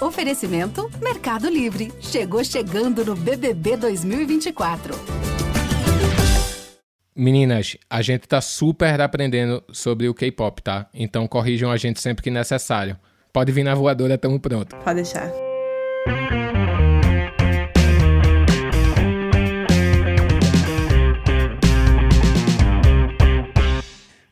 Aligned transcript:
Oferecimento 0.00 0.90
Mercado 1.02 1.50
Livre. 1.50 1.92
Chegou 2.00 2.42
chegando 2.42 3.04
no 3.04 3.14
BBB 3.14 3.76
2024. 3.76 4.94
Meninas, 7.14 7.76
a 7.88 8.00
gente 8.00 8.26
tá 8.26 8.40
super 8.40 8.98
aprendendo 9.02 9.62
sobre 9.70 10.08
o 10.08 10.14
K-pop, 10.14 10.62
tá? 10.62 10.88
Então 10.94 11.28
corrijam 11.28 11.70
a 11.70 11.76
gente 11.76 12.00
sempre 12.00 12.22
que 12.22 12.30
necessário. 12.30 12.96
Pode 13.30 13.52
vir 13.52 13.62
na 13.62 13.74
voadora, 13.74 14.16
tamo 14.16 14.40
pronto. 14.40 14.74
Pode 14.76 15.02
deixar. 15.02 15.30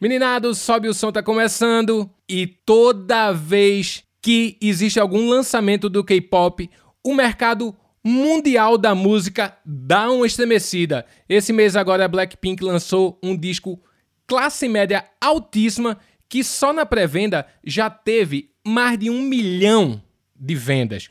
Meninados, 0.00 0.58
sobe 0.58 0.88
o 0.88 0.94
som, 0.94 1.12
tá 1.12 1.22
começando. 1.22 2.08
E 2.26 2.46
toda 2.46 3.32
vez 3.32 4.07
que 4.28 4.58
existe 4.60 5.00
algum 5.00 5.30
lançamento 5.30 5.88
do 5.88 6.04
K-pop, 6.04 6.68
o 7.02 7.14
mercado 7.14 7.74
mundial 8.04 8.76
da 8.76 8.94
música 8.94 9.56
dá 9.64 10.10
uma 10.10 10.26
estremecida. 10.26 11.06
Esse 11.26 11.50
mês 11.50 11.74
agora 11.74 12.04
a 12.04 12.08
Blackpink 12.08 12.62
lançou 12.62 13.18
um 13.22 13.34
disco 13.34 13.82
classe 14.26 14.68
média 14.68 15.02
altíssima 15.18 15.96
que 16.28 16.44
só 16.44 16.74
na 16.74 16.84
pré-venda 16.84 17.46
já 17.64 17.88
teve 17.88 18.50
mais 18.66 18.98
de 18.98 19.08
um 19.08 19.22
milhão 19.22 20.02
de 20.36 20.54
vendas. 20.54 21.08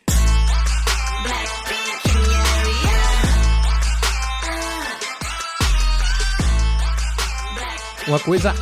Uma 8.08 8.20
coisa 8.20 8.54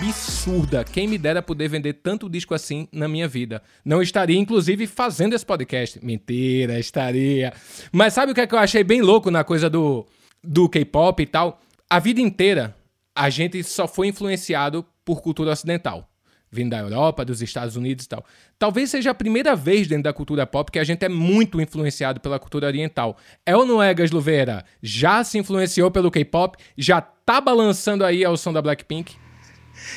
absurda. 0.00 0.82
Quem 0.82 1.06
me 1.06 1.18
dera 1.18 1.42
poder 1.42 1.68
vender 1.68 1.92
tanto 1.94 2.28
disco 2.28 2.54
assim 2.54 2.88
na 2.90 3.06
minha 3.06 3.28
vida. 3.28 3.62
Não 3.84 4.00
estaria, 4.00 4.38
inclusive, 4.38 4.86
fazendo 4.86 5.34
esse 5.34 5.44
podcast. 5.44 6.02
Mentira, 6.02 6.78
estaria. 6.78 7.52
Mas 7.92 8.14
sabe 8.14 8.32
o 8.32 8.34
que, 8.34 8.40
é 8.40 8.46
que 8.46 8.54
eu 8.54 8.58
achei 8.58 8.82
bem 8.82 9.02
louco 9.02 9.30
na 9.30 9.44
coisa 9.44 9.68
do, 9.68 10.06
do 10.42 10.68
K-pop 10.68 11.22
e 11.22 11.26
tal? 11.26 11.60
A 11.88 11.98
vida 11.98 12.20
inteira 12.20 12.74
a 13.14 13.28
gente 13.28 13.62
só 13.62 13.86
foi 13.86 14.06
influenciado 14.06 14.86
por 15.04 15.20
cultura 15.20 15.52
ocidental 15.52 16.06
vindo 16.52 16.70
da 16.70 16.78
Europa, 16.78 17.24
dos 17.24 17.40
Estados 17.40 17.76
Unidos 17.76 18.06
e 18.06 18.08
tal. 18.08 18.24
Talvez 18.58 18.90
seja 18.90 19.12
a 19.12 19.14
primeira 19.14 19.54
vez 19.54 19.86
dentro 19.86 20.02
da 20.02 20.12
cultura 20.12 20.44
pop 20.44 20.72
que 20.72 20.80
a 20.80 20.84
gente 20.84 21.04
é 21.04 21.08
muito 21.08 21.60
influenciado 21.60 22.18
pela 22.18 22.40
cultura 22.40 22.66
oriental. 22.66 23.16
É 23.46 23.56
ou 23.56 23.64
não 23.64 23.80
é, 23.80 23.94
Gasluveira? 23.94 24.64
Já 24.82 25.22
se 25.22 25.38
influenciou 25.38 25.92
pelo 25.92 26.10
K-pop? 26.10 26.58
Já 26.76 27.00
tá 27.00 27.40
balançando 27.40 28.04
aí 28.04 28.24
ao 28.24 28.36
som 28.36 28.52
da 28.52 28.60
Blackpink? 28.60 29.14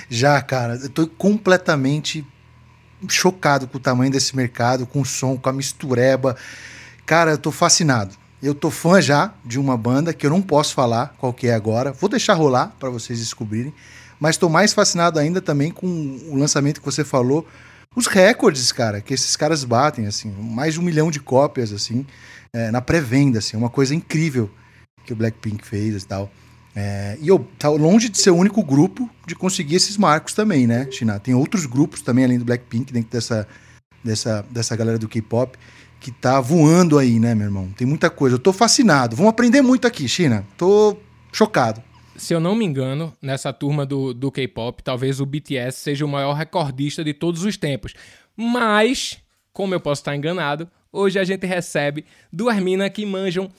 Já, 0.09 0.41
cara. 0.41 0.75
Eu 0.81 0.89
tô 0.89 1.07
completamente 1.07 2.25
chocado 3.07 3.67
com 3.67 3.77
o 3.77 3.81
tamanho 3.81 4.11
desse 4.11 4.35
mercado, 4.35 4.85
com 4.85 5.01
o 5.01 5.05
som, 5.05 5.37
com 5.37 5.49
a 5.49 5.53
mistureba. 5.53 6.35
Cara, 7.05 7.31
eu 7.31 7.37
tô 7.37 7.51
fascinado. 7.51 8.15
Eu 8.41 8.53
tô 8.53 8.69
fã 8.69 9.01
já 9.01 9.33
de 9.45 9.59
uma 9.59 9.77
banda 9.77 10.13
que 10.13 10.25
eu 10.25 10.29
não 10.29 10.41
posso 10.41 10.73
falar 10.73 11.15
qual 11.17 11.33
que 11.33 11.47
é 11.47 11.53
agora. 11.53 11.91
Vou 11.91 12.09
deixar 12.09 12.33
rolar 12.33 12.73
para 12.79 12.89
vocês 12.89 13.19
descobrirem 13.19 13.73
mas 14.23 14.35
estou 14.35 14.49
mais 14.49 14.71
fascinado 14.71 15.19
ainda 15.19 15.41
também 15.41 15.69
com 15.69 15.85
o 16.29 16.37
lançamento 16.37 16.79
que 16.79 16.85
você 16.85 17.03
falou, 17.03 17.45
os 17.93 18.07
recordes, 18.07 18.71
cara, 18.71 19.01
que 19.01 19.13
esses 19.13 19.35
caras 19.35 19.65
batem, 19.65 20.07
assim, 20.07 20.31
mais 20.31 20.75
de 20.75 20.79
um 20.79 20.83
milhão 20.83 21.11
de 21.11 21.19
cópias, 21.19 21.73
assim, 21.73 22.05
é, 22.53 22.71
na 22.71 22.79
pré-venda, 22.79 23.39
assim, 23.39 23.57
uma 23.57 23.69
coisa 23.69 23.93
incrível 23.93 24.49
que 25.05 25.11
o 25.11 25.15
Blackpink 25.17 25.67
fez 25.67 26.01
e 26.01 26.07
tal. 26.07 26.31
É, 26.75 27.17
e 27.21 27.27
eu 27.27 27.47
tá 27.59 27.69
longe 27.69 28.09
de 28.09 28.17
ser 28.17 28.31
o 28.31 28.35
único 28.35 28.63
grupo 28.63 29.09
de 29.27 29.35
conseguir 29.35 29.75
esses 29.75 29.95
marcos 29.95 30.33
também, 30.33 30.65
né, 30.65 30.87
China? 30.91 31.19
Tem 31.19 31.33
outros 31.33 31.65
grupos 31.65 32.01
também 32.01 32.25
além 32.25 32.39
do 32.39 32.45
Blackpink 32.45 32.91
dentro 32.91 33.11
dessa 33.11 33.47
dessa 34.03 34.45
dessa 34.49 34.75
galera 34.75 34.97
do 34.97 35.07
K-pop 35.07 35.57
que 35.99 36.11
tá 36.11 36.41
voando 36.41 36.97
aí, 36.97 37.19
né, 37.19 37.33
meu 37.33 37.45
irmão? 37.45 37.69
Tem 37.77 37.87
muita 37.87 38.09
coisa. 38.09 38.35
Eu 38.35 38.39
tô 38.39 38.51
fascinado. 38.51 39.15
Vamos 39.15 39.29
aprender 39.29 39.61
muito 39.61 39.87
aqui, 39.87 40.07
China. 40.07 40.45
Tô 40.57 40.97
chocado 41.31 41.81
se 42.15 42.33
eu 42.33 42.39
não 42.39 42.55
me 42.55 42.65
engano, 42.65 43.13
nessa 43.21 43.51
turma 43.51 43.85
do, 43.85 44.13
do 44.13 44.31
K-pop, 44.31 44.83
talvez 44.83 45.19
o 45.19 45.25
BTS 45.25 45.79
seja 45.79 46.05
o 46.05 46.07
maior 46.07 46.33
recordista 46.33 47.03
de 47.03 47.13
todos 47.13 47.43
os 47.43 47.57
tempos. 47.57 47.93
Mas, 48.35 49.19
como 49.51 49.73
eu 49.73 49.79
posso 49.79 50.01
estar 50.01 50.15
enganado, 50.15 50.69
hoje 50.91 51.19
a 51.19 51.23
gente 51.23 51.45
recebe 51.45 52.05
duas 52.31 52.57
minas 52.61 52.89
que 52.89 53.05
manjam 53.05 53.49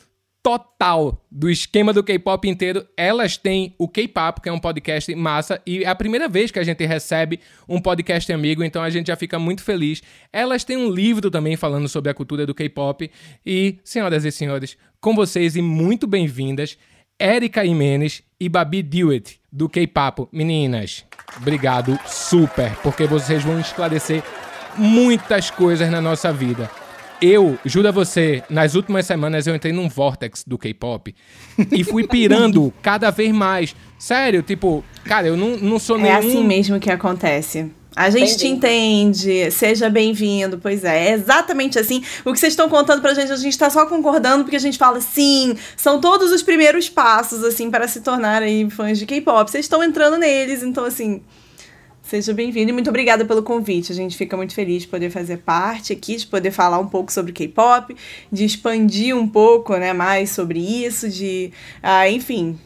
total 0.44 1.24
do 1.30 1.48
esquema 1.48 1.90
do 1.90 2.04
K-pop 2.04 2.46
inteiro. 2.46 2.86
Elas 2.98 3.38
têm 3.38 3.74
o 3.78 3.88
K-Pop, 3.88 4.42
que 4.42 4.48
é 4.50 4.52
um 4.52 4.58
podcast 4.58 5.12
massa, 5.14 5.58
e 5.64 5.84
é 5.84 5.88
a 5.88 5.94
primeira 5.94 6.28
vez 6.28 6.50
que 6.50 6.58
a 6.58 6.62
gente 6.62 6.84
recebe 6.84 7.40
um 7.66 7.80
podcast 7.80 8.30
amigo, 8.30 8.62
então 8.62 8.82
a 8.82 8.90
gente 8.90 9.06
já 9.06 9.16
fica 9.16 9.38
muito 9.38 9.62
feliz. 9.62 10.02
Elas 10.30 10.62
têm 10.62 10.76
um 10.76 10.90
livro 10.90 11.30
também 11.30 11.56
falando 11.56 11.88
sobre 11.88 12.10
a 12.10 12.14
cultura 12.14 12.44
do 12.44 12.54
K-pop. 12.54 13.10
E, 13.44 13.78
senhoras 13.82 14.26
e 14.26 14.30
senhores, 14.30 14.76
com 15.00 15.14
vocês 15.14 15.56
e 15.56 15.62
muito 15.62 16.06
bem-vindas, 16.06 16.76
Érica 17.18 17.64
Imenes 17.64 18.22
e 18.38 18.46
Babi 18.46 18.82
Dewitt, 18.82 19.40
do 19.50 19.66
K-Papo. 19.66 20.28
Meninas, 20.30 21.06
obrigado 21.38 21.98
super, 22.06 22.70
porque 22.82 23.06
vocês 23.06 23.42
vão 23.42 23.58
esclarecer 23.58 24.22
muitas 24.76 25.50
coisas 25.50 25.90
na 25.90 26.02
nossa 26.02 26.30
vida. 26.30 26.70
Eu, 27.20 27.58
juro 27.64 27.88
a 27.88 27.90
você, 27.90 28.42
nas 28.50 28.74
últimas 28.74 29.06
semanas 29.06 29.46
eu 29.46 29.54
entrei 29.54 29.72
num 29.72 29.88
vortex 29.88 30.44
do 30.46 30.58
K-pop 30.58 31.14
e 31.72 31.84
fui 31.84 32.06
pirando 32.06 32.72
cada 32.82 33.10
vez 33.10 33.32
mais. 33.32 33.74
Sério, 33.98 34.42
tipo, 34.42 34.84
cara, 35.04 35.26
eu 35.26 35.36
não, 35.36 35.56
não 35.56 35.78
sou 35.78 35.96
é 35.98 36.02
nenhum... 36.02 36.14
É 36.14 36.18
assim 36.18 36.44
mesmo 36.44 36.78
que 36.78 36.90
acontece. 36.90 37.70
A 37.96 38.10
gente 38.10 38.36
te 38.36 38.48
entende, 38.48 39.50
seja 39.52 39.88
bem-vindo. 39.88 40.58
Pois 40.58 40.82
é, 40.82 41.10
é 41.10 41.12
exatamente 41.12 41.78
assim. 41.78 42.02
O 42.24 42.32
que 42.32 42.40
vocês 42.40 42.52
estão 42.52 42.68
contando 42.68 43.00
pra 43.00 43.14
gente, 43.14 43.30
a 43.30 43.36
gente 43.36 43.56
tá 43.56 43.70
só 43.70 43.86
concordando 43.86 44.42
porque 44.42 44.56
a 44.56 44.60
gente 44.60 44.76
fala, 44.76 45.00
sim, 45.00 45.56
são 45.76 46.00
todos 46.00 46.32
os 46.32 46.42
primeiros 46.42 46.88
passos, 46.88 47.44
assim, 47.44 47.70
para 47.70 47.86
se 47.86 48.00
tornar 48.00 48.42
aí 48.42 48.68
fãs 48.68 48.98
de 48.98 49.06
K-pop. 49.06 49.48
Vocês 49.48 49.64
estão 49.64 49.82
entrando 49.82 50.16
neles, 50.16 50.62
então, 50.62 50.84
assim, 50.84 51.22
Seja 52.04 52.34
bem-vindo 52.34 52.68
e 52.68 52.72
muito 52.72 52.90
obrigada 52.90 53.24
pelo 53.24 53.42
convite. 53.42 53.90
A 53.90 53.94
gente 53.94 54.14
fica 54.14 54.36
muito 54.36 54.54
feliz 54.54 54.82
de 54.82 54.88
poder 54.88 55.08
fazer 55.08 55.38
parte 55.38 55.90
aqui, 55.90 56.16
de 56.16 56.26
poder 56.26 56.50
falar 56.50 56.78
um 56.78 56.86
pouco 56.86 57.10
sobre 57.10 57.32
K-pop, 57.32 57.96
de 58.30 58.44
expandir 58.44 59.16
um 59.16 59.26
pouco, 59.26 59.74
né, 59.78 59.94
mais 59.94 60.28
sobre 60.28 60.60
isso, 60.60 61.08
de, 61.08 61.50
ah, 61.82 62.06
enfim, 62.08 62.58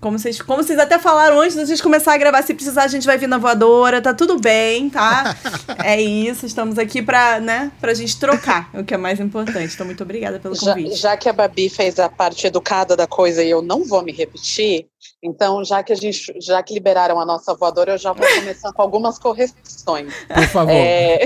como 0.00 0.18
vocês, 0.18 0.40
como 0.42 0.62
vocês 0.62 0.78
até 0.78 0.98
falaram 0.98 1.40
antes 1.40 1.56
de 1.56 1.64
vocês 1.64 1.80
começar 1.80 2.14
a 2.14 2.16
gravar, 2.18 2.42
se 2.42 2.52
precisar 2.52 2.84
a 2.84 2.88
gente 2.88 3.06
vai 3.06 3.16
vir 3.16 3.28
na 3.28 3.38
voadora, 3.38 4.02
tá 4.02 4.12
tudo 4.12 4.38
bem, 4.38 4.90
tá? 4.90 5.36
é 5.84 6.00
isso, 6.00 6.44
estamos 6.44 6.78
aqui 6.78 7.00
para, 7.00 7.40
né, 7.40 7.70
pra 7.80 7.94
gente 7.94 8.18
trocar, 8.18 8.70
o 8.74 8.84
que 8.84 8.94
é 8.94 8.96
mais 8.96 9.20
importante. 9.20 9.72
Então 9.74 9.86
muito 9.86 10.02
obrigada 10.02 10.38
pelo 10.40 10.56
convite. 10.56 10.96
Já, 10.96 11.10
já 11.10 11.16
que 11.16 11.28
a 11.28 11.32
Babi 11.32 11.68
fez 11.68 11.98
a 11.98 12.08
parte 12.08 12.46
educada 12.46 12.96
da 12.96 13.06
coisa 13.06 13.42
e 13.42 13.50
eu 13.50 13.62
não 13.62 13.84
vou 13.84 14.02
me 14.02 14.12
repetir, 14.12 14.86
então, 15.22 15.64
já 15.64 15.82
que 15.84 15.92
a 15.92 15.96
gente, 15.96 16.34
já 16.40 16.60
que 16.62 16.74
liberaram 16.74 17.20
a 17.20 17.24
nossa 17.24 17.54
voadora, 17.54 17.92
eu 17.92 17.98
já 17.98 18.12
vou 18.12 18.26
começar 18.34 18.72
com 18.72 18.82
algumas 18.82 19.18
correções. 19.18 20.12
Por 20.26 20.46
favor. 20.48 20.72
É, 20.72 21.20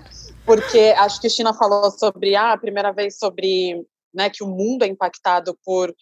porque 0.46 0.94
acho 0.96 1.20
que 1.20 1.26
a 1.26 1.30
China 1.30 1.52
falou 1.52 1.90
sobre 1.90 2.34
ah, 2.34 2.52
a 2.52 2.58
primeira 2.58 2.92
vez 2.92 3.18
sobre 3.18 3.84
né, 4.14 4.30
que 4.30 4.42
o 4.42 4.48
mundo 4.48 4.84
é 4.84 4.88
impactado 4.88 5.56
por 5.64 5.94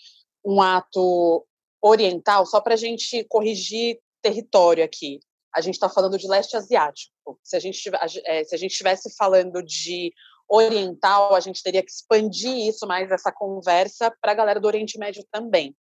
um 0.44 0.62
ato 0.62 1.44
oriental, 1.82 2.46
só 2.46 2.60
para 2.60 2.74
a 2.74 2.76
gente 2.76 3.24
corrigir 3.24 3.98
território 4.22 4.84
aqui. 4.84 5.20
A 5.54 5.60
gente 5.60 5.74
está 5.74 5.88
falando 5.88 6.16
de 6.16 6.28
leste 6.28 6.56
asiático. 6.56 7.12
Se 7.42 7.56
a 7.56 7.60
gente, 7.60 7.90
é, 8.26 8.44
se 8.44 8.54
a 8.54 8.58
gente 8.58 8.70
estivesse 8.72 9.14
falando 9.16 9.62
de 9.62 10.12
oriental, 10.50 11.34
a 11.36 11.40
gente 11.40 11.62
teria 11.62 11.80
que 11.80 11.90
expandir 11.90 12.68
isso 12.68 12.84
mais, 12.84 13.10
essa 13.12 13.30
conversa, 13.30 14.12
para 14.20 14.32
a 14.32 14.34
galera 14.34 14.58
do 14.58 14.66
Oriente 14.66 14.98
Médio 14.98 15.24
também. 15.30 15.74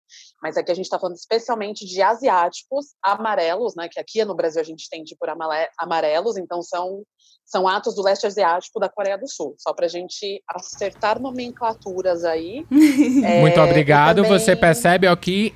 Mas 0.43 0.57
aqui 0.57 0.71
a 0.71 0.75
gente 0.75 0.85
está 0.85 0.99
falando 0.99 1.15
especialmente 1.15 1.85
de 1.85 2.01
asiáticos 2.01 2.87
amarelos, 3.01 3.75
né, 3.77 3.87
que 3.89 3.97
aqui 3.97 4.23
no 4.25 4.35
Brasil 4.35 4.59
a 4.59 4.65
gente 4.65 4.89
tem 4.89 5.05
por 5.17 5.29
amarelos, 5.77 6.37
então 6.37 6.61
são, 6.61 7.01
são 7.45 7.65
atos 7.65 7.95
do 7.95 8.03
leste 8.03 8.27
asiático 8.27 8.77
da 8.77 8.89
Coreia 8.89 9.17
do 9.17 9.27
Sul, 9.29 9.55
só 9.57 9.73
para 9.73 9.85
a 9.85 9.89
gente 9.89 10.43
acertar 10.45 11.21
nomenclaturas 11.21 12.25
aí. 12.25 12.65
é, 13.23 13.39
Muito 13.39 13.61
obrigado. 13.61 14.23
Também... 14.23 14.37
Você 14.37 14.53
percebe 14.53 15.07
aqui 15.07 15.55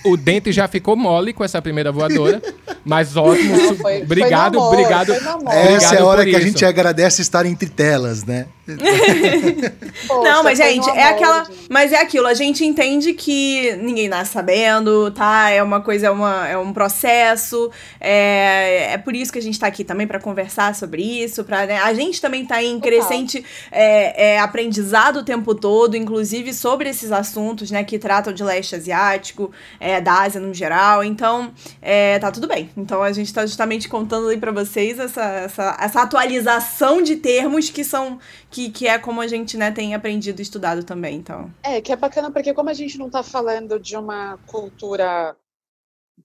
o 0.03 0.17
dente 0.17 0.51
já 0.51 0.67
ficou 0.67 0.95
mole 0.95 1.33
com 1.33 1.43
essa 1.43 1.61
primeira 1.61 1.91
voadora, 1.91 2.41
mas 2.83 3.15
ótimo. 3.15 3.55
Não, 3.55 3.75
foi, 3.75 4.01
obrigado, 4.01 4.57
foi 4.59 4.67
obrigado, 4.67 5.11
obrigado. 5.11 5.47
Essa 5.49 5.95
é 5.95 5.99
a 5.99 6.05
hora 6.05 6.23
que 6.23 6.31
isso. 6.31 6.39
a 6.39 6.41
gente 6.41 6.65
agradece 6.65 7.21
estar 7.21 7.45
entre 7.45 7.69
telas, 7.69 8.23
né? 8.23 8.47
Poxa, 10.07 10.29
não, 10.29 10.43
mas 10.43 10.57
gente, 10.57 10.89
é 10.89 11.03
aquela, 11.03 11.47
mas 11.69 11.91
é 11.91 11.99
aquilo, 12.01 12.27
a 12.27 12.33
gente 12.33 12.63
entende 12.63 13.13
que 13.13 13.75
ninguém 13.77 14.07
nasce 14.07 14.31
sabendo, 14.31 15.11
tá? 15.11 15.49
É 15.49 15.61
uma 15.61 15.81
coisa, 15.81 16.07
é, 16.07 16.09
uma, 16.11 16.47
é 16.47 16.57
um 16.57 16.71
processo, 16.71 17.71
é, 17.99 18.93
é 18.93 18.97
por 18.97 19.15
isso 19.15 19.31
que 19.31 19.39
a 19.39 19.41
gente 19.41 19.59
tá 19.59 19.67
aqui 19.67 19.83
também 19.83 20.07
para 20.07 20.19
conversar 20.19 20.75
sobre 20.75 21.01
isso, 21.01 21.43
para 21.43 21.65
né? 21.65 21.79
a 21.79 21.93
gente 21.93 22.21
também 22.21 22.45
tá 22.45 22.61
em 22.63 22.79
crescente 22.79 23.43
é, 23.71 24.33
é, 24.33 24.39
aprendizado 24.39 25.17
o 25.17 25.23
tempo 25.23 25.55
todo, 25.55 25.97
inclusive 25.97 26.53
sobre 26.53 26.89
esses 26.89 27.11
assuntos, 27.11 27.71
né, 27.71 27.83
que 27.83 27.97
tratam 27.97 28.31
de 28.31 28.43
leste 28.43 28.75
asiático, 28.75 29.51
é, 29.79 29.90
é, 29.91 30.01
da 30.01 30.21
Ásia 30.21 30.39
no 30.39 30.53
geral. 30.53 31.03
Então, 31.03 31.51
é, 31.81 32.17
tá 32.19 32.31
tudo 32.31 32.47
bem. 32.47 32.69
Então 32.75 33.01
a 33.01 33.11
gente 33.11 33.33
tá 33.33 33.45
justamente 33.45 33.89
contando 33.89 34.29
aí 34.29 34.37
para 34.37 34.51
vocês 34.51 34.99
essa, 34.99 35.23
essa, 35.23 35.77
essa 35.79 36.01
atualização 36.01 37.01
de 37.01 37.15
termos 37.17 37.69
que 37.69 37.83
são. 37.83 38.19
Que, 38.49 38.69
que 38.69 38.87
é 38.87 38.97
como 38.97 39.21
a 39.21 39.27
gente 39.27 39.57
né, 39.57 39.71
tem 39.71 39.95
aprendido 39.95 40.39
e 40.39 40.43
estudado 40.43 40.83
também. 40.83 41.15
Então. 41.15 41.51
É, 41.63 41.81
que 41.81 41.91
é 41.91 41.95
bacana 41.95 42.31
porque 42.31 42.53
como 42.53 42.69
a 42.69 42.73
gente 42.73 42.97
não 42.97 43.09
tá 43.09 43.23
falando 43.23 43.79
de 43.79 43.95
uma 43.95 44.37
cultura 44.45 45.35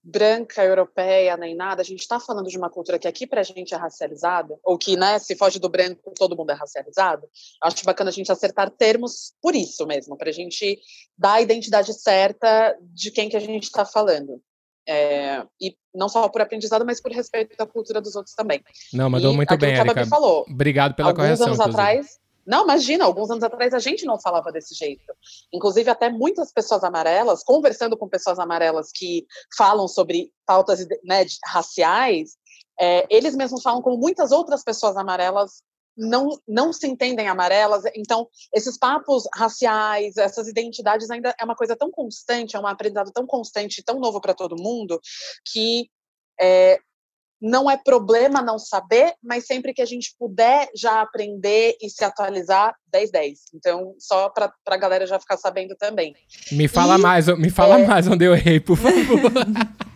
branca, 0.07 0.63
europeia, 0.63 1.35
nem 1.35 1.53
nada, 1.53 1.81
a 1.81 1.85
gente 1.85 1.99
está 1.99 2.17
falando 2.17 2.47
de 2.47 2.57
uma 2.57 2.69
cultura 2.69 2.97
que 2.97 3.07
aqui 3.07 3.27
para 3.27 3.41
a 3.41 3.43
gente 3.43 3.73
é 3.73 3.77
racializada, 3.77 4.57
ou 4.63 4.77
que, 4.77 4.95
né, 4.95 5.19
se 5.19 5.35
foge 5.35 5.59
do 5.59 5.67
branco, 5.67 6.13
todo 6.15 6.35
mundo 6.35 6.51
é 6.51 6.55
racializado. 6.55 7.27
Acho 7.61 7.83
bacana 7.83 8.09
a 8.09 8.13
gente 8.13 8.31
acertar 8.31 8.69
termos 8.69 9.33
por 9.41 9.53
isso 9.53 9.85
mesmo, 9.85 10.17
para 10.17 10.29
a 10.29 10.33
gente 10.33 10.79
dar 11.17 11.33
a 11.33 11.41
identidade 11.41 11.93
certa 11.93 12.77
de 12.81 13.11
quem 13.11 13.27
que 13.27 13.35
a 13.35 13.41
gente 13.41 13.63
está 13.63 13.83
falando. 13.83 14.41
É, 14.89 15.43
e 15.59 15.75
não 15.93 16.07
só 16.07 16.29
por 16.29 16.39
aprendizado, 16.39 16.85
mas 16.85 17.01
por 17.01 17.11
respeito 17.11 17.57
da 17.57 17.65
cultura 17.65 17.99
dos 17.99 18.15
outros 18.15 18.33
também. 18.33 18.63
Não, 18.93 19.09
mandou 19.09 19.33
e 19.33 19.35
muito 19.35 19.57
bem, 19.57 19.75
Erika. 19.75 20.05
Falou, 20.05 20.45
Obrigado 20.49 20.95
pela 20.95 21.09
alguns 21.09 21.23
correção. 21.23 21.47
anos 21.47 21.59
inclusive. 21.59 21.81
atrás, 21.81 22.19
não, 22.47 22.63
imagina, 22.63 23.03
alguns 23.03 23.29
anos 23.29 23.43
atrás 23.43 23.73
a 23.73 23.79
gente 23.79 24.05
não 24.05 24.17
falava 24.17 24.53
desse 24.53 24.73
jeito. 24.73 25.13
Inclusive, 25.53 25.89
até 25.89 26.09
muitas 26.09 26.51
pessoas 26.53 26.81
amarelas, 26.81 27.43
conversando 27.43 27.97
com 27.97 28.07
pessoas 28.07 28.39
amarelas 28.39 28.89
que 28.93 29.25
falam 29.57 29.85
sobre 29.85 30.31
pautas 30.45 30.87
né, 31.03 31.25
raciais, 31.45 32.37
é, 32.79 33.05
eles 33.09 33.35
mesmos 33.35 33.61
falam 33.61 33.81
como 33.81 33.97
muitas 33.97 34.31
outras 34.31 34.63
pessoas 34.63 34.95
amarelas 34.95 35.61
não, 35.97 36.29
não 36.47 36.71
se 36.71 36.87
entendem 36.87 37.27
amarelas. 37.27 37.83
Então, 37.93 38.29
esses 38.53 38.77
papos 38.77 39.27
raciais, 39.35 40.15
essas 40.15 40.47
identidades 40.47 41.09
ainda 41.09 41.35
é 41.37 41.43
uma 41.43 41.55
coisa 41.55 41.75
tão 41.75 41.91
constante, 41.91 42.55
é 42.55 42.59
um 42.59 42.67
aprendizado 42.67 43.11
tão 43.11 43.25
constante, 43.25 43.83
tão 43.83 43.99
novo 43.99 44.21
para 44.21 44.33
todo 44.33 44.61
mundo, 44.61 45.01
que 45.51 45.89
é, 46.39 46.79
não 47.41 47.69
é 47.69 47.77
problema 47.77 48.41
não 48.41 48.57
saber, 48.57 49.13
mas 49.23 49.45
sempre 49.45 49.73
que 49.73 49.81
a 49.81 49.85
gente 49.85 50.13
puder 50.17 50.67
já 50.75 51.01
aprender 51.01 51.75
e 51.81 51.89
se 51.89 52.03
atualizar, 52.03 52.75
10 52.91 53.11
10. 53.11 53.39
Então, 53.53 53.93
só 53.99 54.29
para 54.29 54.51
a 54.67 54.77
galera 54.77 55.05
já 55.05 55.19
ficar 55.19 55.37
sabendo 55.37 55.75
também. 55.75 56.15
Me 56.51 56.67
fala 56.67 56.97
e, 56.97 57.01
mais, 57.01 57.27
me 57.37 57.49
fala 57.49 57.79
é... 57.79 57.85
mais 57.85 58.07
onde 58.07 58.25
eu 58.25 58.33
errei, 58.33 58.59
por 58.59 58.77
favor. 58.77 59.31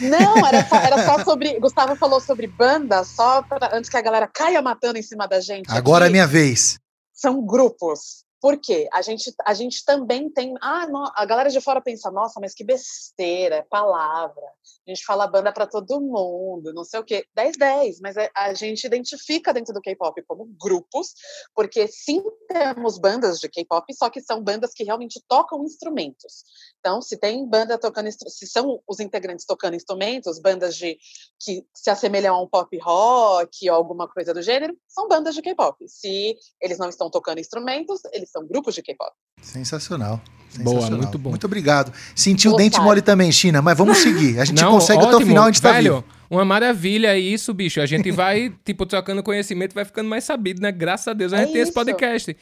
Não, 0.00 0.46
era 0.46 0.66
só, 0.66 0.76
era 0.76 1.06
só, 1.06 1.24
sobre. 1.24 1.58
Gustavo 1.58 1.96
falou 1.96 2.20
sobre 2.20 2.46
banda, 2.46 3.02
só 3.02 3.42
pra, 3.42 3.70
antes 3.72 3.88
que 3.88 3.96
a 3.96 4.02
galera 4.02 4.26
caia 4.26 4.60
matando 4.60 4.98
em 4.98 5.02
cima 5.02 5.26
da 5.26 5.40
gente. 5.40 5.70
Agora 5.70 6.04
aqui, 6.04 6.10
é 6.10 6.12
minha 6.12 6.26
vez. 6.26 6.78
São 7.14 7.44
grupos. 7.44 8.24
Por 8.40 8.58
quê? 8.58 8.88
A 8.92 9.02
gente, 9.02 9.34
a 9.44 9.52
gente 9.52 9.84
também 9.84 10.30
tem. 10.30 10.54
Ah, 10.62 10.86
a 11.14 11.26
galera 11.26 11.50
de 11.50 11.60
fora 11.60 11.80
pensa, 11.80 12.10
nossa, 12.10 12.40
mas 12.40 12.54
que 12.54 12.64
besteira, 12.64 13.56
é 13.56 13.62
palavra. 13.62 14.42
A 14.86 14.90
gente 14.90 15.04
fala 15.04 15.26
banda 15.26 15.52
para 15.52 15.66
todo 15.66 16.00
mundo, 16.00 16.72
não 16.72 16.84
sei 16.84 17.00
o 17.00 17.04
quê. 17.04 17.26
10-10, 17.36 17.96
mas 18.00 18.16
é, 18.16 18.30
a 18.34 18.54
gente 18.54 18.84
identifica 18.84 19.52
dentro 19.52 19.74
do 19.74 19.80
K-pop 19.80 20.22
como 20.26 20.46
grupos, 20.58 21.12
porque 21.54 21.86
sim 21.86 22.22
temos 22.48 22.98
bandas 22.98 23.38
de 23.38 23.48
K-pop, 23.48 23.92
só 23.94 24.08
que 24.08 24.22
são 24.22 24.42
bandas 24.42 24.72
que 24.72 24.84
realmente 24.84 25.22
tocam 25.28 25.62
instrumentos. 25.62 26.44
Então, 26.78 27.02
se 27.02 27.18
tem 27.18 27.46
banda 27.46 27.78
tocando, 27.78 28.08
se 28.10 28.46
são 28.46 28.82
os 28.88 29.00
integrantes 29.00 29.44
tocando 29.44 29.76
instrumentos, 29.76 30.40
bandas 30.40 30.74
de 30.76 30.98
que 31.38 31.66
se 31.74 31.90
assemelham 31.90 32.34
a 32.34 32.42
um 32.42 32.48
pop 32.48 32.76
rock 32.78 33.68
ou 33.68 33.76
alguma 33.76 34.08
coisa 34.08 34.32
do 34.32 34.40
gênero, 34.40 34.74
são 34.88 35.06
bandas 35.08 35.34
de 35.34 35.42
K-pop. 35.42 35.76
Se 35.86 36.36
eles 36.60 36.78
não 36.78 36.88
estão 36.88 37.10
tocando 37.10 37.38
instrumentos, 37.38 38.00
eles 38.12 38.29
são 38.30 38.46
grupos 38.46 38.74
de 38.74 38.82
K-pop. 38.82 39.12
Sensacional. 39.42 40.20
Boa, 40.58 40.90
muito 40.90 41.18
bom. 41.18 41.30
Muito 41.30 41.46
obrigado. 41.46 41.92
Sentiu 42.14 42.52
o 42.52 42.56
dente 42.56 42.80
mole 42.80 43.00
também, 43.00 43.30
China, 43.30 43.62
mas 43.62 43.76
vamos 43.76 43.98
seguir. 43.98 44.40
A 44.40 44.44
gente 44.44 44.62
não, 44.62 44.72
consegue 44.72 44.98
ótimo, 44.98 45.14
até 45.14 45.24
o 45.24 45.26
final, 45.26 45.44
a 45.44 45.46
gente 45.46 45.62
tá 45.62 45.72
velho, 45.72 45.94
vivo. 45.96 46.04
Uma 46.28 46.44
maravilha 46.44 47.16
isso, 47.16 47.54
bicho. 47.54 47.80
A 47.80 47.86
gente 47.86 48.10
vai, 48.10 48.52
tipo, 48.64 48.84
trocando 48.84 49.22
conhecimento, 49.22 49.74
vai 49.74 49.84
ficando 49.84 50.08
mais 50.08 50.24
sabido, 50.24 50.60
né? 50.60 50.72
Graças 50.72 51.08
a 51.08 51.12
Deus 51.12 51.32
a 51.32 51.38
gente 51.38 51.50
é 51.50 51.52
tem 51.52 51.62
esse 51.62 51.72
podcast. 51.72 52.36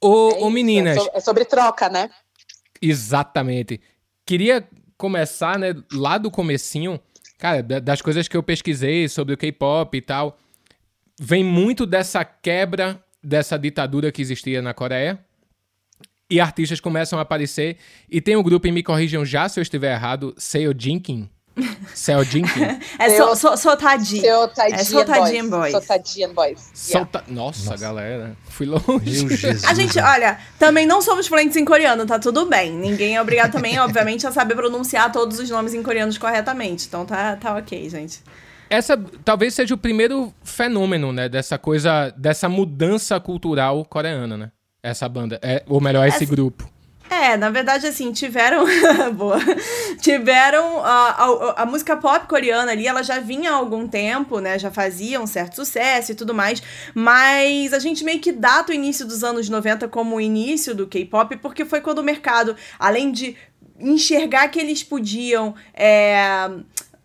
Ô, 0.00 0.30
é 0.30 0.38
ô 0.38 0.50
meninas. 0.50 0.98
É 1.12 1.20
sobre 1.20 1.44
troca, 1.44 1.88
né? 1.88 2.08
Exatamente. 2.80 3.80
Queria 4.24 4.66
começar, 4.96 5.58
né, 5.58 5.74
lá 5.92 6.18
do 6.18 6.30
comecinho, 6.30 7.00
cara, 7.38 7.62
das 7.62 8.00
coisas 8.00 8.28
que 8.28 8.36
eu 8.36 8.42
pesquisei 8.42 9.08
sobre 9.08 9.34
o 9.34 9.36
K-pop 9.36 9.96
e 9.96 10.00
tal, 10.00 10.38
vem 11.18 11.44
muito 11.44 11.86
dessa 11.86 12.24
quebra 12.24 13.02
dessa 13.22 13.58
ditadura 13.58 14.12
que 14.12 14.22
existia 14.22 14.62
na 14.62 14.72
Coreia. 14.72 15.18
E 16.30 16.40
artistas 16.40 16.78
começam 16.78 17.18
a 17.18 17.22
aparecer. 17.22 17.78
E 18.10 18.20
tem 18.20 18.36
um 18.36 18.42
grupo, 18.42 18.66
e 18.66 18.72
me 18.72 18.82
corrijam 18.82 19.24
já 19.24 19.48
se 19.48 19.58
eu 19.58 19.62
estiver 19.62 19.94
errado, 19.94 20.34
Seo 20.36 20.74
Jinkin. 20.76 21.28
Seo 21.94 22.22
Jinkin. 22.22 22.60
é 22.98 23.10
so, 23.16 23.34
so, 23.34 23.56
Sotadinho. 23.56 24.24
É 24.70 24.84
Sotadinho 24.84 25.50
Boys. 25.50 25.72
Sotadinho 25.72 26.34
Boys. 26.34 26.70
Solta... 26.74 27.24
Nossa, 27.28 27.70
Nossa, 27.70 27.82
galera. 27.82 28.36
Fui 28.44 28.66
longe. 28.66 29.24
Meu 29.24 29.36
Jesus. 29.36 29.64
A 29.64 29.74
gente, 29.74 29.98
olha, 29.98 30.38
também 30.58 30.86
não 30.86 31.00
somos 31.00 31.26
fluentes 31.26 31.56
em 31.56 31.64
coreano, 31.64 32.06
tá 32.06 32.18
tudo 32.18 32.46
bem. 32.46 32.72
Ninguém 32.72 33.16
é 33.16 33.22
obrigado 33.22 33.52
também, 33.52 33.78
obviamente, 33.80 34.26
a 34.26 34.32
saber 34.32 34.54
pronunciar 34.54 35.10
todos 35.10 35.38
os 35.38 35.48
nomes 35.48 35.74
em 35.74 35.82
coreanos 35.82 36.18
corretamente. 36.18 36.86
Então 36.86 37.04
tá, 37.06 37.36
tá 37.36 37.56
ok, 37.56 37.88
gente. 37.88 38.22
Essa 38.70 38.98
talvez 39.24 39.54
seja 39.54 39.74
o 39.74 39.78
primeiro 39.78 40.32
fenômeno, 40.44 41.10
né, 41.10 41.26
dessa 41.26 41.56
coisa, 41.56 42.10
dessa 42.10 42.50
mudança 42.50 43.18
cultural 43.18 43.82
coreana, 43.86 44.36
né? 44.36 44.50
Essa 44.82 45.08
banda, 45.08 45.38
é, 45.42 45.62
ou 45.66 45.80
melhor, 45.80 46.06
esse 46.06 46.24
Essa... 46.24 46.34
grupo. 46.34 46.70
É, 47.10 47.36
na 47.36 47.48
verdade, 47.48 47.86
assim, 47.86 48.12
tiveram. 48.12 48.66
Boa. 49.16 49.38
Tiveram. 50.00 50.84
A, 50.84 51.08
a, 51.10 51.62
a, 51.62 51.66
música 51.66 51.96
pop 51.96 52.26
coreana 52.26 52.72
ali, 52.72 52.86
ela 52.86 53.02
já 53.02 53.18
vinha 53.18 53.50
há 53.50 53.54
algum 53.54 53.88
tempo, 53.88 54.40
né? 54.40 54.58
Já 54.58 54.70
fazia 54.70 55.20
um 55.20 55.26
certo 55.26 55.56
sucesso 55.56 56.12
e 56.12 56.14
tudo 56.14 56.34
mais. 56.34 56.62
Mas 56.94 57.72
a 57.72 57.78
gente 57.78 58.04
meio 58.04 58.20
que 58.20 58.30
data 58.30 58.72
o 58.72 58.74
início 58.74 59.06
dos 59.06 59.24
anos 59.24 59.48
90 59.48 59.88
como 59.88 60.16
o 60.16 60.20
início 60.20 60.74
do 60.74 60.86
K-pop, 60.86 61.36
porque 61.38 61.64
foi 61.64 61.80
quando 61.80 62.00
o 62.00 62.04
mercado, 62.04 62.54
além 62.78 63.10
de 63.10 63.34
enxergar 63.80 64.48
que 64.48 64.58
eles 64.58 64.82
podiam. 64.82 65.54
É, 65.72 66.50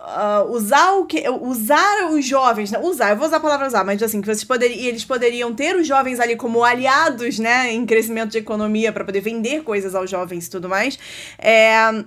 Uh, 0.04 0.52
usar 0.52 0.96
o 0.96 1.06
que 1.06 1.24
usar 1.30 2.12
os 2.12 2.26
jovens, 2.26 2.74
usar, 2.82 3.12
eu 3.12 3.16
vou 3.16 3.26
usar 3.26 3.38
a 3.38 3.40
palavra 3.40 3.68
usar, 3.68 3.86
mas 3.86 4.04
assim, 4.04 4.20
que 4.20 4.28
vocês 4.28 4.44
poderiam, 4.44 4.86
eles 4.86 5.06
poderiam 5.06 5.56
ter 5.56 5.78
os 5.78 5.88
jovens 5.88 6.20
ali 6.20 6.36
como 6.36 6.62
aliados, 6.62 7.40
né, 7.40 7.72
em 7.72 7.86
crescimento 7.86 8.32
de 8.32 8.40
economia 8.40 8.92
para 8.92 9.06
poder 9.06 9.22
vender 9.22 9.64
coisas 9.64 9.96
aos 9.96 10.10
jovens 10.10 10.48
e 10.48 10.50
tudo 10.50 10.68
mais. 10.68 11.00
É, 11.40 12.04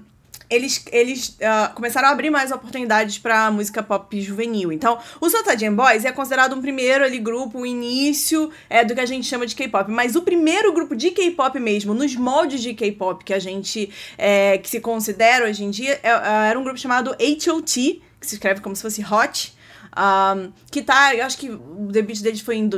eles, 0.48 0.84
eles 0.92 1.28
uh, 1.30 1.74
começaram 1.74 2.08
a 2.08 2.12
abrir 2.12 2.30
mais 2.30 2.52
oportunidades 2.52 3.18
para 3.18 3.50
música 3.50 3.82
pop 3.82 4.20
juvenil. 4.20 4.72
Então, 4.72 4.98
o 5.20 5.28
Sotadinho 5.28 5.74
Boys 5.74 6.04
é 6.04 6.12
considerado 6.12 6.54
um 6.54 6.60
primeiro 6.60 7.04
ali 7.04 7.18
grupo, 7.18 7.60
o 7.60 7.66
início 7.66 8.50
é, 8.70 8.84
do 8.84 8.94
que 8.94 9.00
a 9.00 9.06
gente 9.06 9.26
chama 9.26 9.46
de 9.46 9.54
K-pop. 9.54 9.90
Mas 9.90 10.14
o 10.14 10.22
primeiro 10.22 10.72
grupo 10.72 10.94
de 10.94 11.10
K-pop 11.10 11.58
mesmo, 11.58 11.94
nos 11.94 12.14
moldes 12.14 12.62
de 12.62 12.74
K-pop 12.74 13.24
que 13.24 13.34
a 13.34 13.38
gente 13.38 13.90
é, 14.16 14.58
que 14.58 14.68
se 14.68 14.80
considera 14.80 15.46
hoje 15.46 15.64
em 15.64 15.70
dia, 15.70 15.98
é, 16.02 16.10
é 16.10 16.46
era 16.48 16.58
um 16.58 16.62
grupo 16.62 16.78
chamado 16.78 17.10
H.O.T., 17.12 18.00
que 18.20 18.26
se 18.26 18.34
escreve 18.34 18.60
como 18.60 18.74
se 18.74 18.82
fosse 18.82 19.04
Hot. 19.04 19.54
Um, 19.96 20.52
que 20.70 20.82
tá, 20.82 21.14
eu 21.14 21.24
acho 21.24 21.38
que 21.38 21.48
o 21.48 21.88
debut 21.90 22.20
deles 22.20 22.40
foi 22.40 22.56
em, 22.56 22.68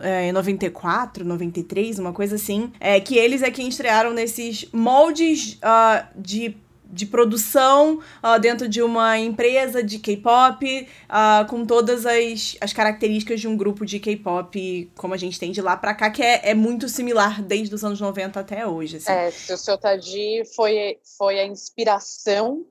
é, 0.00 0.28
em 0.28 0.32
94, 0.32 1.24
93, 1.24 1.98
uma 1.98 2.12
coisa 2.12 2.36
assim. 2.36 2.72
É, 2.78 3.00
que 3.00 3.16
eles 3.16 3.42
é 3.42 3.50
quem 3.50 3.68
estrearam 3.68 4.12
nesses 4.12 4.66
moldes 4.72 5.54
uh, 5.54 6.06
de 6.14 6.56
de 6.92 7.06
produção 7.06 8.00
uh, 8.22 8.38
dentro 8.38 8.68
de 8.68 8.82
uma 8.82 9.18
empresa 9.18 9.82
de 9.82 9.98
K-pop, 9.98 10.88
uh, 11.08 11.48
com 11.48 11.64
todas 11.64 12.04
as, 12.04 12.56
as 12.60 12.72
características 12.72 13.40
de 13.40 13.48
um 13.48 13.56
grupo 13.56 13.86
de 13.86 13.98
K-pop, 13.98 14.92
como 14.96 15.14
a 15.14 15.16
gente 15.16 15.40
tem 15.40 15.50
de 15.50 15.62
lá 15.62 15.76
pra 15.76 15.94
cá, 15.94 16.10
que 16.10 16.22
é, 16.22 16.50
é 16.50 16.54
muito 16.54 16.88
similar 16.88 17.42
desde 17.42 17.74
os 17.74 17.82
anos 17.82 18.00
90 18.00 18.38
até 18.38 18.66
hoje. 18.66 18.98
Assim. 18.98 19.10
É, 19.10 19.28
o 19.28 19.56
seu 19.56 19.78
Tadi 19.78 20.42
foi, 20.54 20.98
foi 21.16 21.40
a 21.40 21.46
inspiração 21.46 22.66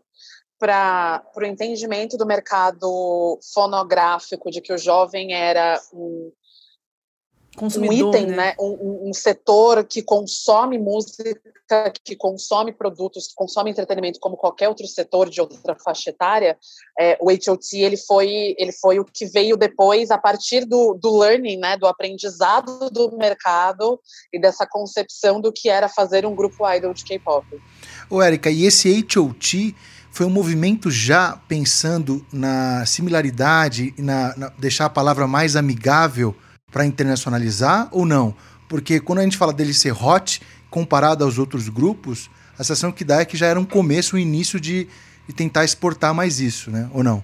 para 0.59 1.23
o 1.35 1.43
entendimento 1.43 2.15
do 2.15 2.25
mercado 2.25 3.39
fonográfico, 3.51 4.51
de 4.51 4.61
que 4.61 4.71
o 4.71 4.77
jovem 4.77 5.33
era 5.33 5.81
um, 5.91 6.31
um 7.59 7.91
item, 7.91 8.27
né? 8.27 8.35
né? 8.35 8.55
Um, 8.59 9.09
um, 9.09 9.13
setor 9.13 9.83
que 9.83 10.01
consome 10.01 10.77
música, 10.77 11.35
que 12.03 12.15
consome 12.15 12.71
produtos, 12.71 13.27
que 13.27 13.35
consome 13.35 13.71
entretenimento 13.71 14.19
como 14.19 14.37
qualquer 14.37 14.69
outro 14.69 14.87
setor 14.87 15.29
de 15.29 15.41
outra 15.41 15.75
faixa 15.75 16.09
etária, 16.09 16.57
é, 16.97 17.17
o 17.19 17.29
HOT 17.29 17.77
ele 17.77 17.97
foi, 17.97 18.55
ele 18.57 18.71
foi 18.71 18.99
o 18.99 19.05
que 19.05 19.25
veio 19.25 19.57
depois 19.57 20.11
a 20.11 20.17
partir 20.17 20.65
do, 20.65 20.93
do 20.93 21.17
learning, 21.17 21.57
né, 21.57 21.77
do 21.77 21.87
aprendizado 21.87 22.89
do 22.89 23.17
mercado 23.17 23.99
e 24.31 24.39
dessa 24.39 24.65
concepção 24.65 25.41
do 25.41 25.51
que 25.51 25.69
era 25.69 25.89
fazer 25.89 26.25
um 26.25 26.35
grupo 26.35 26.67
idol 26.69 26.93
de 26.93 27.03
K-pop. 27.03 27.45
Ô, 28.09 28.21
Érica, 28.21 28.49
e 28.49 28.65
esse 28.65 28.89
HOT 28.89 29.75
foi 30.09 30.25
um 30.25 30.29
movimento 30.29 30.89
já 30.89 31.37
pensando 31.47 32.25
na 32.31 32.85
similaridade 32.85 33.93
na, 33.97 34.35
na 34.37 34.49
deixar 34.49 34.85
a 34.85 34.89
palavra 34.89 35.25
mais 35.27 35.55
amigável 35.55 36.35
para 36.71 36.85
internacionalizar 36.85 37.89
ou 37.91 38.05
não? 38.05 38.33
Porque 38.69 38.99
quando 38.99 39.19
a 39.19 39.23
gente 39.23 39.37
fala 39.37 39.51
dele 39.51 39.73
ser 39.73 39.91
hot, 39.91 40.41
comparado 40.69 41.23
aos 41.25 41.37
outros 41.37 41.67
grupos, 41.67 42.29
A 42.61 42.63
sensação 42.63 42.91
que 42.91 43.03
dá 43.03 43.21
é 43.21 43.25
que 43.25 43.35
já 43.35 43.47
era 43.47 43.59
um 43.59 43.65
começo, 43.65 44.15
um 44.15 44.19
início 44.19 44.59
de, 44.59 44.87
de 45.27 45.33
tentar 45.33 45.65
exportar 45.65 46.13
mais 46.13 46.39
isso, 46.39 46.69
né? 46.69 46.87
Ou 46.93 47.03
não? 47.03 47.23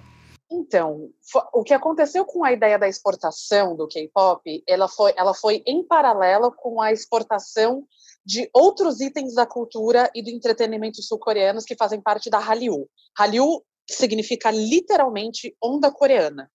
Então, 0.52 1.10
o 1.54 1.64
que 1.64 1.76
aconteceu 1.76 2.26
com 2.26 2.44
a 2.44 2.52
ideia 2.52 2.80
da 2.80 2.88
exportação 2.88 3.76
do 3.76 3.88
K-pop, 3.88 4.64
ela 4.68 4.88
foi, 4.88 5.14
ela 5.16 5.36
foi 5.36 5.62
em 5.68 5.84
paralelo 5.84 6.52
com 6.52 6.82
a 6.82 6.92
exportação 6.92 7.84
de 8.26 8.50
outros 8.52 9.00
itens 9.00 9.36
da 9.36 9.46
cultura 9.46 10.10
e 10.16 10.24
do 10.24 10.32
entretenimento 10.32 11.04
sul-coreanos 11.04 11.66
que 11.66 11.76
fazem 11.76 12.02
parte 12.02 12.32
da 12.32 12.40
Hallyu. 12.40 12.90
Hallyu 13.16 13.64
significa 13.88 14.50
literalmente 14.50 15.56
onda 15.62 15.92
coreana, 15.92 16.50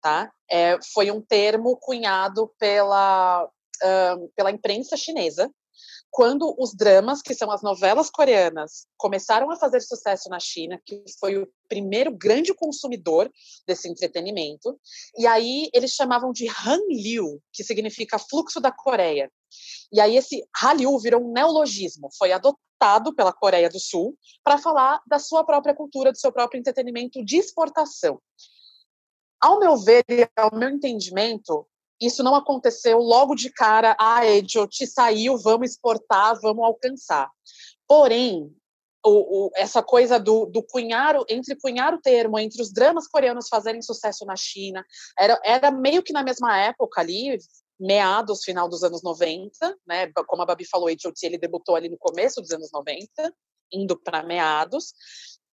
tá? 0.00 0.30
É, 0.50 0.78
foi 0.92 1.10
um 1.10 1.20
termo 1.20 1.76
cunhado 1.76 2.52
pela, 2.58 3.44
uh, 3.44 4.32
pela 4.34 4.50
imprensa 4.50 4.96
chinesa 4.96 5.50
quando 6.10 6.54
os 6.58 6.74
dramas, 6.74 7.22
que 7.22 7.34
são 7.34 7.50
as 7.50 7.62
novelas 7.62 8.10
coreanas, 8.10 8.86
começaram 8.96 9.50
a 9.50 9.56
fazer 9.56 9.80
sucesso 9.80 10.28
na 10.28 10.40
China, 10.40 10.80
que 10.84 11.02
foi 11.20 11.36
o 11.36 11.48
primeiro 11.68 12.10
grande 12.10 12.52
consumidor 12.52 13.30
desse 13.66 13.88
entretenimento, 13.88 14.78
e 15.16 15.26
aí 15.26 15.70
eles 15.72 15.92
chamavam 15.92 16.32
de 16.32 16.48
Hanliu, 16.48 17.40
que 17.52 17.62
significa 17.62 18.18
fluxo 18.18 18.60
da 18.60 18.72
Coreia. 18.72 19.30
E 19.92 20.00
aí 20.00 20.16
esse 20.16 20.44
Hallyu 20.60 20.98
virou 20.98 21.22
um 21.22 21.32
neologismo, 21.32 22.08
foi 22.18 22.32
adotado 22.32 23.14
pela 23.14 23.32
Coreia 23.32 23.68
do 23.68 23.78
Sul 23.78 24.16
para 24.42 24.58
falar 24.58 25.00
da 25.06 25.18
sua 25.18 25.44
própria 25.44 25.74
cultura, 25.74 26.12
do 26.12 26.18
seu 26.18 26.32
próprio 26.32 26.58
entretenimento 26.58 27.24
de 27.24 27.36
exportação. 27.36 28.20
Ao 29.40 29.58
meu 29.58 29.76
ver 29.76 30.04
e 30.08 30.28
ao 30.36 30.54
meu 30.54 30.68
entendimento, 30.68 31.66
isso 32.00 32.22
não 32.22 32.34
aconteceu 32.34 32.98
logo 32.98 33.34
de 33.34 33.50
cara, 33.50 33.96
ah, 33.98 34.20
te 34.68 34.86
saiu, 34.86 35.38
vamos 35.38 35.70
exportar, 35.70 36.38
vamos 36.40 36.64
alcançar. 36.64 37.30
Porém, 37.86 38.54
o, 39.04 39.46
o, 39.46 39.50
essa 39.54 39.82
coisa 39.82 40.18
do, 40.18 40.46
do 40.46 40.62
cunhar, 40.62 41.16
entre 41.28 41.56
cunhar 41.56 41.94
o 41.94 42.00
termo, 42.00 42.38
entre 42.38 42.60
os 42.60 42.72
dramas 42.72 43.06
coreanos 43.08 43.48
fazerem 43.48 43.82
sucesso 43.82 44.24
na 44.24 44.36
China, 44.36 44.84
era, 45.18 45.40
era 45.44 45.70
meio 45.70 46.02
que 46.02 46.12
na 46.12 46.22
mesma 46.22 46.56
época 46.58 47.00
ali, 47.00 47.38
meados, 47.78 48.44
final 48.44 48.68
dos 48.68 48.82
anos 48.82 49.02
90, 49.02 49.50
né? 49.86 50.12
Como 50.26 50.42
a 50.42 50.46
Babi 50.46 50.66
falou, 50.66 50.88
H.O.T. 50.88 51.24
ele 51.24 51.38
debutou 51.38 51.74
ali 51.74 51.88
no 51.88 51.96
começo 51.98 52.40
dos 52.40 52.50
anos 52.50 52.70
90, 52.72 53.34
indo 53.72 53.98
para 53.98 54.22
meados. 54.22 54.92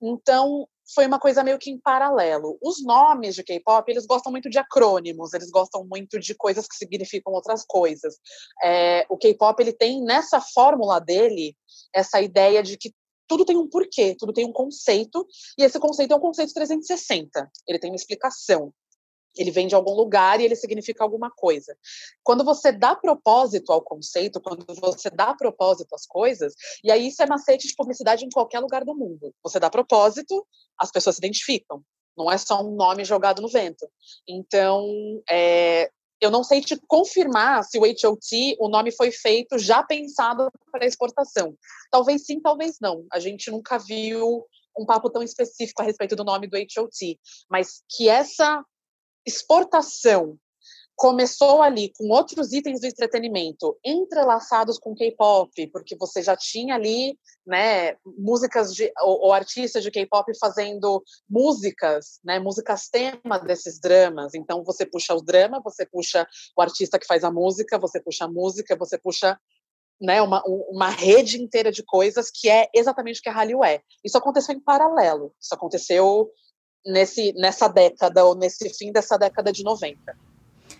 Então, 0.01 0.67
foi 0.93 1.05
uma 1.05 1.19
coisa 1.19 1.43
meio 1.43 1.59
que 1.59 1.69
em 1.69 1.79
paralelo. 1.79 2.57
Os 2.61 2.83
nomes 2.83 3.35
de 3.35 3.43
K-pop, 3.43 3.89
eles 3.91 4.05
gostam 4.05 4.31
muito 4.31 4.49
de 4.49 4.57
acrônimos, 4.57 5.33
eles 5.33 5.49
gostam 5.49 5.85
muito 5.85 6.19
de 6.19 6.33
coisas 6.35 6.67
que 6.67 6.75
significam 6.75 7.33
outras 7.33 7.65
coisas. 7.65 8.15
É, 8.63 9.05
o 9.09 9.17
K-pop, 9.17 9.61
ele 9.61 9.73
tem 9.73 10.01
nessa 10.03 10.39
fórmula 10.39 10.99
dele 10.99 11.55
essa 11.93 12.21
ideia 12.21 12.63
de 12.63 12.77
que 12.77 12.93
tudo 13.27 13.43
tem 13.43 13.57
um 13.57 13.67
porquê, 13.67 14.15
tudo 14.17 14.31
tem 14.31 14.45
um 14.45 14.53
conceito, 14.53 15.27
e 15.57 15.63
esse 15.63 15.77
conceito 15.79 16.13
é 16.13 16.15
um 16.15 16.19
conceito 16.19 16.53
360. 16.53 17.51
Ele 17.67 17.79
tem 17.79 17.91
uma 17.91 17.97
explicação. 17.97 18.73
Ele 19.37 19.51
vem 19.51 19.67
de 19.67 19.75
algum 19.75 19.93
lugar 19.93 20.39
e 20.39 20.45
ele 20.45 20.55
significa 20.55 21.03
alguma 21.03 21.29
coisa. 21.29 21.77
Quando 22.23 22.43
você 22.43 22.71
dá 22.71 22.95
propósito 22.95 23.71
ao 23.71 23.81
conceito, 23.81 24.41
quando 24.41 24.65
você 24.79 25.09
dá 25.09 25.33
propósito 25.33 25.93
às 25.93 26.05
coisas, 26.05 26.53
e 26.83 26.91
aí 26.91 27.07
isso 27.07 27.21
é 27.21 27.25
macete 27.25 27.67
de 27.67 27.75
publicidade 27.75 28.25
em 28.25 28.29
qualquer 28.29 28.59
lugar 28.59 28.83
do 28.83 28.95
mundo. 28.95 29.33
Você 29.43 29.59
dá 29.59 29.69
propósito, 29.69 30.45
as 30.77 30.91
pessoas 30.91 31.15
se 31.15 31.19
identificam. 31.19 31.81
Não 32.17 32.31
é 32.31 32.37
só 32.37 32.61
um 32.63 32.75
nome 32.75 33.05
jogado 33.05 33.41
no 33.41 33.47
vento. 33.47 33.87
Então, 34.27 34.83
é, 35.29 35.89
eu 36.19 36.31
não 36.31 36.43
sei 36.43 36.61
te 36.61 36.75
confirmar 36.87 37.63
se 37.63 37.77
o 37.77 37.83
HOT, 37.83 38.57
o 38.59 38.67
nome 38.67 38.91
foi 38.91 39.11
feito 39.11 39.59
já 39.59 39.83
pensado 39.83 40.49
para 40.71 40.85
exportação. 40.85 41.55
Talvez 41.91 42.25
sim, 42.25 42.41
talvez 42.41 42.77
não. 42.81 43.05
A 43.11 43.19
gente 43.19 43.51
nunca 43.51 43.77
viu 43.77 44.45
um 44.77 44.85
papo 44.85 45.09
tão 45.09 45.21
específico 45.21 45.81
a 45.81 45.85
respeito 45.85 46.15
do 46.15 46.23
nome 46.23 46.47
do 46.47 46.57
HOT, 46.57 47.19
mas 47.49 47.83
que 47.89 48.09
essa 48.09 48.63
exportação 49.27 50.39
começou 50.97 51.61
ali 51.61 51.93
com 51.95 52.09
outros 52.09 52.51
itens 52.51 52.81
do 52.81 52.87
entretenimento 52.87 53.77
entrelaçados 53.85 54.79
com 54.79 54.95
K-pop, 54.95 55.67
porque 55.67 55.95
você 55.95 56.23
já 56.23 56.35
tinha 56.35 56.73
ali, 56.73 57.15
né, 57.45 57.95
músicas 58.17 58.73
de 58.73 58.91
ou, 59.01 59.25
ou 59.25 59.31
artistas 59.31 59.83
de 59.83 59.91
K-pop 59.91 60.25
fazendo 60.39 61.03
músicas, 61.29 62.19
né, 62.23 62.39
músicas 62.39 62.89
tema 62.89 63.37
desses 63.37 63.79
dramas. 63.79 64.33
Então 64.33 64.63
você 64.63 64.87
puxa 64.87 65.13
o 65.13 65.21
drama, 65.21 65.61
você 65.63 65.85
puxa 65.85 66.27
o 66.57 66.61
artista 66.63 66.97
que 66.97 67.05
faz 67.05 67.23
a 67.23 67.31
música, 67.31 67.77
você 67.77 68.01
puxa 68.01 68.25
a 68.25 68.27
música, 68.27 68.75
você 68.75 68.97
puxa 68.97 69.39
né, 70.01 70.19
uma, 70.19 70.43
uma 70.45 70.89
rede 70.89 71.39
inteira 71.39 71.71
de 71.71 71.83
coisas 71.83 72.31
que 72.31 72.49
é 72.49 72.67
exatamente 72.73 73.19
o 73.19 73.21
que 73.21 73.29
a 73.29 73.33
Hallyu 73.33 73.63
é. 73.63 73.81
Isso 74.03 74.17
aconteceu 74.17 74.55
em 74.55 74.59
paralelo. 74.59 75.31
Isso 75.39 75.53
aconteceu 75.53 76.31
nesse, 76.87 77.33
nessa 77.33 77.67
década, 77.67 78.25
ou 78.25 78.35
nesse 78.35 78.69
fim 78.69 78.91
dessa 78.91 79.17
década 79.17 79.51
de 79.51 79.63
90. 79.63 79.99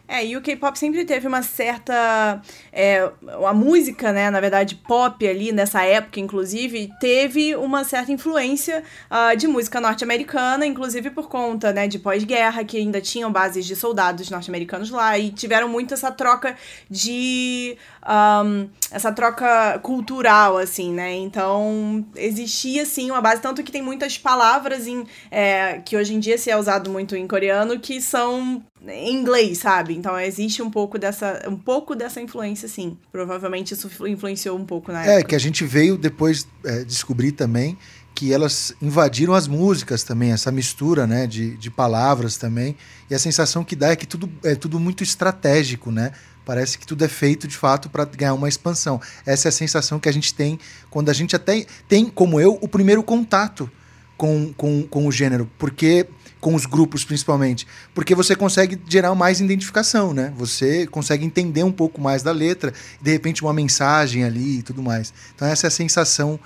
É, 0.07 0.25
e 0.25 0.37
o 0.37 0.41
K-pop 0.41 0.79
sempre 0.79 1.03
teve 1.03 1.27
uma 1.27 1.41
certa. 1.41 2.41
É, 2.71 3.11
a 3.45 3.53
música, 3.53 4.13
né, 4.13 4.29
na 4.29 4.39
verdade, 4.39 4.75
pop 4.75 5.27
ali, 5.27 5.51
nessa 5.51 5.83
época, 5.83 6.19
inclusive, 6.19 6.89
teve 6.99 7.55
uma 7.57 7.83
certa 7.83 8.11
influência 8.11 8.83
uh, 9.11 9.35
de 9.35 9.47
música 9.47 9.81
norte-americana, 9.81 10.65
inclusive 10.65 11.09
por 11.09 11.27
conta, 11.27 11.73
né, 11.73 11.87
de 11.89 11.99
pós-guerra, 11.99 12.63
que 12.63 12.77
ainda 12.77 13.01
tinham 13.01 13.29
bases 13.29 13.65
de 13.65 13.75
soldados 13.75 14.29
norte-americanos 14.29 14.89
lá, 14.89 15.17
e 15.19 15.29
tiveram 15.29 15.67
muito 15.67 15.93
essa 15.93 16.09
troca 16.09 16.55
de. 16.89 17.77
Um, 18.07 18.69
essa 18.89 19.11
troca 19.11 19.79
cultural, 19.79 20.57
assim, 20.57 20.93
né? 20.93 21.13
Então, 21.13 22.05
existia, 22.15 22.85
sim, 22.85 23.11
uma 23.11 23.19
base, 23.19 23.41
tanto 23.41 23.61
que 23.61 23.71
tem 23.71 23.81
muitas 23.81 24.17
palavras 24.17 24.87
em, 24.87 25.05
é, 25.29 25.81
que 25.83 25.97
hoje 25.97 26.13
em 26.13 26.19
dia 26.19 26.37
se 26.37 26.49
é 26.49 26.55
usado 26.55 26.89
muito 26.89 27.13
em 27.13 27.27
coreano, 27.27 27.77
que 27.79 27.99
são 27.99 28.63
em 28.87 29.11
inglês, 29.11 29.57
sabe? 29.57 29.96
Então 29.97 30.19
existe 30.19 30.61
um 30.61 30.69
pouco 30.69 30.99
dessa, 30.99 31.43
um 31.47 31.57
pouco 31.57 31.95
dessa 31.95 32.21
influência, 32.21 32.67
sim. 32.67 32.95
Provavelmente 33.11 33.73
isso 33.73 33.89
influenciou 34.07 34.57
um 34.57 34.65
pouco 34.65 34.91
na 34.91 34.99
é, 34.99 35.07
época. 35.07 35.19
É, 35.19 35.23
que 35.23 35.35
a 35.35 35.39
gente 35.39 35.65
veio 35.65 35.97
depois 35.97 36.47
é, 36.63 36.83
descobrir 36.83 37.31
também 37.31 37.77
que 38.13 38.33
elas 38.33 38.73
invadiram 38.81 39.33
as 39.33 39.47
músicas 39.47 40.03
também, 40.03 40.31
essa 40.31 40.51
mistura 40.51 41.05
né, 41.05 41.27
de, 41.27 41.55
de 41.57 41.69
palavras 41.69 42.35
também. 42.35 42.75
E 43.09 43.13
a 43.13 43.19
sensação 43.19 43.63
que 43.63 43.75
dá 43.75 43.89
é 43.89 43.95
que 43.95 44.07
tudo 44.07 44.27
é 44.43 44.55
tudo 44.55 44.79
muito 44.79 45.03
estratégico, 45.03 45.91
né? 45.91 46.11
Parece 46.43 46.79
que 46.79 46.87
tudo 46.87 47.03
é 47.03 47.07
feito 47.07 47.47
de 47.47 47.55
fato 47.55 47.89
para 47.89 48.05
ganhar 48.05 48.33
uma 48.33 48.49
expansão. 48.49 48.99
Essa 49.25 49.47
é 49.47 49.49
a 49.49 49.51
sensação 49.51 49.99
que 49.99 50.09
a 50.09 50.11
gente 50.11 50.33
tem 50.33 50.59
quando 50.89 51.09
a 51.09 51.13
gente 51.13 51.35
até 51.35 51.65
tem, 51.87 52.05
como 52.05 52.39
eu, 52.39 52.57
o 52.61 52.67
primeiro 52.67 53.03
contato 53.03 53.69
com, 54.17 54.51
com, 54.53 54.83
com 54.83 55.05
o 55.05 55.11
gênero. 55.11 55.49
Porque 55.59 56.07
com 56.39 56.53
os 56.53 56.65
grupos 56.65 57.03
principalmente, 57.03 57.67
porque 57.94 58.13
você 58.13 58.36
consegue 58.36 58.79
gerar 58.88 59.13
mais 59.15 59.39
identificação, 59.39 60.13
né? 60.13 60.34
Você 60.38 60.86
consegue 60.88 61.25
entender 61.25 61.63
um 61.63 61.72
pouco 61.72 62.00
mais 62.00 62.24
da 62.24 62.32
letra, 62.32 62.74
de 63.01 63.12
repente 63.12 63.44
uma 63.44 63.53
mensagem 63.53 64.24
ali 64.24 64.60
e 64.60 64.63
tudo 64.63 64.82
mais. 64.82 65.13
Então 65.36 65.48
essa 65.48 65.67
é 65.67 65.70
a 65.70 65.72
sensação 65.72 66.39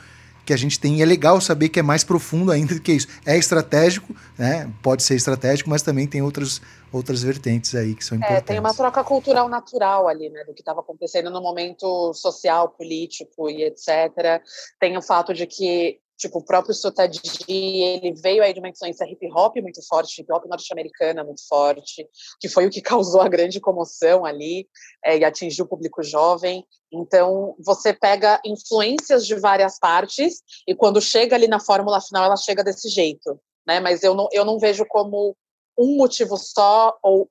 que 0.45 0.53
a 0.53 0.57
gente 0.57 0.79
tem 0.79 0.97
e 0.97 1.01
é 1.01 1.05
legal 1.05 1.39
saber 1.39 1.69
que 1.69 1.79
é 1.79 1.83
mais 1.83 2.03
profundo 2.03 2.51
ainda 2.51 2.73
do 2.73 2.81
que 2.81 2.91
isso. 2.91 3.07
É 3.25 3.37
estratégico, 3.37 4.15
né? 4.37 4.71
Pode 4.81 5.03
ser 5.03 5.15
estratégico, 5.15 5.69
mas 5.69 5.81
também 5.81 6.07
tem 6.07 6.21
outras 6.21 6.61
outras 6.91 7.23
vertentes 7.23 7.73
aí 7.73 7.95
que 7.95 8.03
são 8.03 8.17
importantes. 8.17 8.43
É, 8.43 8.45
tem 8.45 8.59
uma 8.59 8.73
troca 8.73 9.01
cultural 9.01 9.47
natural 9.47 10.09
ali, 10.09 10.29
né, 10.29 10.43
do 10.43 10.53
que 10.53 10.61
estava 10.61 10.81
acontecendo 10.81 11.29
no 11.29 11.41
momento 11.41 12.13
social, 12.13 12.67
político 12.67 13.49
e 13.49 13.63
etc. 13.63 14.43
Tem 14.77 14.97
o 14.97 15.01
fato 15.01 15.33
de 15.33 15.47
que 15.47 16.00
Tipo, 16.21 16.37
o 16.37 16.45
próprio 16.45 16.75
Sotadi, 16.75 17.19
ele 17.47 18.13
veio 18.13 18.43
aí 18.43 18.53
de 18.53 18.59
uma 18.59 18.69
influência 18.69 19.09
hip 19.09 19.27
hop 19.33 19.57
muito 19.57 19.81
forte, 19.87 20.21
hip 20.21 20.31
hop 20.31 20.45
norte-americana 20.45 21.23
muito 21.23 21.41
forte, 21.47 22.07
que 22.39 22.47
foi 22.47 22.67
o 22.67 22.69
que 22.69 22.79
causou 22.79 23.21
a 23.21 23.27
grande 23.27 23.59
comoção 23.59 24.23
ali 24.23 24.67
é, 25.03 25.17
e 25.17 25.25
atingiu 25.25 25.65
o 25.65 25.67
público 25.67 26.03
jovem. 26.03 26.63
Então, 26.93 27.55
você 27.57 27.91
pega 27.91 28.39
influências 28.45 29.25
de 29.25 29.33
várias 29.33 29.79
partes 29.79 30.43
e 30.67 30.75
quando 30.75 31.01
chega 31.01 31.35
ali 31.35 31.47
na 31.47 31.59
fórmula 31.59 31.99
final, 31.99 32.25
ela 32.25 32.37
chega 32.37 32.63
desse 32.63 32.87
jeito, 32.87 33.41
né? 33.65 33.79
Mas 33.79 34.03
eu 34.03 34.13
não, 34.13 34.27
eu 34.31 34.45
não 34.45 34.59
vejo 34.59 34.85
como 34.87 35.35
um 35.75 35.97
motivo 35.97 36.37
só 36.37 36.95
ou 37.01 37.27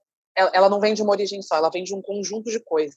ela 0.52 0.68
não 0.68 0.80
vem 0.80 0.94
de 0.94 1.02
uma 1.02 1.12
origem 1.12 1.42
só, 1.42 1.56
ela 1.56 1.70
vem 1.70 1.84
de 1.84 1.94
um 1.94 2.02
conjunto 2.02 2.50
de 2.50 2.60
coisas. 2.60 2.96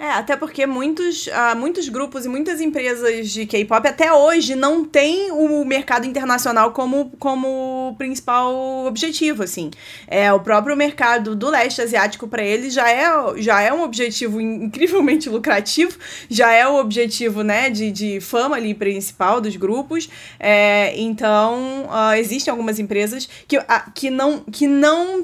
É, 0.00 0.12
até 0.12 0.34
porque 0.34 0.64
muitos, 0.64 1.26
uh, 1.26 1.54
muitos 1.54 1.86
grupos 1.90 2.24
e 2.24 2.28
muitas 2.28 2.58
empresas 2.58 3.28
de 3.28 3.44
K-pop 3.44 3.86
até 3.86 4.10
hoje 4.10 4.54
não 4.54 4.82
têm 4.82 5.30
o 5.30 5.62
mercado 5.62 6.06
internacional 6.06 6.72
como, 6.72 7.12
como 7.18 7.94
principal 7.98 8.86
objetivo, 8.86 9.42
assim. 9.42 9.70
É, 10.06 10.32
o 10.32 10.40
próprio 10.40 10.74
mercado 10.74 11.36
do 11.36 11.50
leste 11.50 11.82
asiático 11.82 12.26
para 12.26 12.42
eles 12.42 12.72
já 12.72 12.90
é, 12.90 13.10
já 13.42 13.60
é 13.60 13.70
um 13.74 13.82
objetivo 13.82 14.40
incrivelmente 14.40 15.28
lucrativo, 15.28 15.98
já 16.30 16.50
é 16.50 16.66
o 16.66 16.76
objetivo, 16.76 17.42
né, 17.42 17.68
de, 17.68 17.92
de 17.92 18.22
fama 18.22 18.56
ali 18.56 18.72
principal 18.72 19.38
dos 19.38 19.54
grupos. 19.56 20.08
É, 20.38 20.98
então, 20.98 21.84
uh, 21.90 22.14
existem 22.14 22.50
algumas 22.50 22.78
empresas 22.78 23.28
que, 23.46 23.58
uh, 23.58 23.64
que 23.94 24.08
não, 24.08 24.40
que 24.44 24.66
não, 24.66 25.20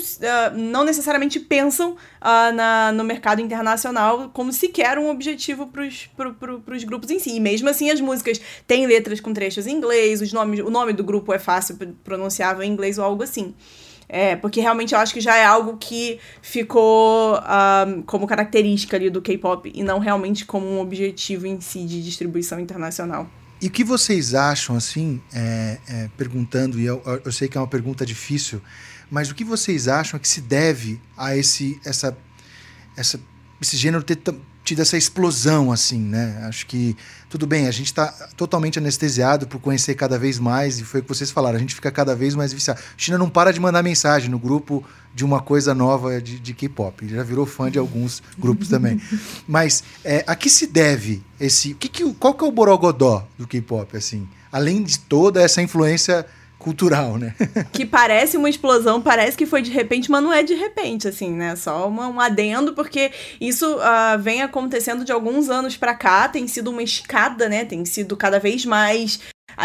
não 0.54 0.84
necessariamente 0.84 1.25
pensam 1.40 1.92
uh, 1.92 2.52
na, 2.54 2.92
no 2.92 3.02
mercado 3.02 3.40
internacional 3.40 4.30
como 4.32 4.52
sequer 4.52 4.98
um 4.98 5.10
objetivo 5.10 5.66
para 5.66 5.82
os 5.82 6.06
pro, 6.16 6.34
pro, 6.34 6.62
grupos 6.86 7.10
em 7.10 7.18
si. 7.18 7.36
E 7.36 7.40
mesmo 7.40 7.68
assim, 7.68 7.90
as 7.90 8.00
músicas 8.00 8.40
têm 8.66 8.86
letras 8.86 9.20
com 9.20 9.32
trechos 9.32 9.66
em 9.66 9.76
inglês, 9.76 10.20
os 10.20 10.32
nomes, 10.32 10.60
o 10.60 10.70
nome 10.70 10.92
do 10.92 11.02
grupo 11.02 11.32
é 11.32 11.38
fácil 11.38 11.76
pronunciável 12.04 12.62
em 12.62 12.70
inglês 12.70 12.98
ou 12.98 13.04
algo 13.04 13.22
assim. 13.22 13.54
É, 14.08 14.36
porque 14.36 14.60
realmente 14.60 14.94
eu 14.94 15.00
acho 15.00 15.12
que 15.12 15.20
já 15.20 15.36
é 15.36 15.44
algo 15.44 15.76
que 15.78 16.20
ficou 16.40 17.36
um, 17.36 18.02
como 18.02 18.26
característica 18.26 18.96
ali 18.96 19.10
do 19.10 19.20
K-pop 19.20 19.70
e 19.74 19.82
não 19.82 19.98
realmente 19.98 20.44
como 20.44 20.64
um 20.64 20.80
objetivo 20.80 21.46
em 21.46 21.60
si 21.60 21.84
de 21.84 22.02
distribuição 22.02 22.60
internacional. 22.60 23.28
E 23.60 23.68
o 23.68 23.70
que 23.70 23.82
vocês 23.82 24.34
acham, 24.34 24.76
assim, 24.76 25.20
é, 25.32 25.78
é, 25.88 26.10
perguntando, 26.16 26.78
e 26.78 26.84
eu, 26.84 27.02
eu, 27.24 27.32
sei 27.32 27.48
que 27.48 27.56
é 27.56 27.60
uma 27.60 27.66
pergunta 27.66 28.04
difícil, 28.04 28.60
mas 29.10 29.30
o 29.30 29.34
que 29.34 29.44
vocês 29.44 29.88
acham 29.88 30.18
que 30.18 30.28
se 30.28 30.40
deve 30.40 31.00
a 31.16 31.36
esse, 31.36 31.80
essa, 31.84 32.16
essa, 32.96 33.20
esse 33.60 33.76
gênero 33.76 34.02
ter 34.02 34.16
tido 34.66 34.82
essa 34.82 34.96
explosão, 34.96 35.70
assim, 35.70 36.00
né? 36.00 36.42
Acho 36.42 36.66
que, 36.66 36.96
tudo 37.30 37.46
bem, 37.46 37.68
a 37.68 37.70
gente 37.70 37.86
está 37.86 38.08
totalmente 38.36 38.80
anestesiado 38.80 39.46
por 39.46 39.60
conhecer 39.60 39.94
cada 39.94 40.18
vez 40.18 40.40
mais, 40.40 40.80
e 40.80 40.84
foi 40.84 40.98
o 40.98 41.02
que 41.04 41.08
vocês 41.08 41.30
falaram, 41.30 41.56
a 41.56 41.60
gente 41.60 41.74
fica 41.74 41.88
cada 41.92 42.16
vez 42.16 42.34
mais 42.34 42.52
viciado. 42.52 42.80
A 42.80 42.98
China 42.98 43.16
não 43.16 43.30
para 43.30 43.52
de 43.52 43.60
mandar 43.60 43.80
mensagem 43.84 44.28
no 44.28 44.40
grupo 44.40 44.84
de 45.14 45.24
uma 45.24 45.40
coisa 45.40 45.72
nova 45.72 46.20
de, 46.20 46.40
de 46.40 46.52
K-pop, 46.52 47.08
já 47.08 47.22
virou 47.22 47.46
fã 47.46 47.70
de 47.70 47.78
alguns 47.78 48.20
grupos 48.36 48.68
também. 48.68 49.00
Mas 49.46 49.84
é, 50.04 50.24
a 50.26 50.34
que 50.34 50.50
se 50.50 50.66
deve 50.66 51.22
esse... 51.38 51.72
Que 51.74 51.88
que, 51.88 52.12
qual 52.14 52.34
que 52.34 52.44
é 52.44 52.46
o 52.48 52.52
borogodó 52.52 53.26
do 53.38 53.46
K-pop, 53.46 53.96
assim? 53.96 54.28
Além 54.50 54.82
de 54.82 54.98
toda 54.98 55.40
essa 55.40 55.62
influência 55.62 56.26
cultural, 56.58 57.16
né? 57.18 57.34
que 57.72 57.84
parece 57.84 58.36
uma 58.36 58.50
explosão, 58.50 59.00
parece 59.00 59.36
que 59.36 59.46
foi 59.46 59.62
de 59.62 59.70
repente, 59.70 60.10
mas 60.10 60.22
não 60.22 60.32
é 60.32 60.42
de 60.42 60.54
repente, 60.54 61.08
assim, 61.08 61.32
né? 61.32 61.54
Só 61.56 61.88
uma, 61.88 62.08
um 62.08 62.20
adendo, 62.20 62.72
porque 62.72 63.12
isso 63.40 63.76
uh, 63.76 64.18
vem 64.18 64.42
acontecendo 64.42 65.04
de 65.04 65.12
alguns 65.12 65.48
anos 65.48 65.76
para 65.76 65.94
cá, 65.94 66.28
tem 66.28 66.46
sido 66.48 66.70
uma 66.70 66.82
escada, 66.82 67.48
né? 67.48 67.64
Tem 67.64 67.84
sido 67.84 68.16
cada 68.16 68.38
vez 68.38 68.64
mais 68.64 69.20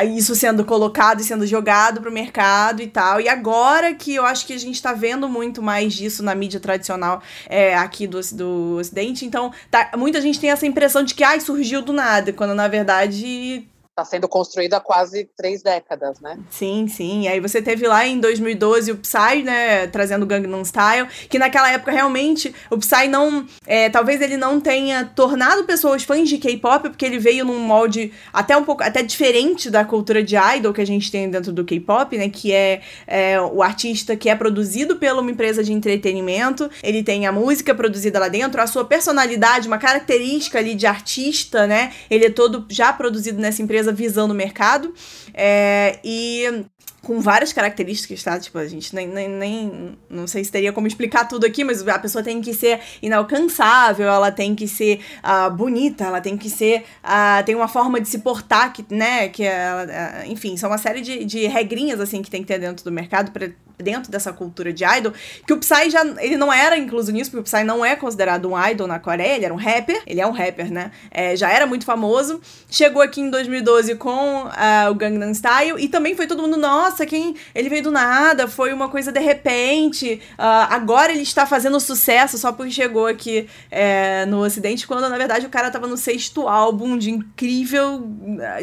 isso 0.06 0.36
sendo 0.36 0.64
colocado 0.64 1.20
e 1.20 1.24
sendo 1.24 1.46
jogado 1.46 2.00
pro 2.00 2.12
mercado 2.12 2.82
e 2.82 2.88
tal. 2.88 3.20
E 3.20 3.28
agora 3.28 3.94
que 3.94 4.16
eu 4.16 4.26
acho 4.26 4.46
que 4.46 4.54
a 4.54 4.58
gente 4.58 4.82
tá 4.82 4.94
vendo 4.94 5.28
muito 5.28 5.62
mais 5.62 5.94
disso 5.94 6.24
na 6.24 6.34
mídia 6.34 6.60
tradicional 6.60 7.22
é, 7.50 7.76
aqui 7.76 8.08
do, 8.08 8.20
do 8.34 8.78
Ocidente, 8.80 9.26
então 9.26 9.52
tá, 9.70 9.92
muita 9.98 10.22
gente 10.22 10.40
tem 10.40 10.50
essa 10.50 10.66
impressão 10.66 11.04
de 11.04 11.14
que 11.14 11.24
ai, 11.24 11.42
surgiu 11.42 11.82
do 11.82 11.92
nada, 11.92 12.32
quando 12.32 12.56
na 12.56 12.68
verdade 12.68 13.68
está 13.92 14.06
sendo 14.06 14.28
construído 14.28 14.74
há 14.74 14.80
quase 14.80 15.30
três 15.36 15.62
décadas, 15.62 16.20
né? 16.22 16.40
Sim, 16.50 16.88
sim. 16.88 17.24
E 17.24 17.28
aí 17.28 17.40
você 17.42 17.62
teve 17.62 17.86
lá 17.86 18.08
em 18.08 18.20
2012 18.20 18.92
o 18.92 18.98
Psy, 18.98 19.44
né, 19.44 19.88
trazendo 19.88 20.24
o 20.24 20.26
Gangnam 20.26 20.64
Style, 20.64 21.08
que 21.30 21.38
naquela 21.38 21.70
época 21.70 21.92
realmente 21.92 22.56
o 22.70 22.78
Psy 22.78 23.10
não, 23.10 23.46
é, 23.66 23.90
talvez 23.90 24.22
ele 24.22 24.38
não 24.38 24.62
tenha 24.62 25.06
tornado 25.06 25.66
pessoas 25.66 26.04
fãs 26.04 26.30
de 26.30 26.38
K-pop, 26.38 26.90
porque 26.90 27.06
ele 27.06 27.20
veio 27.20 27.44
num 27.44 27.60
molde 27.60 28.14
até 28.32 28.56
um 28.56 28.64
pouco, 28.64 28.82
até 28.82 29.04
diferente 29.04 29.70
da 29.70 29.84
cultura 29.84 30.24
de 30.24 30.36
idol 30.38 30.74
que 30.74 30.82
a 30.82 30.88
gente 30.88 31.12
tem 31.12 31.30
dentro 31.30 31.52
do 31.52 31.66
K-pop, 31.66 32.18
né, 32.18 32.30
que 32.30 32.54
é, 32.54 32.82
é 33.06 33.42
o 33.42 33.62
artista 33.62 34.16
que 34.16 34.30
é 34.30 34.36
produzido 34.36 34.96
pela 34.96 35.22
uma 35.22 35.32
empresa 35.32 35.62
de 35.62 35.74
entretenimento, 35.74 36.70
ele 36.82 37.04
tem 37.04 37.28
a 37.28 37.32
música 37.32 37.76
produzida 37.76 38.20
lá 38.20 38.30
dentro, 38.30 38.62
a 38.62 38.68
sua 38.68 38.86
personalidade, 38.86 39.68
uma 39.68 39.78
característica 39.78 40.58
ali 40.58 40.76
de 40.76 40.88
artista, 40.88 41.68
né, 41.68 41.92
ele 42.10 42.26
é 42.26 42.30
todo 42.30 42.66
já 42.70 42.94
produzido 42.94 43.42
nessa 43.42 43.62
empresa 43.62 43.81
empresa 43.82 43.92
visando 43.92 44.34
o 44.34 44.38
mercado. 44.38 44.94
É, 45.34 46.00
e 46.04 46.66
com 47.02 47.20
várias 47.20 47.52
características, 47.52 48.22
tá? 48.22 48.40
Tipo, 48.40 48.60
a 48.60 48.68
gente 48.68 48.94
nem, 48.94 49.08
nem, 49.08 49.28
nem. 49.28 49.98
Não 50.08 50.28
sei 50.28 50.44
se 50.44 50.52
teria 50.52 50.72
como 50.72 50.86
explicar 50.86 51.28
tudo 51.28 51.46
aqui, 51.46 51.64
mas 51.64 51.86
a 51.88 51.98
pessoa 51.98 52.24
tem 52.24 52.40
que 52.42 52.54
ser 52.54 52.80
inalcançável, 53.02 54.08
ela 54.08 54.32
tem 54.32 54.54
que 54.54 54.68
ser 54.68 55.00
uh, 55.24 55.50
bonita, 55.50 56.04
ela 56.04 56.22
tem 56.22 56.38
que 56.38 56.50
ser. 56.50 56.84
Uh, 57.04 57.44
tem 57.44 57.56
uma 57.56 57.68
forma 57.68 58.00
de 58.00 58.08
se 58.08 58.20
portar, 58.20 58.72
que, 58.72 58.86
né? 58.94 59.30
Que, 59.30 59.44
uh, 59.44 60.28
enfim, 60.28 60.56
são 60.58 60.70
uma 60.70 60.78
série 60.78 61.02
de, 61.02 61.26
de 61.26 61.48
regrinhas, 61.48 62.00
assim, 62.00 62.22
que 62.22 62.30
tem 62.30 62.42
que 62.42 62.48
ter 62.48 62.60
dentro 62.60 62.86
do 62.86 62.92
mercado 62.92 63.32
para 63.32 63.50
dentro 63.82 64.12
dessa 64.12 64.32
cultura 64.32 64.72
de 64.72 64.84
idol, 64.84 65.14
que 65.46 65.54
o 65.54 65.58
Psy 65.58 65.90
já, 65.90 66.06
ele 66.20 66.38
não 66.38 66.52
era 66.52 66.78
incluso 66.78 67.12
nisso, 67.12 67.32
porque 67.32 67.42
o 67.42 67.44
Psy 67.44 67.64
não 67.64 67.84
é 67.84 67.96
considerado 67.96 68.50
um 68.50 68.66
idol 68.68 68.88
na 68.88 69.00
Coreia, 69.00 69.36
ele 69.36 69.46
era 69.46 69.54
um 69.54 69.58
rapper, 69.58 70.02
ele 70.06 70.22
é 70.22 70.28
um 70.28 70.32
rapper, 70.32 70.72
né? 70.72 70.92
É, 71.10 71.36
já 71.36 71.50
era 71.50 71.66
muito 71.66 71.86
famoso, 71.86 72.42
chegou 72.70 73.02
aqui 73.02 73.22
em 73.22 73.29
2012 73.29 73.96
com 73.96 74.44
uh, 74.44 74.92
o 74.92 74.96
Gangnam 74.96 75.34
Style, 75.34 75.79
e 75.79 75.88
também 75.88 76.16
foi 76.16 76.27
todo 76.27 76.42
mundo, 76.42 76.58
nossa, 76.58 77.05
quem, 77.05 77.36
ele 77.53 77.70
veio 77.70 77.84
do 77.84 77.92
nada, 77.92 78.48
foi 78.48 78.74
uma 78.74 78.90
coisa 78.90 79.12
de 79.12 79.20
repente, 79.20 80.22
uh, 80.34 80.68
agora 80.70 81.12
ele 81.12 81.24
está 81.24 81.46
fazendo 81.46 81.79
sucesso 81.79 82.38
só 82.38 82.51
porque 82.51 82.72
chegou 82.72 83.08
aqui 83.08 83.48
é, 83.70 84.25
no 84.25 84.44
ocidente, 84.44 84.88
quando 84.88 85.08
na 85.08 85.18
verdade 85.18 85.46
o 85.46 85.50
cara 85.50 85.70
tava 85.72 85.88
no 85.88 85.98
sexto 85.98 86.48
álbum 86.48 86.98
de 86.98 87.12
incrível, 87.12 88.08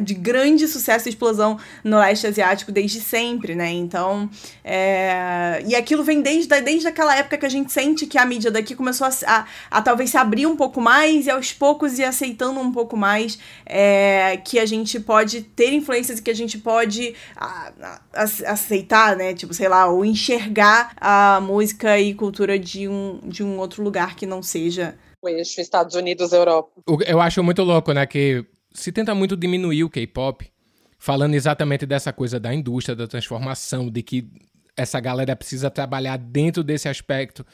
de 0.02 0.14
grande 0.14 0.66
sucesso 0.68 1.08
e 1.08 1.10
explosão 1.10 1.58
no 1.82 1.98
leste 1.98 2.26
asiático 2.26 2.72
desde 2.72 3.00
sempre, 3.00 3.54
né? 3.54 3.70
Então, 3.70 4.28
é, 4.64 5.07
é, 5.08 5.62
e 5.66 5.74
aquilo 5.74 6.04
vem 6.04 6.20
desde, 6.20 6.60
desde 6.60 6.86
aquela 6.86 7.16
época 7.16 7.38
que 7.38 7.46
a 7.46 7.48
gente 7.48 7.72
sente 7.72 8.06
que 8.06 8.18
a 8.18 8.26
mídia 8.26 8.50
daqui 8.50 8.74
começou 8.74 9.06
a, 9.06 9.10
a, 9.26 9.46
a 9.70 9.82
talvez 9.82 10.10
se 10.10 10.18
abrir 10.18 10.46
um 10.46 10.56
pouco 10.56 10.80
mais 10.80 11.26
e 11.26 11.30
aos 11.30 11.52
poucos 11.52 11.98
ir 11.98 12.04
aceitando 12.04 12.60
um 12.60 12.70
pouco 12.70 12.96
mais 12.96 13.38
é, 13.64 14.36
que 14.44 14.58
a 14.58 14.66
gente 14.66 15.00
pode 15.00 15.42
ter 15.42 15.72
influências 15.72 16.18
e 16.18 16.22
que 16.22 16.30
a 16.30 16.34
gente 16.34 16.58
pode 16.58 17.14
a, 17.34 17.72
aceitar, 18.46 19.16
né? 19.16 19.32
Tipo, 19.32 19.54
sei 19.54 19.68
lá, 19.68 19.86
ou 19.86 20.04
enxergar 20.04 20.92
a 21.00 21.40
música 21.40 21.98
e 21.98 22.12
cultura 22.12 22.58
de 22.58 22.86
um, 22.86 23.20
de 23.24 23.42
um 23.42 23.58
outro 23.58 23.82
lugar 23.82 24.14
que 24.14 24.26
não 24.26 24.42
seja. 24.42 24.94
O 25.22 25.28
eixo 25.28 25.60
Estados 25.60 25.94
Unidos, 25.94 26.32
Europa. 26.32 26.70
Eu 27.06 27.20
acho 27.20 27.42
muito 27.42 27.62
louco, 27.62 27.92
né? 27.92 28.06
Que 28.06 28.44
se 28.72 28.92
tenta 28.92 29.14
muito 29.14 29.36
diminuir 29.36 29.84
o 29.84 29.90
K-pop 29.90 30.46
falando 30.98 31.34
exatamente 31.34 31.86
dessa 31.86 32.12
coisa 32.12 32.38
da 32.38 32.52
indústria, 32.52 32.94
da 32.94 33.06
transformação, 33.06 33.88
de 33.88 34.02
que 34.02 34.28
essa 34.78 35.00
galera 35.00 35.36
precisa 35.36 35.70
trabalhar 35.70 36.16
dentro 36.16 36.62
desse 36.62 36.88
aspecto 36.88 37.44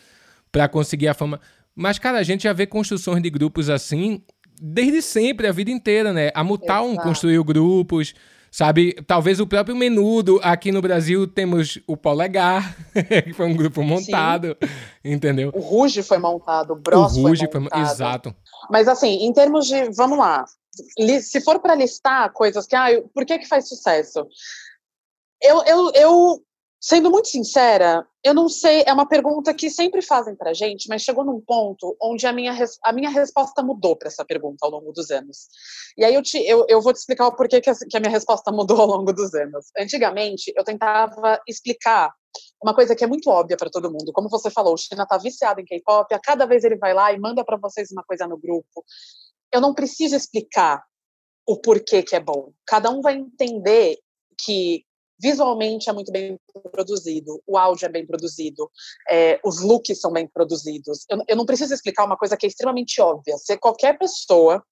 para 0.52 0.68
conseguir 0.68 1.08
a 1.08 1.14
fama. 1.14 1.40
Mas, 1.74 1.98
cara, 1.98 2.18
a 2.18 2.22
gente 2.22 2.44
já 2.44 2.52
vê 2.52 2.66
construções 2.66 3.22
de 3.22 3.30
grupos 3.30 3.68
assim 3.68 4.22
desde 4.60 5.02
sempre, 5.02 5.46
a 5.46 5.52
vida 5.52 5.70
inteira, 5.70 6.12
né? 6.12 6.30
A 6.34 6.44
Mutal 6.44 6.88
Exato. 6.90 7.02
construiu 7.02 7.42
grupos, 7.42 8.14
sabe? 8.50 8.92
Talvez 9.06 9.40
o 9.40 9.46
próprio 9.46 9.74
Menudo. 9.74 10.38
Aqui 10.42 10.70
no 10.70 10.80
Brasil 10.80 11.26
temos 11.26 11.78
o 11.86 11.96
Polegar, 11.96 12.76
que 13.24 13.32
foi 13.32 13.46
um 13.46 13.56
grupo 13.56 13.82
montado, 13.82 14.56
Sim. 14.62 15.12
entendeu? 15.12 15.50
O 15.52 15.60
Ruge 15.60 16.02
foi 16.02 16.18
montado, 16.18 16.72
o 16.72 16.76
Bros 16.76 17.16
o 17.16 17.22
Ruge 17.22 17.48
foi 17.50 17.60
montado. 17.60 17.84
Foi... 17.84 17.92
Exato. 17.92 18.34
Mas, 18.70 18.86
assim, 18.86 19.26
em 19.26 19.32
termos 19.32 19.66
de... 19.66 19.90
Vamos 19.96 20.18
lá. 20.18 20.44
Se 21.20 21.40
for 21.40 21.58
para 21.58 21.74
listar 21.74 22.32
coisas 22.32 22.66
que... 22.66 22.76
Ah, 22.76 23.02
por 23.12 23.26
que 23.26 23.38
que 23.38 23.48
faz 23.48 23.68
sucesso? 23.68 24.26
Eu, 25.42 25.62
eu, 25.64 25.92
eu 25.94 26.42
Sendo 26.86 27.10
muito 27.10 27.28
sincera, 27.28 28.06
eu 28.22 28.34
não 28.34 28.46
sei, 28.46 28.84
é 28.86 28.92
uma 28.92 29.08
pergunta 29.08 29.54
que 29.54 29.70
sempre 29.70 30.02
fazem 30.02 30.36
pra 30.36 30.52
gente, 30.52 30.86
mas 30.86 31.00
chegou 31.00 31.24
num 31.24 31.40
ponto 31.40 31.96
onde 31.98 32.26
a 32.26 32.32
minha, 32.32 32.54
a 32.82 32.92
minha 32.92 33.08
resposta 33.08 33.62
mudou 33.62 33.96
para 33.96 34.08
essa 34.08 34.22
pergunta 34.22 34.66
ao 34.66 34.70
longo 34.70 34.92
dos 34.92 35.10
anos. 35.10 35.48
E 35.96 36.04
aí 36.04 36.14
eu, 36.14 36.22
te, 36.22 36.36
eu, 36.46 36.66
eu 36.68 36.82
vou 36.82 36.92
te 36.92 36.96
explicar 36.96 37.26
o 37.26 37.34
porquê 37.34 37.58
que 37.62 37.70
a, 37.70 37.74
que 37.74 37.96
a 37.96 38.00
minha 38.00 38.10
resposta 38.10 38.52
mudou 38.52 38.78
ao 38.78 38.86
longo 38.86 39.14
dos 39.14 39.32
anos. 39.32 39.70
Antigamente, 39.78 40.52
eu 40.54 40.62
tentava 40.62 41.40
explicar 41.48 42.12
uma 42.62 42.74
coisa 42.74 42.94
que 42.94 43.02
é 43.02 43.06
muito 43.06 43.30
óbvia 43.30 43.56
para 43.56 43.70
todo 43.70 43.90
mundo. 43.90 44.12
Como 44.12 44.28
você 44.28 44.50
falou, 44.50 44.74
o 44.74 44.76
China 44.76 45.06
tá 45.06 45.16
viciado 45.16 45.62
em 45.62 45.64
K-pop, 45.64 46.14
a 46.14 46.20
cada 46.20 46.44
vez 46.44 46.64
ele 46.64 46.76
vai 46.76 46.92
lá 46.92 47.10
e 47.14 47.18
manda 47.18 47.42
para 47.42 47.56
vocês 47.56 47.90
uma 47.92 48.04
coisa 48.04 48.26
no 48.26 48.36
grupo. 48.36 48.84
Eu 49.50 49.62
não 49.62 49.72
preciso 49.72 50.14
explicar 50.14 50.84
o 51.46 51.58
porquê 51.58 52.02
que 52.02 52.14
é 52.14 52.20
bom. 52.20 52.52
Cada 52.66 52.90
um 52.90 53.00
vai 53.00 53.14
entender 53.14 53.96
que 54.38 54.84
visualmente 55.20 55.88
é 55.88 55.92
muito 55.92 56.10
bem 56.12 56.38
produzido, 56.70 57.42
o 57.46 57.56
áudio 57.56 57.86
é 57.86 57.88
bem 57.88 58.06
produzido, 58.06 58.70
é, 59.08 59.40
os 59.44 59.60
looks 59.60 60.00
são 60.00 60.12
bem 60.12 60.26
produzidos. 60.26 61.04
Eu, 61.08 61.18
eu, 61.28 61.36
não 61.36 61.46
preciso 61.46 61.72
explicar 61.72 62.04
uma 62.04 62.16
coisa 62.16 62.36
que 62.36 62.46
é 62.46 62.48
extremamente 62.48 63.00
óbvia. 63.00 63.36
Se 63.38 63.56
qualquer 63.58 63.98
pessoa 63.98 64.62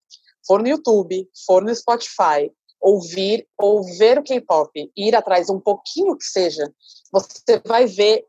for 0.46 0.60
no 0.60 0.68
YouTube, 0.68 1.28
for 1.46 1.62
no 1.62 1.74
Spotify, 1.74 2.50
ouvir 2.80 3.46
ou 3.56 3.84
ver 3.96 4.18
o 4.18 4.22
K-pop 4.22 4.70
e 4.74 5.08
ir 5.08 5.14
atrás 5.14 5.48
um 5.48 5.60
pouquinho 5.60 6.16
que 6.16 6.24
seja, 6.24 6.72
você 7.12 7.62
vai 7.64 7.86
ver 7.86 8.26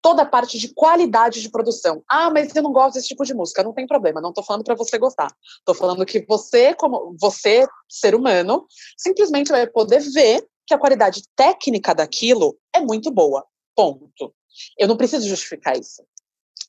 toda 0.00 0.22
a 0.22 0.26
parte 0.26 0.58
de 0.58 0.72
qualidade 0.72 1.42
de 1.42 1.50
produção. 1.50 2.02
Ah, 2.08 2.30
mas 2.30 2.54
eu 2.54 2.62
não 2.62 2.72
gosto 2.72 2.94
desse 2.94 3.08
tipo 3.08 3.24
de 3.24 3.34
música. 3.34 3.62
Não 3.62 3.72
tem 3.72 3.86
problema, 3.86 4.20
não 4.20 4.30
estou 4.30 4.44
falando 4.44 4.64
para 4.64 4.76
você 4.76 4.96
gostar. 4.96 5.34
Estou 5.58 5.74
falando 5.74 6.06
que 6.06 6.24
você, 6.26 6.74
como 6.74 7.16
você, 7.20 7.66
ser 7.88 8.14
humano, 8.14 8.64
simplesmente 8.96 9.50
vai 9.50 9.66
poder 9.66 10.00
ver 10.00 10.46
que 10.68 10.74
a 10.74 10.78
qualidade 10.78 11.22
técnica 11.34 11.94
daquilo 11.94 12.56
é 12.76 12.80
muito 12.80 13.10
boa. 13.10 13.44
Ponto. 13.74 14.34
Eu 14.78 14.86
não 14.86 14.98
preciso 14.98 15.26
justificar 15.26 15.76
isso. 15.78 16.04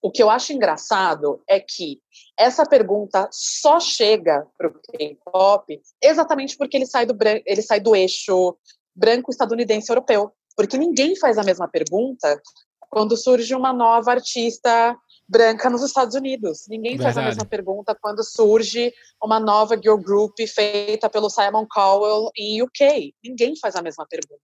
O 0.01 0.09
que 0.09 0.23
eu 0.23 0.29
acho 0.29 0.53
engraçado 0.53 1.43
é 1.45 1.59
que 1.59 1.99
essa 2.37 2.65
pergunta 2.65 3.27
só 3.29 3.81
chega 3.81 4.47
para 4.57 4.69
o 4.69 4.73
K-pop 4.73 5.81
exatamente 6.01 6.55
porque 6.55 6.77
ele 6.77 6.85
sai, 6.85 7.05
do 7.05 7.15
ele 7.45 7.61
sai 7.61 7.81
do 7.81 7.93
eixo 7.93 8.57
branco 8.95 9.29
estadunidense 9.29 9.91
europeu. 9.91 10.31
Porque 10.55 10.77
ninguém 10.77 11.17
faz 11.17 11.37
a 11.37 11.43
mesma 11.43 11.67
pergunta 11.67 12.41
quando 12.89 13.17
surge 13.17 13.53
uma 13.53 13.73
nova 13.73 14.11
artista 14.11 14.97
branca 15.29 15.69
nos 15.69 15.83
Estados 15.83 16.15
Unidos. 16.15 16.65
Ninguém 16.67 16.97
Verdade. 16.97 17.13
faz 17.13 17.17
a 17.17 17.29
mesma 17.29 17.45
pergunta 17.45 17.95
quando 18.01 18.23
surge 18.23 18.91
uma 19.23 19.39
nova 19.39 19.75
girl 19.75 19.97
group 19.97 20.35
feita 20.47 21.07
pelo 21.07 21.29
Simon 21.29 21.67
Cowell 21.71 22.31
em 22.35 22.63
UK. 22.63 23.13
Ninguém 23.23 23.55
faz 23.55 23.75
a 23.75 23.81
mesma 23.81 24.07
pergunta. 24.09 24.41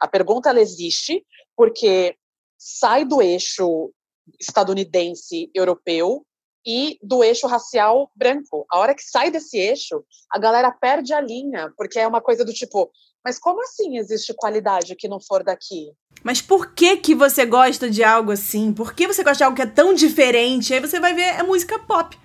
A 0.00 0.06
pergunta 0.06 0.48
ela 0.48 0.60
existe 0.60 1.26
porque 1.56 2.14
sai 2.56 3.04
do 3.04 3.20
eixo 3.20 3.92
estadunidense 4.38 5.50
europeu 5.52 6.24
e 6.66 6.98
do 7.02 7.22
eixo 7.24 7.46
racial 7.46 8.10
branco. 8.14 8.66
A 8.70 8.78
hora 8.78 8.94
que 8.94 9.02
sai 9.02 9.30
desse 9.30 9.58
eixo, 9.58 10.04
a 10.30 10.38
galera 10.38 10.70
perde 10.70 11.12
a 11.12 11.20
linha, 11.20 11.72
porque 11.76 11.98
é 11.98 12.06
uma 12.06 12.20
coisa 12.20 12.44
do 12.44 12.52
tipo, 12.52 12.90
mas 13.24 13.38
como 13.38 13.62
assim 13.62 13.98
existe 13.98 14.34
qualidade 14.34 14.96
que 14.96 15.08
não 15.08 15.20
for 15.20 15.44
daqui? 15.44 15.92
Mas 16.22 16.40
por 16.40 16.74
que 16.74 16.96
que 16.96 17.14
você 17.14 17.44
gosta 17.46 17.88
de 17.88 18.04
algo 18.04 18.32
assim? 18.32 18.72
Por 18.72 18.94
que 18.94 19.06
você 19.06 19.22
gosta 19.22 19.38
de 19.38 19.44
algo 19.44 19.56
que 19.56 19.62
é 19.62 19.66
tão 19.66 19.94
diferente? 19.94 20.74
Aí 20.74 20.80
você 20.80 21.00
vai 21.00 21.14
ver, 21.14 21.38
é 21.38 21.42
música 21.42 21.78
pop. 21.78 22.18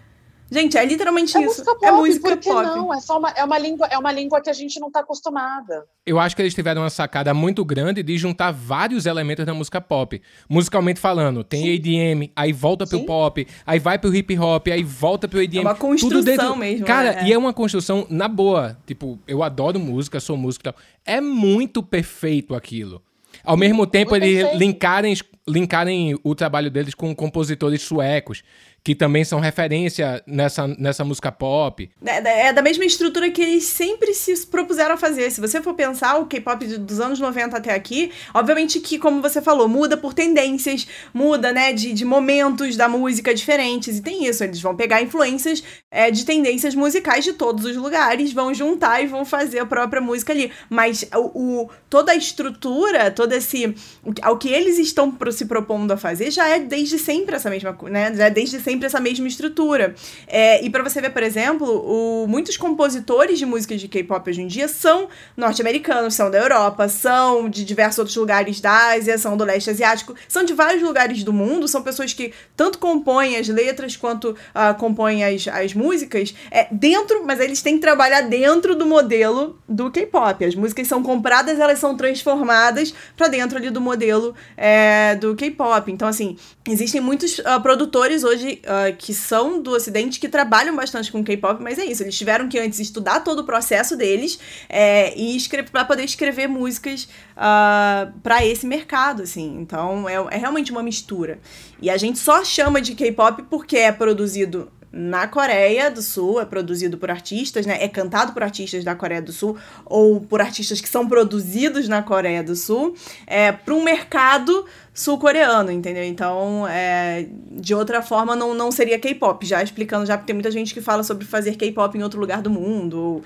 Gente, 0.50 0.78
é 0.78 0.86
literalmente 0.86 1.36
é 1.36 1.42
isso. 1.42 1.60
Música 1.60 1.74
pop, 1.74 1.86
é 1.86 1.92
música 1.92 2.30
por 2.30 2.38
que 2.38 2.50
pop. 2.50 2.64
não? 2.64 2.94
É 2.94 3.00
só 3.00 3.18
uma, 3.18 3.30
é 3.32 3.44
uma 3.44 3.58
língua, 3.58 3.88
é 3.88 3.98
uma 3.98 4.12
língua 4.12 4.42
que 4.42 4.50
a 4.50 4.54
gente 4.54 4.80
não 4.80 4.88
está 4.88 5.00
acostumada. 5.00 5.86
Eu 6.06 6.20
acho 6.20 6.36
que 6.36 6.42
eles 6.42 6.54
tiveram 6.54 6.84
uma 6.84 6.90
sacada 6.90 7.34
muito 7.34 7.66
grande 7.66 8.04
de 8.04 8.18
juntar 8.18 8.52
vários 8.52 9.06
elementos 9.06 9.46
da 9.46 9.54
música 9.54 9.82
pop. 9.82 10.22
Musicalmente 10.48 11.00
falando, 11.00 11.44
tem 11.44 11.64
Sim. 11.64 11.76
ADM, 11.76 12.32
aí 12.36 12.54
volta 12.54 12.86
Sim. 12.86 12.98
pro 12.98 13.06
pop, 13.06 13.48
aí 13.66 13.80
vai 13.80 13.98
pro 13.98 14.14
hip 14.14 14.38
hop, 14.38 14.68
aí 14.68 14.84
volta 14.84 15.28
pro 15.28 15.42
ADM. 15.42 15.58
É 15.58 15.62
uma 15.62 15.76
construção 15.76 16.20
tudo 16.20 16.26
dentro... 16.26 16.56
mesmo. 16.56 16.86
Cara, 16.86 17.22
é. 17.22 17.28
e 17.28 17.34
é 17.34 17.38
uma 17.38 17.54
construção 17.54 18.06
na 18.10 18.28
boa. 18.28 18.78
Tipo, 18.86 19.20
eu 19.28 19.42
adoro 19.42 19.80
música, 19.80 20.20
sou 20.20 20.38
músico 20.38 20.62
e 20.64 20.72
tal. 20.72 20.76
É 21.04 21.20
muito 21.20 21.82
perfeito 21.82 22.54
aquilo. 22.54 23.02
Ao 23.44 23.58
mesmo 23.58 23.86
tempo, 23.86 24.16
eles 24.16 24.56
linkarem, 24.56 25.14
linkarem 25.48 26.18
o 26.24 26.34
trabalho 26.34 26.72
deles 26.72 26.94
com 26.94 27.16
compositores 27.16 27.82
suecos 27.82 28.44
que 28.86 28.94
também 28.94 29.26
são 29.26 29.40
referência 29.40 30.22
nessa, 30.28 30.68
nessa 30.68 31.04
música 31.04 31.32
pop. 31.32 31.90
É, 32.06 32.50
é, 32.50 32.54
da 32.54 32.62
mesma 32.62 32.86
estrutura 32.86 33.32
que 33.32 33.42
eles 33.42 33.64
sempre 33.64 34.14
se 34.14 34.46
propuseram 34.46 34.94
a 34.94 34.98
fazer. 34.98 35.32
Se 35.32 35.42
você 35.42 35.60
for 35.60 35.74
pensar 35.74 36.18
o 36.18 36.28
K-pop 36.28 36.64
dos 36.78 37.00
anos 37.00 37.20
90 37.20 37.58
até 37.58 37.74
aqui, 37.74 38.12
obviamente 38.32 38.80
que, 38.80 39.00
como 39.00 39.24
você 39.24 39.42
falou, 39.42 39.68
muda 39.68 39.98
por 39.98 40.14
tendências, 40.14 40.88
muda, 41.12 41.52
né, 41.52 41.74
de, 41.74 41.94
de 41.94 42.06
momentos 42.06 42.78
da 42.78 42.88
música 42.88 43.34
diferentes. 43.34 43.98
E 43.98 44.02
tem 44.04 44.28
isso, 44.28 44.44
eles 44.44 44.62
vão 44.62 44.76
pegar 44.76 45.02
influências 45.02 45.64
é, 45.90 46.12
de 46.12 46.24
tendências 46.24 46.76
musicais 46.76 47.26
de 47.26 47.34
todos 47.34 47.66
os 47.66 47.76
lugares, 47.76 48.32
vão 48.34 48.54
juntar 48.54 49.02
e 49.02 49.08
vão 49.08 49.26
fazer 49.26 49.58
a 49.58 49.66
própria 49.66 50.00
música 50.00 50.32
ali. 50.32 50.52
Mas 50.70 51.10
o, 51.16 51.64
o 51.64 51.70
toda 51.90 52.12
a 52.12 52.16
estrutura, 52.16 53.10
todo 53.10 53.34
esse. 53.34 53.76
O, 54.04 54.12
o 54.32 54.38
que 54.38 54.50
eles 54.50 54.78
estão 54.78 55.10
se 55.36 55.46
propondo 55.46 55.92
a 55.92 55.98
fazer 55.98 56.32
já 56.32 56.48
é 56.48 56.60
desde 56.60 56.98
sempre 56.98 57.36
essa 57.36 57.50
mesma 57.50 57.78
né? 57.84 58.14
Já 58.14 58.26
é 58.26 58.30
desde 58.30 58.60
sempre 58.60 58.86
essa 58.86 59.00
mesma 59.00 59.28
estrutura. 59.28 59.96
É, 60.28 60.64
e 60.64 60.70
para 60.70 60.84
você 60.84 61.02
ver, 61.02 61.12
por 61.12 61.24
exemplo, 61.24 61.68
o, 61.68 62.28
muitos 62.28 62.58
compositores 62.58 63.38
de 63.38 63.46
músicas 63.46 63.80
de 63.80 63.88
K-pop 63.88 64.30
hoje 64.30 64.42
em 64.42 64.48
dia 64.48 64.68
são 64.68 65.08
norte-americanos, 65.36 66.14
são 66.14 66.30
da 66.32 66.38
Europa, 66.38 66.88
são 66.88 67.50
de 67.50 67.64
diversos 67.64 68.00
outros 68.00 68.16
lugares 68.16 68.60
da 68.60 68.94
Ásia, 68.94 69.18
são 69.18 69.36
do 69.38 69.44
leste 69.44 69.70
asiático, 69.70 70.16
são 70.28 70.44
de 70.44 70.54
vários 70.54 70.82
lugares 70.82 71.24
do 71.24 71.34
mundo, 71.34 71.68
são 71.68 71.82
pessoas 71.82 72.14
que 72.14 72.34
tanto 72.56 72.80
compõem 72.80 73.38
as 73.38 73.48
letras 73.48 73.96
quanto 73.96 74.32
uh, 74.32 74.76
compõem 74.78 75.24
as, 75.24 75.48
as 75.48 75.74
músicas 75.74 76.34
é, 76.52 76.68
dentro, 76.72 77.26
mas 77.26 77.40
eles 77.40 77.62
têm 77.62 77.76
que 77.76 77.82
trabalhar 77.82 78.22
dentro 78.22 78.76
do 78.76 78.86
modelo 78.86 79.60
do 79.68 79.92
K-pop. 79.92 80.46
As 80.46 80.56
músicas 80.56 80.88
são 80.88 81.02
compradas, 81.02 81.60
elas 81.60 81.80
são 81.80 81.96
transformadas 81.96 82.94
para 83.16 83.28
dentro 83.28 83.58
ali 83.58 83.70
do 83.70 83.82
modelo 83.82 84.36
é, 84.56 85.16
do 85.16 85.25
K-pop. 85.34 85.90
Então, 85.90 86.08
assim, 86.08 86.36
existem 86.68 87.00
muitos 87.00 87.40
uh, 87.40 87.62
produtores 87.64 88.26
hoje 88.26 88.62
uh, 88.66 88.96
que 88.98 89.14
são 89.14 89.62
do 89.62 89.72
Ocidente 89.72 90.20
que 90.20 90.28
trabalham 90.28 90.76
bastante 90.76 91.10
com 91.10 91.24
K-pop, 91.24 91.64
mas 91.64 91.80
é 91.80 91.86
isso, 91.86 92.04
eles 92.04 92.18
tiveram 92.18 92.50
que 92.50 92.60
antes 92.60 92.80
estudar 92.80 93.22
todo 93.22 93.40
o 93.40 93.44
processo 93.46 93.96
deles 93.96 94.38
é, 94.68 95.18
e 95.18 95.38
para 95.72 95.86
poder 95.86 96.04
escrever 96.04 96.48
músicas 96.48 97.04
uh, 97.04 97.08
ah, 97.38 98.12
para 98.22 98.46
esse 98.46 98.66
mercado, 98.66 99.24
assim. 99.24 99.58
Então 99.60 100.08
é, 100.10 100.16
é 100.32 100.38
realmente 100.38 100.72
uma 100.72 100.84
mistura. 100.84 101.40
E 101.82 101.90
a 101.90 101.98
gente 101.98 102.20
só 102.20 102.44
chama 102.44 102.82
de 102.82 102.96
K-pop 102.96 103.44
porque 103.50 103.78
é 103.78 103.92
produzido 103.92 104.72
na 104.98 105.28
Coreia 105.28 105.92
do 105.92 106.02
Sul, 106.02 106.40
é 106.40 106.46
produzido 106.46 106.98
por 106.98 107.12
artistas, 107.12 107.66
né? 107.66 107.78
É 107.82 107.88
cantado 107.90 108.32
por 108.32 108.42
artistas 108.42 108.82
da 108.82 108.96
Coreia 108.96 109.22
do 109.22 109.34
Sul 109.34 109.58
ou 109.86 110.22
por 110.22 110.40
artistas 110.40 110.80
que 110.80 110.88
são 110.88 111.06
produzidos 111.06 111.90
na 111.90 112.02
Coreia 112.02 112.42
do 112.42 112.56
Sul, 112.56 112.96
é 113.28 113.52
para 113.52 113.74
um 113.74 113.84
mercado 113.84 114.66
sul-coreano, 114.94 115.70
entendeu? 115.70 116.06
Então, 116.06 116.66
é, 116.66 117.28
de 117.52 117.76
outra 117.76 118.02
forma, 118.02 118.38
não, 118.38 118.54
não 118.54 118.72
seria 118.72 118.98
K-pop. 118.98 119.46
Já 119.46 119.62
explicando, 119.62 120.06
já 120.06 120.18
porque 120.18 120.28
tem 120.28 120.34
muita 120.34 120.50
gente 120.50 120.74
que 120.74 120.80
fala 120.80 121.04
sobre 121.04 121.26
fazer 121.26 121.58
K-pop 121.58 121.98
em 121.98 122.02
outro 122.02 122.18
lugar 122.18 122.42
do 122.42 122.50
mundo, 122.50 122.98
ou 122.98 123.24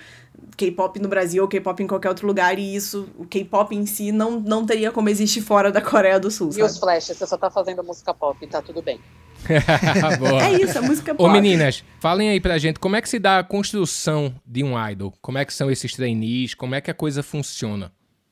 K-pop 0.60 1.00
no 1.00 1.08
Brasil, 1.08 1.42
ou 1.42 1.48
K-pop 1.48 1.82
em 1.82 1.88
qualquer 1.88 2.10
outro 2.10 2.28
lugar, 2.28 2.60
e 2.60 2.76
isso, 2.76 3.08
o 3.18 3.26
K-pop 3.26 3.74
em 3.74 3.86
si, 3.86 4.12
não, 4.12 4.42
não 4.42 4.66
teria 4.66 4.92
como 4.92 5.08
existir 5.08 5.40
fora 5.40 5.72
da 5.72 5.82
Coreia 5.82 6.20
do 6.20 6.30
Sul. 6.30 6.50
E 6.58 6.62
os 6.62 6.78
flashes, 6.78 7.16
você 7.16 7.26
só 7.26 7.38
tá 7.38 7.50
fazendo 7.50 7.82
música 7.82 8.14
pop, 8.14 8.46
tá 8.46 8.62
tudo 8.62 8.82
bem. 8.82 9.00
é 9.48 10.62
isso, 10.62 10.78
a 10.78 10.82
música 10.82 11.16
pop. 11.16 11.30
Ô 11.30 11.32
meninas, 11.32 11.82
falem 12.02 12.30
aí 12.30 12.42
pra 12.42 12.58
gente, 12.58 12.78
como 12.78 12.98
é 12.98 13.02
que 13.02 13.08
se 13.08 13.18
dá 13.18 13.40
a 13.40 13.44
construção 13.44 14.36
de 14.46 14.62
um 14.62 14.78
idol? 14.90 15.14
Como 15.22 15.38
é 15.38 15.46
que 15.46 15.54
são 15.54 15.72
esses 15.72 15.94
trainees? 15.94 16.54
Como 16.54 16.76
é 16.76 16.82
que 16.82 16.92
a 16.92 16.94
coisa 16.94 17.24
funciona? 17.24 17.90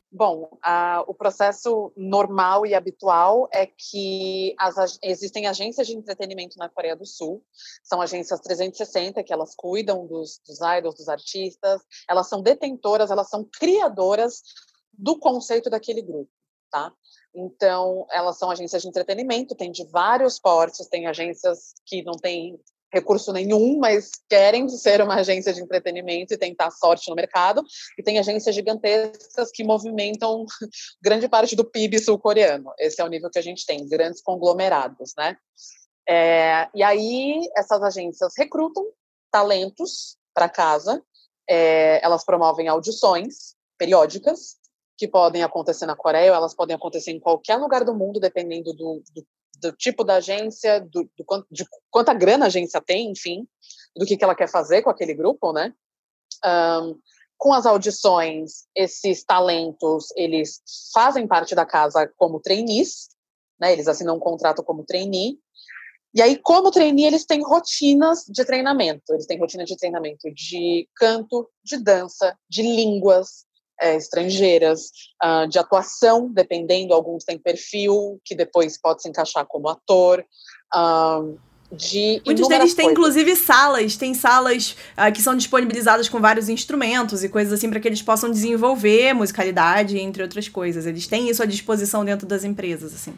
Bom, 0.10 0.50
o 1.06 1.14
processo 1.14 1.92
normal 1.96 2.66
e 2.66 2.74
habitual 2.74 3.50
é 3.52 3.66
que 3.68 4.56
as, 4.58 4.98
existem 5.04 5.48
agências 5.48 5.86
de 5.86 5.96
entretenimento 5.96 6.58
na 6.58 6.70
Coreia 6.70 6.96
do 6.96 7.06
Sul, 7.06 7.44
são 7.84 8.02
agências 8.02 8.40
360 8.40 9.22
que 9.22 9.34
elas 9.34 9.54
cuidam 9.54 10.08
dos, 10.08 10.40
dos 10.48 10.60
idols, 10.62 10.96
dos 10.96 11.10
artistas, 11.10 11.82
elas 12.10 12.28
são 12.28 12.42
detentoras, 12.42 13.12
elas 13.12 13.30
são 13.30 13.44
criadoras 13.44 14.42
do 14.94 15.20
conceito 15.20 15.70
daquele 15.70 16.02
grupo, 16.02 16.32
tá? 16.72 16.94
Então, 17.36 18.08
elas 18.10 18.38
são 18.38 18.50
agências 18.50 18.82
de 18.82 18.88
entretenimento, 18.88 19.56
tem 19.56 19.72
de 19.72 19.86
vários 19.88 20.40
portos, 20.40 20.88
tem 20.88 21.06
agências 21.06 21.74
que 21.86 22.02
não 22.02 22.14
têm 22.14 22.60
recurso 22.94 23.34
nenhum, 23.34 23.78
mas 23.78 24.12
querem 24.30 24.68
ser 24.70 25.02
uma 25.02 25.16
agência 25.16 25.54
de 25.54 25.62
entretenimento 25.62 26.34
e 26.34 26.38
tentar 26.38 26.72
sorte 26.72 27.10
no 27.10 27.16
mercado, 27.16 27.64
e 27.98 28.04
tem 28.04 28.18
agências 28.18 28.56
gigantescas 28.56 29.52
que 29.52 29.64
movimentam 29.64 30.46
grande 31.02 31.28
parte 31.28 31.56
do 31.56 31.66
PIB 31.66 32.00
sul-coreano. 32.00 32.72
Esse 32.80 33.02
é 33.02 33.04
o 33.04 33.10
nível 33.10 33.30
que 33.30 33.40
a 33.40 33.44
gente 33.44 33.66
tem, 33.66 33.88
grandes 33.88 34.22
conglomerados, 34.22 35.14
né? 35.18 35.38
É, 36.10 36.70
e 36.74 36.82
aí 36.82 37.50
essas 37.56 37.82
agências 37.84 38.34
recrutam 38.38 38.86
talentos 39.30 40.18
para 40.34 40.48
casa, 40.48 41.04
é, 41.50 42.04
elas 42.04 42.24
promovem 42.24 42.68
audições 42.68 43.56
periódicas 43.78 44.56
que 44.98 45.08
podem 45.08 45.44
acontecer 45.44 45.86
na 45.86 45.96
Coreia, 45.96 46.32
elas 46.32 46.56
podem 46.56 46.76
acontecer 46.76 47.12
em 47.12 47.20
qualquer 47.20 47.58
lugar 47.58 47.84
do 47.84 47.94
mundo, 47.94 48.20
dependendo 48.20 48.74
do, 48.74 49.04
do 49.14 49.26
do 49.60 49.72
tipo 49.72 50.04
da 50.04 50.16
agência, 50.16 50.80
do, 50.82 51.10
do 51.18 51.26
quanto, 51.26 51.48
de 51.52 51.66
quanta 51.90 52.14
grana 52.14 52.46
a 52.46 52.48
agência 52.48 52.82
tem, 52.82 53.12
enfim, 53.12 53.48
do 53.96 54.06
que, 54.06 54.18
que 54.18 54.24
ela 54.24 54.36
quer 54.36 54.50
fazer 54.50 54.82
com 54.82 54.90
aquele 54.90 55.14
grupo, 55.14 55.52
né? 55.52 55.74
Um, 56.46 57.00
com 57.38 57.54
as 57.54 57.66
audições, 57.66 58.66
esses 58.76 59.24
talentos, 59.24 60.08
eles 60.16 60.62
fazem 60.94 61.28
parte 61.28 61.54
da 61.54 61.66
casa 61.66 62.12
como 62.18 62.40
trainees, 62.40 63.10
né? 63.60 63.74
Eles 63.74 63.88
assinam 63.88 64.18
um 64.18 64.20
contrato 64.20 64.64
como 64.64 64.84
trainee. 64.84 65.40
E 66.14 66.22
aí, 66.22 66.38
como 66.38 66.72
trainee, 66.72 67.06
eles 67.06 67.26
têm 67.26 67.44
rotinas 67.44 68.24
de 68.28 68.44
treinamento. 68.46 69.14
Eles 69.14 69.26
têm 69.26 69.40
rotina 69.40 69.66
de 69.66 69.76
treinamento 69.78 70.32
de 70.34 70.88
canto, 70.96 71.50
de 71.64 71.78
dança, 71.78 72.36
de 72.50 72.64
línguas, 72.64 73.46
é, 73.80 73.96
estrangeiras, 73.96 74.92
uh, 75.24 75.48
de 75.48 75.60
atuação, 75.60 76.32
dependendo, 76.32 76.94
alguns 76.94 77.24
têm 77.24 77.38
perfil, 77.38 78.20
que 78.24 78.36
depois 78.36 78.80
pode 78.80 79.02
se 79.02 79.10
encaixar 79.10 79.46
como 79.46 79.70
ator. 79.70 80.26
Uh, 80.74 81.38
de 81.70 82.22
Muitos 82.26 82.48
deles 82.48 82.74
têm, 82.74 82.92
inclusive, 82.92 83.36
salas, 83.36 83.98
tem 83.98 84.14
salas 84.14 84.78
uh, 84.98 85.12
que 85.14 85.22
são 85.22 85.36
disponibilizadas 85.36 86.08
com 86.08 86.20
vários 86.20 86.48
instrumentos 86.48 87.24
e 87.24 87.30
coisas 87.30 87.52
assim 87.52 87.70
para 87.70 87.80
que 87.80 87.88
eles 87.88 88.02
possam 88.02 88.32
desenvolver 88.32 89.14
musicalidade, 89.14 90.00
entre 90.00 90.24
outras 90.24 90.48
coisas. 90.48 90.86
Eles 90.86 91.08
têm 91.08 91.30
isso 91.30 91.44
à 91.44 91.46
disposição 91.46 92.06
dentro 92.06 92.26
das 92.26 92.46
empresas, 92.46 92.94
assim. 92.94 93.14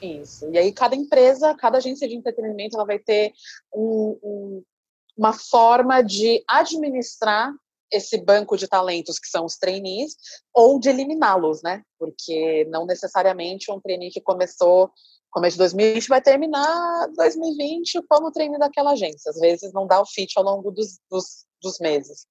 Isso. 0.00 0.48
E 0.52 0.56
aí 0.56 0.72
cada 0.72 0.94
empresa, 0.94 1.54
cada 1.56 1.78
agência 1.78 2.08
de 2.08 2.14
entretenimento, 2.14 2.76
ela 2.76 2.86
vai 2.86 3.00
ter 3.00 3.32
um, 3.74 4.16
um, 4.22 4.62
uma 5.16 5.32
forma 5.32 6.00
de 6.00 6.42
administrar 6.46 7.52
esse 7.92 8.18
banco 8.18 8.56
de 8.56 8.68
talentos 8.68 9.18
que 9.18 9.28
são 9.28 9.44
os 9.44 9.56
trainees 9.56 10.14
ou 10.54 10.78
de 10.78 10.88
eliminá-los, 10.88 11.62
né? 11.62 11.82
Porque 11.98 12.64
não 12.70 12.86
necessariamente 12.86 13.70
um 13.70 13.80
trainee 13.80 14.10
que 14.10 14.20
começou 14.20 14.90
começo 15.30 15.54
de 15.54 15.58
2020 15.58 16.08
vai 16.08 16.20
terminar 16.20 17.08
2020 17.16 18.02
como 18.08 18.32
trainee 18.32 18.58
daquela 18.58 18.92
agência. 18.92 19.30
Às 19.30 19.38
vezes 19.38 19.72
não 19.72 19.86
dá 19.86 20.00
o 20.00 20.06
fit 20.06 20.32
ao 20.36 20.44
longo 20.44 20.70
dos, 20.70 20.98
dos, 21.10 21.46
dos 21.62 21.78
meses. 21.78 22.26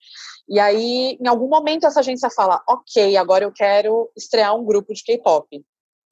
E 0.48 0.60
aí, 0.60 1.18
em 1.20 1.28
algum 1.28 1.48
momento, 1.48 1.86
essa 1.86 2.00
agência 2.00 2.30
fala: 2.30 2.64
Ok, 2.68 3.16
agora 3.18 3.46
eu 3.46 3.52
quero 3.52 4.12
estrear 4.16 4.56
um 4.56 4.66
grupo 4.66 4.94
de 4.94 5.04
K-pop. 5.04 5.48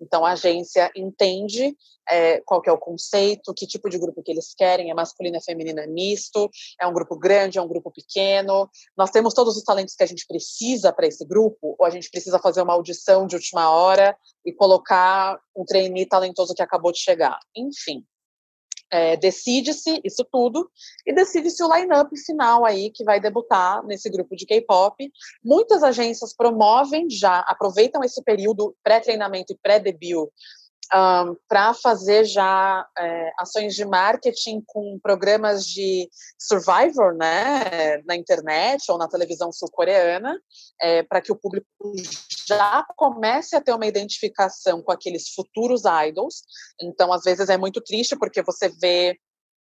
Então 0.01 0.25
a 0.25 0.31
agência 0.31 0.91
entende 0.95 1.75
é, 2.09 2.41
qual 2.41 2.61
que 2.61 2.69
é 2.69 2.73
o 2.73 2.77
conceito, 2.77 3.53
que 3.53 3.65
tipo 3.65 3.89
de 3.89 3.97
grupo 3.97 4.21
que 4.21 4.31
eles 4.31 4.53
querem, 4.55 4.91
é 4.91 4.93
masculino, 4.93 5.37
é 5.37 5.41
feminino, 5.41 5.79
é 5.79 5.87
misto, 5.87 6.49
é 6.79 6.85
um 6.85 6.93
grupo 6.93 7.17
grande, 7.17 7.57
é 7.57 7.61
um 7.61 7.67
grupo 7.67 7.91
pequeno. 7.91 8.69
Nós 8.97 9.09
temos 9.09 9.33
todos 9.33 9.57
os 9.57 9.63
talentos 9.63 9.95
que 9.95 10.03
a 10.03 10.07
gente 10.07 10.25
precisa 10.27 10.93
para 10.93 11.07
esse 11.07 11.25
grupo, 11.25 11.75
ou 11.77 11.85
a 11.85 11.89
gente 11.89 12.09
precisa 12.09 12.39
fazer 12.39 12.61
uma 12.61 12.73
audição 12.73 13.25
de 13.25 13.35
última 13.35 13.69
hora 13.69 14.15
e 14.45 14.53
colocar 14.53 15.39
um 15.55 15.65
trainee 15.65 16.05
talentoso 16.05 16.53
que 16.53 16.61
acabou 16.61 16.91
de 16.91 16.99
chegar. 16.99 17.39
Enfim, 17.55 18.03
é, 18.95 19.17
decide-se 19.17 19.99
isso 20.05 20.25
tudo 20.31 20.69
e 21.05 21.13
decide-se 21.13 21.61
o 21.61 21.75
line-up 21.75 22.09
final 22.17 22.63
aí 22.63 22.89
que 22.89 23.03
vai 23.03 23.19
debutar 23.19 23.85
nesse 23.85 24.09
grupo 24.09 24.35
de 24.37 24.45
K-pop. 24.45 25.11
Muitas 25.43 25.83
agências 25.83 26.33
promovem 26.33 27.09
já, 27.09 27.39
aproveitam 27.39 28.01
esse 28.03 28.23
período 28.23 28.73
pré-treinamento 28.81 29.51
e 29.51 29.57
pré-debut 29.61 30.29
um, 30.93 31.35
para 31.47 31.73
fazer 31.73 32.25
já 32.25 32.87
é, 32.97 33.31
ações 33.39 33.75
de 33.75 33.85
marketing 33.85 34.61
com 34.65 34.99
programas 35.01 35.65
de 35.65 36.09
Survivor, 36.39 37.15
né, 37.15 38.01
na 38.05 38.15
internet 38.15 38.91
ou 38.91 38.97
na 38.97 39.07
televisão 39.07 39.51
sul-coreana, 39.51 40.39
é, 40.81 41.03
para 41.03 41.21
que 41.21 41.31
o 41.31 41.35
público 41.35 41.67
já 42.47 42.85
comece 42.95 43.55
a 43.55 43.61
ter 43.61 43.73
uma 43.73 43.87
identificação 43.87 44.81
com 44.81 44.91
aqueles 44.91 45.29
futuros 45.29 45.83
idols. 46.07 46.43
Então, 46.81 47.11
às 47.11 47.23
vezes 47.23 47.49
é 47.49 47.57
muito 47.57 47.81
triste 47.81 48.15
porque 48.15 48.41
você 48.41 48.69
vê 48.69 49.17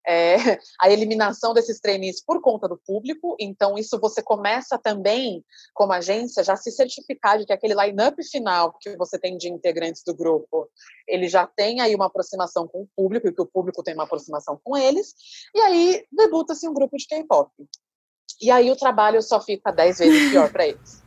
é, 0.07 0.35
a 0.79 0.89
eliminação 0.89 1.53
desses 1.53 1.79
trainees 1.79 2.23
por 2.23 2.41
conta 2.41 2.67
do 2.67 2.77
público. 2.77 3.35
Então, 3.39 3.77
isso 3.77 3.99
você 3.99 4.21
começa 4.21 4.77
também, 4.77 5.43
como 5.73 5.93
agência, 5.93 6.43
já 6.43 6.55
se 6.55 6.71
certificar 6.71 7.37
de 7.37 7.45
que 7.45 7.53
aquele 7.53 7.75
line-up 7.75 8.21
final 8.23 8.75
que 8.79 8.95
você 8.97 9.19
tem 9.19 9.37
de 9.37 9.49
integrantes 9.49 10.03
do 10.05 10.15
grupo, 10.15 10.69
ele 11.07 11.27
já 11.27 11.45
tem 11.45 11.81
aí 11.81 11.93
uma 11.95 12.07
aproximação 12.07 12.67
com 12.67 12.81
o 12.81 12.89
público 12.95 13.27
e 13.27 13.33
que 13.33 13.41
o 13.41 13.45
público 13.45 13.83
tem 13.83 13.93
uma 13.93 14.03
aproximação 14.03 14.59
com 14.63 14.75
eles. 14.77 15.13
E 15.53 15.59
aí, 15.61 16.05
debuta-se 16.11 16.67
um 16.67 16.73
grupo 16.73 16.97
de 16.97 17.07
K-pop. 17.07 17.51
E 18.41 18.49
aí 18.49 18.71
o 18.71 18.75
trabalho 18.75 19.21
só 19.21 19.39
fica 19.39 19.71
dez 19.71 19.99
vezes 19.99 20.31
pior 20.31 20.51
para 20.51 20.67
eles. 20.67 21.03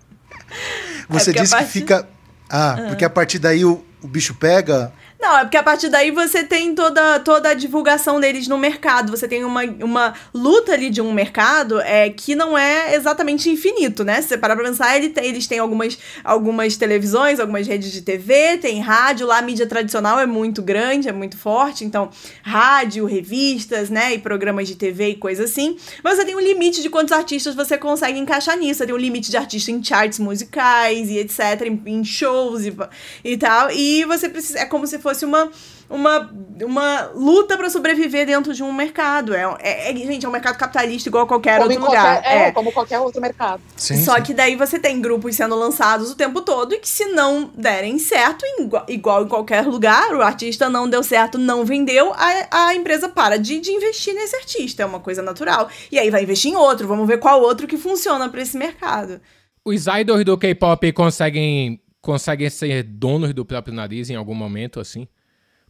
Você 1.09 1.30
é 1.30 1.35
disse 1.35 1.52
partir... 1.52 1.66
que 1.66 1.72
fica. 1.72 2.09
Ah, 2.48 2.74
ah, 2.74 2.88
porque 2.88 3.04
a 3.04 3.11
partir 3.11 3.38
daí 3.38 3.64
o, 3.64 3.85
o 4.02 4.07
bicho 4.07 4.35
pega 4.35 4.92
não, 5.24 5.38
é 5.38 5.40
porque 5.44 5.56
a 5.56 5.62
partir 5.62 5.88
daí 5.88 6.10
você 6.10 6.44
tem 6.44 6.74
toda, 6.74 7.18
toda 7.18 7.48
a 7.48 7.54
divulgação 7.54 8.20
deles 8.20 8.46
no 8.46 8.58
mercado. 8.58 9.10
Você 9.10 9.26
tem 9.26 9.42
uma, 9.42 9.62
uma 9.80 10.12
luta 10.34 10.72
ali 10.72 10.90
de 10.90 11.00
um 11.00 11.14
mercado 11.14 11.80
é, 11.80 12.10
que 12.10 12.34
não 12.34 12.58
é 12.58 12.94
exatamente 12.94 13.48
infinito, 13.48 14.04
né? 14.04 14.20
Se 14.20 14.28
você 14.28 14.37
parar 14.37 14.54
pra 14.54 14.66
pensar, 14.66 14.94
ele 14.98 15.08
tem, 15.08 15.24
eles 15.24 15.46
têm 15.46 15.58
algumas, 15.58 15.98
algumas 16.22 16.76
televisões, 16.76 17.40
algumas 17.40 17.66
redes 17.66 17.90
de 17.90 18.02
TV, 18.02 18.58
tem 18.58 18.80
rádio, 18.80 19.26
lá 19.26 19.38
a 19.38 19.42
mídia 19.42 19.66
tradicional 19.66 20.20
é 20.20 20.26
muito 20.26 20.60
grande, 20.60 21.08
é 21.08 21.12
muito 21.12 21.38
forte. 21.38 21.87
Então, 21.87 22.10
rádio, 22.42 23.06
revistas, 23.06 23.88
né? 23.88 24.12
E 24.12 24.18
programas 24.18 24.68
de 24.68 24.76
TV 24.76 25.08
e 25.08 25.14
coisa 25.14 25.44
assim. 25.44 25.78
Mas 26.02 26.18
você 26.18 26.26
tem 26.26 26.37
um 26.37 26.40
limite 26.40 26.82
de 26.82 26.90
quantos 26.90 27.12
artistas 27.12 27.54
você 27.54 27.78
consegue 27.78 28.18
encaixar 28.18 28.58
nisso. 28.58 28.78
Você 28.78 28.87
tem 28.87 28.94
um 28.94 28.98
limite 28.98 29.30
de 29.30 29.38
artista 29.38 29.70
em 29.70 29.82
charts 29.82 30.18
musicais 30.18 31.08
e 31.08 31.16
etc., 31.16 31.62
em, 31.62 31.82
em 31.87 32.04
shows 32.04 32.66
e, 32.66 32.76
e 33.24 33.38
tal. 33.38 33.70
E 33.70 34.04
você 34.04 34.28
precisa. 34.28 34.58
É 34.58 34.66
como 34.66 34.87
se 34.87 34.98
fosse 34.98 35.13
fosse 35.14 35.24
uma, 35.24 35.50
uma, 35.88 36.31
uma 36.62 37.11
luta 37.14 37.57
para 37.57 37.70
sobreviver 37.70 38.27
dentro 38.27 38.53
de 38.53 38.62
um 38.62 38.72
mercado. 38.72 39.33
É, 39.35 39.57
é, 39.61 39.90
é, 39.92 39.96
gente, 39.96 40.27
é 40.27 40.29
um 40.29 40.33
mercado 40.33 40.59
capitalista 40.59 41.09
igual 41.09 41.24
a 41.24 41.27
qualquer 41.27 41.59
como 41.59 41.70
outro 41.70 41.81
qualquer, 41.81 41.98
lugar. 41.98 42.22
É, 42.24 42.48
é, 42.48 42.53
como 42.53 42.72
qualquer 42.72 42.98
outro 43.00 43.20
mercado. 43.20 43.62
Sim, 43.77 44.03
Só 44.03 44.16
sim. 44.16 44.22
que 44.22 44.35
daí 44.35 44.57
você 44.57 44.79
tem 44.79 45.00
grupos 45.00 45.37
sendo 45.37 45.55
lançados 45.55 46.11
o 46.11 46.16
tempo 46.16 46.42
todo 46.42 46.74
e 46.74 46.79
que 46.79 46.88
se 46.88 47.07
não 47.07 47.50
derem 47.57 47.98
certo, 47.98 48.44
igual, 48.59 48.85
igual 48.88 49.24
em 49.24 49.29
qualquer 49.29 49.64
lugar, 49.66 50.14
o 50.14 50.22
artista 50.22 50.68
não 50.68 50.88
deu 50.88 51.03
certo, 51.03 51.38
não 51.38 51.64
vendeu, 51.64 52.12
a, 52.12 52.68
a 52.68 52.74
empresa 52.74 53.09
para 53.09 53.38
de, 53.38 53.61
de 53.61 53.70
investir 53.70 54.14
nesse 54.14 54.35
artista. 54.35 54.83
É 54.83 54.87
uma 54.87 55.00
coisa 55.00 55.22
natural. 55.22 55.68
E 55.92 55.98
aí 55.98 56.11
vai 56.11 56.22
investir 56.24 56.53
em 56.53 56.57
outro, 56.57 56.88
vamos 56.88 57.07
ver 57.07 57.18
qual 57.18 57.40
outro 57.40 57.66
que 57.66 57.79
funciona 57.79 58.29
para 58.29 58.42
esse 58.42 58.57
mercado. 58.57 59.20
Os 59.64 59.87
idols 59.87 60.24
do 60.24 60.37
K-pop 60.37 60.92
conseguem 60.92 61.81
conseguem 62.05 62.51
ser 62.51 62.83
donos 62.83 63.33
do 63.33 63.45
próprio 63.45 63.75
nariz 63.75 64.11
em 64.11 64.14
algum 64.14 64.35
momento, 64.35 64.79
assim? 64.79 65.09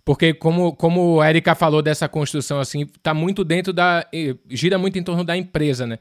Porque, 0.05 0.35
como, 0.35 0.75
como 0.75 1.21
a 1.21 1.31
Erika 1.31 1.55
falou 1.55 1.81
dessa 1.81 2.09
construção, 2.09 2.61
assim, 2.61 2.87
tá 3.03 3.15
muito 3.15 3.43
dentro 3.43 3.73
da. 3.73 4.05
gira 4.51 4.77
muito 4.77 4.99
em 4.99 5.03
torno 5.03 5.25
da 5.25 5.37
empresa, 5.37 5.87
né? 5.87 5.99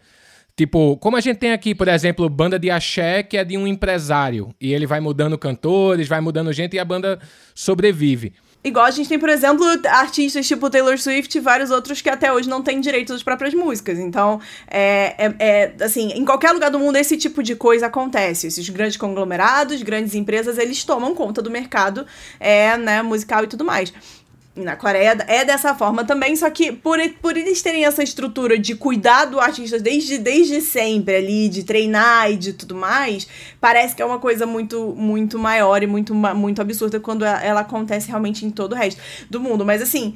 Tipo, 0.55 0.97
como 0.97 1.17
a 1.17 1.21
gente 1.21 1.37
tem 1.37 1.51
aqui, 1.51 1.73
por 1.73 1.87
exemplo, 1.87 2.29
banda 2.29 2.59
de 2.59 2.69
axé 2.69 3.23
que 3.23 3.37
é 3.37 3.45
de 3.45 3.57
um 3.57 3.65
empresário. 3.65 4.53
E 4.59 4.73
ele 4.73 4.85
vai 4.85 4.99
mudando 4.99 5.37
cantores, 5.37 6.07
vai 6.07 6.19
mudando 6.19 6.51
gente 6.51 6.75
e 6.75 6.79
a 6.79 6.85
banda 6.85 7.19
sobrevive. 7.55 8.33
Igual 8.63 8.85
a 8.85 8.91
gente 8.91 9.09
tem, 9.09 9.19
por 9.19 9.27
exemplo, 9.27 9.65
artistas 9.89 10.47
tipo 10.47 10.69
Taylor 10.69 10.97
Swift 10.97 11.37
e 11.37 11.41
vários 11.41 11.69
outros 11.69 12.01
que 12.01 12.09
até 12.09 12.31
hoje 12.31 12.47
não 12.47 12.61
têm 12.61 12.79
direito 12.79 13.11
das 13.11 13.21
próprias 13.21 13.53
músicas. 13.53 13.99
Então, 13.99 14.39
é, 14.67 15.15
é, 15.17 15.35
é, 15.39 15.73
assim, 15.83 16.13
em 16.13 16.23
qualquer 16.23 16.51
lugar 16.51 16.71
do 16.71 16.79
mundo 16.79 16.95
esse 16.95 17.17
tipo 17.17 17.43
de 17.43 17.55
coisa 17.55 17.87
acontece. 17.87 18.47
Esses 18.47 18.69
grandes 18.69 18.95
conglomerados, 18.95 19.81
grandes 19.81 20.15
empresas, 20.15 20.57
eles 20.57 20.83
tomam 20.85 21.13
conta 21.13 21.41
do 21.41 21.51
mercado 21.51 22.05
é, 22.39 22.77
né, 22.77 23.01
musical 23.01 23.43
e 23.43 23.47
tudo 23.47 23.65
mais 23.65 23.91
na 24.55 24.75
Coreia 24.75 25.17
é 25.27 25.43
dessa 25.43 25.73
forma 25.73 26.05
também, 26.05 26.35
só 26.35 26.49
que 26.49 26.71
por, 26.71 26.99
por 27.21 27.35
eles 27.35 27.61
terem 27.61 27.85
essa 27.85 28.03
estrutura 28.03 28.57
de 28.57 28.75
cuidar 28.75 29.25
do 29.25 29.39
artista 29.39 29.79
desde, 29.79 30.19
desde 30.19 30.61
sempre 30.61 31.15
ali, 31.15 31.49
de 31.49 31.63
treinar 31.63 32.31
e 32.31 32.37
de 32.37 32.53
tudo 32.53 32.75
mais, 32.75 33.27
parece 33.59 33.95
que 33.95 34.01
é 34.01 34.05
uma 34.05 34.19
coisa 34.19 34.45
muito 34.45 34.93
muito 34.95 35.39
maior 35.39 35.81
e 35.81 35.87
muito, 35.87 36.13
muito 36.13 36.61
absurda 36.61 36.99
quando 36.99 37.25
ela 37.25 37.61
acontece 37.61 38.07
realmente 38.09 38.45
em 38.45 38.51
todo 38.51 38.73
o 38.73 38.75
resto 38.75 39.01
do 39.27 39.39
mundo. 39.39 39.65
Mas 39.65 39.81
assim, 39.81 40.15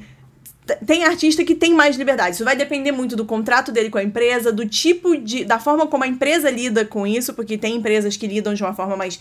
tem 0.86 1.04
artista 1.04 1.44
que 1.44 1.54
tem 1.54 1.74
mais 1.74 1.96
liberdade. 1.96 2.36
Isso 2.36 2.44
vai 2.44 2.54
depender 2.54 2.92
muito 2.92 3.16
do 3.16 3.24
contrato 3.24 3.72
dele 3.72 3.90
com 3.90 3.98
a 3.98 4.02
empresa, 4.02 4.52
do 4.52 4.66
tipo 4.66 5.16
de. 5.16 5.44
da 5.44 5.58
forma 5.58 5.86
como 5.86 6.04
a 6.04 6.06
empresa 6.06 6.50
lida 6.50 6.84
com 6.84 7.06
isso, 7.06 7.32
porque 7.34 7.56
tem 7.56 7.76
empresas 7.76 8.16
que 8.16 8.26
lidam 8.26 8.54
de 8.54 8.62
uma 8.62 8.74
forma 8.74 8.96
mais 8.96 9.18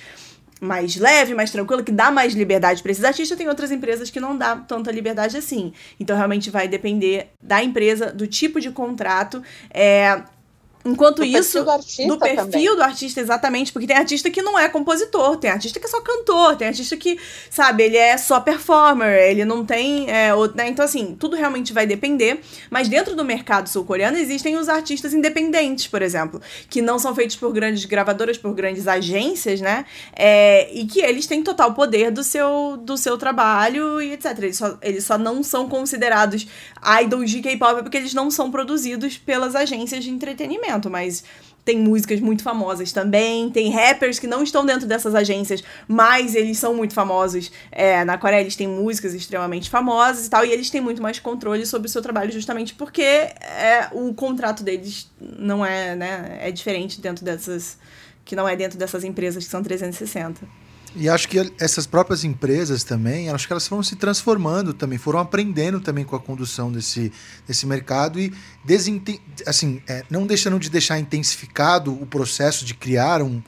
mais 0.60 0.96
leve, 0.96 1.34
mais 1.34 1.52
tranquila, 1.52 1.84
que 1.84 1.92
dá 1.92 2.12
mais 2.12 2.34
liberdade 2.34 2.82
para 2.82 2.92
esses 2.92 3.04
artistas, 3.04 3.38
tem 3.38 3.48
outras 3.48 3.72
empresas 3.72 4.10
que 4.10 4.20
não 4.20 4.38
dá 4.38 4.56
tanta 4.56 4.92
liberdade 4.92 5.38
assim. 5.38 5.74
Então 6.00 6.16
realmente 6.16 6.50
vai 6.50 6.68
depender 6.68 7.30
da 7.42 7.64
empresa, 7.64 8.12
do 8.12 8.28
tipo 8.28 8.60
de 8.60 8.72
contrato. 8.72 9.42
É, 9.72 10.24
Enquanto 10.88 11.18
do 11.18 11.26
isso, 11.26 11.64
perfil 11.66 12.08
do 12.08 12.18
perfil 12.18 12.46
também. 12.46 12.76
do 12.76 12.82
artista, 12.82 13.20
exatamente, 13.20 13.74
porque 13.74 13.86
tem 13.86 13.98
artista 13.98 14.30
que 14.30 14.42
não 14.42 14.58
é 14.58 14.70
compositor, 14.70 15.36
tem 15.36 15.50
artista 15.50 15.80
que 15.80 15.86
é 15.86 15.90
só 15.90 16.00
cantor, 16.02 16.56
tem 16.56 16.68
artista 16.70 16.96
que, 16.96 17.20
sabe, 17.50 17.84
ele 17.84 17.98
é 17.98 18.18
só 18.18 18.40
performer, 18.40 19.30
ele 19.30 19.44
não 19.44 19.66
tem. 19.66 20.10
É, 20.10 20.32
né? 20.56 20.70
Então, 20.70 20.86
assim, 20.86 21.16
tudo 21.20 21.36
realmente 21.36 21.74
vai 21.74 21.86
depender. 21.86 22.40
Mas 22.70 22.88
dentro 22.88 23.16
do 23.16 23.26
mercado 23.26 23.68
sul-coreano 23.68 24.18
existem 24.18 24.56
os 24.56 24.70
artistas 24.70 25.14
independentes, 25.14 25.88
por 25.88 26.02
exemplo, 26.02 26.42
que 26.70 26.82
não 26.82 26.98
são 26.98 27.14
feitos 27.14 27.36
por 27.36 27.52
grandes 27.52 27.84
gravadoras, 27.86 28.38
por 28.38 28.54
grandes 28.54 28.88
agências, 28.88 29.60
né? 29.60 29.86
É, 30.16 30.70
e 30.74 30.86
que 30.86 31.02
eles 31.02 31.28
têm 31.28 31.44
total 31.44 31.74
poder 31.74 32.12
do 32.12 32.24
seu, 32.24 32.78
do 32.78 32.98
seu 32.98 33.18
trabalho 33.18 34.02
e 34.02 34.14
etc. 34.14 34.38
Eles 34.38 34.58
só, 34.58 34.78
eles 34.82 35.04
só 35.04 35.18
não 35.18 35.44
são 35.44 35.68
considerados 35.68 36.48
idols 37.04 37.30
de 37.30 37.42
K-pop 37.42 37.84
porque 37.84 37.98
eles 37.98 38.14
não 38.14 38.32
são 38.32 38.50
produzidos 38.50 39.18
pelas 39.18 39.56
agências 39.56 40.04
de 40.04 40.10
entretenimento 40.10 40.77
mas 40.90 41.24
tem 41.68 41.78
músicas 41.80 42.22
muito 42.22 42.44
famosas 42.44 42.94
também. 42.94 43.50
Tem 43.50 43.70
rappers 43.70 44.18
que 44.20 44.26
não 44.26 44.42
estão 44.42 44.66
dentro 44.66 44.88
dessas 44.88 45.14
agências, 45.14 45.62
mas 45.86 46.34
eles 46.34 46.58
são 46.58 46.74
muito 46.74 46.94
famosos. 46.94 47.52
É, 47.70 48.06
na 48.06 48.18
Coreia 48.18 48.40
eles 48.40 48.56
têm 48.56 48.68
músicas 48.68 49.14
extremamente 49.14 49.70
famosas 49.70 50.28
e 50.28 50.30
tal, 50.30 50.46
e 50.46 50.52
eles 50.52 50.70
têm 50.70 50.80
muito 50.80 51.02
mais 51.02 51.20
controle 51.20 51.66
sobre 51.66 51.88
o 51.88 51.92
seu 51.92 52.02
trabalho 52.02 52.32
justamente 52.32 52.74
porque 52.74 53.02
é, 53.02 53.90
o 53.92 54.14
contrato 54.14 54.64
deles 54.64 55.12
não 55.20 55.66
é, 55.66 55.94
né, 55.94 56.38
é 56.42 56.52
diferente 56.52 57.02
dentro 57.02 57.26
dessas 57.26 57.78
que 58.24 58.36
não 58.36 58.48
é 58.48 58.56
dentro 58.56 58.78
dessas 58.78 59.04
empresas 59.04 59.44
que 59.44 59.50
são 59.50 59.62
360. 59.62 60.67
E 60.96 61.10
acho 61.10 61.28
que 61.28 61.54
essas 61.60 61.86
próprias 61.86 62.24
empresas 62.24 62.84
também, 62.84 63.30
acho 63.30 63.46
que 63.46 63.54
elas 63.54 63.68
foram 63.68 63.84
se 63.84 63.96
transformando 63.96 64.74
também, 64.74 64.98
foram 64.98 65.20
aprendendo 65.20 65.80
também 65.80 66.04
com 66.04 66.16
a 66.16 66.20
condução 66.20 66.72
desse, 66.72 67.12
desse 67.48 67.66
mercado 67.66 68.20
e 68.20 68.34
assim, 69.46 69.82
é, 69.88 70.04
não 70.10 70.26
deixando 70.26 70.60
de 70.60 70.70
deixar 70.70 70.98
intensificado 70.98 71.94
o 71.94 72.06
processo 72.06 72.66
de 72.66 72.74
criar 72.74 73.22
um, 73.22 73.42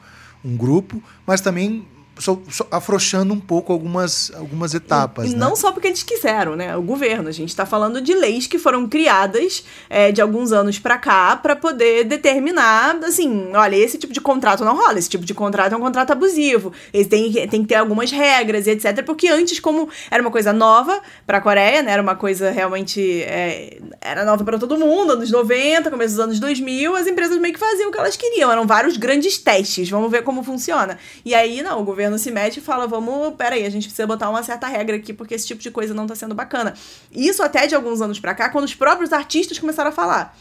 um 0.43 0.55
grupo, 0.55 1.01
mas 1.25 1.41
também 1.41 1.87
so, 2.19 2.41
so, 2.49 2.67
afrouxando 2.69 3.33
um 3.33 3.39
pouco 3.39 3.73
algumas, 3.73 4.31
algumas 4.35 4.73
etapas. 4.73 5.25
E, 5.25 5.29
e 5.29 5.33
né? 5.33 5.39
não 5.39 5.55
só 5.55 5.71
porque 5.71 5.87
eles 5.87 6.03
quiseram, 6.03 6.55
né? 6.55 6.75
O 6.75 6.81
governo. 6.81 7.29
A 7.29 7.31
gente 7.31 7.49
está 7.49 7.65
falando 7.65 8.01
de 8.01 8.13
leis 8.13 8.45
que 8.45 8.59
foram 8.59 8.87
criadas 8.87 9.63
é, 9.89 10.11
de 10.11 10.21
alguns 10.21 10.51
anos 10.51 10.77
para 10.77 10.97
cá 10.97 11.35
para 11.35 11.55
poder 11.55 12.03
determinar, 12.03 12.97
assim, 13.03 13.51
olha, 13.53 13.75
esse 13.75 13.97
tipo 13.97 14.13
de 14.13 14.21
contrato 14.21 14.65
não 14.65 14.75
rola, 14.75 14.99
esse 14.99 15.09
tipo 15.09 15.25
de 15.25 15.33
contrato 15.33 15.73
é 15.73 15.77
um 15.77 15.81
contrato 15.81 16.11
abusivo, 16.11 16.73
ele 16.93 17.05
tem, 17.05 17.31
tem 17.47 17.61
que 17.61 17.67
ter 17.67 17.75
algumas 17.75 18.11
regras 18.11 18.67
e 18.67 18.71
etc. 18.71 19.03
Porque 19.05 19.27
antes, 19.27 19.59
como 19.59 19.89
era 20.11 20.21
uma 20.21 20.31
coisa 20.31 20.51
nova 20.51 21.01
para 21.25 21.37
a 21.37 21.41
Coreia, 21.41 21.81
né? 21.81 21.91
Era 21.93 22.01
uma 22.01 22.15
coisa 22.15 22.51
realmente. 22.51 23.23
É, 23.23 23.77
era 24.01 24.25
nova 24.25 24.43
para 24.43 24.57
todo 24.57 24.77
mundo, 24.77 25.13
anos 25.13 25.31
90, 25.31 25.89
começo 25.89 26.15
dos 26.15 26.23
anos 26.23 26.39
2000, 26.39 26.95
as 26.95 27.07
empresas 27.07 27.37
meio 27.37 27.53
que 27.53 27.59
faziam 27.59 27.89
o 27.89 27.91
que 27.91 27.97
elas 27.97 28.17
queriam. 28.17 28.51
Eram 28.51 28.67
vários 28.67 28.97
grandes 28.97 29.37
testes, 29.37 29.89
vamos 29.89 30.11
ver 30.11 30.23
como 30.23 30.43
funciona. 30.43 30.97
E 31.23 31.33
aí, 31.33 31.61
não, 31.61 31.81
o 31.81 31.83
governo 31.83 32.08
coreano 32.09 32.17
se 32.17 32.31
mete 32.31 32.57
e 32.57 32.61
fala: 32.61 32.87
vamos, 32.87 33.35
peraí, 33.35 33.65
a 33.65 33.69
gente 33.69 33.83
precisa 33.83 34.07
botar 34.07 34.29
uma 34.29 34.43
certa 34.43 34.67
regra 34.67 34.95
aqui, 34.95 35.13
porque 35.13 35.35
esse 35.35 35.47
tipo 35.47 35.61
de 35.61 35.71
coisa 35.71 35.93
não 35.93 36.07
tá 36.07 36.15
sendo 36.15 36.33
bacana. 36.33 36.73
Isso 37.11 37.43
até 37.43 37.67
de 37.67 37.75
alguns 37.75 38.01
anos 38.01 38.19
pra 38.19 38.33
cá, 38.33 38.49
quando 38.49 38.65
os 38.65 38.75
próprios 38.75 39.13
artistas 39.13 39.59
começaram 39.59 39.89
a 39.89 39.93
falar. 39.93 40.37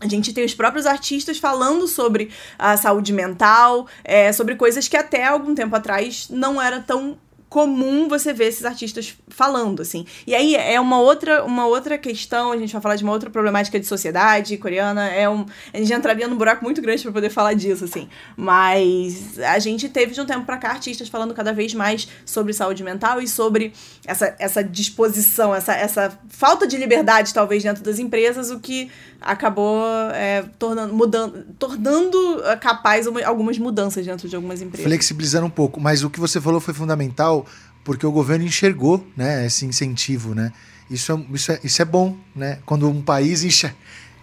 A 0.00 0.06
gente 0.06 0.32
tem 0.32 0.44
os 0.44 0.54
próprios 0.54 0.86
artistas 0.86 1.38
falando 1.38 1.88
sobre 1.88 2.30
a 2.56 2.76
saúde 2.76 3.12
mental, 3.12 3.88
é, 4.04 4.32
sobre 4.32 4.54
coisas 4.54 4.86
que 4.86 4.96
até 4.96 5.24
algum 5.24 5.54
tempo 5.54 5.74
atrás 5.74 6.28
não 6.30 6.62
era 6.62 6.80
tão 6.80 7.18
comum 7.48 8.08
você 8.08 8.32
ver 8.32 8.46
esses 8.46 8.64
artistas 8.64 9.16
falando, 9.28 9.80
assim. 9.80 10.06
E 10.26 10.34
aí 10.34 10.54
é 10.54 10.78
uma 10.80 11.00
outra, 11.00 11.44
uma 11.44 11.66
outra 11.66 11.96
questão, 11.96 12.52
a 12.52 12.56
gente 12.56 12.72
vai 12.72 12.82
falar 12.82 12.96
de 12.96 13.04
uma 13.04 13.12
outra 13.12 13.30
problemática 13.30 13.80
de 13.80 13.86
sociedade 13.86 14.56
coreana, 14.58 15.08
é 15.08 15.28
um, 15.28 15.46
a 15.72 15.78
gente 15.78 15.92
entraria 15.92 16.28
num 16.28 16.36
buraco 16.36 16.62
muito 16.64 16.82
grande 16.82 17.02
para 17.02 17.12
poder 17.12 17.30
falar 17.30 17.54
disso, 17.54 17.84
assim. 17.84 18.08
Mas 18.36 19.38
a 19.38 19.58
gente 19.58 19.88
teve 19.88 20.12
de 20.12 20.20
um 20.20 20.26
tempo 20.26 20.44
para 20.44 20.58
cá 20.58 20.70
artistas 20.70 21.08
falando 21.08 21.32
cada 21.32 21.52
vez 21.52 21.72
mais 21.74 22.08
sobre 22.24 22.52
saúde 22.52 22.82
mental 22.82 23.20
e 23.20 23.26
sobre 23.26 23.72
essa, 24.04 24.34
essa 24.38 24.62
disposição, 24.62 25.54
essa, 25.54 25.74
essa 25.74 26.18
falta 26.28 26.66
de 26.66 26.76
liberdade, 26.76 27.32
talvez, 27.32 27.62
dentro 27.62 27.82
das 27.82 27.98
empresas, 27.98 28.50
o 28.50 28.60
que 28.60 28.90
acabou 29.20 29.84
é, 30.12 30.44
tornando, 30.58 30.94
mudando, 30.94 31.44
tornando 31.58 32.42
capaz 32.60 33.06
algumas 33.06 33.58
mudanças 33.58 34.06
dentro 34.06 34.28
de 34.28 34.36
algumas 34.36 34.62
empresas. 34.62 34.86
Flexibilizando 34.86 35.46
um 35.46 35.50
pouco, 35.50 35.80
mas 35.80 36.04
o 36.04 36.10
que 36.10 36.20
você 36.20 36.40
falou 36.40 36.60
foi 36.60 36.74
fundamental 36.74 37.46
porque 37.84 38.06
o 38.06 38.12
governo 38.12 38.44
enxergou 38.44 39.06
né, 39.16 39.46
esse 39.46 39.64
incentivo, 39.64 40.34
né? 40.34 40.52
Isso 40.90 41.12
é, 41.12 41.34
isso 41.34 41.52
é, 41.52 41.60
isso 41.64 41.82
é 41.82 41.84
bom, 41.84 42.16
né? 42.34 42.58
Quando 42.64 42.88
um 42.88 43.02
país 43.02 43.42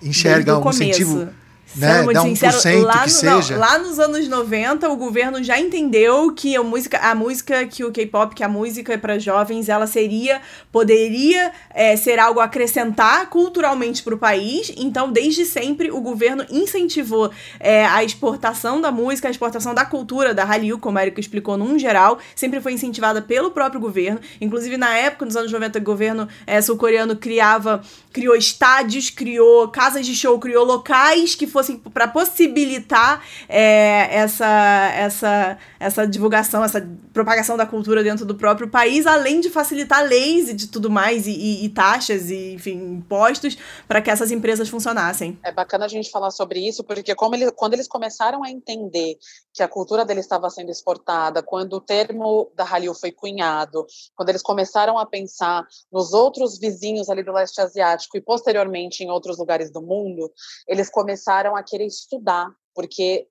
enxerga 0.02 0.58
um 0.58 0.62
começo. 0.62 0.84
incentivo 0.84 1.30
né? 1.76 2.06
Dá 2.14 2.24
um 2.24 2.36
sincero, 2.36 2.84
lá, 2.84 3.00
que 3.00 3.06
no, 3.06 3.10
seja. 3.10 3.54
Não, 3.54 3.60
lá 3.60 3.78
nos 3.78 4.00
anos 4.00 4.28
90, 4.28 4.90
o 4.90 4.96
governo 4.96 5.44
já 5.44 5.60
entendeu 5.60 6.32
que 6.34 6.56
a 6.56 6.64
música, 6.64 6.98
a 7.00 7.16
música 7.16 7.66
que 7.66 7.84
o 7.84 7.92
K-pop, 7.92 8.34
que 8.34 8.44
a 8.44 8.48
música 8.48 8.94
é 8.94 8.98
para 8.98 9.20
jovens, 9.20 9.68
ela 9.68 9.88
seria, 9.88 10.42
poderia 10.72 11.52
é, 11.74 11.96
ser 11.98 12.20
algo 12.20 12.40
a 12.40 12.46
acrescentar 12.46 13.30
culturalmente 13.30 14.04
para 14.04 14.16
o 14.16 14.18
país. 14.18 14.72
Então, 14.78 15.12
desde 15.12 15.46
sempre, 15.46 15.92
o 15.92 16.00
governo 16.00 16.46
incentivou 16.50 17.32
é, 17.60 17.86
a 17.86 18.04
exportação 18.04 18.80
da 18.80 18.92
música, 18.92 19.28
a 19.28 19.32
exportação 19.32 19.74
da 19.74 19.86
cultura, 19.86 20.34
da 20.34 20.44
Hallyu, 20.44 20.78
como 20.80 20.98
a 20.98 21.02
Erika 21.02 21.20
explicou 21.20 21.58
num 21.58 21.78
geral, 21.78 22.20
sempre 22.36 22.62
foi 22.62 22.74
incentivada 22.74 23.22
pelo 23.22 23.52
próprio 23.52 23.82
governo. 23.82 24.20
Inclusive, 24.40 24.78
na 24.78 24.96
época, 24.98 25.26
nos 25.26 25.36
anos 25.36 25.52
90, 25.52 25.80
o 25.80 25.82
governo 25.82 26.28
é, 26.48 26.62
sul-coreano 26.62 27.16
criava, 27.16 27.82
criou 28.14 28.36
estádios, 28.36 29.10
criou 29.10 29.68
casas 29.68 30.06
de 30.06 30.16
show, 30.16 30.40
criou 30.40 30.64
locais 30.64 31.36
que 31.36 31.46
fossem 31.56 31.78
para 31.78 32.06
possibilitar 32.06 33.24
é, 33.48 34.14
essa, 34.14 34.92
essa, 34.94 35.58
essa 35.80 36.06
divulgação, 36.06 36.62
essa 36.66 36.86
propagação 37.14 37.56
da 37.56 37.66
cultura 37.66 38.04
dentro 38.04 38.26
do 38.26 38.36
próprio 38.36 38.68
país, 38.68 39.08
além 39.08 39.40
de 39.40 39.50
facilitar 39.50 40.04
leis 40.04 40.50
e 40.50 40.54
de 40.54 40.68
tudo 40.68 40.90
mais, 40.90 41.26
e, 41.28 41.32
e, 41.32 41.66
e 41.66 41.70
taxas, 41.70 42.30
e 42.30 42.56
enfim, 42.56 42.74
impostos, 42.74 43.58
para 43.88 44.02
que 44.02 44.12
essas 44.12 44.32
empresas 44.32 44.68
funcionassem. 44.68 45.40
É 45.42 45.52
bacana 45.52 45.86
a 45.86 45.88
gente 45.88 46.12
falar 46.12 46.32
sobre 46.32 46.60
isso, 46.60 46.84
porque 46.84 47.16
como 47.16 47.36
ele, 47.36 47.50
quando 47.52 47.74
eles 47.74 47.88
começaram 47.88 48.44
a 48.44 48.50
entender 48.50 49.18
que 49.56 49.64
a 49.64 49.70
cultura 49.70 50.04
deles 50.04 50.26
estava 50.26 50.50
sendo 50.50 50.70
exportada, 50.70 51.42
quando 51.42 51.78
o 51.78 51.82
termo 51.82 52.52
da 52.56 52.66
Hallyu 52.66 52.94
foi 52.94 53.10
cunhado, 53.10 53.88
quando 54.14 54.28
eles 54.28 54.42
começaram 54.42 54.98
a 54.98 55.06
pensar 55.06 55.66
nos 55.90 56.12
outros 56.12 56.60
vizinhos 56.60 57.10
ali 57.10 57.24
do 57.24 57.32
leste 57.32 57.62
asiático 57.62 58.18
e 58.18 58.22
posteriormente 58.22 59.02
em 59.02 59.10
outros 59.10 59.38
lugares 59.38 59.72
do 59.72 59.82
mundo, 59.82 60.30
eles 60.68 60.90
começaram 60.90 61.56
a 61.56 61.64
querer 61.64 61.86
estudar, 61.86 62.52
porque 62.74 63.30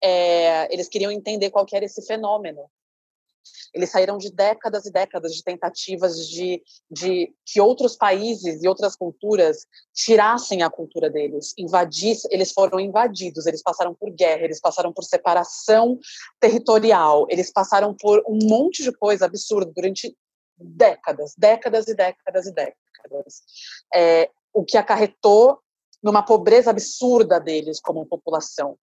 é, 0.00 0.72
eles 0.72 0.88
queriam 0.88 1.10
entender 1.10 1.50
qual 1.50 1.66
era 1.72 1.84
esse 1.84 2.06
fenômeno. 2.06 2.70
Eles 3.72 3.90
saíram 3.90 4.18
de 4.18 4.30
décadas 4.30 4.86
e 4.86 4.92
décadas 4.92 5.34
de 5.34 5.42
tentativas 5.42 6.28
de, 6.28 6.62
de 6.90 7.34
que 7.44 7.60
outros 7.60 7.96
países 7.96 8.62
e 8.62 8.68
outras 8.68 8.96
culturas 8.96 9.66
tirassem 9.92 10.62
a 10.62 10.70
cultura 10.70 11.10
deles, 11.10 11.54
invadissem. 11.58 12.30
Eles 12.32 12.52
foram 12.52 12.78
invadidos, 12.78 13.46
eles 13.46 13.62
passaram 13.62 13.94
por 13.94 14.10
guerra, 14.10 14.44
eles 14.44 14.60
passaram 14.60 14.92
por 14.92 15.04
separação 15.04 15.98
territorial, 16.40 17.26
eles 17.28 17.52
passaram 17.52 17.94
por 17.94 18.22
um 18.28 18.38
monte 18.42 18.82
de 18.82 18.92
coisa 18.92 19.26
absurda 19.26 19.72
durante 19.74 20.16
décadas, 20.58 21.34
décadas 21.36 21.88
e 21.88 21.94
décadas 21.94 22.46
e 22.46 22.52
décadas. 22.52 23.42
É, 23.92 24.30
o 24.52 24.64
que 24.64 24.76
acarretou 24.76 25.58
numa 26.04 26.22
pobreza 26.22 26.70
absurda 26.70 27.40
deles 27.40 27.80
como 27.80 28.04
população. 28.04 28.76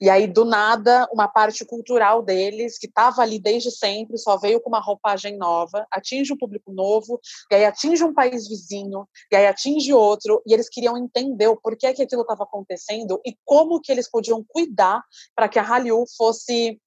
E 0.00 0.08
aí, 0.08 0.28
do 0.28 0.44
nada, 0.44 1.08
uma 1.12 1.26
parte 1.26 1.64
cultural 1.64 2.22
deles, 2.22 2.78
que 2.78 2.86
estava 2.86 3.20
ali 3.20 3.40
desde 3.40 3.72
sempre, 3.72 4.16
só 4.16 4.36
veio 4.36 4.60
com 4.60 4.68
uma 4.68 4.80
roupagem 4.80 5.36
nova, 5.36 5.84
atinge 5.90 6.32
um 6.32 6.38
público 6.38 6.72
novo, 6.72 7.20
e 7.50 7.56
aí 7.56 7.64
atinge 7.64 8.04
um 8.04 8.14
país 8.14 8.46
vizinho, 8.46 9.08
e 9.32 9.34
aí 9.34 9.48
atinge 9.48 9.92
outro, 9.92 10.40
e 10.46 10.54
eles 10.54 10.68
queriam 10.68 10.96
entender 10.96 11.48
o 11.48 11.56
porquê 11.56 11.92
que 11.92 12.02
aquilo 12.02 12.22
estava 12.22 12.44
acontecendo 12.44 13.20
e 13.26 13.36
como 13.44 13.80
que 13.80 13.90
eles 13.90 14.08
podiam 14.08 14.44
cuidar 14.46 15.02
para 15.34 15.48
que 15.48 15.58
a 15.58 15.62
Hallyu 15.62 16.04
fosse 16.16 16.80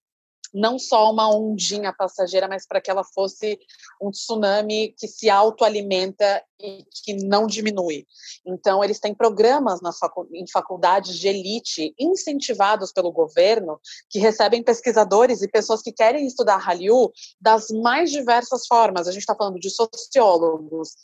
não 0.54 0.78
só 0.78 1.12
uma 1.12 1.34
ondinha 1.34 1.94
passageira, 1.94 2.48
mas 2.48 2.68
para 2.68 2.82
que 2.82 2.92
ela 2.92 3.04
fosse 3.04 3.60
um 4.02 4.12
tsunami 4.12 4.94
que 4.98 5.08
se 5.08 5.30
autoalimenta 5.30 6.44
e 6.60 6.86
que 7.04 7.14
não 7.14 7.48
diminui. 7.48 8.06
Então, 8.46 8.84
eles 8.84 9.00
têm 9.00 9.14
programas 9.14 9.80
facu 10.00 10.28
em 10.34 10.46
faculdades 10.48 11.18
de 11.18 11.28
elite 11.28 11.94
incentivados 12.00 12.92
pelo 12.92 13.12
governo 13.12 13.80
que 14.10 14.20
recebem 14.20 14.64
pesquisadores 14.64 15.42
e 15.42 15.48
pessoas 15.48 15.82
que 15.82 15.92
querem 15.92 16.26
estudar 16.26 16.58
Hallyu 16.58 17.12
das 17.40 17.68
mais 17.70 18.12
diversas 18.12 18.68
formas. 18.68 19.08
A 19.08 19.12
gente 19.12 19.22
está 19.22 19.36
falando 19.36 19.60
de 19.60 19.70
sociólogos, 19.70 20.96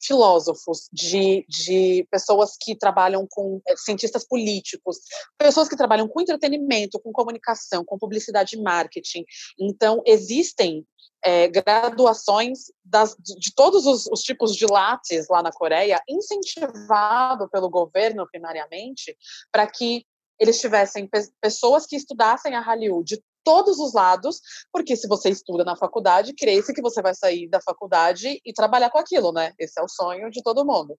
filósofos, 0.00 0.88
de, 0.92 1.44
de 1.48 2.06
pessoas 2.10 2.56
que 2.60 2.76
trabalham 2.76 3.26
com 3.28 3.60
é, 3.66 3.76
cientistas 3.76 4.26
políticos, 4.26 4.98
pessoas 5.36 5.68
que 5.68 5.76
trabalham 5.76 6.08
com 6.08 6.20
entretenimento, 6.20 7.00
com 7.00 7.12
comunicação, 7.12 7.84
com 7.84 7.98
publicidade 7.98 8.56
e 8.56 8.62
marketing. 8.62 9.24
Então, 9.58 10.02
existem 10.06 10.86
é, 11.24 11.48
graduações 11.48 12.70
das, 12.84 13.16
de 13.18 13.52
todos 13.54 13.86
os, 13.86 14.06
os, 14.06 14.20
tipos 14.22 14.54
de 14.54 14.66
lattes 14.66 15.26
lá 15.28 15.42
na 15.42 15.50
Coreia, 15.50 16.00
incentivado 16.08 17.48
pelo 17.50 17.68
governo 17.68 18.26
primariamente, 18.30 19.16
para 19.50 19.66
que 19.66 20.04
eles 20.38 20.60
tivessem 20.60 21.06
pe 21.06 21.20
pessoas 21.40 21.84
que 21.84 21.96
estudassem 21.96 22.54
a 22.54 22.60
Hallyu 22.60 23.02
de 23.02 23.20
todos 23.48 23.78
os 23.78 23.94
lados, 23.94 24.42
porque 24.70 24.94
se 24.94 25.08
você 25.08 25.30
estuda 25.30 25.64
na 25.64 25.74
faculdade, 25.74 26.34
cresce 26.34 26.74
que 26.74 26.82
você 26.82 27.00
vai 27.00 27.14
sair 27.14 27.48
da 27.48 27.62
faculdade 27.62 28.38
e 28.44 28.52
trabalhar 28.52 28.90
com 28.90 28.98
aquilo, 28.98 29.32
né? 29.32 29.54
Esse 29.58 29.80
é 29.80 29.82
o 29.82 29.88
sonho 29.88 30.30
de 30.30 30.42
todo 30.42 30.66
mundo. 30.66 30.98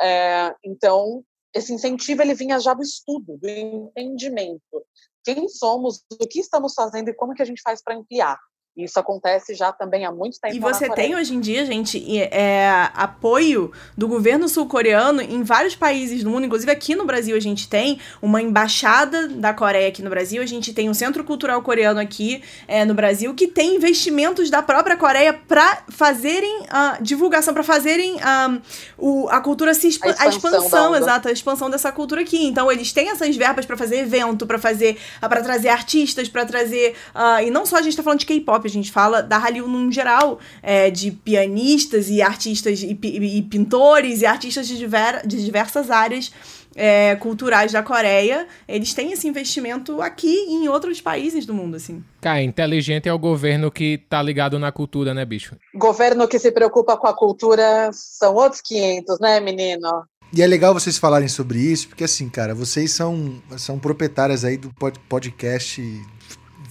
É, 0.00 0.52
então, 0.64 1.22
esse 1.54 1.72
incentivo 1.72 2.20
ele 2.20 2.34
vinha 2.34 2.58
já 2.58 2.74
do 2.74 2.82
estudo, 2.82 3.38
do 3.38 3.48
entendimento. 3.48 4.84
Quem 5.24 5.48
somos, 5.48 6.02
o 6.20 6.26
que 6.26 6.40
estamos 6.40 6.74
fazendo 6.74 7.10
e 7.10 7.14
como 7.14 7.32
que 7.32 7.42
a 7.42 7.46
gente 7.46 7.62
faz 7.62 7.80
para 7.80 7.94
ampliar. 7.94 8.40
Isso 8.76 8.98
acontece 8.98 9.54
já 9.54 9.72
também 9.72 10.04
há 10.04 10.10
muito 10.10 10.40
tempo. 10.40 10.54
E 10.54 10.58
você 10.58 10.90
tem 10.90 11.14
hoje 11.14 11.32
em 11.32 11.38
dia, 11.38 11.64
gente, 11.64 12.04
é, 12.22 12.90
apoio 12.92 13.70
do 13.96 14.08
governo 14.08 14.48
sul-coreano 14.48 15.22
em 15.22 15.44
vários 15.44 15.76
países 15.76 16.24
do 16.24 16.30
mundo, 16.30 16.46
inclusive 16.46 16.72
aqui 16.72 16.96
no 16.96 17.04
Brasil 17.04 17.36
a 17.36 17.40
gente 17.40 17.68
tem 17.68 18.00
uma 18.20 18.42
embaixada 18.42 19.28
da 19.28 19.54
Coreia 19.54 19.86
aqui 19.86 20.02
no 20.02 20.10
Brasil, 20.10 20.42
a 20.42 20.46
gente 20.46 20.72
tem 20.72 20.90
um 20.90 20.94
centro 20.94 21.22
cultural 21.22 21.62
coreano 21.62 22.00
aqui 22.00 22.42
é, 22.66 22.84
no 22.84 22.94
Brasil 22.94 23.32
que 23.32 23.46
tem 23.46 23.76
investimentos 23.76 24.50
da 24.50 24.60
própria 24.60 24.96
Coreia 24.96 25.32
para 25.32 25.84
fazerem 25.90 26.66
a 26.68 26.98
divulgação, 27.00 27.54
para 27.54 27.62
fazerem 27.62 28.20
a, 28.22 28.58
o, 28.98 29.28
a 29.28 29.40
cultura 29.40 29.72
se 29.72 29.86
exp 29.86 30.04
a 30.04 30.10
expansão, 30.10 30.26
a 30.26 30.28
expansão 30.28 30.96
exato, 30.96 31.28
a 31.28 31.32
expansão 31.32 31.70
dessa 31.70 31.92
cultura 31.92 32.22
aqui. 32.22 32.44
Então 32.44 32.72
eles 32.72 32.92
têm 32.92 33.10
essas 33.10 33.36
verbas 33.36 33.64
para 33.64 33.76
fazer 33.76 33.98
evento, 33.98 34.48
para 34.48 34.58
fazer, 34.58 34.98
para 35.20 35.40
trazer 35.42 35.68
artistas, 35.68 36.28
para 36.28 36.44
trazer 36.44 36.96
uh, 37.14 37.40
e 37.40 37.50
não 37.50 37.64
só 37.64 37.76
a 37.76 37.82
gente 37.82 37.96
tá 37.96 38.02
falando 38.02 38.18
de 38.18 38.26
K-pop 38.26 38.63
a 38.68 38.70
gente 38.70 38.90
fala 38.90 39.22
da 39.22 39.38
Hallyu 39.38 39.68
num 39.68 39.90
geral, 39.90 40.38
é, 40.62 40.90
de 40.90 41.10
pianistas 41.10 42.08
e 42.08 42.22
artistas 42.22 42.82
e, 42.82 42.98
e, 43.02 43.38
e, 43.38 43.42
pintores 43.42 44.22
e 44.22 44.26
artistas 44.26 44.66
de, 44.66 44.76
diver, 44.76 45.26
de 45.26 45.44
diversas 45.44 45.90
áreas 45.90 46.32
é, 46.76 47.14
culturais 47.16 47.72
da 47.72 47.82
Coreia, 47.82 48.46
eles 48.66 48.92
têm 48.94 49.12
esse 49.12 49.28
investimento 49.28 50.00
aqui 50.00 50.26
e 50.26 50.64
em 50.64 50.68
outros 50.68 51.00
países 51.00 51.46
do 51.46 51.54
mundo, 51.54 51.76
assim. 51.76 52.02
Cara, 52.20 52.42
inteligente 52.42 53.08
é 53.08 53.12
o 53.12 53.18
governo 53.18 53.70
que 53.70 53.98
tá 54.08 54.22
ligado 54.22 54.58
na 54.58 54.72
cultura, 54.72 55.14
né, 55.14 55.24
bicho? 55.24 55.56
Governo 55.74 56.26
que 56.26 56.38
se 56.38 56.50
preocupa 56.50 56.96
com 56.96 57.06
a 57.06 57.14
cultura 57.14 57.90
são 57.92 58.34
outros 58.34 58.60
500, 58.60 59.20
né, 59.20 59.40
menino? 59.40 60.04
E 60.32 60.42
é 60.42 60.46
legal 60.48 60.74
vocês 60.74 60.98
falarem 60.98 61.28
sobre 61.28 61.60
isso, 61.60 61.88
porque 61.88 62.02
assim, 62.02 62.28
cara, 62.28 62.56
vocês 62.56 62.90
são, 62.90 63.40
são 63.56 63.78
proprietárias 63.78 64.44
aí 64.44 64.56
do 64.56 64.68
podcast 65.08 65.80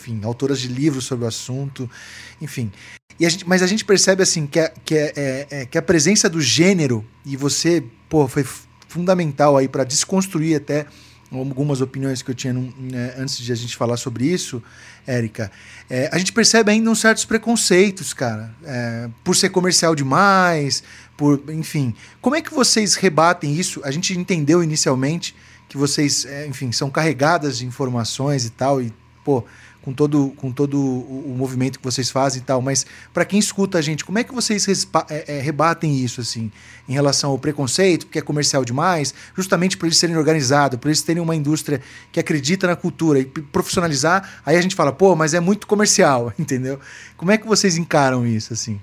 enfim, 0.03 0.19
autoras 0.23 0.59
de 0.59 0.67
livros 0.67 1.05
sobre 1.05 1.23
o 1.23 1.27
assunto, 1.27 1.89
enfim. 2.41 2.71
A 3.19 3.29
gente, 3.29 3.47
mas 3.47 3.61
a 3.61 3.67
gente 3.67 3.85
percebe 3.85 4.21
assim 4.21 4.45
que 4.45 4.59
a, 4.59 4.69
que, 4.69 4.95
é, 4.95 5.13
é, 5.15 5.47
é 5.49 5.65
que 5.65 5.77
a 5.77 5.81
presença 5.81 6.29
do 6.29 6.41
gênero, 6.41 7.05
e 7.25 7.37
você, 7.37 7.83
pô, 8.09 8.27
foi 8.27 8.45
fundamental 8.87 9.55
aí 9.55 9.67
para 9.67 9.83
desconstruir 9.83 10.57
até 10.57 10.85
algumas 11.31 11.81
opiniões 11.81 12.21
que 12.21 12.29
eu 12.29 12.35
tinha 12.35 12.53
né, 12.53 13.15
antes 13.17 13.37
de 13.39 13.51
a 13.51 13.55
gente 13.55 13.75
falar 13.75 13.97
sobre 13.97 14.25
isso, 14.25 14.61
Érica, 15.07 15.51
é, 15.89 16.09
a 16.11 16.17
gente 16.17 16.31
percebe 16.31 16.71
ainda 16.71 16.91
uns 16.91 16.99
certos 16.99 17.25
preconceitos, 17.25 18.13
cara, 18.13 18.53
é, 18.63 19.09
por 19.23 19.35
ser 19.35 19.49
comercial 19.49 19.95
demais, 19.95 20.83
por, 21.17 21.41
enfim. 21.49 21.95
Como 22.21 22.35
é 22.35 22.41
que 22.41 22.53
vocês 22.53 22.95
rebatem 22.95 23.55
isso? 23.55 23.81
A 23.83 23.89
gente 23.89 24.17
entendeu 24.17 24.63
inicialmente 24.63 25.35
que 25.67 25.77
vocês, 25.77 26.25
é, 26.25 26.45
enfim, 26.45 26.71
são 26.71 26.89
carregadas 26.89 27.57
de 27.57 27.65
informações 27.65 28.45
e 28.45 28.51
tal, 28.51 28.79
e, 28.79 28.93
pô, 29.25 29.43
com 29.83 29.93
todo, 29.93 30.33
com 30.37 30.49
todo 30.49 30.79
o, 30.79 31.35
movimento 31.37 31.77
que 31.77 31.83
vocês 31.83 32.09
fazem 32.09 32.41
e 32.41 32.45
tal, 32.45 32.61
mas 32.61 32.85
para 33.13 33.25
quem 33.25 33.37
escuta 33.37 33.77
a 33.77 33.81
gente, 33.81 34.05
como 34.05 34.17
é 34.17 34.23
que 34.23 34.33
vocês 34.33 34.65
é, 35.09 35.37
é, 35.37 35.41
rebatem 35.41 35.93
isso, 35.97 36.21
assim, 36.21 36.49
em 36.87 36.93
relação 36.93 37.31
ao 37.31 37.37
preconceito, 37.37 38.05
porque 38.05 38.17
é 38.17 38.21
comercial 38.21 38.63
demais, 38.63 39.13
justamente 39.35 39.77
por 39.77 39.85
eles 39.85 39.97
serem 39.97 40.15
organizados, 40.15 40.79
por 40.79 40.87
eles 40.87 41.01
terem 41.01 41.21
uma 41.21 41.35
indústria 41.35 41.81
que 42.13 42.19
acredita 42.19 42.65
na 42.65 42.77
cultura 42.77 43.19
e 43.19 43.25
profissionalizar, 43.25 44.41
aí 44.45 44.55
a 44.55 44.61
gente 44.61 44.73
fala, 44.73 44.93
pô, 44.93 45.17
mas 45.17 45.33
é 45.33 45.41
muito 45.41 45.67
comercial, 45.67 46.31
entendeu? 46.39 46.79
Como 47.17 47.31
é 47.31 47.37
que 47.37 47.45
vocês 47.45 47.75
encaram 47.75 48.25
isso, 48.25 48.53
assim? 48.53 48.79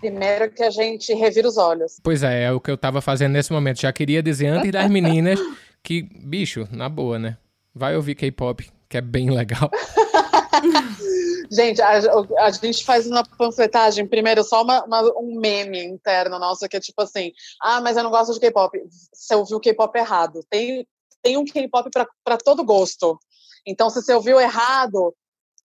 Primeiro 0.00 0.50
que 0.50 0.62
a 0.62 0.70
gente 0.70 1.14
revira 1.14 1.48
os 1.48 1.56
olhos. 1.56 1.98
Pois 2.02 2.22
é, 2.22 2.44
é 2.44 2.52
o 2.52 2.60
que 2.60 2.70
eu 2.70 2.76
tava 2.76 3.00
fazendo 3.00 3.32
nesse 3.32 3.52
momento. 3.52 3.80
Já 3.80 3.92
queria 3.92 4.22
dizer 4.22 4.48
antes 4.48 4.70
das 4.70 4.90
meninas 4.90 5.38
que, 5.82 6.02
bicho, 6.02 6.68
na 6.70 6.88
boa, 6.88 7.18
né? 7.18 7.36
Vai 7.74 7.96
ouvir 7.96 8.14
K-pop, 8.14 8.70
que 8.90 8.98
é 8.98 9.00
bem 9.00 9.30
legal. 9.30 9.70
gente, 11.48 11.80
a, 11.80 11.92
a, 12.40 12.50
gente 12.50 12.84
faz 12.84 13.06
uma 13.06 13.24
panfletagem, 13.24 14.06
primeiro, 14.06 14.42
só 14.42 14.62
uma, 14.62 14.84
uma, 14.84 15.02
um 15.16 15.38
meme 15.40 15.82
interno 15.84 16.40
nosso, 16.40 16.68
que 16.68 16.76
é 16.76 16.80
tipo 16.80 17.00
assim: 17.00 17.32
ah, 17.62 17.80
mas 17.80 17.96
eu 17.96 18.02
não 18.02 18.10
gosto 18.10 18.34
de 18.34 18.40
K-pop. 18.40 18.76
Você 19.14 19.34
ouviu 19.36 19.60
K-pop 19.60 19.96
errado. 19.96 20.44
Tem, 20.50 20.86
tem 21.22 21.36
um 21.36 21.44
K-pop 21.44 21.88
para 22.24 22.36
todo 22.36 22.64
gosto. 22.64 23.16
Então, 23.64 23.88
se 23.88 24.02
você 24.02 24.12
ouviu 24.12 24.40
errado, 24.40 25.14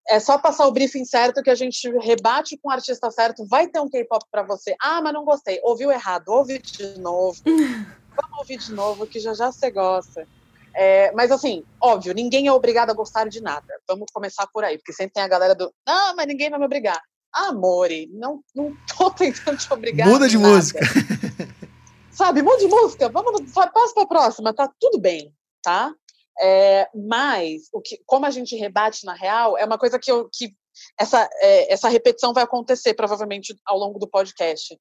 é 0.07 0.19
só 0.19 0.37
passar 0.37 0.67
o 0.67 0.71
briefing 0.71 1.05
certo 1.05 1.41
que 1.41 1.49
a 1.49 1.55
gente 1.55 1.89
rebate 1.97 2.57
com 2.61 2.69
o 2.69 2.71
artista 2.71 3.09
certo. 3.09 3.43
Vai 3.47 3.67
ter 3.67 3.79
um 3.79 3.89
K-pop 3.89 4.23
para 4.31 4.43
você. 4.43 4.75
Ah, 4.79 5.01
mas 5.01 5.13
não 5.13 5.25
gostei. 5.25 5.59
Ouviu 5.63 5.91
errado. 5.91 6.29
Ouve 6.29 6.59
de 6.59 6.99
novo. 6.99 7.41
Vamos 8.15 8.37
ouvir 8.37 8.57
de 8.57 8.71
novo, 8.71 9.07
que 9.07 9.19
já 9.19 9.33
já 9.33 9.51
você 9.51 9.71
gosta. 9.71 10.27
É, 10.75 11.11
mas 11.13 11.31
assim, 11.31 11.63
óbvio, 11.81 12.13
ninguém 12.13 12.47
é 12.47 12.51
obrigado 12.51 12.89
a 12.89 12.93
gostar 12.93 13.29
de 13.29 13.41
nada. 13.41 13.73
Vamos 13.87 14.07
começar 14.13 14.45
por 14.47 14.63
aí, 14.65 14.77
porque 14.77 14.91
sempre 14.91 15.13
tem 15.13 15.23
a 15.23 15.27
galera 15.27 15.55
do, 15.55 15.73
não, 15.87 16.15
mas 16.15 16.27
ninguém 16.27 16.49
vai 16.49 16.59
me 16.59 16.65
obrigar. 16.65 17.01
Amore, 17.33 18.09
não, 18.11 18.41
não 18.53 18.75
tô 18.97 19.09
tentando 19.15 19.57
te 19.57 19.71
obrigar. 19.71 20.07
Muda 20.07 20.27
de 20.27 20.37
nada. 20.37 20.53
música. 20.53 20.79
Sabe, 22.11 22.41
muda 22.41 22.59
de 22.59 22.67
música, 22.67 23.09
vamos, 23.09 23.51
passa 23.53 23.93
pra 23.93 24.05
próxima, 24.05 24.53
tá 24.53 24.71
tudo 24.79 24.99
bem, 24.99 25.33
tá? 25.61 25.93
É, 26.41 26.89
mas, 26.93 27.63
o 27.73 27.81
que, 27.81 28.01
como 28.05 28.25
a 28.25 28.31
gente 28.31 28.55
rebate 28.55 29.05
na 29.05 29.13
real, 29.13 29.57
é 29.57 29.65
uma 29.65 29.77
coisa 29.77 29.97
que, 29.97 30.11
eu, 30.11 30.29
que 30.31 30.53
essa, 30.99 31.29
é, 31.39 31.73
essa 31.73 31.89
repetição 31.89 32.33
vai 32.33 32.43
acontecer 32.43 32.93
provavelmente 32.93 33.55
ao 33.65 33.77
longo 33.77 33.99
do 33.99 34.07
podcast. 34.07 34.77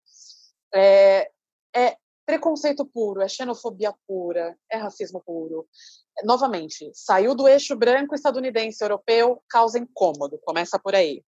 É, 0.73 1.29
é, 1.75 1.97
preconceito 2.27 2.87
puro, 2.87 3.21
é 3.21 3.29
xenofobia 3.29 3.95
pura, 4.07 4.57
é 4.71 4.77
racismo 4.77 5.23
puro. 5.25 5.67
Novamente, 6.25 6.91
saiu 6.95 7.35
do 7.35 7.49
eixo 7.49 7.77
branco 7.77 8.15
estadunidense 8.15 8.83
europeu, 8.83 9.43
causa 9.49 9.79
incômodo, 9.79 10.39
começa 10.45 10.79
por 10.79 10.95
aí. 10.95 11.23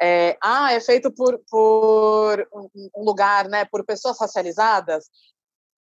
É, 0.00 0.36
ah, 0.42 0.72
é 0.72 0.80
feito 0.80 1.12
por, 1.12 1.38
por 1.50 2.48
um 2.94 3.04
lugar, 3.04 3.48
né, 3.48 3.64
por 3.66 3.84
pessoas 3.84 4.18
racializadas, 4.18 5.10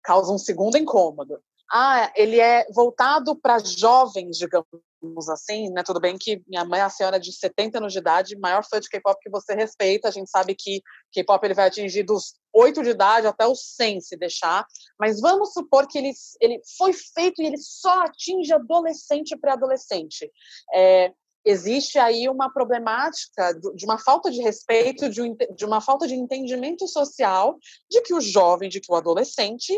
causa 0.03 0.33
um 0.33 0.39
segundo 0.39 0.79
incômodo 0.79 1.39
ah, 1.71 2.13
ele 2.15 2.39
é 2.39 2.67
voltado 2.73 3.35
para 3.35 3.59
jovens, 3.59 4.39
digamos 4.39 5.29
assim, 5.29 5.71
né? 5.71 5.83
Tudo 5.83 6.01
bem 6.01 6.17
que 6.19 6.43
minha 6.47 6.65
mãe 6.65 6.81
é 6.81 6.85
a 6.85 6.91
senhora 6.91 7.19
de 7.19 7.33
70 7.33 7.79
anos 7.79 7.93
de 7.93 7.99
idade, 7.99 8.39
maior 8.39 8.65
fã 8.65 8.79
de 8.79 8.89
K-pop 8.89 9.19
que 9.21 9.31
você 9.31 9.55
respeita, 9.55 10.09
a 10.09 10.11
gente 10.11 10.31
sabe 10.31 10.55
que 10.55 10.81
K-pop 11.13 11.45
ele 11.45 11.55
vai 11.55 11.67
atingir 11.67 12.05
dos 12.05 12.35
8 12.53 12.83
de 12.83 12.91
idade 12.91 13.27
até 13.27 13.47
os 13.47 13.75
100 13.77 14.01
se 14.01 14.17
deixar, 14.17 14.65
mas 14.99 15.21
vamos 15.21 15.53
supor 15.53 15.87
que 15.87 15.99
ele, 15.99 16.13
ele 16.41 16.61
foi 16.79 16.93
feito 16.93 17.43
e 17.43 17.47
ele 17.47 17.59
só 17.59 18.05
atinge 18.05 18.53
adolescente 18.53 19.33
e 19.33 19.39
pré-adolescente. 19.39 20.31
É, 20.73 21.13
existe 21.45 21.99
aí 21.99 22.29
uma 22.29 22.53
problemática 22.53 23.55
de 23.75 23.85
uma 23.85 23.99
falta 23.99 24.31
de 24.31 24.41
respeito, 24.41 25.09
de 25.09 25.65
uma 25.65 25.81
falta 25.81 26.07
de 26.07 26.15
entendimento 26.15 26.87
social 26.89 27.57
de 27.91 28.01
que 28.03 28.15
o 28.15 28.21
jovem, 28.21 28.69
de 28.69 28.81
que 28.81 28.91
o 28.91 28.97
adolescente 28.97 29.77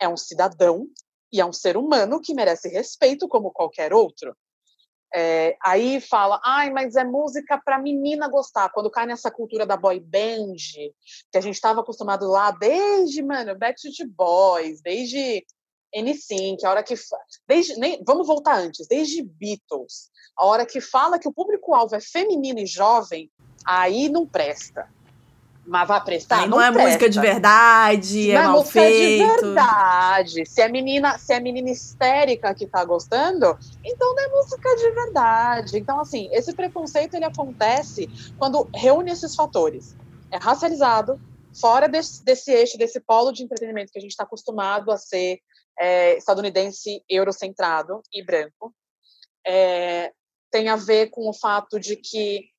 é 0.00 0.08
um 0.08 0.16
cidadão 0.16 0.86
e 1.32 1.40
é 1.40 1.44
um 1.44 1.52
ser 1.52 1.76
humano 1.76 2.20
que 2.20 2.34
merece 2.34 2.68
respeito 2.68 3.28
como 3.28 3.52
qualquer 3.52 3.92
outro. 3.92 4.36
É, 5.12 5.56
aí 5.60 6.00
fala, 6.00 6.40
ai, 6.44 6.70
mas 6.70 6.94
é 6.94 7.02
música 7.02 7.60
para 7.64 7.80
menina 7.80 8.28
gostar. 8.28 8.70
Quando 8.70 8.90
cai 8.90 9.06
nessa 9.06 9.30
cultura 9.30 9.66
da 9.66 9.76
boy 9.76 9.98
band, 9.98 10.54
que 11.30 11.38
a 11.38 11.40
gente 11.40 11.54
estava 11.54 11.80
acostumado 11.80 12.28
lá 12.28 12.52
desde, 12.52 13.22
mano, 13.22 13.58
Backstreet 13.58 14.08
Boys, 14.08 14.80
desde 14.80 15.44
N5, 15.94 16.58
a 16.64 16.70
hora 16.70 16.82
que. 16.84 16.94
Desde, 17.46 17.74
nem, 17.78 18.02
vamos 18.06 18.26
voltar 18.26 18.56
antes, 18.56 18.86
desde 18.86 19.22
Beatles. 19.22 20.10
A 20.36 20.46
hora 20.46 20.64
que 20.64 20.80
fala 20.80 21.18
que 21.18 21.28
o 21.28 21.32
público-alvo 21.32 21.96
é 21.96 22.00
feminino 22.00 22.60
e 22.60 22.66
jovem, 22.66 23.28
aí 23.66 24.08
não 24.08 24.24
presta. 24.24 24.88
Mas 25.70 25.86
vai 25.86 26.02
prestar? 26.02 26.40
não, 26.48 26.58
não 26.58 26.60
é 26.60 26.72
presta. 26.72 26.88
música 26.88 27.08
de 27.08 27.20
verdade, 27.20 28.32
não 28.32 28.40
é, 28.40 28.44
é 28.44 28.48
mal 28.48 28.64
feito. 28.64 29.24
de 29.24 29.40
verdade. 29.40 30.46
Se 30.46 30.60
é 30.60 30.68
menina, 30.68 31.16
se 31.16 31.32
é 31.32 31.38
menina 31.38 31.70
histérica 31.70 32.52
que 32.52 32.66
tá 32.66 32.84
gostando, 32.84 33.56
então 33.84 34.12
não 34.16 34.22
é 34.24 34.28
música 34.30 34.74
de 34.74 34.90
verdade. 34.90 35.78
Então 35.78 36.00
assim, 36.00 36.28
esse 36.32 36.52
preconceito 36.54 37.14
ele 37.14 37.24
acontece 37.24 38.10
quando 38.36 38.68
reúne 38.74 39.12
esses 39.12 39.32
fatores. 39.36 39.96
É 40.32 40.38
racializado, 40.38 41.20
fora 41.54 41.88
desse, 41.88 42.24
desse 42.24 42.50
eixo, 42.50 42.76
desse 42.76 42.98
polo 42.98 43.30
de 43.30 43.44
entretenimento 43.44 43.92
que 43.92 43.98
a 43.98 44.02
gente 44.02 44.10
está 44.10 44.24
acostumado 44.24 44.90
a 44.90 44.96
ser 44.96 45.38
é, 45.78 46.16
estadunidense, 46.16 47.00
eurocentrado 47.08 48.02
e 48.12 48.24
branco. 48.24 48.74
É, 49.46 50.10
tem 50.50 50.68
a 50.68 50.74
ver 50.74 51.10
com 51.10 51.28
o 51.28 51.32
fato 51.32 51.78
de 51.78 51.94
que 51.94 52.50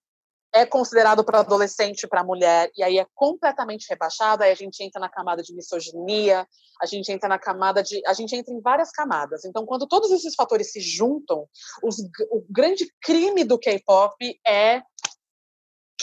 é 0.54 0.66
considerado 0.66 1.24
para 1.24 1.39
adolescente 1.39 2.08
para 2.08 2.24
mulher 2.24 2.70
e 2.76 2.84
aí 2.84 2.97
é 2.97 3.06
completamente 3.16 3.88
rebaixado, 3.89 4.43
aí 4.43 4.52
a 4.52 4.56
gente 4.56 4.84
entra 4.84 4.99
na 4.99 5.10
camada 5.10 5.41
de 5.41 5.54
misoginia, 5.56 6.45
a 6.82 6.86
gente 6.86 7.12
entra 7.12 7.30
na 7.30 7.39
camada 7.39 7.82
de, 7.82 8.02
a 8.06 8.14
gente 8.14 8.36
entra 8.36 8.54
em 8.54 8.60
várias 8.60 8.91
camadas. 8.91 9.45
Então, 9.45 9.66
quando 9.66 9.88
todos 9.88 10.12
esses 10.12 10.36
fatores 10.36 10.72
se 10.72 10.82
juntam, 10.82 11.47
os, 11.84 11.97
o 12.30 12.45
grande 12.49 12.91
crime 13.02 13.43
do 13.43 13.58
K-pop 13.58 14.16
é 14.45 14.82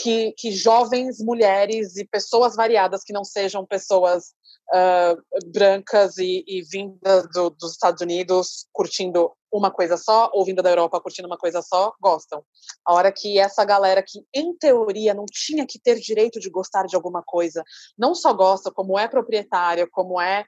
que, 0.01 0.33
que 0.37 0.51
jovens 0.51 1.19
mulheres 1.19 1.97
e 1.97 2.05
pessoas 2.05 2.55
variadas 2.55 3.03
que 3.03 3.13
não 3.13 3.23
sejam 3.23 3.65
pessoas 3.65 4.33
uh, 4.73 5.51
brancas 5.51 6.17
e, 6.17 6.43
e 6.47 6.61
vindas 6.61 7.27
do, 7.33 7.49
dos 7.49 7.71
Estados 7.71 8.01
Unidos 8.01 8.67
curtindo 8.71 9.31
uma 9.51 9.71
coisa 9.71 9.97
só, 9.97 10.29
ou 10.33 10.45
vinda 10.45 10.61
da 10.61 10.69
Europa 10.69 11.01
curtindo 11.01 11.27
uma 11.27 11.37
coisa 11.37 11.61
só, 11.61 11.93
gostam. 11.99 12.43
A 12.85 12.93
hora 12.93 13.11
que 13.11 13.39
essa 13.39 13.65
galera 13.65 14.03
que, 14.03 14.19
em 14.33 14.55
teoria, 14.55 15.13
não 15.13 15.25
tinha 15.25 15.65
que 15.65 15.79
ter 15.79 15.99
direito 15.99 16.39
de 16.39 16.49
gostar 16.49 16.85
de 16.85 16.95
alguma 16.95 17.23
coisa, 17.25 17.63
não 17.97 18.13
só 18.13 18.31
gosta, 18.31 18.71
como 18.71 18.97
é 18.97 19.07
proprietária, 19.07 19.87
como 19.91 20.21
é 20.21 20.45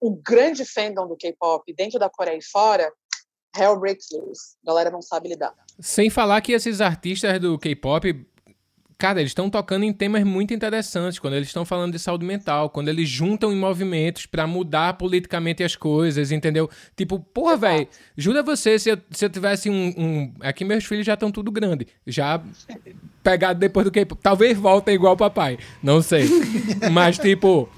o 0.00 0.10
grande 0.10 0.64
fandom 0.64 1.06
do 1.06 1.16
K-pop 1.16 1.72
dentro 1.74 1.98
da 1.98 2.10
Coreia 2.10 2.36
e 2.36 2.44
fora, 2.44 2.92
hell 3.56 3.78
breaks 3.78 4.08
loose. 4.12 4.56
A 4.64 4.70
galera 4.70 4.90
não 4.90 5.00
sabe 5.00 5.28
lidar. 5.28 5.54
Sem 5.80 6.10
falar 6.10 6.40
que 6.40 6.52
esses 6.52 6.80
artistas 6.80 7.40
do 7.40 7.58
K-pop 7.58 8.31
Cara, 8.98 9.20
eles 9.20 9.30
estão 9.30 9.50
tocando 9.50 9.84
em 9.84 9.92
temas 9.92 10.24
muito 10.24 10.54
interessantes 10.54 11.18
quando 11.18 11.34
eles 11.34 11.48
estão 11.48 11.64
falando 11.64 11.92
de 11.92 11.98
saúde 11.98 12.24
mental, 12.24 12.70
quando 12.70 12.88
eles 12.88 13.08
juntam 13.08 13.52
em 13.52 13.56
movimentos 13.56 14.26
para 14.26 14.46
mudar 14.46 14.94
politicamente 14.94 15.62
as 15.62 15.74
coisas, 15.74 16.30
entendeu? 16.30 16.70
Tipo, 16.96 17.18
porra, 17.18 17.56
velho, 17.56 17.88
jura 18.16 18.42
você 18.42 18.78
se 18.78 18.90
eu, 18.90 18.98
se 19.10 19.24
eu 19.24 19.30
tivesse 19.30 19.68
um, 19.68 19.94
um. 19.96 20.34
Aqui 20.40 20.64
meus 20.64 20.84
filhos 20.84 21.06
já 21.06 21.14
estão 21.14 21.30
tudo 21.30 21.50
grande, 21.50 21.86
já 22.06 22.42
pegado 23.22 23.58
depois 23.58 23.84
do 23.84 23.90
que. 23.90 24.04
Talvez 24.04 24.56
voltem 24.56 24.94
igual 24.94 25.14
o 25.14 25.16
papai, 25.16 25.58
não 25.82 26.00
sei. 26.00 26.28
Mas, 26.92 27.18
tipo, 27.18 27.68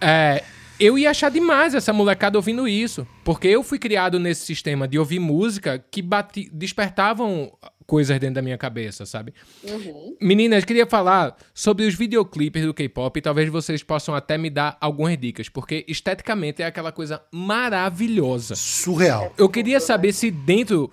é, 0.00 0.44
eu 0.78 0.98
ia 0.98 1.10
achar 1.10 1.30
demais 1.30 1.74
essa 1.74 1.92
molecada 1.92 2.38
ouvindo 2.38 2.66
isso. 2.66 3.06
Porque 3.24 3.48
eu 3.48 3.62
fui 3.62 3.78
criado 3.78 4.18
nesse 4.18 4.44
sistema 4.44 4.86
de 4.88 4.98
ouvir 4.98 5.18
música 5.18 5.82
que 5.90 6.02
bati, 6.02 6.50
despertavam 6.52 7.52
coisas 7.86 8.18
dentro 8.18 8.36
da 8.36 8.42
minha 8.42 8.58
cabeça, 8.58 9.04
sabe? 9.04 9.34
Uhum. 9.62 10.16
Meninas, 10.20 10.64
queria 10.64 10.86
falar 10.86 11.36
sobre 11.52 11.86
os 11.86 11.94
videoclipes 11.94 12.64
do 12.64 12.74
K-pop 12.74 13.18
e 13.18 13.22
talvez 13.22 13.48
vocês 13.48 13.82
possam 13.82 14.14
até 14.14 14.38
me 14.38 14.50
dar 14.50 14.76
algumas 14.80 15.18
dicas, 15.18 15.48
porque 15.48 15.84
esteticamente 15.86 16.62
é 16.62 16.66
aquela 16.66 16.92
coisa 16.92 17.22
maravilhosa. 17.32 18.54
Surreal. 18.54 19.32
Eu 19.36 19.48
queria 19.48 19.80
saber 19.80 20.12
se 20.12 20.30
dentro 20.30 20.90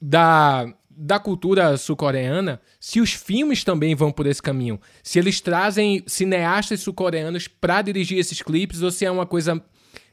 da, 0.00 0.66
da 0.96 1.18
cultura 1.18 1.76
sul-coreana, 1.76 2.60
se 2.78 3.00
os 3.00 3.12
filmes 3.12 3.64
também 3.64 3.94
vão 3.94 4.12
por 4.12 4.26
esse 4.26 4.42
caminho. 4.42 4.80
Se 5.02 5.18
eles 5.18 5.40
trazem 5.40 6.02
cineastas 6.06 6.80
sul-coreanos 6.80 7.48
para 7.48 7.82
dirigir 7.82 8.18
esses 8.18 8.42
clipes 8.42 8.82
ou 8.82 8.90
se 8.90 9.04
é 9.04 9.10
uma 9.10 9.26
coisa 9.26 9.62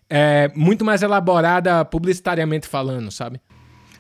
é, 0.10 0.52
muito 0.56 0.84
mais 0.84 1.02
elaborada 1.02 1.84
publicitariamente 1.86 2.68
falando, 2.68 3.12
sabe? 3.12 3.40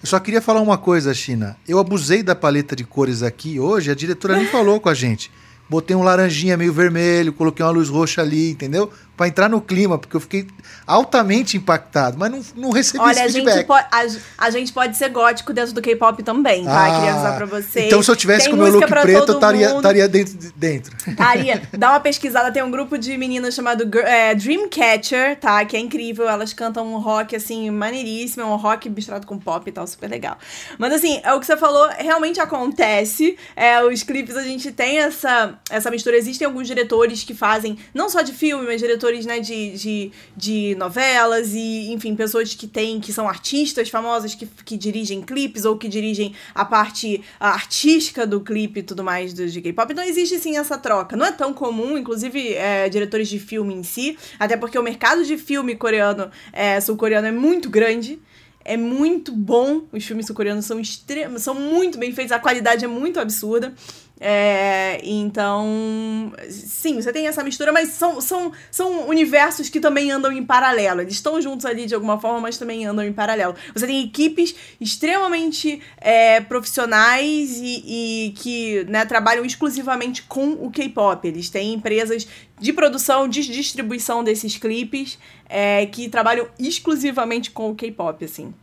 Eu 0.01 0.07
só 0.07 0.19
queria 0.19 0.41
falar 0.41 0.61
uma 0.61 0.77
coisa, 0.77 1.13
China. 1.13 1.57
Eu 1.67 1.77
abusei 1.77 2.23
da 2.23 2.33
paleta 2.33 2.75
de 2.75 2.85
cores 2.85 3.21
aqui 3.21 3.59
hoje, 3.59 3.91
a 3.91 3.95
diretora 3.95 4.37
nem 4.37 4.47
falou 4.47 4.79
com 4.79 4.89
a 4.89 4.93
gente. 4.93 5.29
Botei 5.69 5.95
um 5.95 6.01
laranjinha 6.01 6.57
meio 6.57 6.73
vermelho, 6.73 7.31
coloquei 7.31 7.63
uma 7.63 7.71
luz 7.71 7.89
roxa 7.89 8.21
ali, 8.21 8.49
entendeu? 8.49 8.91
Para 9.19 9.27
entrar 9.27 9.49
no 9.49 9.59
clima, 9.59 9.97
porque 9.97 10.15
eu 10.15 10.21
fiquei 10.21 10.47
altamente 10.87 11.57
impactado, 11.57 12.17
mas 12.17 12.31
não, 12.31 12.41
não 12.55 12.71
recebi 12.71 13.03
Olha, 13.03 13.25
esse 13.25 13.33
feedback. 13.33 13.69
Olha, 13.69 13.85
a, 13.91 14.45
a, 14.45 14.49
gente 14.49 14.71
pode 14.71 14.95
ser 14.95 15.09
gótico 15.09 15.51
dentro 15.51 15.73
do 15.73 15.81
K-pop 15.81 16.23
também, 16.23 16.63
tá? 16.63 16.85
Ah, 16.85 16.95
Queria 16.95 17.11
avisar 17.11 17.35
pra 17.35 17.45
vocês. 17.45 17.87
Então, 17.87 18.01
se 18.01 18.09
eu 18.09 18.15
tivesse 18.15 18.45
tem 18.45 18.55
com 18.55 18.61
o 18.61 18.63
meu 18.63 18.71
look 18.71 18.87
preto, 18.87 19.33
eu 19.33 19.35
estaria, 19.35 19.75
estaria 19.75 20.07
dentro. 20.07 20.53
dentro. 20.55 20.95
Estaria. 21.05 21.61
Dá 21.77 21.89
uma 21.89 21.99
pesquisada, 21.99 22.49
tem 22.49 22.63
um 22.63 22.71
grupo 22.71 22.97
de 22.97 23.17
meninas 23.17 23.53
chamado 23.53 23.89
é, 23.99 24.33
Dreamcatcher, 24.33 25.37
tá? 25.37 25.65
Que 25.65 25.75
é 25.75 25.81
incrível, 25.81 26.29
elas 26.29 26.53
cantam 26.53 26.87
um 26.87 26.97
rock, 26.97 27.35
assim, 27.35 27.69
maneiríssimo, 27.71 28.43
é 28.43 28.45
um 28.45 28.55
rock 28.55 28.89
misturado 28.89 29.27
com 29.27 29.37
pop 29.37 29.69
e 29.69 29.73
tal, 29.73 29.85
super 29.85 30.09
legal. 30.09 30.37
Mas, 30.77 30.93
assim, 30.93 31.19
é 31.25 31.33
o 31.33 31.41
que 31.41 31.45
você 31.45 31.57
falou, 31.57 31.89
realmente 31.97 32.39
acontece. 32.39 33.37
É, 33.53 33.83
os 33.83 34.01
clipes, 34.01 34.37
a 34.37 34.43
gente 34.43 34.71
tem 34.71 34.99
essa, 34.99 35.59
essa 35.69 35.91
mistura. 35.91 36.15
Existem 36.15 36.47
alguns 36.47 36.67
diretores 36.67 37.25
que 37.25 37.33
fazem, 37.33 37.77
não 37.93 38.07
só 38.07 38.21
de 38.21 38.31
filme, 38.31 38.65
mas 38.65 38.79
diretores 38.79 39.08
diretores 39.09 39.25
né, 39.25 39.39
de, 39.39 39.71
de, 39.71 40.11
de 40.35 40.75
novelas 40.75 41.53
e, 41.53 41.91
enfim, 41.91 42.15
pessoas 42.15 42.53
que 42.53 42.67
têm, 42.67 42.99
que 42.99 43.11
são 43.11 43.27
artistas 43.27 43.89
famosas 43.89 44.35
que, 44.35 44.45
que 44.63 44.77
dirigem 44.77 45.21
clipes 45.21 45.65
ou 45.65 45.77
que 45.77 45.87
dirigem 45.87 46.33
a 46.53 46.63
parte 46.63 47.21
artística 47.39 48.25
do 48.25 48.41
clipe 48.41 48.79
e 48.79 48.83
tudo 48.83 49.03
mais 49.03 49.33
do 49.33 49.47
de 49.47 49.61
K-pop. 49.61 49.91
Então 49.91 50.03
existe 50.03 50.37
sim 50.39 50.57
essa 50.57 50.77
troca. 50.77 51.15
Não 51.15 51.25
é 51.25 51.31
tão 51.31 51.53
comum, 51.53 51.97
inclusive 51.97 52.53
é, 52.53 52.87
diretores 52.89 53.27
de 53.27 53.39
filme 53.39 53.73
em 53.73 53.83
si, 53.83 54.17
até 54.39 54.55
porque 54.55 54.77
o 54.77 54.83
mercado 54.83 55.25
de 55.25 55.37
filme 55.37 55.75
coreano, 55.75 56.29
é, 56.53 56.79
sul-coreano, 56.79 57.27
é 57.27 57.31
muito 57.31 57.69
grande 57.69 58.19
é 58.65 58.77
muito 58.77 59.31
bom. 59.31 59.83
Os 59.91 60.05
filmes 60.05 60.27
sul-coreanos 60.27 60.65
são 60.65 60.79
extremos, 60.79 61.41
são 61.41 61.55
muito 61.55 61.97
bem 61.97 62.11
feitos, 62.11 62.31
a 62.31 62.39
qualidade 62.39 62.85
é 62.85 62.87
muito 62.87 63.19
absurda. 63.19 63.73
É, 64.21 64.99
então, 65.01 66.33
sim, 66.49 66.95
você 67.01 67.13
tem 67.13 67.27
essa 67.27 67.41
mistura, 67.41 67.71
mas 67.71 67.89
são, 67.89 68.19
são, 68.19 68.51
são 68.69 69.07
universos 69.07 69.69
que 69.69 69.79
também 69.79 70.11
andam 70.11 70.31
em 70.31 70.43
paralelo. 70.43 71.01
Eles 71.01 71.13
estão 71.13 71.41
juntos 71.41 71.65
ali 71.65 71.85
de 71.85 71.95
alguma 71.95 72.19
forma, 72.19 72.41
mas 72.41 72.57
também 72.57 72.85
andam 72.85 73.05
em 73.05 73.13
paralelo. 73.13 73.55
Você 73.73 73.87
tem 73.87 74.03
equipes 74.03 74.53
extremamente 74.81 75.81
é, 75.97 76.41
profissionais 76.41 77.57
e, 77.61 77.83
e 78.27 78.31
que 78.31 78.83
né, 78.85 79.05
trabalham 79.05 79.45
exclusivamente 79.45 80.23
com 80.23 80.51
o 80.51 80.69
K-pop. 80.69 81.25
Eles 81.25 81.49
têm 81.49 81.73
empresas 81.73 82.27
de 82.59 82.73
produção, 82.73 83.27
de 83.27 83.41
distribuição 83.41 84.21
desses 84.21 84.57
clipes 84.57 85.17
é, 85.47 85.85
que 85.85 86.09
trabalham 86.09 86.47
exclusivamente 86.59 87.51
com 87.51 87.71
o 87.71 87.75
K-pop, 87.75 88.25
assim. 88.25 88.53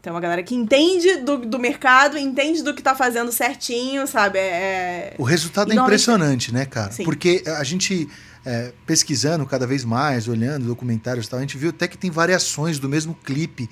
Tem 0.00 0.12
uma 0.12 0.20
galera 0.20 0.42
que 0.42 0.54
entende 0.54 1.16
do, 1.18 1.38
do 1.38 1.58
mercado, 1.58 2.16
entende 2.16 2.62
do 2.62 2.72
que 2.74 2.82
tá 2.82 2.94
fazendo 2.94 3.32
certinho, 3.32 4.06
sabe? 4.06 4.38
É... 4.38 4.42
é 4.42 5.14
o 5.18 5.24
resultado 5.24 5.72
é 5.72 5.74
impressionante, 5.74 6.52
né, 6.52 6.64
cara? 6.64 6.92
Sim. 6.92 7.04
Porque 7.04 7.42
a 7.46 7.64
gente, 7.64 8.08
é, 8.46 8.72
pesquisando 8.86 9.44
cada 9.44 9.66
vez 9.66 9.84
mais, 9.84 10.28
olhando 10.28 10.66
documentários 10.66 11.26
e 11.26 11.30
tal, 11.30 11.38
a 11.38 11.42
gente 11.42 11.58
viu 11.58 11.70
até 11.70 11.88
que 11.88 11.98
tem 11.98 12.10
variações 12.10 12.78
do 12.78 12.88
mesmo 12.88 13.14
clipe, 13.14 13.68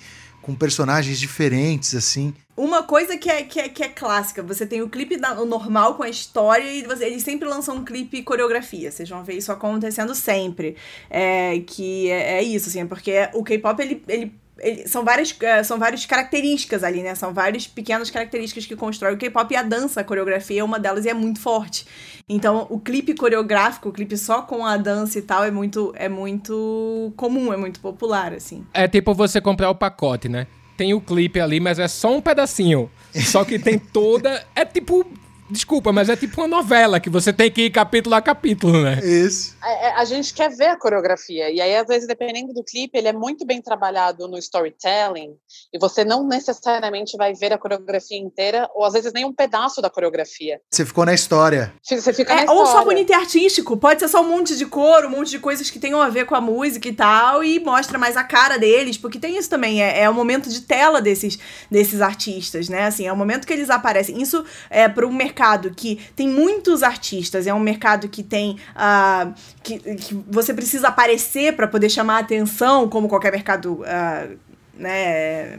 com 0.46 0.54
personagens 0.54 1.18
diferentes, 1.18 1.92
assim. 1.92 2.32
Uma 2.56 2.84
coisa 2.84 3.16
que 3.18 3.28
é, 3.28 3.42
que 3.42 3.58
é, 3.58 3.68
que 3.68 3.82
é 3.82 3.88
clássica, 3.88 4.44
você 4.44 4.64
tem 4.64 4.80
o 4.80 4.88
clipe 4.88 5.16
da, 5.16 5.40
o 5.40 5.44
normal 5.44 5.96
com 5.96 6.04
a 6.04 6.08
história 6.08 6.72
e 6.72 6.84
você, 6.84 7.06
eles 7.06 7.24
sempre 7.24 7.48
lançam 7.48 7.74
um 7.74 7.84
clipe 7.84 8.22
coreografia. 8.22 8.92
Vocês 8.92 9.08
vão 9.08 9.24
ver 9.24 9.34
isso 9.34 9.50
acontecendo 9.50 10.14
sempre. 10.14 10.76
É, 11.10 11.58
que 11.66 12.08
é, 12.10 12.38
é 12.38 12.42
isso, 12.44 12.68
assim, 12.68 12.86
porque 12.86 13.28
o 13.34 13.42
K-pop, 13.42 13.82
ele, 13.82 14.00
ele 14.06 14.32
ele, 14.58 14.88
são, 14.88 15.04
várias, 15.04 15.30
uh, 15.32 15.64
são 15.64 15.78
várias 15.78 16.06
características 16.06 16.82
ali, 16.82 17.02
né? 17.02 17.14
São 17.14 17.32
várias 17.32 17.66
pequenas 17.66 18.10
características 18.10 18.66
que 18.66 18.74
constroem 18.74 19.14
o 19.14 19.18
K-pop 19.18 19.52
e 19.52 19.56
a 19.56 19.62
dança, 19.62 20.00
a 20.00 20.04
coreografia 20.04 20.60
é 20.60 20.64
uma 20.64 20.78
delas 20.78 21.04
e 21.04 21.08
é 21.08 21.14
muito 21.14 21.40
forte. 21.40 21.86
Então, 22.28 22.66
o 22.70 22.80
clipe 22.80 23.14
coreográfico, 23.14 23.88
o 23.88 23.92
clipe 23.92 24.16
só 24.16 24.42
com 24.42 24.64
a 24.64 24.76
dança 24.76 25.18
e 25.18 25.22
tal, 25.22 25.44
é 25.44 25.50
muito, 25.50 25.92
é 25.96 26.08
muito 26.08 27.12
comum, 27.16 27.52
é 27.52 27.56
muito 27.56 27.80
popular, 27.80 28.32
assim. 28.32 28.64
É 28.72 28.88
tipo 28.88 29.14
você 29.14 29.40
comprar 29.40 29.70
o 29.70 29.74
pacote, 29.74 30.28
né? 30.28 30.46
Tem 30.76 30.92
o 30.92 31.00
clipe 31.00 31.40
ali, 31.40 31.60
mas 31.60 31.78
é 31.78 31.88
só 31.88 32.14
um 32.14 32.20
pedacinho. 32.20 32.90
Só 33.14 33.44
que 33.44 33.58
tem 33.58 33.78
toda. 33.78 34.44
É 34.54 34.64
tipo 34.64 35.06
Desculpa, 35.48 35.92
mas 35.92 36.08
é 36.08 36.16
tipo 36.16 36.40
uma 36.40 36.48
novela 36.48 36.98
que 36.98 37.08
você 37.08 37.32
tem 37.32 37.50
que 37.50 37.66
ir 37.66 37.70
capítulo 37.70 38.16
a 38.16 38.20
capítulo, 38.20 38.82
né? 38.82 38.98
Isso. 39.02 39.54
É, 39.64 39.86
é, 39.86 39.92
a 39.92 40.04
gente 40.04 40.34
quer 40.34 40.50
ver 40.50 40.66
a 40.66 40.76
coreografia. 40.76 41.50
E 41.50 41.60
aí, 41.60 41.76
às 41.76 41.86
vezes, 41.86 42.08
dependendo 42.08 42.52
do 42.52 42.64
clipe, 42.64 42.98
ele 42.98 43.08
é 43.08 43.12
muito 43.12 43.46
bem 43.46 43.62
trabalhado 43.62 44.26
no 44.26 44.36
storytelling. 44.38 45.34
E 45.72 45.78
você 45.78 46.04
não 46.04 46.26
necessariamente 46.26 47.16
vai 47.16 47.32
ver 47.32 47.52
a 47.52 47.58
coreografia 47.58 48.18
inteira, 48.18 48.68
ou 48.74 48.84
às 48.84 48.92
vezes 48.92 49.12
nem 49.12 49.24
um 49.24 49.32
pedaço 49.32 49.80
da 49.80 49.88
coreografia. 49.88 50.60
Você 50.70 50.84
ficou 50.84 51.04
na 51.04 51.14
história. 51.14 51.72
Você 51.80 52.12
fica 52.12 52.32
é, 52.32 52.36
na 52.36 52.40
história. 52.42 52.60
Ou 52.60 52.66
só 52.66 52.84
bonito 52.84 53.10
e 53.10 53.14
artístico. 53.14 53.76
Pode 53.76 54.00
ser 54.00 54.08
só 54.08 54.22
um 54.22 54.28
monte 54.28 54.56
de 54.56 54.66
cor, 54.66 55.04
um 55.04 55.10
monte 55.10 55.30
de 55.30 55.38
coisas 55.38 55.70
que 55.70 55.78
tenham 55.78 56.00
a 56.00 56.08
ver 56.08 56.26
com 56.26 56.34
a 56.34 56.40
música 56.40 56.88
e 56.88 56.92
tal. 56.92 57.44
E 57.44 57.60
mostra 57.60 57.98
mais 57.98 58.16
a 58.16 58.24
cara 58.24 58.58
deles. 58.58 58.98
Porque 58.98 59.18
tem 59.18 59.38
isso 59.38 59.48
também. 59.48 59.80
É, 59.80 60.00
é 60.00 60.10
o 60.10 60.14
momento 60.14 60.48
de 60.48 60.60
tela 60.62 61.00
desses, 61.00 61.38
desses 61.70 62.00
artistas, 62.00 62.68
né? 62.68 62.86
Assim, 62.86 63.06
é 63.06 63.12
o 63.12 63.16
momento 63.16 63.46
que 63.46 63.52
eles 63.52 63.70
aparecem. 63.70 64.20
Isso 64.20 64.44
é 64.68 64.88
para 64.88 65.06
o 65.06 65.12
mercado 65.12 65.35
mercado 65.36 65.70
que 65.70 66.00
tem 66.16 66.26
muitos 66.26 66.82
artistas, 66.82 67.46
é 67.46 67.52
um 67.52 67.60
mercado 67.60 68.08
que 68.08 68.22
tem. 68.22 68.56
Uh, 68.74 69.34
que, 69.62 69.78
que 69.78 70.14
você 70.28 70.54
precisa 70.54 70.88
aparecer 70.88 71.54
para 71.54 71.68
poder 71.68 71.90
chamar 71.90 72.16
a 72.16 72.20
atenção, 72.20 72.88
como 72.88 73.08
qualquer 73.08 73.30
mercado. 73.30 73.82
Uh, 73.82 74.38
né, 74.78 75.58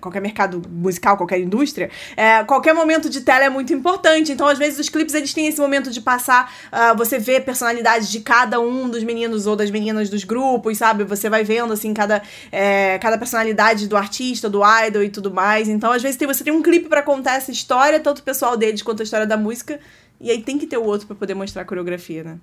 qualquer 0.00 0.20
mercado 0.20 0.62
musical, 0.70 1.16
qualquer 1.16 1.40
indústria, 1.40 1.90
é, 2.16 2.42
qualquer 2.44 2.74
momento 2.74 3.08
de 3.08 3.20
tela 3.20 3.44
é 3.44 3.48
muito 3.48 3.72
importante. 3.72 4.32
Então, 4.32 4.46
às 4.46 4.58
vezes, 4.58 4.78
os 4.78 4.88
clipes 4.88 5.14
eles 5.14 5.32
têm 5.32 5.46
esse 5.46 5.60
momento 5.60 5.90
de 5.90 6.00
passar, 6.00 6.52
uh, 6.72 6.96
você 6.96 7.18
vê 7.18 7.40
personalidades 7.40 8.10
de 8.10 8.20
cada 8.20 8.60
um 8.60 8.88
dos 8.88 9.02
meninos 9.02 9.46
ou 9.46 9.56
das 9.56 9.70
meninas 9.70 10.10
dos 10.10 10.24
grupos, 10.24 10.78
sabe? 10.78 11.04
Você 11.04 11.28
vai 11.30 11.44
vendo, 11.44 11.72
assim, 11.72 11.94
cada, 11.94 12.22
é, 12.50 12.98
cada 12.98 13.18
personalidade 13.18 13.88
do 13.88 13.96
artista, 13.96 14.48
do 14.48 14.60
idol 14.86 15.02
e 15.02 15.08
tudo 15.08 15.32
mais. 15.32 15.68
Então, 15.68 15.92
às 15.92 16.02
vezes, 16.02 16.16
tem, 16.16 16.26
você 16.26 16.44
tem 16.44 16.52
um 16.52 16.62
clipe 16.62 16.88
para 16.88 17.02
contar 17.02 17.34
essa 17.34 17.50
história, 17.50 18.00
tanto 18.00 18.22
pessoal 18.22 18.56
deles 18.56 18.82
quanto 18.82 19.00
a 19.00 19.04
história 19.04 19.26
da 19.26 19.36
música, 19.36 19.80
e 20.20 20.30
aí 20.30 20.42
tem 20.42 20.58
que 20.58 20.66
ter 20.66 20.78
o 20.78 20.84
outro 20.84 21.06
para 21.06 21.16
poder 21.16 21.34
mostrar 21.34 21.62
a 21.62 21.64
coreografia, 21.64 22.24
né? 22.24 22.38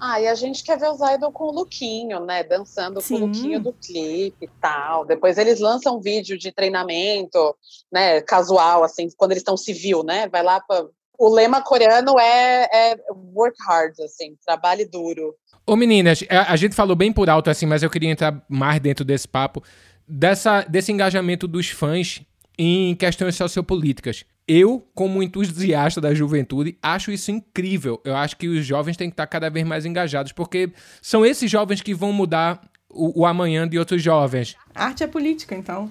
Ah, 0.00 0.20
e 0.20 0.26
a 0.28 0.34
gente 0.34 0.62
quer 0.62 0.78
ver 0.78 0.90
os 0.90 1.00
idols 1.00 1.32
com 1.32 1.44
o 1.44 1.52
lookinho, 1.52 2.24
né? 2.24 2.44
Dançando 2.44 3.00
Sim. 3.00 3.08
com 3.08 3.24
o 3.24 3.26
lookinho 3.26 3.60
do 3.60 3.72
clipe 3.72 4.44
e 4.44 4.50
tal. 4.60 5.04
Depois 5.04 5.38
eles 5.38 5.60
lançam 5.60 5.96
um 5.96 6.00
vídeo 6.00 6.38
de 6.38 6.52
treinamento, 6.52 7.56
né? 7.90 8.20
Casual, 8.20 8.84
assim, 8.84 9.08
quando 9.16 9.32
eles 9.32 9.40
estão 9.40 9.56
civil, 9.56 10.02
né? 10.02 10.28
Vai 10.28 10.42
lá 10.42 10.60
para 10.60 10.86
o 11.18 11.28
lema 11.28 11.60
coreano 11.60 12.18
é, 12.18 12.92
é, 12.92 12.96
work 13.34 13.56
hard, 13.66 13.98
assim, 14.00 14.36
trabalhe 14.46 14.84
duro. 14.84 15.34
Ô 15.66 15.74
meninas, 15.74 16.24
a, 16.30 16.52
a, 16.52 16.56
gente 16.56 16.74
falou 16.74 16.94
bem 16.94 17.12
por 17.12 17.28
alto 17.28 17.50
assim, 17.50 17.66
mas 17.66 17.82
eu 17.82 17.90
queria 17.90 18.10
entrar 18.10 18.42
mais 18.48 18.80
dentro 18.80 19.04
desse 19.04 19.26
papo 19.26 19.62
dessa, 20.08 20.62
desse 20.62 20.90
engajamento 20.90 21.46
dos 21.46 21.68
fãs 21.68 22.22
em 22.56 22.94
questões 22.94 23.34
sociopolíticas. 23.36 24.24
Eu, 24.48 24.82
como 24.94 25.22
entusiasta 25.22 26.00
da 26.00 26.14
juventude, 26.14 26.78
acho 26.82 27.12
isso 27.12 27.30
incrível. 27.30 28.00
Eu 28.02 28.16
acho 28.16 28.34
que 28.34 28.48
os 28.48 28.64
jovens 28.64 28.96
têm 28.96 29.10
que 29.10 29.12
estar 29.12 29.26
cada 29.26 29.50
vez 29.50 29.66
mais 29.66 29.84
engajados, 29.84 30.32
porque 30.32 30.72
são 31.02 31.24
esses 31.24 31.50
jovens 31.50 31.82
que 31.82 31.92
vão 31.92 32.14
mudar 32.14 32.58
o, 32.88 33.20
o 33.20 33.26
amanhã 33.26 33.68
de 33.68 33.78
outros 33.78 34.02
jovens. 34.02 34.56
arte 34.74 35.04
é 35.04 35.06
política, 35.06 35.54
então. 35.54 35.90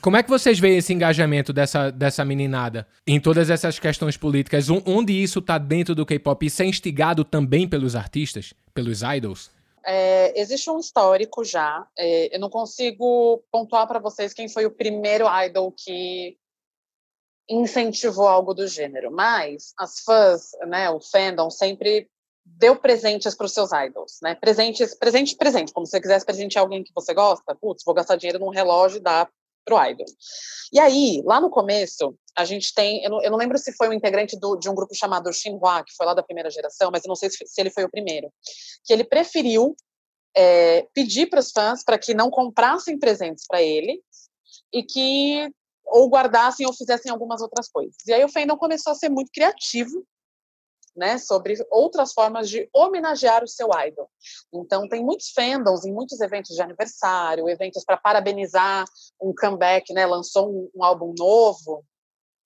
Como 0.00 0.16
é 0.16 0.22
que 0.22 0.30
vocês 0.30 0.58
veem 0.58 0.78
esse 0.78 0.92
engajamento 0.92 1.52
dessa, 1.52 1.90
dessa 1.90 2.24
meninada 2.24 2.86
em 3.06 3.20
todas 3.20 3.50
essas 3.50 3.78
questões 3.78 4.16
políticas? 4.16 4.68
Onde 4.68 5.12
isso 5.12 5.38
está 5.38 5.58
dentro 5.58 5.94
do 5.94 6.06
K-pop? 6.06 6.44
Isso 6.44 6.62
é 6.62 6.66
instigado 6.66 7.24
também 7.24 7.68
pelos 7.68 7.94
artistas, 7.94 8.52
pelos 8.74 9.02
idols? 9.02 9.50
É, 9.84 10.40
existe 10.40 10.70
um 10.70 10.78
histórico 10.78 11.44
já. 11.44 11.86
É, 11.96 12.34
eu 12.34 12.40
não 12.40 12.50
consigo 12.50 13.42
pontuar 13.50 13.86
para 13.86 13.98
vocês 13.98 14.32
quem 14.32 14.48
foi 14.48 14.66
o 14.66 14.70
primeiro 14.70 15.24
idol 15.44 15.72
que 15.72 16.36
incentivou 17.48 18.26
algo 18.26 18.54
do 18.54 18.66
gênero, 18.66 19.10
mas 19.10 19.72
as 19.78 20.00
fãs, 20.00 20.50
né, 20.66 20.90
o 20.90 21.00
fandom 21.00 21.50
sempre 21.50 22.08
deu 22.44 22.76
presentes 22.76 23.34
para 23.34 23.46
os 23.46 23.52
seus 23.52 23.70
idols, 23.72 24.18
né? 24.20 24.34
Presentes, 24.34 24.94
presente, 24.96 25.36
presente. 25.36 25.72
Como 25.72 25.86
se 25.86 25.92
você 25.92 26.00
quisesse 26.00 26.26
presentear 26.26 26.62
alguém 26.62 26.82
que 26.82 26.92
você 26.92 27.14
gosta, 27.14 27.54
putz, 27.54 27.84
vou 27.84 27.94
gastar 27.94 28.16
dinheiro 28.16 28.40
num 28.40 28.50
relógio 28.50 28.98
e 28.98 29.00
dar 29.00 29.30
pro 29.64 29.82
idol. 29.84 30.06
E 30.72 30.80
aí, 30.80 31.22
lá 31.24 31.40
no 31.40 31.48
começo, 31.48 32.16
a 32.36 32.44
gente 32.44 32.74
tem, 32.74 33.04
eu 33.04 33.10
não, 33.10 33.22
eu 33.22 33.30
não 33.30 33.38
lembro 33.38 33.58
se 33.58 33.72
foi 33.72 33.88
um 33.88 33.92
integrante 33.92 34.36
do, 34.38 34.56
de 34.56 34.68
um 34.68 34.74
grupo 34.74 34.94
chamado 34.94 35.32
Xinhua, 35.32 35.84
que 35.84 35.94
foi 35.94 36.06
lá 36.06 36.14
da 36.14 36.22
primeira 36.22 36.50
geração, 36.50 36.90
mas 36.90 37.04
eu 37.04 37.08
não 37.08 37.14
sei 37.14 37.30
se, 37.30 37.46
se 37.46 37.60
ele 37.60 37.70
foi 37.70 37.84
o 37.84 37.90
primeiro, 37.90 38.32
que 38.84 38.92
ele 38.92 39.04
preferiu 39.04 39.76
é, 40.36 40.86
pedir 40.94 41.26
para 41.26 41.40
os 41.40 41.52
fãs 41.52 41.84
para 41.84 41.98
que 41.98 42.14
não 42.14 42.30
comprassem 42.30 42.98
presentes 42.98 43.46
para 43.46 43.62
ele 43.62 44.02
e 44.72 44.82
que 44.82 45.48
ou 45.92 46.08
guardassem 46.08 46.66
ou 46.66 46.72
fizessem 46.72 47.12
algumas 47.12 47.42
outras 47.42 47.68
coisas. 47.68 47.94
E 48.06 48.12
aí 48.12 48.24
o 48.24 48.28
fandom 48.28 48.56
começou 48.56 48.92
a 48.92 48.96
ser 48.96 49.10
muito 49.10 49.30
criativo 49.30 50.04
né, 50.96 51.18
sobre 51.18 51.54
outras 51.70 52.12
formas 52.12 52.48
de 52.48 52.68
homenagear 52.74 53.42
o 53.42 53.48
seu 53.48 53.68
idol. 53.86 54.10
Então, 54.52 54.88
tem 54.88 55.02
muitos 55.02 55.30
fandoms 55.30 55.84
em 55.84 55.92
muitos 55.92 56.20
eventos 56.20 56.54
de 56.54 56.62
aniversário, 56.62 57.48
eventos 57.48 57.84
para 57.84 57.96
parabenizar 57.96 58.84
um 59.20 59.34
comeback, 59.34 59.92
né, 59.92 60.06
lançou 60.06 60.50
um, 60.50 60.70
um, 60.74 60.84
álbum 60.84 61.14
novo, 61.18 61.84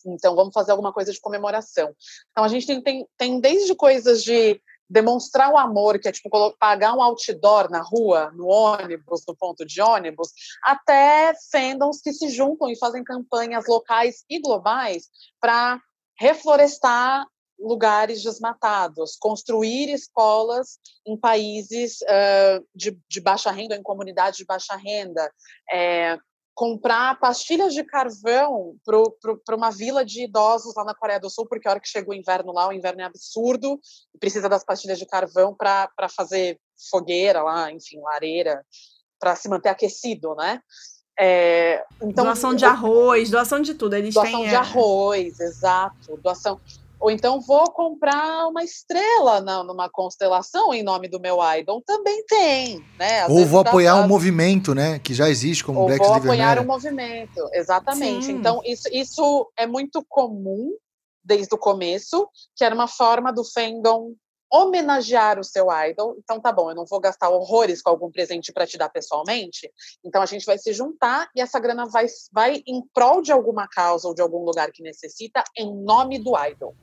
então 0.06 0.36
vamos 0.36 0.54
fazer 0.54 0.70
alguma 0.70 0.92
coisa 0.92 1.12
de 1.12 1.20
comemoração. 1.20 1.92
Então, 2.30 2.44
a 2.44 2.48
gente 2.48 2.66
tem, 2.66 2.82
tem, 2.82 3.08
tem 3.16 3.40
desde 3.40 3.74
coisas 3.74 4.22
de 4.22 4.60
demonstrar 4.88 5.52
o 5.52 5.58
amor, 5.58 5.98
que 5.98 6.08
é 6.08 6.12
tipo 6.12 6.30
pagar 6.58 6.94
um 6.94 7.02
outdoor 7.02 7.70
na 7.70 7.82
rua, 7.82 8.30
no 8.34 8.46
ônibus, 8.46 9.24
no 9.26 9.36
ponto 9.36 9.64
de 9.66 9.80
ônibus, 9.80 10.30
até 10.62 11.32
fandoms 11.50 12.00
que 12.00 12.12
se 12.12 12.28
juntam 12.28 12.70
e 12.70 12.78
fazem 12.78 13.02
campanhas 13.02 13.66
locais 13.66 14.24
e 14.30 14.40
globais 14.40 15.08
para 15.40 15.80
reflorestar 16.18 17.26
lugares 17.58 18.22
desmatados, 18.22 19.16
construir 19.18 19.90
escolas 19.90 20.78
em 21.06 21.16
países 21.16 22.00
uh, 22.02 22.64
de, 22.74 22.98
de, 23.08 23.20
baixa 23.20 23.50
renda, 23.50 23.74
em 23.74 23.82
comunidades 23.82 24.36
de 24.36 24.44
baixa 24.44 24.76
renda, 24.76 25.30
é, 25.72 26.18
comprar 26.56 27.20
pastilhas 27.20 27.74
de 27.74 27.84
carvão 27.84 28.76
para 29.44 29.54
uma 29.54 29.70
vila 29.70 30.02
de 30.02 30.24
idosos 30.24 30.74
lá 30.74 30.84
na 30.84 30.94
Coreia 30.94 31.20
do 31.20 31.28
Sul, 31.28 31.46
porque 31.46 31.68
a 31.68 31.72
hora 31.72 31.80
que 31.80 31.86
chega 31.86 32.10
o 32.10 32.14
inverno 32.14 32.50
lá, 32.50 32.66
o 32.66 32.72
inverno 32.72 33.02
é 33.02 33.04
absurdo, 33.04 33.78
e 34.14 34.18
precisa 34.18 34.48
das 34.48 34.64
pastilhas 34.64 34.98
de 34.98 35.04
carvão 35.04 35.54
para 35.54 36.08
fazer 36.16 36.58
fogueira 36.90 37.42
lá, 37.42 37.70
enfim, 37.70 38.00
lareira, 38.00 38.64
para 39.20 39.36
se 39.36 39.50
manter 39.50 39.68
aquecido, 39.68 40.34
né? 40.34 40.62
É, 41.18 41.84
então, 42.00 42.24
doação 42.24 42.54
de 42.54 42.64
arroz, 42.64 43.30
doação 43.30 43.60
de 43.60 43.74
tudo. 43.74 43.94
Eles 43.94 44.14
doação 44.14 44.40
têm, 44.40 44.48
de 44.48 44.54
é... 44.54 44.56
arroz, 44.56 45.38
exato. 45.38 46.16
Doação. 46.22 46.58
Ou 46.98 47.10
então 47.10 47.40
vou 47.40 47.70
comprar 47.70 48.46
uma 48.48 48.64
estrela 48.64 49.40
na, 49.40 49.62
numa 49.62 49.88
constelação 49.88 50.72
em 50.72 50.82
nome 50.82 51.08
do 51.08 51.20
meu 51.20 51.38
idol. 51.58 51.82
Também 51.84 52.24
tem, 52.26 52.84
né? 52.98 53.22
Às 53.22 53.30
Ou 53.30 53.44
vou 53.44 53.60
apoiar 53.60 53.96
um 53.96 54.08
movimento, 54.08 54.74
né? 54.74 54.98
Que 54.98 55.14
já 55.14 55.28
existe 55.28 55.62
como 55.62 55.80
Ou 55.80 55.86
Black 55.86 56.04
vou 56.04 56.14
apoiar 56.14 56.58
um 56.58 56.64
movimento, 56.64 57.48
exatamente. 57.52 58.26
Sim. 58.26 58.32
Então 58.32 58.60
isso, 58.64 58.88
isso 58.90 59.50
é 59.56 59.66
muito 59.66 60.04
comum 60.08 60.72
desde 61.22 61.54
o 61.54 61.58
começo, 61.58 62.28
que 62.54 62.64
era 62.64 62.74
uma 62.74 62.88
forma 62.88 63.32
do 63.32 63.44
fandom 63.44 64.14
homenagear 64.50 65.38
o 65.38 65.44
seu 65.44 65.66
idol. 65.88 66.16
Então, 66.18 66.40
tá 66.40 66.52
bom, 66.52 66.70
eu 66.70 66.74
não 66.74 66.86
vou 66.86 67.00
gastar 67.00 67.28
horrores 67.28 67.82
com 67.82 67.90
algum 67.90 68.10
presente 68.10 68.52
para 68.52 68.66
te 68.66 68.78
dar 68.78 68.88
pessoalmente. 68.88 69.70
Então, 70.04 70.22
a 70.22 70.26
gente 70.26 70.46
vai 70.46 70.58
se 70.58 70.72
juntar 70.72 71.28
e 71.34 71.40
essa 71.40 71.58
grana 71.58 71.86
vai, 71.86 72.06
vai 72.32 72.62
em 72.66 72.82
prol 72.94 73.22
de 73.22 73.32
alguma 73.32 73.66
causa 73.68 74.08
ou 74.08 74.14
de 74.14 74.22
algum 74.22 74.44
lugar 74.44 74.70
que 74.70 74.82
necessita, 74.82 75.42
em 75.56 75.74
nome 75.82 76.18
do 76.18 76.32
idol. 76.46 76.74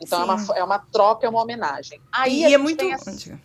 Então, 0.00 0.20
é 0.20 0.24
uma, 0.24 0.56
é 0.58 0.64
uma 0.64 0.78
troca, 0.78 1.26
é 1.26 1.30
uma 1.30 1.42
homenagem. 1.42 2.00
Aí 2.12 2.42
e 2.42 2.54
é 2.54 2.58
muito. 2.58 2.84
Essa... 2.84 3.40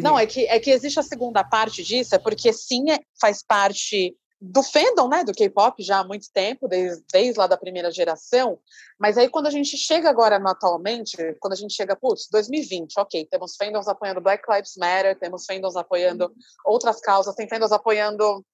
Não, 0.00 0.16
é 0.16 0.26
que, 0.26 0.46
é 0.46 0.60
que 0.60 0.70
existe 0.70 1.00
a 1.00 1.02
segunda 1.02 1.42
parte 1.42 1.82
disso, 1.82 2.14
é 2.14 2.18
porque 2.18 2.52
sim, 2.52 2.90
é, 2.90 3.00
faz 3.20 3.42
parte 3.42 4.16
do 4.44 4.60
fandom, 4.60 5.08
né, 5.08 5.22
do 5.22 5.32
K-pop 5.32 5.80
já 5.80 6.00
há 6.00 6.04
muito 6.04 6.26
tempo, 6.32 6.66
desde, 6.66 7.04
desde 7.12 7.38
lá 7.38 7.46
da 7.46 7.56
primeira 7.56 7.92
geração, 7.92 8.58
mas 8.98 9.16
aí 9.16 9.28
quando 9.28 9.46
a 9.46 9.50
gente 9.50 9.76
chega 9.76 10.10
agora 10.10 10.36
no 10.36 10.48
atualmente, 10.48 11.16
quando 11.38 11.52
a 11.52 11.56
gente 11.56 11.72
chega, 11.72 11.94
putz, 11.94 12.28
2020, 12.28 12.98
ok, 12.98 13.24
temos 13.30 13.54
fandoms 13.54 13.86
apoiando 13.86 14.20
Black 14.20 14.42
Lives 14.50 14.74
Matter, 14.76 15.16
temos 15.16 15.44
fandoms 15.46 15.76
apoiando 15.76 16.34
outras 16.64 17.00
causas, 17.00 17.36
tem 17.36 17.48
fandoms 17.48 17.70
apoiando 17.70 18.44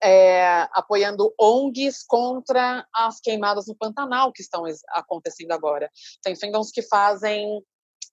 é, 0.00 0.68
apoiando 0.72 1.34
ONGs 1.40 2.04
contra 2.06 2.86
as 2.94 3.20
queimadas 3.20 3.66
no 3.66 3.74
Pantanal 3.74 4.32
que 4.32 4.42
estão 4.42 4.64
acontecendo 4.90 5.52
agora. 5.52 5.90
Tem 6.22 6.36
fandoms 6.36 6.70
que 6.70 6.82
fazem 6.82 7.60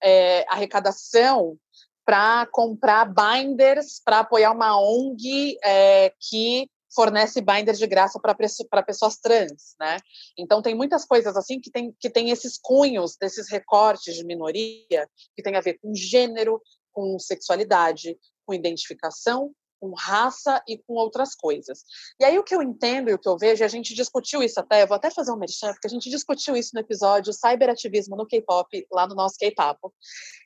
é, 0.02 0.44
arrecadação 0.48 1.56
para 2.04 2.46
comprar 2.46 3.04
binders 3.04 4.00
para 4.04 4.20
apoiar 4.20 4.52
uma 4.52 4.80
ONG 4.80 5.56
é, 5.62 6.12
que 6.18 6.68
fornece 6.94 7.40
binders 7.40 7.78
de 7.78 7.86
graça 7.86 8.18
para 8.20 8.82
pessoas 8.82 9.16
trans, 9.16 9.74
né? 9.80 9.98
Então 10.38 10.62
tem 10.62 10.74
muitas 10.74 11.04
coisas 11.04 11.36
assim 11.36 11.60
que 11.60 11.70
tem, 11.70 11.94
que 11.98 12.10
tem 12.10 12.30
esses 12.30 12.58
cunhos 12.60 13.16
desses 13.16 13.50
recortes 13.50 14.14
de 14.14 14.24
minoria 14.24 15.08
que 15.34 15.42
tem 15.42 15.56
a 15.56 15.60
ver 15.60 15.78
com 15.80 15.94
gênero, 15.94 16.60
com 16.92 17.18
sexualidade, 17.18 18.18
com 18.44 18.54
identificação, 18.54 19.52
com 19.80 19.92
raça 19.94 20.62
e 20.68 20.78
com 20.78 20.94
outras 20.94 21.34
coisas. 21.34 21.82
E 22.20 22.24
aí 22.24 22.38
o 22.38 22.44
que 22.44 22.54
eu 22.54 22.62
entendo 22.62 23.10
e 23.10 23.14
o 23.14 23.18
que 23.18 23.28
eu 23.28 23.36
vejo, 23.36 23.64
a 23.64 23.68
gente 23.68 23.94
discutiu 23.94 24.40
isso 24.42 24.60
até, 24.60 24.82
eu 24.82 24.86
vou 24.86 24.94
até 24.94 25.10
fazer 25.10 25.32
um 25.32 25.36
merchan, 25.36 25.72
porque 25.72 25.88
a 25.88 25.90
gente 25.90 26.08
discutiu 26.08 26.56
isso 26.56 26.70
no 26.74 26.80
episódio 26.80 27.32
Cyberativismo 27.32 28.16
no 28.16 28.26
K-pop, 28.26 28.86
lá 28.92 29.08
no 29.08 29.16
nosso 29.16 29.36
K-papo. 29.38 29.92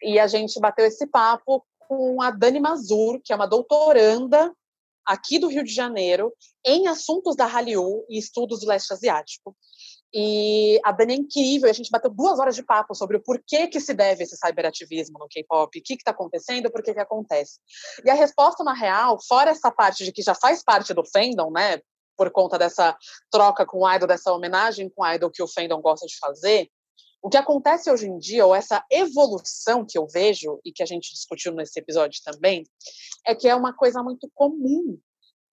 E 0.03 0.19
a 0.19 0.27
gente 0.27 0.59
bateu 0.59 0.87
esse 0.87 1.07
papo 1.07 1.63
com 1.81 2.23
a 2.23 2.31
Dani 2.31 2.61
Mazur, 2.61 3.21
que 3.23 3.33
é 3.33 3.37
uma 3.37 3.47
doutoranda 3.47 4.55
aqui 5.07 5.39
do 5.39 5.49
Rio 5.49 5.65
de 5.65 5.73
Janeiro 5.73 6.33
em 6.65 6.89
assuntos 6.89 7.37
da 7.37 7.47
Hallyu 7.47 8.05
e 8.09 8.19
estudos 8.19 8.61
do 8.61 8.67
leste 8.67 8.93
asiático. 8.93 9.57
E 10.13 10.81
a 10.85 10.93
Dani 10.93 11.15
é 11.15 11.17
incrível, 11.17 11.69
a 11.69 11.73
gente 11.73 11.91
bateu 11.91 12.11
duas 12.11 12.39
horas 12.39 12.55
de 12.55 12.63
papo 12.63 12.95
sobre 12.95 13.19
o 13.19 13.23
porquê 13.23 13.67
que 13.67 13.81
se 13.81 13.93
deve 13.93 14.25
esse 14.25 14.37
cyberativismo 14.37 15.19
no 15.19 15.29
K-pop, 15.29 15.79
o 15.79 15.83
que 15.83 15.95
está 15.95 16.11
acontecendo, 16.11 16.71
por 16.71 16.83
que 16.83 16.95
que 16.95 17.01
acontece. 17.01 17.59
E 18.05 18.11
a 18.11 18.15
resposta, 18.15 18.65
na 18.65 18.73
real, 18.73 19.19
fora 19.29 19.51
essa 19.51 19.71
parte 19.71 20.05
de 20.05 20.13
que 20.13 20.23
já 20.23 20.35
faz 20.35 20.63
parte 20.63 20.95
do 20.95 21.05
fandom, 21.05 21.51
né, 21.51 21.81
por 22.17 22.31
conta 22.31 22.59
dessa 22.59 22.97
troca 23.31 23.67
com 23.67 23.81
o 23.81 23.93
idol, 23.93 24.09
dessa 24.09 24.33
homenagem 24.33 24.89
com 24.89 25.03
o 25.03 25.13
idol 25.13 25.31
que 25.31 25.43
o 25.43 25.49
fandom 25.49 25.81
gosta 25.83 26.07
de 26.07 26.17
fazer, 26.19 26.71
o 27.27 27.29
que 27.29 27.37
acontece 27.37 27.91
hoje 27.91 28.07
em 28.07 28.21
dia, 28.21 28.47
ou 28.47 28.55
essa 28.55 28.85
evolução 28.89 29.85
que 29.85 29.99
eu 29.99 30.07
vejo, 30.07 30.61
e 30.65 30.71
que 30.71 30.81
a 30.81 30.87
gente 30.87 31.11
discutiu 31.13 31.53
nesse 31.53 31.77
episódio 31.77 32.23
também, 32.25 32.65
é 33.27 33.35
que 33.35 33.49
é 33.49 33.55
uma 33.57 33.75
coisa 33.75 34.01
muito 34.01 34.31
comum, 34.33 34.97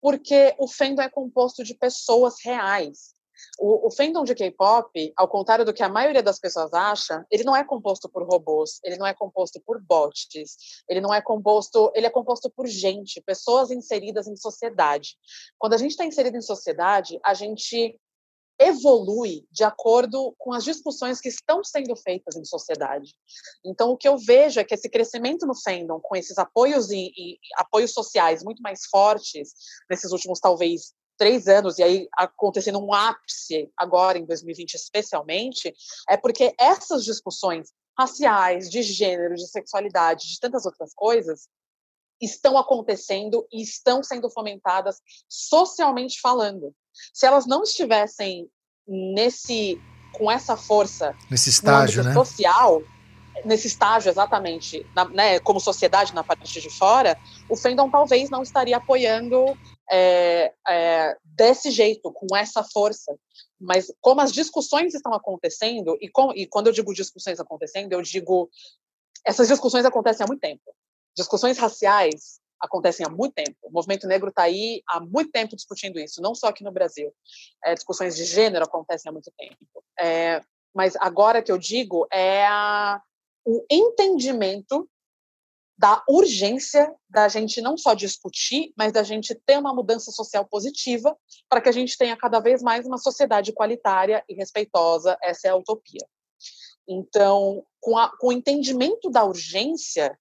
porque 0.00 0.54
o 0.56 0.68
fandom 0.68 1.02
é 1.02 1.08
composto 1.08 1.64
de 1.64 1.74
pessoas 1.74 2.36
reais. 2.44 3.12
O, 3.58 3.88
o 3.88 3.90
fandom 3.90 4.22
de 4.22 4.36
K-pop, 4.36 5.12
ao 5.16 5.26
contrário 5.26 5.64
do 5.64 5.74
que 5.74 5.82
a 5.82 5.88
maioria 5.88 6.22
das 6.22 6.38
pessoas 6.38 6.72
acha, 6.72 7.26
ele 7.28 7.42
não 7.42 7.56
é 7.56 7.64
composto 7.64 8.08
por 8.08 8.22
robôs, 8.22 8.78
ele 8.84 8.96
não 8.96 9.06
é 9.08 9.12
composto 9.12 9.60
por 9.66 9.82
bots, 9.82 10.28
ele 10.88 11.00
não 11.00 11.12
é 11.12 11.20
composto, 11.20 11.90
ele 11.96 12.06
é 12.06 12.10
composto 12.10 12.48
por 12.50 12.68
gente, 12.68 13.20
pessoas 13.22 13.72
inseridas 13.72 14.28
em 14.28 14.36
sociedade. 14.36 15.16
Quando 15.58 15.74
a 15.74 15.78
gente 15.78 15.90
está 15.90 16.04
inserido 16.04 16.36
em 16.36 16.40
sociedade, 16.40 17.18
a 17.24 17.34
gente 17.34 17.98
evolui 18.58 19.46
de 19.50 19.64
acordo 19.64 20.34
com 20.38 20.52
as 20.52 20.64
discussões 20.64 21.20
que 21.20 21.28
estão 21.28 21.62
sendo 21.64 21.96
feitas 21.96 22.36
em 22.36 22.44
sociedade. 22.44 23.12
Então, 23.64 23.90
o 23.90 23.96
que 23.96 24.06
eu 24.06 24.16
vejo 24.16 24.60
é 24.60 24.64
que 24.64 24.74
esse 24.74 24.88
crescimento 24.88 25.46
no 25.46 25.60
fandom, 25.60 26.00
com 26.00 26.16
esses 26.16 26.38
apoios 26.38 26.90
e, 26.90 27.12
e 27.16 27.38
apoios 27.56 27.92
sociais 27.92 28.44
muito 28.44 28.62
mais 28.62 28.86
fortes 28.86 29.54
nesses 29.90 30.12
últimos, 30.12 30.38
talvez, 30.38 30.92
três 31.16 31.46
anos, 31.46 31.78
e 31.78 31.82
aí 31.82 32.08
acontecendo 32.16 32.78
um 32.78 32.92
ápice 32.92 33.70
agora 33.76 34.18
em 34.18 34.24
2020 34.24 34.74
especialmente, 34.74 35.72
é 36.08 36.16
porque 36.16 36.54
essas 36.58 37.04
discussões 37.04 37.68
raciais, 37.98 38.68
de 38.68 38.82
gênero, 38.82 39.34
de 39.34 39.46
sexualidade, 39.48 40.26
de 40.26 40.40
tantas 40.40 40.66
outras 40.66 40.92
coisas, 40.94 41.48
estão 42.20 42.56
acontecendo 42.56 43.46
e 43.52 43.62
estão 43.62 44.02
sendo 44.02 44.30
fomentadas 44.30 45.00
socialmente 45.28 46.20
falando. 46.20 46.74
Se 47.12 47.26
elas 47.26 47.46
não 47.46 47.62
estivessem 47.62 48.48
nesse 48.86 49.80
com 50.12 50.30
essa 50.30 50.56
força 50.56 51.14
nesse 51.28 51.50
estágio, 51.50 52.04
né? 52.04 52.12
social, 52.12 52.80
nesse 53.44 53.66
estágio 53.66 54.10
exatamente, 54.10 54.86
na, 54.94 55.04
né, 55.06 55.40
como 55.40 55.58
sociedade 55.58 56.14
na 56.14 56.22
parte 56.22 56.60
de 56.60 56.70
fora, 56.70 57.18
o 57.48 57.56
fandom 57.56 57.90
talvez 57.90 58.30
não 58.30 58.42
estaria 58.42 58.76
apoiando 58.76 59.44
é, 59.90 60.52
é, 60.68 61.16
desse 61.24 61.70
jeito, 61.70 62.12
com 62.12 62.36
essa 62.36 62.62
força. 62.62 63.14
Mas 63.60 63.92
como 64.00 64.20
as 64.20 64.32
discussões 64.32 64.94
estão 64.94 65.12
acontecendo, 65.12 65.96
e, 66.00 66.08
com, 66.08 66.32
e 66.32 66.46
quando 66.46 66.68
eu 66.68 66.72
digo 66.72 66.94
discussões 66.94 67.40
acontecendo, 67.40 67.92
eu 67.92 68.02
digo 68.02 68.48
essas 69.26 69.48
discussões 69.48 69.84
acontecem 69.84 70.22
há 70.22 70.26
muito 70.26 70.40
tempo. 70.40 70.62
Discussões 71.16 71.58
raciais, 71.58 72.40
acontecem 72.64 73.04
há 73.06 73.10
muito 73.10 73.34
tempo. 73.34 73.56
O 73.62 73.70
movimento 73.70 74.06
negro 74.06 74.28
está 74.28 74.42
aí 74.42 74.82
há 74.86 75.00
muito 75.00 75.30
tempo 75.30 75.56
discutindo 75.56 75.98
isso, 75.98 76.20
não 76.20 76.34
só 76.34 76.48
aqui 76.48 76.64
no 76.64 76.72
Brasil. 76.72 77.12
É, 77.64 77.74
discussões 77.74 78.16
de 78.16 78.24
gênero 78.24 78.64
acontecem 78.64 79.08
há 79.08 79.12
muito 79.12 79.30
tempo. 79.36 79.56
É, 80.00 80.40
mas 80.74 80.96
agora 80.96 81.42
que 81.42 81.52
eu 81.52 81.58
digo 81.58 82.06
é 82.12 82.46
a, 82.46 83.00
o 83.44 83.64
entendimento 83.70 84.88
da 85.76 86.02
urgência 86.08 86.94
da 87.10 87.28
gente 87.28 87.60
não 87.60 87.76
só 87.76 87.94
discutir, 87.94 88.72
mas 88.76 88.92
da 88.92 89.02
gente 89.02 89.34
ter 89.34 89.58
uma 89.58 89.74
mudança 89.74 90.10
social 90.12 90.44
positiva 90.44 91.16
para 91.48 91.60
que 91.60 91.68
a 91.68 91.72
gente 91.72 91.98
tenha 91.98 92.16
cada 92.16 92.38
vez 92.38 92.62
mais 92.62 92.86
uma 92.86 92.98
sociedade 92.98 93.52
qualitária 93.52 94.24
e 94.28 94.34
respeitosa. 94.34 95.18
Essa 95.22 95.48
é 95.48 95.50
a 95.50 95.56
utopia. 95.56 96.06
Então, 96.88 97.64
com, 97.80 97.98
a, 97.98 98.16
com 98.18 98.28
o 98.28 98.32
entendimento 98.32 99.10
da 99.10 99.24
urgência, 99.24 100.16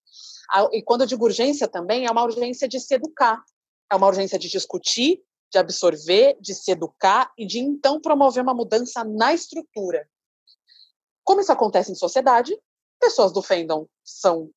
e 0.71 0.81
quando 0.81 1.01
eu 1.01 1.07
digo 1.07 1.25
urgência 1.25 1.67
também, 1.67 2.05
é 2.05 2.11
uma 2.11 2.23
urgência 2.23 2.67
de 2.67 2.79
se 2.79 2.93
educar, 2.93 3.43
é 3.91 3.95
uma 3.95 4.07
urgência 4.07 4.37
de 4.37 4.49
discutir, 4.49 5.23
de 5.51 5.57
absorver, 5.57 6.37
de 6.39 6.53
se 6.53 6.71
educar 6.71 7.31
e 7.37 7.45
de 7.45 7.59
então 7.59 7.99
promover 7.99 8.43
uma 8.43 8.53
mudança 8.53 9.03
na 9.03 9.33
estrutura. 9.33 10.07
Como 11.23 11.41
isso 11.41 11.51
acontece 11.51 11.91
em 11.91 11.95
sociedade, 11.95 12.57
pessoas 12.99 13.31
do 13.31 13.41
fandom 13.41 13.87
são 14.03 14.49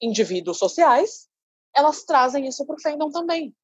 indivíduos 0.00 0.58
sociais, 0.58 1.28
elas 1.74 2.04
trazem 2.04 2.46
isso 2.46 2.66
para 2.66 2.76
o 2.76 2.80
fandom 2.80 3.10
também. 3.10 3.54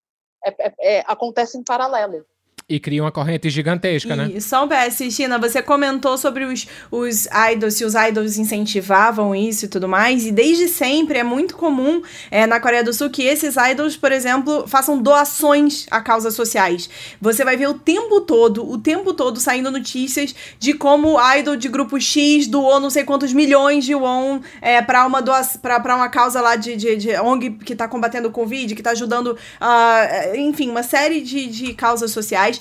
É, 0.45 0.67
é, 0.67 0.75
é, 0.79 1.05
acontece 1.07 1.59
em 1.59 1.65
paralelo. 1.65 2.25
E 2.71 2.79
cria 2.79 3.03
uma 3.03 3.11
corrente 3.11 3.49
gigantesca, 3.49 4.15
né? 4.15 4.31
E 4.35 4.43
só 4.43 4.63
um 4.63 4.69
PS, 4.69 4.99
China, 5.11 5.39
você 5.39 5.63
comentou 5.63 6.19
sobre 6.19 6.45
os, 6.45 6.67
os 6.91 7.27
idols, 7.51 7.73
se 7.73 7.83
os 7.83 7.95
idols 7.95 8.37
incentivavam 8.37 9.35
isso 9.35 9.65
e 9.65 9.69
tudo 9.69 9.89
mais, 9.89 10.27
e 10.27 10.31
desde 10.31 10.69
sempre 10.69 11.19
é 11.19 11.25
muito 11.25 11.57
comum 11.57 12.03
é, 12.31 12.47
na 12.47 12.61
Coreia 12.61 12.85
do 12.85 12.93
Sul 12.93 13.09
que 13.09 13.23
esses 13.23 13.57
idols, 13.57 13.97
por 13.97 14.13
exemplo, 14.13 14.69
façam 14.69 15.01
doações 15.01 15.87
a 15.91 16.03
causas 16.03 16.35
sociais. 16.35 16.91
Você 17.23 17.43
vai 17.43 17.57
ver 17.57 17.71
o 17.71 17.73
tempo 17.73 18.21
todo, 18.21 18.71
o 18.71 18.77
tempo 18.77 19.15
todo 19.15 19.41
saindo 19.41 19.71
notícias 19.71 20.35
de 20.59 20.75
como 20.75 21.17
o 21.17 21.37
idol 21.37 21.57
de 21.57 21.71
grupo 21.71 21.99
X 21.99 22.47
doou 22.47 22.79
não 22.79 22.91
sei 22.91 23.03
quantos 23.03 23.33
milhões 23.33 23.87
de 23.87 23.95
won 23.95 24.41
é, 24.61 24.83
para 24.83 25.07
uma 25.07 25.23
doação, 25.23 25.59
para 25.59 25.97
uma 25.97 26.11
causa 26.11 26.43
lá 26.43 26.55
de, 26.55 26.77
de, 26.77 26.97
de 26.97 27.17
ONG 27.19 27.49
que 27.65 27.75
tá 27.75 27.89
combatendo 27.89 28.29
o 28.29 28.31
Covid, 28.31 28.75
que 28.75 28.83
tá 28.83 28.91
ajudando, 28.91 29.29
uh, 29.29 30.37
enfim, 30.37 30.69
uma 30.69 30.83
série 30.83 31.23
de, 31.23 31.47
de 31.47 31.73
causas 31.73 32.11
sociais 32.11 32.58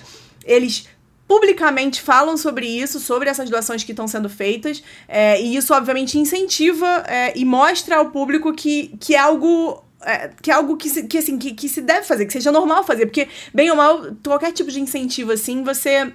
eles 0.47 0.87
publicamente 1.27 2.01
falam 2.01 2.37
sobre 2.37 2.65
isso, 2.65 2.99
sobre 2.99 3.29
essas 3.29 3.49
doações 3.49 3.83
que 3.83 3.91
estão 3.91 4.07
sendo 4.07 4.29
feitas, 4.29 4.81
é, 5.07 5.41
e 5.41 5.57
isso 5.57 5.73
obviamente 5.73 6.17
incentiva 6.17 7.03
é, 7.05 7.37
e 7.37 7.43
mostra 7.43 7.97
ao 7.97 8.11
público 8.11 8.53
que, 8.53 8.95
que 8.99 9.13
é 9.13 9.19
algo 9.19 9.83
é, 10.01 10.29
que 10.41 10.49
é 10.49 10.53
algo 10.53 10.77
que, 10.77 10.89
se, 10.89 11.03
que, 11.03 11.17
assim, 11.17 11.37
que, 11.37 11.53
que 11.53 11.67
se 11.67 11.81
deve 11.81 12.05
fazer, 12.05 12.25
que 12.25 12.33
seja 12.33 12.51
normal 12.51 12.83
fazer, 12.83 13.07
porque, 13.07 13.27
bem 13.53 13.69
ou 13.69 13.75
mal, 13.75 14.15
qualquer 14.23 14.51
tipo 14.53 14.71
de 14.71 14.79
incentivo, 14.79 15.31
assim, 15.31 15.63
você. 15.63 16.03
Uh, 16.05 16.13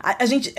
a, 0.00 0.22
a, 0.22 0.26
gente. 0.26 0.54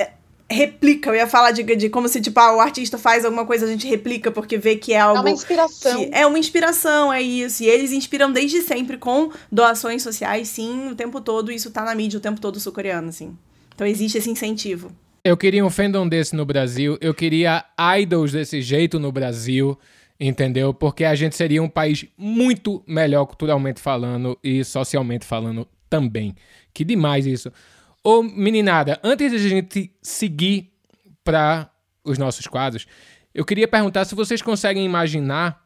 Replica, 0.52 1.10
eu 1.10 1.16
ia 1.16 1.28
falar 1.28 1.52
de, 1.52 1.64
de 1.64 1.90
como 1.90 2.08
se, 2.08 2.20
tipo, 2.20 2.40
ah, 2.40 2.56
o 2.56 2.60
artista 2.60 2.98
faz 2.98 3.24
alguma 3.24 3.46
coisa, 3.46 3.66
a 3.66 3.70
gente 3.70 3.88
replica 3.88 4.32
porque 4.32 4.58
vê 4.58 4.76
que 4.76 4.94
é 4.94 5.00
algo. 5.00 5.20
É 5.20 5.22
uma 5.22 5.32
inspiração. 5.32 6.10
é 6.12 6.26
uma 6.28 6.38
inspiração, 6.38 7.14
é 7.14 7.22
isso. 7.22 7.64
E 7.64 7.68
eles 7.68 7.92
inspiram 7.92 8.32
desde 8.32 8.62
sempre 8.62 8.98
com 8.98 9.32
doações 9.52 10.04
sociais, 10.04 10.50
sim, 10.50 10.90
o 10.90 10.96
tempo 10.96 11.22
todo. 11.22 11.52
Isso 11.52 11.72
tá 11.72 11.84
na 11.84 11.96
mídia 11.96 12.18
o 12.18 12.22
tempo 12.22 12.42
todo 12.42 12.60
sul-coreano, 12.60 13.10
assim. 13.10 13.36
Então 13.74 13.88
existe 13.88 14.18
esse 14.18 14.30
incentivo. 14.30 14.92
Eu 15.24 15.38
queria 15.38 15.64
um 15.64 15.70
fandom 15.70 16.08
desse 16.08 16.36
no 16.36 16.46
Brasil, 16.46 16.98
eu 17.00 17.14
queria 17.14 17.64
idols 18.00 18.32
desse 18.32 18.60
jeito 18.60 19.00
no 19.00 19.12
Brasil, 19.12 19.78
entendeu? 20.20 20.74
Porque 20.74 21.06
a 21.06 21.14
gente 21.14 21.36
seria 21.36 21.62
um 21.62 21.70
país 21.70 22.06
muito 22.18 22.84
melhor 22.88 23.26
culturalmente 23.26 23.80
falando 23.80 24.38
e 24.44 24.64
socialmente 24.64 25.26
falando 25.26 25.68
também. 25.88 26.36
Que 26.74 26.84
demais 26.84 27.28
isso. 27.28 27.52
Ô, 28.04 28.24
meninada, 28.24 29.00
antes 29.04 29.30
de 29.32 29.38
a 29.38 29.50
gente 29.50 29.92
seguir 30.02 30.72
para 31.24 31.70
os 32.04 32.18
nossos 32.18 32.48
quadros, 32.48 32.88
eu 33.34 33.46
queria 33.46 33.68
perguntar 33.68 34.06
se 34.06 34.16
vocês 34.16 34.42
conseguem 34.42 34.84
imaginar 34.84 35.62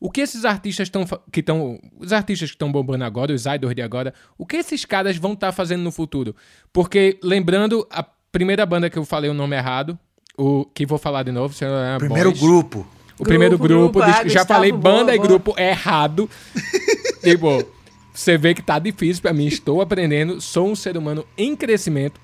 o 0.00 0.10
que 0.10 0.20
esses 0.20 0.44
artistas 0.44 0.86
estão 0.86 1.04
que 1.32 1.40
estão 1.40 1.80
os 1.98 2.12
artistas 2.12 2.50
que 2.50 2.54
estão 2.54 2.70
bombando 2.70 3.04
agora, 3.04 3.32
os 3.32 3.46
idols 3.46 3.74
de 3.74 3.82
agora, 3.82 4.14
o 4.36 4.46
que 4.46 4.56
esses 4.56 4.84
caras 4.84 5.16
vão 5.16 5.32
estar 5.32 5.48
tá 5.48 5.52
fazendo 5.52 5.82
no 5.82 5.90
futuro? 5.90 6.36
Porque 6.72 7.18
lembrando 7.22 7.86
a 7.90 8.04
primeira 8.30 8.64
banda 8.64 8.88
que 8.88 8.98
eu 8.98 9.04
falei 9.04 9.30
o 9.30 9.34
nome 9.34 9.56
errado, 9.56 9.98
o 10.36 10.64
que 10.66 10.86
vou 10.86 10.98
falar 10.98 11.24
de 11.24 11.32
novo, 11.32 11.54
é 11.64 11.98
Primeiro 11.98 12.30
Boys. 12.30 12.40
grupo. 12.40 12.78
O 12.78 13.24
grupo, 13.24 13.28
primeiro 13.28 13.58
grupo, 13.58 13.98
grupo 13.98 14.02
ah, 14.02 14.28
já 14.28 14.44
falei 14.44 14.70
banda 14.70 15.06
boa, 15.06 15.16
e 15.16 15.18
grupo 15.18 15.58
errado. 15.58 16.30
tipo, 17.20 17.66
você 18.12 18.36
vê 18.36 18.54
que 18.54 18.62
tá 18.62 18.78
difícil 18.78 19.22
para 19.22 19.32
mim, 19.32 19.46
estou 19.46 19.80
aprendendo, 19.80 20.40
sou 20.40 20.68
um 20.68 20.76
ser 20.76 20.96
humano 20.96 21.24
em 21.36 21.54
crescimento. 21.54 22.20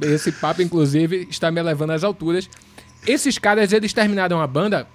Esse 0.00 0.32
papo, 0.32 0.62
inclusive, 0.62 1.26
está 1.30 1.50
me 1.50 1.62
levando 1.62 1.90
às 1.90 2.04
alturas. 2.04 2.48
Esses 3.06 3.38
caras, 3.38 3.72
eles 3.72 3.92
terminaram 3.92 4.40
a 4.40 4.46
banda 4.46 4.86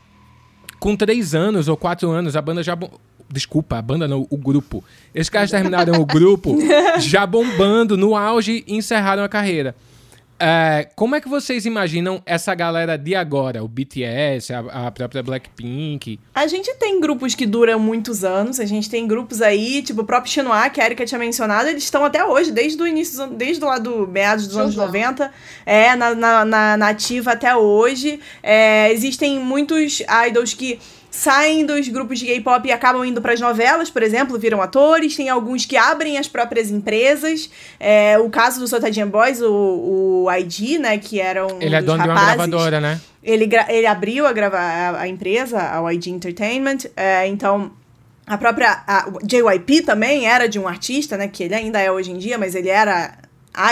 com 0.79 0.95
três 0.95 1.33
anos 1.33 1.67
ou 1.67 1.77
quatro 1.77 2.09
anos. 2.09 2.35
A 2.35 2.41
banda 2.41 2.61
já. 2.61 2.77
Desculpa, 3.29 3.77
a 3.77 3.81
banda 3.81 4.07
não, 4.09 4.27
o 4.29 4.37
grupo. 4.37 4.83
Esses 5.15 5.29
caras 5.29 5.49
terminaram 5.49 6.01
o 6.01 6.05
grupo 6.05 6.57
já 6.99 7.25
bombando 7.25 7.95
no 7.95 8.15
auge 8.15 8.63
e 8.67 8.75
encerraram 8.75 9.23
a 9.23 9.29
carreira. 9.29 9.73
É, 10.43 10.89
como 10.95 11.15
é 11.15 11.21
que 11.21 11.29
vocês 11.29 11.67
imaginam 11.67 12.19
essa 12.25 12.55
galera 12.55 12.97
de 12.97 13.13
agora? 13.13 13.63
O 13.63 13.67
BTS, 13.67 14.51
a, 14.51 14.87
a, 14.87 14.91
própria 14.91 15.21
Blackpink? 15.21 16.19
A 16.33 16.47
gente 16.47 16.73
tem 16.79 16.99
grupos 16.99 17.35
que 17.35 17.45
duram 17.45 17.79
muitos 17.79 18.23
anos. 18.23 18.59
A 18.59 18.65
gente 18.65 18.89
tem 18.89 19.07
grupos 19.07 19.39
aí, 19.39 19.83
tipo 19.83 20.01
o 20.01 20.03
próprio 20.03 20.33
Chinois, 20.33 20.71
que 20.71 20.81
a 20.81 20.85
Erika 20.85 21.05
tinha 21.05 21.19
mencionado, 21.19 21.69
eles 21.69 21.83
estão 21.83 22.03
até 22.03 22.25
hoje, 22.25 22.51
desde 22.51 22.81
o 22.81 22.87
início, 22.87 23.27
desde 23.27 23.63
lá 23.63 23.77
do 23.77 24.07
meados 24.07 24.47
dos 24.47 24.57
anos 24.57 24.75
90. 24.75 25.31
É, 25.63 25.95
na, 25.95 26.15
na, 26.15 26.43
na, 26.43 26.77
na 26.77 26.87
ativa 26.89 27.33
até 27.33 27.55
hoje. 27.55 28.19
É, 28.41 28.91
existem 28.91 29.39
muitos 29.39 30.01
idols 30.27 30.55
que 30.55 30.79
saem 31.11 31.65
dos 31.65 31.89
grupos 31.89 32.17
de 32.17 32.25
K-pop 32.25 32.65
e 32.65 32.71
acabam 32.71 33.03
indo 33.03 33.21
para 33.21 33.33
as 33.33 33.39
novelas, 33.39 33.89
por 33.89 34.01
exemplo, 34.01 34.39
viram 34.39 34.61
atores. 34.61 35.13
Tem 35.15 35.27
alguns 35.29 35.65
que 35.65 35.75
abrem 35.75 36.17
as 36.17 36.27
próprias 36.27 36.71
empresas. 36.71 37.51
É, 37.77 38.17
o 38.17 38.29
caso 38.29 38.61
do 38.61 38.67
Sotadian 38.67 39.09
Boys, 39.09 39.41
o, 39.41 40.23
o 40.25 40.31
ID, 40.31 40.79
né, 40.79 40.97
que 40.97 41.19
era 41.19 41.45
um 41.45 41.61
Ele 41.61 41.75
é 41.75 41.81
dono 41.81 41.97
rapazes, 41.97 42.15
de 42.15 42.29
uma 42.29 42.47
gravadora, 42.47 42.79
né? 42.79 43.01
Ele, 43.21 43.47
ele 43.67 43.85
abriu 43.85 44.25
a, 44.25 44.31
grava 44.31 44.57
a, 44.57 45.01
a 45.01 45.07
empresa, 45.07 45.59
a 45.59 45.93
ID 45.93 46.07
Entertainment. 46.07 46.77
É, 46.95 47.27
então, 47.27 47.71
a 48.25 48.37
própria 48.37 48.81
a, 48.87 49.11
JYP 49.21 49.81
também 49.81 50.25
era 50.25 50.47
de 50.47 50.57
um 50.57 50.67
artista, 50.67 51.17
né, 51.17 51.27
que 51.27 51.43
ele 51.43 51.53
ainda 51.53 51.79
é 51.81 51.91
hoje 51.91 52.11
em 52.11 52.17
dia, 52.17 52.37
mas 52.37 52.55
ele 52.55 52.69
era 52.69 53.17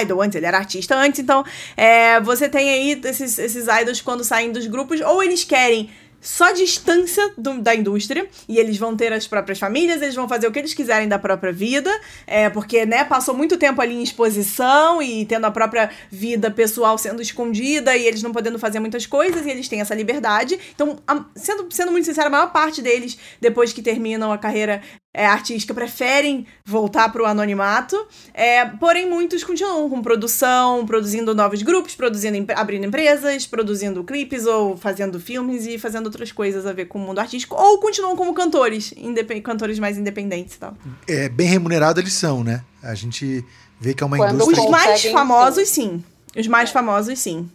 idol 0.02 0.22
antes, 0.22 0.36
ele 0.36 0.46
era 0.46 0.58
artista 0.58 0.94
antes, 0.94 1.22
então 1.22 1.42
é, 1.78 2.20
você 2.20 2.50
tem 2.50 2.70
aí 2.70 3.02
esses, 3.06 3.40
esses 3.40 3.66
idols 3.82 4.02
quando 4.02 4.26
saem 4.26 4.52
dos 4.52 4.68
grupos, 4.68 5.00
ou 5.00 5.24
eles 5.24 5.46
querem 5.46 5.90
só 6.22 6.52
distância 6.52 7.32
do, 7.38 7.62
da 7.62 7.74
indústria 7.76 8.28
e 8.48 8.58
eles 8.58 8.78
vão 8.78 8.96
ter 8.96 9.12
as 9.14 9.28
próprias 9.28 9.60
famílias, 9.60 10.02
eles 10.02 10.16
vão 10.16 10.28
fazer 10.28 10.48
o 10.48 10.52
que 10.52 10.60
eles 10.60 10.74
quiserem 10.74 11.08
da 11.08 11.20
própria 11.20 11.52
vida, 11.52 11.92
é, 12.28 12.50
porque, 12.50 12.86
né, 12.86 13.04
passou 13.04 13.36
muito 13.36 13.58
tempo 13.58 13.82
ali 13.82 13.96
em 13.96 14.04
exposição 14.04 15.02
e 15.02 15.26
tendo 15.26 15.46
a 15.46 15.52
própria 15.52 15.90
vida 16.10 16.52
pessoal 16.52 16.98
sendo 16.98 17.22
escondida 17.22 17.96
e 17.96 18.06
eles 18.06 18.22
não 18.24 18.32
podendo 18.32 18.60
fazer 18.60 18.80
muitas 18.80 19.06
coisas 19.06 19.46
e 19.46 19.50
eles 19.50 19.68
têm 19.68 19.82
essa 19.82 19.96
liberdade. 19.96 20.60
Então, 20.74 20.98
a, 21.08 21.24
sendo, 21.36 21.68
sendo 21.72 21.92
muito 21.92 22.06
sincera, 22.06 22.28
a 22.28 22.32
maior 22.32 22.52
parte 22.52 22.82
deles, 22.82 23.18
depois 23.40 23.74
que 23.74 23.82
terminam 23.82 24.32
a 24.32 24.38
carreira 24.38 24.82
é, 25.14 25.26
artística 25.26 25.74
preferem 25.74 26.46
voltar 26.64 27.12
para 27.12 27.24
o 27.24 27.26
anonimato, 27.26 27.96
é, 28.34 28.64
porém 28.66 29.10
muitos 29.10 29.44
continuam 29.44 29.90
com 29.90 30.02
produção, 30.02 30.86
produzindo 30.86 31.34
novos 31.34 31.62
grupos, 31.64 31.96
produzindo, 31.96 32.52
abrindo 32.56 32.86
empresas, 32.86 33.48
produzindo 33.48 34.04
clipes 34.04 34.46
ou 34.46 34.78
fazendo 34.78 35.20
filmes 35.20 35.66
e 35.66 35.80
fazendo 35.80 36.06
outras 36.06 36.32
coisas 36.32 36.66
a 36.66 36.74
ver 36.74 36.86
com 36.86 37.00
o 37.00 37.02
mundo 37.02 37.20
artístico, 37.20 37.56
ou 37.56 37.80
continuam 37.80 38.16
como 38.16 38.34
cantores, 38.34 38.94
cantores 39.44 39.80
mais 39.80 39.98
independentes 39.98 40.56
e 40.56 40.60
tal. 40.60 40.78
É, 41.08 41.28
bem 41.28 41.48
remunerado 41.48 42.00
eles 42.00 42.14
são, 42.14 42.44
né? 42.44 42.64
A 42.84 42.94
gente 42.94 43.44
vê 43.80 43.94
que 43.94 44.04
é 44.04 44.06
uma 44.06 44.18
Quando 44.18 44.36
indústria... 44.36 44.64
Os 44.64 44.70
mais 44.70 45.06
famosos, 45.06 45.70
sim. 45.70 46.04
Os 46.38 46.48
mais 46.48 46.70
famosos, 46.70 47.18
sim. 47.18 47.50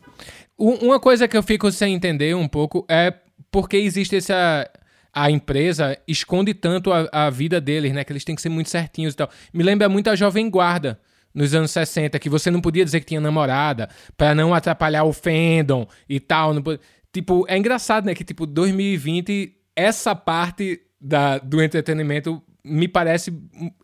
Uma 0.58 0.98
coisa 0.98 1.28
que 1.28 1.36
eu 1.36 1.42
fico 1.42 1.70
sem 1.70 1.94
entender 1.94 2.34
um 2.34 2.48
pouco 2.48 2.84
é 2.88 3.14
porque 3.50 3.76
existe 3.76 4.16
essa 4.16 4.68
a 5.14 5.30
empresa 5.30 5.96
esconde 6.08 6.52
tanto 6.52 6.92
a, 6.92 7.08
a 7.12 7.30
vida 7.30 7.60
deles, 7.60 7.92
né? 7.92 8.02
Que 8.04 8.12
eles 8.12 8.24
têm 8.24 8.34
que 8.34 8.42
ser 8.42 8.48
muito 8.48 8.68
certinhos 8.68 9.14
e 9.14 9.16
tal. 9.16 9.30
Me 9.52 9.62
lembra 9.62 9.88
muito 9.88 10.10
a 10.10 10.16
Jovem 10.16 10.50
Guarda 10.50 10.98
nos 11.32 11.54
anos 11.54 11.70
60, 11.70 12.18
que 12.18 12.28
você 12.28 12.50
não 12.50 12.60
podia 12.60 12.84
dizer 12.84 13.00
que 13.00 13.06
tinha 13.06 13.20
namorada 13.20 13.88
para 14.16 14.34
não 14.34 14.54
atrapalhar 14.54 15.04
o 15.04 15.12
fandom 15.12 15.86
e 16.08 16.20
tal. 16.20 16.52
Tipo, 17.12 17.44
é 17.48 17.56
engraçado, 17.56 18.06
né? 18.06 18.14
Que, 18.14 18.24
tipo, 18.24 18.46
2020, 18.46 19.54
essa 19.76 20.14
parte 20.14 20.80
da, 21.00 21.38
do 21.38 21.62
entretenimento 21.62 22.42
me 22.64 22.88
parece 22.88 23.32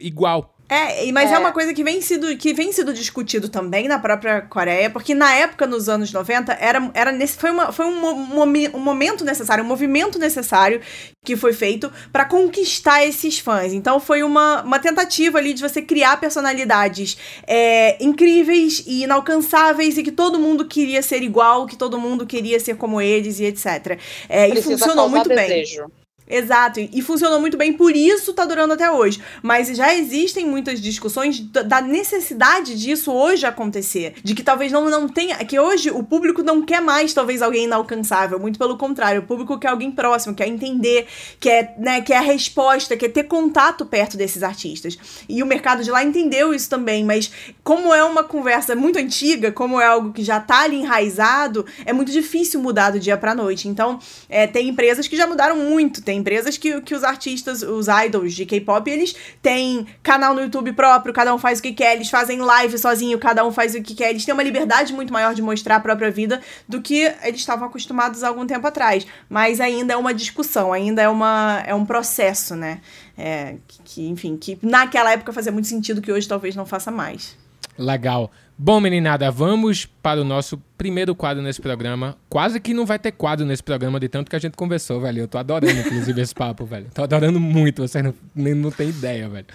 igual. 0.00 0.56
É, 0.70 1.10
mas 1.10 1.32
é. 1.32 1.34
é. 1.34 1.38
uma 1.38 1.50
coisa 1.50 1.74
que 1.74 1.82
vem, 1.82 2.00
sido, 2.00 2.36
que 2.36 2.54
vem 2.54 2.72
sido 2.72 2.94
discutido 2.94 3.48
também 3.48 3.88
na 3.88 3.98
própria 3.98 4.40
Coreia, 4.40 4.88
porque 4.88 5.16
na 5.16 5.34
época, 5.34 5.66
nos 5.66 5.88
anos 5.88 6.12
90, 6.12 6.52
era, 6.52 6.90
era 6.94 7.10
nesse, 7.10 7.36
foi, 7.36 7.50
uma, 7.50 7.72
foi 7.72 7.86
um, 7.86 8.06
um, 8.06 8.78
momento 8.78 9.24
necessário, 9.24 9.64
um 9.64 9.66
movimento 9.66 10.16
necessário 10.16 10.80
que 11.24 11.36
foi 11.36 11.52
feito 11.52 11.92
para 12.12 12.24
conquistar 12.24 13.04
esses 13.04 13.40
fãs. 13.40 13.72
Então 13.72 13.98
foi 13.98 14.22
uma, 14.22 14.62
uma 14.62 14.78
tentativa 14.78 15.38
ali 15.38 15.52
de 15.52 15.60
você 15.60 15.82
criar 15.82 16.20
personalidades 16.20 17.18
é, 17.48 18.02
incríveis 18.02 18.84
e 18.86 19.02
inalcançáveis 19.02 19.98
e 19.98 20.04
que 20.04 20.12
todo 20.12 20.38
mundo 20.38 20.64
queria 20.66 21.02
ser 21.02 21.20
igual, 21.24 21.66
que 21.66 21.76
todo 21.76 21.98
mundo 21.98 22.24
queria 22.24 22.60
ser 22.60 22.76
como 22.76 23.00
eles 23.00 23.40
e 23.40 23.44
etc. 23.44 23.98
É, 24.28 24.48
e 24.48 24.62
funcionou 24.62 25.08
muito 25.08 25.28
desejo. 25.28 25.86
bem. 25.88 25.99
Exato, 26.30 26.78
e 26.78 27.02
funcionou 27.02 27.40
muito 27.40 27.56
bem, 27.56 27.72
por 27.72 27.96
isso 27.96 28.32
tá 28.32 28.44
durando 28.44 28.74
até 28.74 28.88
hoje. 28.88 29.20
Mas 29.42 29.66
já 29.76 29.92
existem 29.92 30.46
muitas 30.46 30.80
discussões 30.80 31.40
da 31.40 31.80
necessidade 31.80 32.78
disso 32.78 33.12
hoje 33.12 33.44
acontecer. 33.44 34.14
De 34.22 34.32
que 34.32 34.44
talvez 34.44 34.70
não, 34.70 34.88
não 34.88 35.08
tenha. 35.08 35.36
Que 35.38 35.58
hoje 35.58 35.90
o 35.90 36.04
público 36.04 36.40
não 36.40 36.62
quer 36.62 36.80
mais, 36.80 37.12
talvez, 37.12 37.42
alguém 37.42 37.64
inalcançável. 37.64 38.38
Muito 38.38 38.60
pelo 38.60 38.78
contrário, 38.78 39.22
o 39.22 39.24
público 39.24 39.58
quer 39.58 39.68
alguém 39.68 39.90
próximo, 39.90 40.34
quer 40.34 40.46
entender, 40.46 41.08
quer, 41.40 41.74
né, 41.78 42.00
quer 42.00 42.18
a 42.18 42.20
resposta, 42.20 42.96
quer 42.96 43.08
ter 43.08 43.24
contato 43.24 43.84
perto 43.84 44.16
desses 44.16 44.44
artistas. 44.44 44.96
E 45.28 45.42
o 45.42 45.46
mercado 45.46 45.82
de 45.82 45.90
lá 45.90 46.04
entendeu 46.04 46.54
isso 46.54 46.70
também, 46.70 47.04
mas 47.04 47.30
como 47.64 47.92
é 47.92 48.04
uma 48.04 48.22
conversa 48.22 48.76
muito 48.76 49.00
antiga, 49.00 49.50
como 49.50 49.80
é 49.80 49.86
algo 49.86 50.12
que 50.12 50.22
já 50.22 50.38
tá 50.38 50.60
ali 50.62 50.76
enraizado, 50.76 51.66
é 51.84 51.92
muito 51.92 52.12
difícil 52.12 52.60
mudar 52.60 52.90
do 52.90 53.00
dia 53.00 53.16
pra 53.16 53.34
noite. 53.34 53.66
Então, 53.66 53.98
é, 54.28 54.46
tem 54.46 54.68
empresas 54.68 55.08
que 55.08 55.16
já 55.16 55.26
mudaram 55.26 55.56
muito, 55.56 56.02
tem 56.02 56.19
empresas 56.20 56.56
que, 56.56 56.80
que 56.82 56.94
os 56.94 57.02
artistas, 57.02 57.62
os 57.62 57.86
idols 57.88 58.34
de 58.34 58.46
K-pop, 58.46 58.88
eles 58.90 59.14
têm 59.42 59.86
canal 60.02 60.34
no 60.34 60.42
YouTube 60.42 60.72
próprio, 60.72 61.12
cada 61.12 61.34
um 61.34 61.38
faz 61.38 61.58
o 61.58 61.62
que 61.62 61.72
quer, 61.72 61.96
eles 61.96 62.10
fazem 62.10 62.38
live 62.40 62.78
sozinho, 62.78 63.18
cada 63.18 63.44
um 63.44 63.50
faz 63.50 63.74
o 63.74 63.82
que 63.82 63.94
quer, 63.94 64.10
eles 64.10 64.24
têm 64.24 64.34
uma 64.34 64.42
liberdade 64.42 64.92
muito 64.92 65.12
maior 65.12 65.34
de 65.34 65.42
mostrar 65.42 65.76
a 65.76 65.80
própria 65.80 66.10
vida 66.10 66.40
do 66.68 66.80
que 66.80 67.12
eles 67.22 67.40
estavam 67.40 67.66
acostumados 67.66 68.22
há 68.22 68.28
algum 68.28 68.46
tempo 68.46 68.66
atrás. 68.66 69.06
Mas 69.28 69.60
ainda 69.60 69.94
é 69.94 69.96
uma 69.96 70.14
discussão, 70.14 70.72
ainda 70.72 71.02
é, 71.02 71.08
uma, 71.08 71.62
é 71.66 71.74
um 71.74 71.84
processo, 71.84 72.54
né? 72.54 72.80
É, 73.16 73.56
que, 73.84 74.08
enfim, 74.08 74.36
que 74.36 74.58
naquela 74.62 75.12
época 75.12 75.32
fazia 75.32 75.52
muito 75.52 75.68
sentido 75.68 76.00
que 76.00 76.12
hoje 76.12 76.28
talvez 76.28 76.54
não 76.54 76.64
faça 76.64 76.90
mais. 76.90 77.36
Legal. 77.76 78.30
Bom, 78.62 78.78
meninada, 78.78 79.30
vamos 79.30 79.86
para 79.86 80.20
o 80.20 80.24
nosso 80.24 80.62
primeiro 80.76 81.14
quadro 81.14 81.42
nesse 81.42 81.62
programa. 81.62 82.18
Quase 82.28 82.60
que 82.60 82.74
não 82.74 82.84
vai 82.84 82.98
ter 82.98 83.10
quadro 83.10 83.46
nesse 83.46 83.62
programa 83.62 83.98
de 83.98 84.06
tanto 84.06 84.28
que 84.28 84.36
a 84.36 84.38
gente 84.38 84.54
conversou, 84.54 85.00
velho. 85.00 85.20
Eu 85.20 85.28
tô 85.28 85.38
adorando, 85.38 85.80
inclusive, 85.80 86.20
esse 86.20 86.34
papo, 86.34 86.66
velho. 86.66 86.88
Tô 86.92 87.02
adorando 87.02 87.40
muito, 87.40 87.80
vocês 87.80 88.04
não, 88.04 88.12
nem, 88.34 88.52
não 88.52 88.70
tem 88.70 88.90
ideia, 88.90 89.30
velho. 89.30 89.46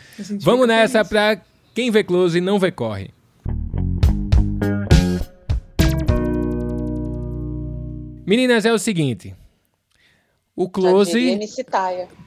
Vamos 0.41 0.67
nessa 0.67 1.05
feliz. 1.05 1.09
pra 1.09 1.41
quem 1.75 1.91
vê 1.91 2.03
close 2.03 2.39
e 2.39 2.41
não 2.41 2.57
vê 2.57 2.71
corre. 2.71 3.11
Meninas, 8.25 8.65
é 8.65 8.73
o 8.73 8.79
seguinte. 8.79 9.35
O 10.55 10.69
Close. 10.69 11.37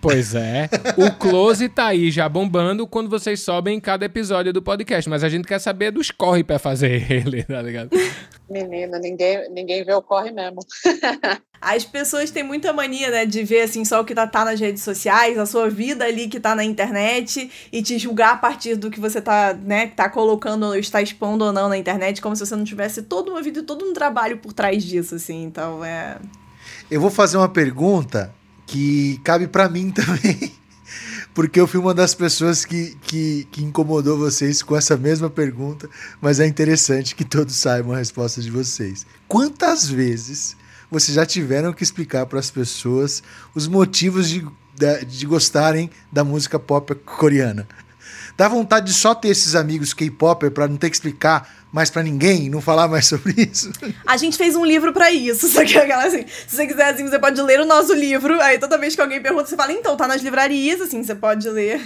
Pois 0.03 0.35
é. 0.35 0.69
O 0.99 1.11
Close 1.13 1.67
tá 1.71 1.87
aí 1.87 2.11
já 2.11 2.29
bombando 2.29 2.87
quando 2.87 3.09
vocês 3.09 3.41
sobem 3.41 3.81
cada 3.81 4.05
episódio 4.05 4.53
do 4.53 4.61
podcast. 4.61 5.09
Mas 5.09 5.25
a 5.25 5.31
gente 5.31 5.49
quer 5.49 5.59
saber 5.59 5.91
dos 5.91 6.11
corre 6.11 6.45
pra 6.45 6.59
fazer 6.59 6.91
ele, 7.11 7.43
tá 7.43 7.63
ligado? 7.63 7.89
Menina, 8.51 8.99
ninguém, 8.99 9.51
ninguém 9.51 9.83
vê 9.83 9.95
o 9.95 10.03
corre 10.03 10.31
mesmo. 10.31 10.59
As 11.59 11.87
pessoas 11.87 12.31
têm 12.31 12.43
muita 12.43 12.73
mania, 12.73 13.11
né, 13.11 13.27
de 13.27 13.43
ver 13.43 13.63
assim 13.63 13.85
só 13.85 14.01
o 14.01 14.05
que 14.05 14.15
tá, 14.15 14.27
tá 14.27 14.45
nas 14.45 14.61
redes 14.61 14.83
sociais, 14.83 15.37
a 15.39 15.45
sua 15.45 15.69
vida 15.69 16.05
ali 16.05 16.29
que 16.29 16.39
tá 16.39 16.55
na 16.55 16.63
internet 16.63 17.51
e 17.73 17.83
te 17.83 17.99
julgar 17.99 18.35
a 18.35 18.37
partir 18.37 18.77
do 18.77 18.91
que 18.91 19.01
você 19.01 19.21
tá, 19.21 19.53
né, 19.55 19.89
tá 19.89 20.09
colocando, 20.09 20.77
está 20.77 21.03
expondo 21.03 21.45
ou 21.45 21.53
não 21.53 21.69
na 21.69 21.77
internet, 21.77 22.23
como 22.23 22.37
se 22.37 22.47
você 22.47 22.55
não 22.55 22.63
tivesse 22.63 23.03
toda 23.03 23.33
uma 23.33 23.43
vida 23.43 23.59
e 23.59 23.65
todo 23.65 23.85
um 23.85 23.93
trabalho 23.93 24.39
por 24.39 24.53
trás 24.53 24.85
disso, 24.85 25.17
assim. 25.17 25.43
Então, 25.43 25.85
é 25.85 26.17
eu 26.91 27.01
vou 27.01 27.11
fazer 27.11 27.37
uma 27.37 27.49
pergunta 27.49 28.35
que 28.67 29.21
cabe 29.25 29.47
para 29.47 29.69
mim 29.69 29.91
também, 29.93 30.53
porque 31.35 31.61
eu 31.61 31.67
fui 31.67 31.81
uma 31.81 31.95
das 31.95 32.15
pessoas 32.15 32.65
que, 32.65 32.97
que, 33.03 33.47
que, 33.51 33.63
incomodou 33.63 34.19
vocês 34.19 34.63
com 34.63 34.77
essa 34.77 34.97
mesma 34.97 35.29
pergunta, 35.29 35.89
mas 36.21 36.41
é 36.41 36.47
interessante 36.47 37.15
que 37.15 37.25
todos 37.25 37.55
saibam 37.55 37.93
a 37.93 37.99
resposta 37.99 38.41
de 38.41 38.51
vocês. 38.51 39.07
Quantas 39.27 39.89
vezes 39.89 40.57
vocês 40.91 41.15
já 41.15 41.27
tiveram 41.27 41.73
que 41.73 41.83
explicar 41.83 42.27
para 42.27 42.39
as 42.39 42.51
pessoas 42.51 43.23
os 43.55 43.69
motivos 43.69 44.29
de, 44.29 44.47
de, 44.75 45.05
de 45.05 45.27
gostarem 45.27 45.91
da 46.11 46.25
música 46.25 46.59
pop 46.59 46.95
coreana? 46.95 47.69
Dá 48.37 48.49
vontade 48.49 48.87
de 48.87 48.95
só 48.95 49.17
ter 49.17 49.29
esses 49.29 49.57
amigos 49.57 49.93
K-Popper 49.93 50.53
para 50.53 50.69
não 50.69 50.77
ter 50.77 50.89
que 50.89 50.97
explicar 50.97 51.58
mais 51.73 51.91
para 51.91 52.03
ninguém, 52.03 52.49
não 52.49 52.61
falar 52.61 52.89
mais 52.89 53.07
sobre 53.07 53.35
isso. 53.43 53.71
A 54.07 54.17
gente 54.17 54.37
fez 54.37 54.57
um 54.57 54.65
livro 54.65 54.93
para 54.93 55.11
isso, 55.11 55.49
só 55.49 55.65
que 55.65 55.77
aquela 55.77 56.05
assim, 56.05 56.27
se 56.27 56.57
você 56.57 56.67
quiser 56.67 56.95
assim, 56.95 57.07
você 57.07 57.19
pode 57.19 57.41
ler 57.43 57.61
o 57.61 57.67
nosso 57.67 57.93
livro, 57.93 58.41
aí 58.41 58.59
toda 58.59 58.79
vez 58.79 58.95
que 58.95 59.01
alguém 59.01 59.23
pergunta, 59.23 59.47
você 59.47 59.57
fala, 59.57 59.73
então, 59.73 59.97
tá 59.97 60.07
nas 60.07 60.23
livrarias, 60.23 60.81
assim, 60.81 61.03
você 61.03 61.15
pode 61.15 61.49
ler. 61.49 61.81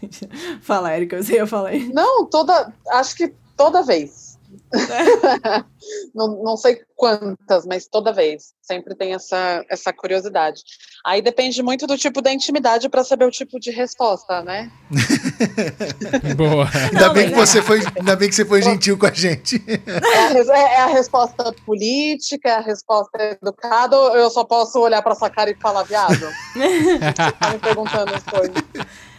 fala, 0.60 0.96
Erika, 0.96 1.22
você 1.22 1.34
ia 1.34 1.46
falar 1.46 1.70
aí. 1.70 1.92
Não, 1.92 2.26
toda, 2.26 2.72
acho 2.88 3.14
que 3.16 3.32
toda 3.56 3.82
vez. 3.82 4.38
não, 6.14 6.42
não 6.42 6.56
sei 6.56 6.82
quantas, 6.96 7.66
mas 7.66 7.86
toda 7.86 8.12
vez. 8.12 8.54
Sempre 8.60 8.94
tem 8.94 9.14
essa, 9.14 9.64
essa 9.68 9.92
curiosidade. 9.92 10.62
Aí 11.04 11.20
depende 11.20 11.62
muito 11.62 11.86
do 11.86 11.98
tipo 11.98 12.22
da 12.22 12.32
intimidade 12.32 12.88
para 12.88 13.02
saber 13.02 13.24
o 13.24 13.30
tipo 13.30 13.58
de 13.58 13.70
resposta, 13.70 14.42
né? 14.42 14.70
Boa. 16.36 16.68
Ainda, 16.92 17.10
bem 17.10 17.28
que 17.30 17.34
você 17.34 17.60
foi, 17.60 17.82
ainda 17.98 18.14
bem 18.14 18.28
que 18.28 18.34
você 18.34 18.44
foi 18.44 18.62
gentil 18.62 18.96
com 18.96 19.06
a 19.06 19.12
gente. 19.12 19.60
É 19.66 20.52
a, 20.52 20.58
é 20.58 20.80
a 20.82 20.86
resposta 20.86 21.52
política, 21.66 22.48
é 22.48 22.54
a 22.54 22.60
resposta 22.60 23.18
educada, 23.20 23.96
ou 23.96 24.16
eu 24.16 24.30
só 24.30 24.44
posso 24.44 24.78
olhar 24.78 25.02
para 25.02 25.16
sua 25.16 25.28
cara 25.28 25.50
e 25.50 25.56
falar 25.56 25.82
viado? 25.82 26.20
tá 27.38 27.50
me 27.50 27.58
perguntando 27.58 28.14
as 28.14 28.22
coisas. 28.22 28.54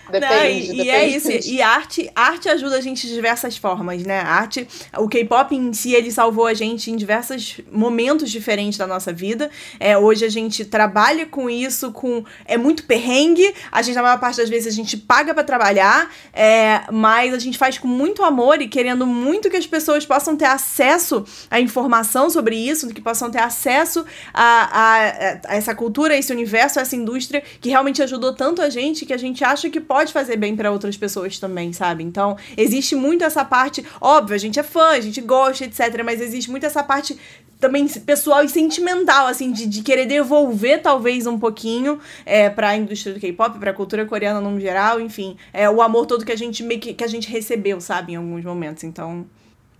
Depende, 0.09 0.67
Não, 0.67 0.75
e, 0.75 0.77
depende. 0.77 0.83
e, 0.83 0.89
é 0.89 1.07
isso. 1.07 1.31
E 1.31 1.61
arte, 1.61 2.11
arte 2.15 2.49
ajuda 2.49 2.77
a 2.77 2.81
gente 2.81 3.07
de 3.07 3.13
diversas 3.13 3.57
formas, 3.57 4.03
né? 4.03 4.19
A 4.19 4.33
arte, 4.33 4.67
o 4.97 5.07
K-pop 5.07 5.55
em 5.55 5.71
si, 5.73 5.93
ele 5.93 6.11
salvou 6.11 6.45
a 6.45 6.53
gente 6.53 6.91
em 6.91 6.95
diversos 6.95 7.61
momentos 7.71 8.29
diferentes 8.29 8.77
da 8.77 8.85
nossa 8.85 9.13
vida. 9.13 9.49
É, 9.79 9.97
hoje 9.97 10.25
a 10.25 10.29
gente 10.29 10.65
trabalha 10.65 11.25
com 11.25 11.49
isso, 11.49 11.91
com 11.91 12.23
é 12.45 12.57
muito 12.57 12.83
perrengue. 12.83 13.53
A 13.71 13.81
gente, 13.81 13.95
na 13.95 14.03
maior 14.03 14.19
parte 14.19 14.37
das 14.37 14.49
vezes, 14.49 14.67
a 14.67 14.75
gente 14.75 14.97
paga 14.97 15.33
para 15.33 15.43
trabalhar, 15.43 16.11
é, 16.33 16.81
mas 16.91 17.33
a 17.33 17.39
gente 17.39 17.57
faz 17.57 17.77
com 17.77 17.87
muito 17.87 18.23
amor 18.23 18.61
e 18.61 18.67
querendo 18.67 19.07
muito 19.07 19.49
que 19.49 19.57
as 19.57 19.67
pessoas 19.67 20.05
possam 20.05 20.35
ter 20.35 20.45
acesso 20.45 21.25
à 21.49 21.59
informação 21.59 22.29
sobre 22.29 22.55
isso, 22.55 22.89
que 22.89 23.01
possam 23.01 23.31
ter 23.31 23.41
acesso 23.41 24.05
a, 24.33 24.43
a, 24.43 25.53
a 25.53 25.55
essa 25.55 25.73
cultura, 25.73 26.13
a 26.13 26.17
esse 26.17 26.31
universo, 26.31 26.79
a 26.79 26.81
essa 26.81 26.95
indústria 26.95 27.41
que 27.61 27.69
realmente 27.69 28.01
ajudou 28.03 28.33
tanto 28.33 28.61
a 28.61 28.69
gente 28.69 29.05
que 29.05 29.13
a 29.13 29.17
gente 29.17 29.43
acha 29.43 29.69
que 29.69 29.79
pode 29.79 29.92
pode 29.93 30.11
fazer 30.11 30.37
bem 30.37 30.55
para 30.55 30.71
outras 30.71 30.97
pessoas 30.97 31.37
também, 31.37 31.71
sabe? 31.71 32.03
Então, 32.03 32.35
existe 32.57 32.95
muito 32.95 33.23
essa 33.23 33.45
parte, 33.45 33.85
óbvio, 34.01 34.33
a 34.33 34.39
gente 34.39 34.59
é 34.59 34.63
fã, 34.63 34.87
a 34.87 34.99
gente 34.99 35.21
gosta, 35.21 35.65
etc, 35.65 36.01
mas 36.03 36.19
existe 36.19 36.49
muito 36.49 36.65
essa 36.65 36.83
parte 36.83 37.15
também 37.59 37.87
pessoal 37.87 38.43
e 38.43 38.49
sentimental, 38.49 39.27
assim, 39.27 39.51
de, 39.51 39.67
de 39.67 39.83
querer 39.83 40.07
devolver 40.07 40.81
talvez 40.81 41.27
um 41.27 41.37
pouquinho 41.37 41.99
é, 42.25 42.49
para 42.49 42.69
a 42.69 42.75
indústria 42.75 43.13
do 43.13 43.19
K-pop, 43.19 43.59
para 43.59 43.69
a 43.69 43.73
cultura 43.73 44.03
coreana 44.03 44.41
no 44.41 44.59
geral, 44.59 44.99
enfim, 44.99 45.37
é 45.53 45.69
o 45.69 45.79
amor 45.79 46.07
todo 46.07 46.25
que 46.25 46.31
a 46.31 46.35
gente 46.35 46.63
que, 46.79 46.95
que 46.95 47.03
a 47.03 47.07
gente 47.07 47.29
recebeu, 47.29 47.79
sabe, 47.79 48.13
em 48.13 48.15
alguns 48.15 48.43
momentos. 48.43 48.83
Então, 48.83 49.27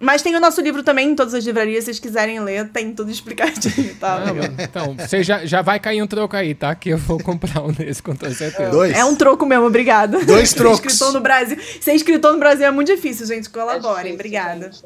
mas 0.04 0.22
tem 0.22 0.36
o 0.36 0.40
nosso 0.40 0.62
livro 0.62 0.84
também 0.84 1.10
em 1.10 1.16
todas 1.16 1.34
as 1.34 1.46
livrarias, 1.46 1.86
se 1.86 1.86
vocês 1.86 2.00
quiserem 2.00 2.40
ler, 2.40 2.70
tem 2.70 2.94
tudo 2.94 3.10
explicadinho, 3.10 3.96
tá? 3.96 4.24
então, 4.60 4.96
você 4.96 5.24
já, 5.24 5.46
já 5.46 5.62
vai 5.62 5.80
cair 5.80 6.02
um 6.02 6.08
troco 6.08 6.36
aí, 6.36 6.54
tá? 6.54 6.76
Que 6.76 6.90
eu 6.90 6.98
vou 6.98 7.18
comprar 7.24 7.64
um 7.64 7.72
desse, 7.72 8.04
com 8.04 8.16
toda 8.16 8.34
certeza. 8.34 8.70
Dois. 8.70 8.96
É 8.96 9.06
um 9.06 9.16
troco 9.16 9.46
mesmo, 9.46 9.66
obrigada. 9.66 10.24
Dois 10.26 10.54
trocos. 10.54 10.80
Ser 10.80 10.88
escritor 10.88 11.14
no 11.14 11.22
Brasil. 11.22 11.58
Ser 11.80 11.94
escritor 11.94 12.34
no 12.34 12.40
Brasil 12.40 12.66
é 12.66 12.72
muito 12.72 12.94
difícil, 12.94 13.26
gente. 13.26 13.50
Colaborem, 13.50 14.12
é 14.12 14.16
obrigada. 14.16 14.72
Gente. 14.72 14.86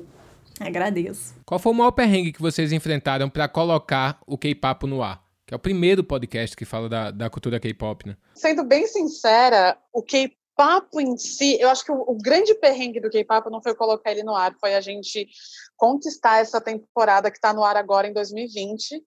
Agradeço. 0.59 1.36
Qual 1.45 1.59
foi 1.59 1.72
o 1.72 1.76
maior 1.76 1.91
perrengue 1.91 2.32
que 2.32 2.41
vocês 2.41 2.72
enfrentaram 2.72 3.30
para 3.30 3.47
colocar 3.47 4.20
o 4.26 4.38
K-Papo 4.38 4.88
no 4.88 5.01
ar? 5.03 5.22
Que 5.45 5.53
é 5.53 5.57
o 5.57 5.59
primeiro 5.59 6.03
podcast 6.03 6.55
que 6.55 6.65
fala 6.65 6.89
da, 6.89 7.09
da 7.09 7.30
cultura 7.30 7.59
K-pop, 7.59 8.05
né? 8.05 8.18
Sendo 8.36 8.63
bem 8.63 8.86
sincera, 8.86 9.78
o 9.93 10.03
K 10.03 10.30
papo 10.58 10.99
em 10.99 11.16
si, 11.18 11.58
eu 11.62 11.70
acho 11.70 11.86
que 11.86 11.91
o, 11.91 12.01
o 12.01 12.18
grande 12.18 12.55
perrengue 12.55 12.99
do 12.99 13.12
K-Papo 13.12 13.51
não 13.51 13.62
foi 13.62 13.76
colocar 13.76 14.12
ele 14.12 14.24
no 14.24 14.36
ar, 14.36 14.55
foi 14.60 14.74
a 14.74 14.82
gente 14.82 15.30
conquistar 15.78 16.39
essa 16.39 16.60
temporada 16.60 17.30
que 17.30 17.38
está 17.38 17.53
no 17.53 17.64
ar 17.64 17.78
agora 17.78 18.08
em 18.08 18.14
2020, 18.14 19.03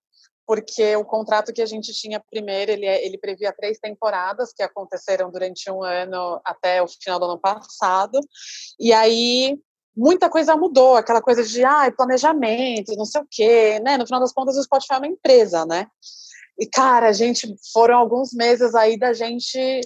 porque 0.46 0.94
o 0.96 1.05
contrato 1.05 1.53
que 1.53 1.61
a 1.61 1.66
gente 1.66 1.92
tinha 1.92 2.22
primeiro, 2.30 2.70
ele, 2.70 2.86
é, 2.86 3.05
ele 3.05 3.18
previa 3.18 3.53
três 3.53 3.78
temporadas 3.78 4.53
que 4.53 4.62
aconteceram 4.62 5.30
durante 5.30 5.68
um 5.70 5.82
ano 5.82 6.40
até 6.44 6.80
o 6.80 6.86
final 6.86 7.18
do 7.18 7.24
ano 7.26 7.40
passado, 7.40 8.20
e 8.78 8.92
aí 8.92 9.59
muita 9.96 10.30
coisa 10.30 10.57
mudou, 10.57 10.96
aquela 10.96 11.20
coisa 11.20 11.42
de 11.42 11.64
ah, 11.64 11.92
planejamento, 11.96 12.96
não 12.96 13.05
sei 13.05 13.20
o 13.20 13.26
quê, 13.28 13.80
né? 13.80 13.98
No 13.98 14.07
final 14.07 14.20
das 14.20 14.32
contas, 14.32 14.57
o 14.57 14.62
Spotify 14.62 14.94
é 14.94 14.98
uma 14.98 15.07
empresa, 15.09 15.66
né? 15.66 15.88
E, 16.59 16.66
cara, 16.66 17.09
a 17.09 17.12
gente 17.12 17.53
foram 17.72 17.98
alguns 17.98 18.32
meses 18.32 18.74
aí 18.74 18.98
da 18.98 19.12
gente 19.12 19.80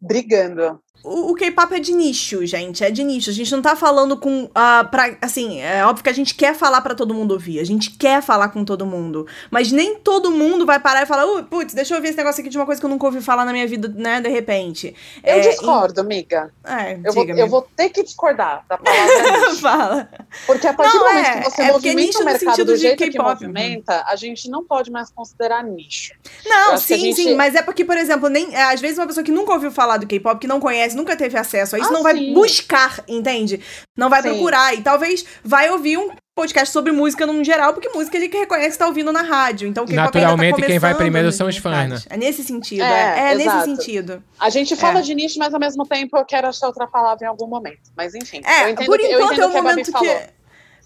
brigando. 0.00 0.82
O, 1.02 1.30
o 1.30 1.34
K-pop 1.34 1.74
é 1.74 1.78
de 1.78 1.92
nicho, 1.92 2.44
gente. 2.44 2.84
É 2.84 2.90
de 2.90 3.04
nicho. 3.04 3.30
A 3.30 3.32
gente 3.32 3.50
não 3.52 3.62
tá 3.62 3.76
falando 3.76 4.16
com. 4.16 4.44
Uh, 4.44 4.90
pra, 4.90 5.16
assim, 5.22 5.60
é 5.60 5.84
óbvio 5.86 6.02
que 6.02 6.10
a 6.10 6.12
gente 6.12 6.34
quer 6.34 6.54
falar 6.54 6.80
para 6.80 6.94
todo 6.94 7.14
mundo 7.14 7.32
ouvir. 7.32 7.60
A 7.60 7.64
gente 7.64 7.90
quer 7.90 8.20
falar 8.22 8.48
com 8.48 8.64
todo 8.64 8.84
mundo. 8.84 9.26
Mas 9.50 9.70
nem 9.70 9.96
todo 9.96 10.30
mundo 10.30 10.66
vai 10.66 10.80
parar 10.80 11.02
e 11.02 11.06
falar, 11.06 11.26
uh, 11.26 11.44
putz, 11.44 11.74
deixa 11.74 11.94
eu 11.94 11.96
ouvir 11.96 12.08
esse 12.08 12.18
negócio 12.18 12.40
aqui 12.40 12.50
de 12.50 12.58
uma 12.58 12.66
coisa 12.66 12.80
que 12.80 12.86
eu 12.86 12.90
nunca 12.90 13.06
ouvi 13.06 13.20
falar 13.20 13.44
na 13.44 13.52
minha 13.52 13.66
vida, 13.66 13.88
né, 13.88 14.20
de 14.20 14.28
repente. 14.28 14.94
Eu 15.22 15.36
é, 15.36 15.40
discordo, 15.40 16.00
amiga. 16.00 16.52
É, 16.64 16.98
eu, 17.04 17.12
vou, 17.12 17.24
eu 17.24 17.48
vou 17.48 17.62
ter 17.76 17.88
que 17.90 18.02
discordar 18.02 18.64
da 18.68 18.76
palavra. 18.76 19.54
Fala. 19.60 20.08
Porque 20.46 20.66
a 20.66 20.74
partir 20.74 20.96
não, 20.96 21.04
do 21.04 21.08
momento 21.08 21.26
é, 21.26 21.40
que 21.40 21.50
você 21.50 21.62
é 21.62 21.72
movimenta 21.72 22.18
o 22.18 22.24
mercado 22.24 22.64
do 22.64 22.76
jeito 22.76 23.10
que 23.10 23.18
movimenta, 23.18 24.04
a 24.06 24.16
gente 24.16 24.50
não 24.50 24.64
pode 24.64 24.90
mais 24.90 25.10
considerar 25.10 25.62
nicho. 25.64 26.14
Não, 26.44 26.76
sim, 26.76 26.98
gente... 26.98 27.16
sim. 27.16 27.34
Mas 27.34 27.54
é 27.54 27.62
porque, 27.62 27.84
por 27.84 27.96
exemplo, 27.96 28.28
nem, 28.28 28.54
é, 28.54 28.64
às 28.64 28.80
vezes 28.80 28.98
uma 28.98 29.06
pessoa 29.06 29.24
que 29.24 29.32
nunca 29.32 29.52
ouviu 29.52 29.70
falar 29.70 29.96
do 29.98 30.06
K-pop, 30.06 30.40
que 30.40 30.46
não 30.46 30.60
conhece, 30.60 30.85
nunca 30.94 31.16
teve 31.16 31.38
acesso 31.38 31.76
a 31.76 31.78
isso, 31.78 31.88
ah, 31.88 31.92
não 31.92 32.02
vai 32.02 32.16
sim. 32.16 32.34
buscar, 32.34 33.02
entende? 33.08 33.60
Não 33.96 34.08
vai 34.08 34.22
sim. 34.22 34.28
procurar. 34.30 34.74
E 34.74 34.82
talvez 34.82 35.24
vai 35.44 35.70
ouvir 35.70 35.98
um 35.98 36.10
podcast 36.36 36.70
sobre 36.70 36.92
música 36.92 37.24
no 37.26 37.42
geral, 37.42 37.72
porque 37.72 37.88
música 37.88 38.16
ele 38.18 38.28
reconhece 38.28 38.72
que 38.72 38.78
tá 38.78 38.86
ouvindo 38.86 39.10
na 39.10 39.22
rádio. 39.22 39.66
Então, 39.66 39.86
quem 39.86 39.96
tá 39.96 40.04
Naturalmente, 40.04 40.60
tá 40.60 40.66
quem 40.66 40.78
vai 40.78 40.94
primeiro 40.94 41.32
são 41.32 41.48
os 41.48 41.56
fãs, 41.56 41.88
né? 41.88 41.98
É 42.10 42.16
nesse 42.18 42.44
sentido. 42.44 42.82
É, 42.82 43.30
é, 43.30 43.32
é 43.32 43.34
nesse 43.34 43.64
sentido. 43.64 44.22
A 44.38 44.50
gente 44.50 44.76
fala 44.76 44.98
é. 44.98 45.02
de 45.02 45.14
nicho, 45.14 45.38
mas 45.38 45.54
ao 45.54 45.58
mesmo 45.58 45.86
tempo 45.86 46.16
eu 46.16 46.24
quero 46.26 46.46
achar 46.46 46.66
outra 46.66 46.86
palavra 46.86 47.24
em 47.24 47.28
algum 47.28 47.46
momento. 47.46 47.90
Mas 47.96 48.14
enfim. 48.14 48.42
É, 48.44 48.74
por 48.74 49.00
enquanto 49.00 49.40
é 49.40 49.46
o 49.46 49.52
momento 49.52 49.92
que. 49.92 50.35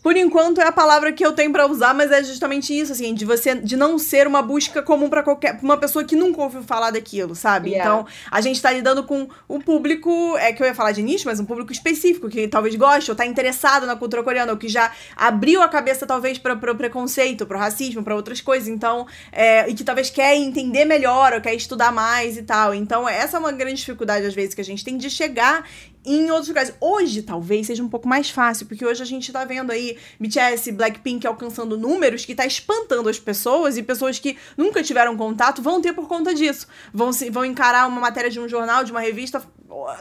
Por 0.03 0.17
enquanto 0.17 0.61
é 0.61 0.67
a 0.67 0.73
palavra 0.73 1.13
que 1.13 1.25
eu 1.25 1.33
tenho 1.33 1.53
para 1.53 1.67
usar, 1.67 1.95
mas 1.95 2.11
é 2.11 2.23
justamente 2.23 2.79
isso, 2.79 2.93
assim, 2.93 3.13
de 3.15 3.25
você 3.25 3.55
de 3.55 3.77
não 3.77 3.99
ser 3.99 4.27
uma 4.27 4.41
busca 4.41 4.83
comum 4.83 5.11
para 5.11 5.23
qualquer 5.23 5.59
uma 5.63 5.77
pessoa 5.77 6.05
que 6.05 6.17
nunca 6.17 6.41
ouviu 6.41 6.63
falar 6.63 6.91
daquilo, 6.91 7.35
sabe? 7.35 7.71
Yeah. 7.71 7.85
Então, 7.85 8.07
a 8.31 8.41
gente 8.41 8.61
tá 8.61 8.71
lidando 8.73 9.05
com 9.05 9.29
um 9.49 9.61
público, 9.61 10.37
é 10.39 10.53
que 10.53 10.63
eu 10.63 10.67
ia 10.67 10.75
falar 10.75 10.93
de 10.93 11.03
nicho, 11.03 11.27
mas 11.27 11.39
um 11.39 11.45
público 11.45 11.71
específico 11.71 12.29
que 12.29 12.49
talvez 12.49 12.75
goste 12.77 13.11
ou 13.11 13.17
tá 13.17 13.27
interessado 13.27 13.87
na 13.87 13.95
cultura 13.95 14.23
coreana, 14.23 14.53
ou 14.53 14.59
que 14.59 14.69
já 14.69 14.91
abriu 15.15 15.63
a 15.63 15.69
cabeça 15.69 16.07
talvez 16.07 16.39
para 16.39 16.55
o 16.55 16.77
preconceito, 16.77 17.47
para 17.47 17.57
o 17.57 17.61
racismo, 17.61 18.03
para 18.03 18.15
outras 18.15 18.41
coisas, 18.41 18.69
então, 18.69 19.07
é, 19.31 19.69
e 19.69 19.75
que 19.75 19.85
talvez 19.85 20.09
quer 20.09 20.35
entender 20.35 20.87
melhor, 20.87 21.35
ou 21.35 21.41
quer 21.41 21.55
estudar 21.55 21.93
mais 21.93 22.39
e 22.39 22.43
tal. 22.43 22.75
Então, 22.75 23.09
essa 23.09 23.37
é 23.37 23.41
uma 23.41 23.53
grande 23.53 23.77
dificuldade 23.77 24.25
às 24.25 24.35
vezes 24.35 24.55
que 24.55 24.61
a 24.61 24.65
gente 24.65 24.85
tem 24.85 24.97
de 24.97 25.11
chegar 25.11 25.69
em 26.05 26.31
outros 26.31 26.49
lugares. 26.49 26.73
Hoje, 26.81 27.23
talvez, 27.23 27.67
seja 27.67 27.83
um 27.83 27.89
pouco 27.89 28.09
mais 28.09 28.31
fácil, 28.31 28.67
porque 28.67 28.85
hoje 28.85 29.03
a 29.03 29.07
gente 29.07 29.31
tá 29.33 29.45
vendo 29.45 29.71
aí 29.71 29.99
BTS, 30.19 30.73
Blackpink 30.73 31.27
alcançando 31.27 31.77
números 31.77 32.25
que 32.25 32.35
tá 32.35 32.47
espantando 32.47 33.09
as 33.09 33.19
pessoas 33.19 33.77
e 33.77 33.83
pessoas 33.83 34.19
que 34.19 34.37
nunca 34.57 34.83
tiveram 34.83 35.17
contato 35.17 35.63
vão 35.63 35.81
ter 35.81 35.93
por 35.93 36.09
conta 36.09 36.35
disso. 36.35 36.67
Vão, 36.93 37.13
se, 37.13 37.31
vão 37.31 37.45
encarar 37.45 37.87
uma 37.87 38.01
matéria 38.01 38.31
de 38.31 38.41
um 38.41 38.49
jornal, 38.49 38.85
de 38.85 38.91
uma 38.91 39.01
revista, 39.01 39.43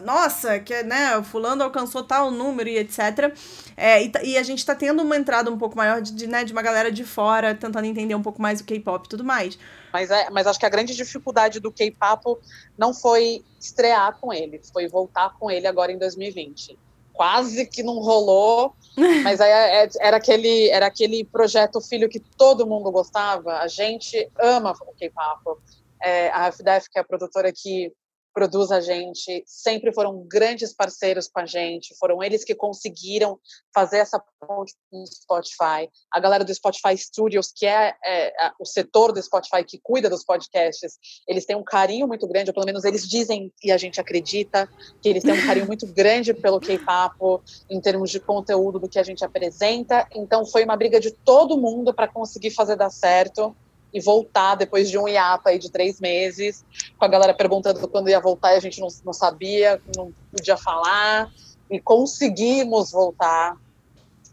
nossa, 0.04 0.60
que 0.60 0.84
né, 0.84 1.22
fulano 1.24 1.64
alcançou 1.64 2.04
tal 2.04 2.32
número 2.32 2.70
e 2.70 2.78
etc. 2.78 3.34
É, 3.76 4.04
e, 4.04 4.12
e, 4.24 4.38
a 4.38 4.44
gente 4.44 4.66
tá 4.66 4.74
tendo 4.74 5.04
uma 5.04 5.18
entrada 5.18 5.52
um 5.52 5.58
pouco 5.58 5.78
maior 5.78 6.02
de, 6.02 6.14
de, 6.14 6.28
né, 6.28 6.44
de 6.44 6.52
uma 6.52 6.62
galera 6.62 6.92
de 6.92 7.04
fora 7.04 7.54
tentando 7.54 7.86
entender 7.86 8.16
um 8.16 8.22
pouco 8.22 8.42
mais 8.42 8.62
o 8.62 8.64
K-pop 8.64 9.06
e 9.06 9.10
tudo 9.10 9.24
mais. 9.24 9.58
Mas, 9.92 10.12
é, 10.12 10.30
mas 10.30 10.48
acho 10.48 10.60
que 10.60 10.66
a 10.66 10.70
grande 10.70 10.96
dificuldade 10.96 11.60
do 11.60 11.72
K-pop 11.72 12.40
não 12.78 12.94
foi 12.94 13.44
estrear 13.60 14.18
com 14.20 14.34
ele, 14.34 14.62
foi 14.72 14.88
voltar 14.88 15.36
com 15.38 15.50
ele 15.50 15.68
agora 15.68 15.92
em 15.92 15.98
2020. 15.98 16.78
Quase 17.14 17.66
que 17.66 17.84
não 17.84 18.00
rolou, 18.00 18.74
mas 19.24 19.42
aí 19.42 19.52
é, 19.52 19.84
é, 19.84 19.90
era 20.00 20.18
aquele, 20.18 20.70
era 20.70 20.86
aquele 20.86 21.24
projeto 21.26 21.82
filho 21.82 22.08
que 22.08 22.20
todo 22.20 22.68
mundo 22.68 22.92
gostava. 22.92 23.58
A 23.58 23.68
gente 23.68 24.30
ama 24.40 24.72
o 24.72 24.94
K-pop. 24.94 25.60
É, 26.02 26.30
a 26.30 26.48
FDF, 26.48 26.90
que 26.90 26.98
é 26.98 27.02
a 27.02 27.04
produtora 27.04 27.52
que 27.52 27.92
produz 28.34 28.72
a 28.72 28.80
gente, 28.80 29.44
sempre 29.46 29.94
foram 29.94 30.26
grandes 30.28 30.74
parceiros 30.74 31.28
com 31.28 31.40
a 31.40 31.46
gente, 31.46 31.96
foram 31.98 32.24
eles 32.24 32.44
que 32.44 32.56
conseguiram 32.56 33.40
fazer 33.74 33.98
essa 33.98 34.22
ponte 34.40 34.74
com 34.90 35.04
o 35.04 35.08
Spotify. 35.08 35.90
A 36.12 36.20
galera 36.20 36.44
do 36.44 36.54
Spotify 36.54 36.98
Studios, 36.98 37.52
que 37.52 37.66
é, 37.66 37.94
é, 38.06 38.52
o 38.60 38.66
setor 38.66 39.12
do 39.12 39.22
Spotify 39.22 39.64
que 39.64 39.80
cuida 39.82 40.10
dos 40.10 40.24
podcasts, 40.24 40.98
eles 41.28 41.46
têm 41.46 41.56
um 41.56 41.64
carinho 41.64 42.08
muito 42.08 42.28
grande, 42.28 42.50
ou 42.50 42.54
pelo 42.54 42.66
menos 42.66 42.84
eles 42.84 43.08
dizem 43.08 43.52
e 43.64 43.72
a 43.72 43.78
gente 43.78 44.00
acredita 44.00 44.70
que 45.02 45.10
eles 45.10 45.24
têm 45.24 45.34
um 45.34 45.46
carinho 45.46 45.68
muito 45.68 45.86
grande 45.88 46.34
pelo 46.34 46.60
K-pop 46.60 47.44
em 47.70 47.82
termos 47.82 48.10
de 48.10 48.20
conteúdo 48.20 48.80
do 48.80 48.90
que 48.90 49.00
a 49.00 49.04
gente 49.04 49.24
apresenta. 49.24 50.08
Então 50.14 50.46
foi 50.46 50.64
uma 50.64 50.78
briga 50.78 51.00
de 51.00 51.12
todo 51.12 51.58
mundo 51.58 51.94
para 51.94 52.08
conseguir 52.08 52.52
fazer 52.52 52.76
dar 52.76 52.90
certo 52.90 53.56
e 53.94 54.00
voltar 54.00 54.56
depois 54.56 54.90
de 54.90 54.98
um 54.98 55.08
IAPA 55.08 55.50
aí 55.50 55.60
de 55.60 55.72
três 55.72 56.00
meses, 56.00 56.64
com 56.98 57.06
a 57.06 57.08
galera 57.08 57.34
perguntando 57.34 57.88
quando 57.88 58.10
ia 58.10 58.20
voltar 58.20 58.54
e 58.54 58.58
a 58.58 58.60
gente 58.60 58.80
não, 58.80 58.88
não 59.04 59.14
sabia, 59.14 59.82
não 59.96 60.14
podia 60.32 60.58
falar, 60.58 61.30
e 61.70 61.80
conseguimos 61.80 62.92
voltar. 62.92 63.58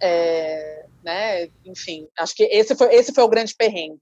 É, 0.01 0.85
né? 1.03 1.49
Enfim, 1.65 2.07
acho 2.19 2.35
que 2.35 2.43
esse 2.45 2.75
foi, 2.75 2.95
esse 2.95 3.15
foi 3.15 3.25
o 3.25 3.29
grande 3.29 3.55
perrengue, 3.55 4.01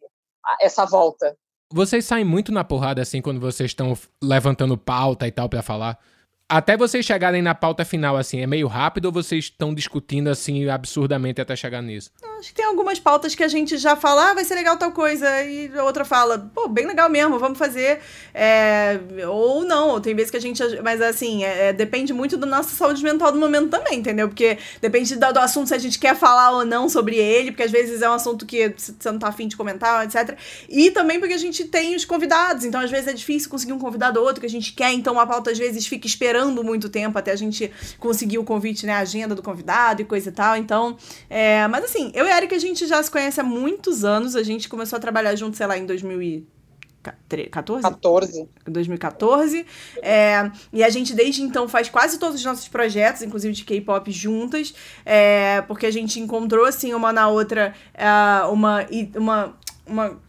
essa 0.61 0.85
volta. 0.85 1.37
Vocês 1.73 2.05
saem 2.05 2.25
muito 2.25 2.51
na 2.53 2.65
porrada 2.65 3.03
assim 3.03 3.21
quando 3.21 3.41
vocês 3.41 3.71
estão 3.71 3.97
levantando 4.23 4.77
pauta 4.77 5.27
e 5.27 5.31
tal 5.31 5.49
para 5.49 5.63
falar? 5.63 5.99
Até 6.47 6.77
vocês 6.77 7.07
chegarem 7.07 7.41
na 7.41 7.55
pauta 7.55 7.87
final, 7.87 8.19
assim, 8.19 8.41
é 8.41 8.47
meio 8.47 8.67
rápido 8.67 9.07
ou 9.07 9.13
vocês 9.13 9.45
estão 9.45 9.75
discutindo, 9.75 10.29
assim, 10.29 10.69
absurdamente 10.69 11.41
até 11.41 11.57
chegar 11.57 11.81
nisso? 11.81 12.11
Acho 12.39 12.51
que 12.51 12.55
tem 12.55 12.67
algumas 12.67 13.01
pautas 13.01 13.35
que 13.35 13.43
a 13.43 13.49
gente 13.49 13.79
já 13.79 13.97
fala, 13.97 14.31
ah, 14.31 14.35
vai 14.35 14.45
ser 14.45 14.55
legal 14.55 14.77
tal 14.77 14.93
coisa, 14.93 15.43
e 15.43 15.73
a 15.75 15.83
outra 15.83 16.05
fala, 16.05 16.51
pô, 16.55 16.69
bem 16.69 16.87
legal 16.87 17.09
mesmo, 17.09 17.39
vamos 17.39 17.59
fazer. 17.59 17.99
É... 18.35 19.01
Ou 19.27 19.65
não, 19.65 19.99
tem 20.03 20.15
vezes 20.15 20.31
que 20.31 20.37
a 20.37 20.41
gente. 20.41 20.63
Mas 20.83 21.01
assim, 21.01 21.45
é, 21.45 21.69
é, 21.69 21.73
depende 21.73 22.13
muito 22.13 22.37
da 22.37 22.47
nossa 22.47 22.77
saúde 22.77 23.03
mental 23.03 23.33
do 23.33 23.39
momento 23.39 23.71
também, 23.71 24.01
entendeu? 24.01 24.29
Porque 24.29 24.59
depende 24.83 25.17
do, 25.17 25.33
do, 25.33 25.39
assunto 25.39 25.69
se 25.69 25.75
a 25.75 25.79
gente 25.79 25.99
quer 25.99 26.15
falar 26.15 26.51
ou 26.51 26.67
não 26.67 26.91
sobre 26.91 27.17
ele, 27.17 27.53
porque 27.53 27.63
às 27.63 27.71
vezes 27.71 28.03
é 28.03 28.11
um 28.11 28.13
assunto 28.13 28.45
que 28.45 28.75
você 28.77 29.11
não 29.11 29.19
tá 29.19 29.29
afim 29.29 29.49
de 29.49 29.57
comentar, 29.57 30.05
etc. 30.05 30.37
E 30.69 30.91
também 30.91 31.19
porque 31.19 31.35
a 31.35 31.39
gente 31.39 31.65
tem 31.65 31.97
os 31.97 32.05
convidados, 32.05 32.67
então 32.67 32.83
às 32.83 32.91
vezes 32.91 33.09
é 33.09 33.15
difícil 33.15 33.49
conseguir 33.49 33.73
um 33.73 33.79
convidado 33.79 34.21
ou 34.21 34.27
outro 34.27 34.43
que 34.43 34.47
a 34.47 34.51
gente 34.51 34.75
quer, 34.75 34.93
então 34.93 35.19
a 35.19 35.27
pauta 35.27 35.51
às 35.51 35.59
vezes 35.59 35.87
fica 35.87 36.07
esperando 36.07 36.34
esperando 36.35 36.65
muito 36.65 36.89
tempo 36.89 37.17
até 37.17 37.31
a 37.31 37.37
gente 37.37 37.71
conseguir 37.99 38.39
o 38.39 38.45
convite, 38.45 38.85
né? 38.85 38.95
A 38.95 38.99
agenda 38.99 39.35
do 39.35 39.43
convidado 39.43 40.03
e 40.03 40.05
coisa 40.05 40.29
e 40.31 40.33
tal. 40.33 40.57
Então, 40.57 40.97
é, 41.31 41.67
mas 41.69 41.85
assim, 41.85 42.11
eu 42.15 42.27
e 42.27 42.31
a 42.31 42.37
Erika, 42.37 42.57
a 42.57 42.59
gente 42.59 42.87
já 42.87 43.01
se 43.03 43.11
conhece 43.11 43.41
há 43.41 43.45
muitos 43.45 44.05
anos. 44.05 44.35
A 44.35 44.43
gente 44.43 44.69
começou 44.69 44.97
a 44.97 45.01
trabalhar 45.01 45.37
junto, 45.37 45.57
sei 45.57 45.67
lá, 45.67 45.79
em 45.79 45.87
2014? 45.87 47.83
14. 47.83 48.49
2014. 48.67 49.65
É, 50.03 50.51
e 50.73 50.83
a 50.83 50.91
gente, 50.91 51.15
desde 51.15 51.43
então, 51.43 51.69
faz 51.69 51.89
quase 51.89 52.19
todos 52.19 52.37
os 52.37 52.45
nossos 52.45 52.67
projetos, 52.67 53.23
inclusive 53.23 53.55
de 53.55 53.65
K-pop, 53.65 54.11
juntas. 54.11 54.75
É, 55.05 55.63
porque 55.63 55.87
a 55.87 55.93
gente 55.93 56.19
encontrou, 56.19 56.65
assim, 56.65 56.93
uma 56.95 57.13
na 57.13 57.29
outra, 57.29 57.75
uh, 57.95 58.53
uma, 58.53 58.85
uma, 59.17 59.57
uma 59.87 60.21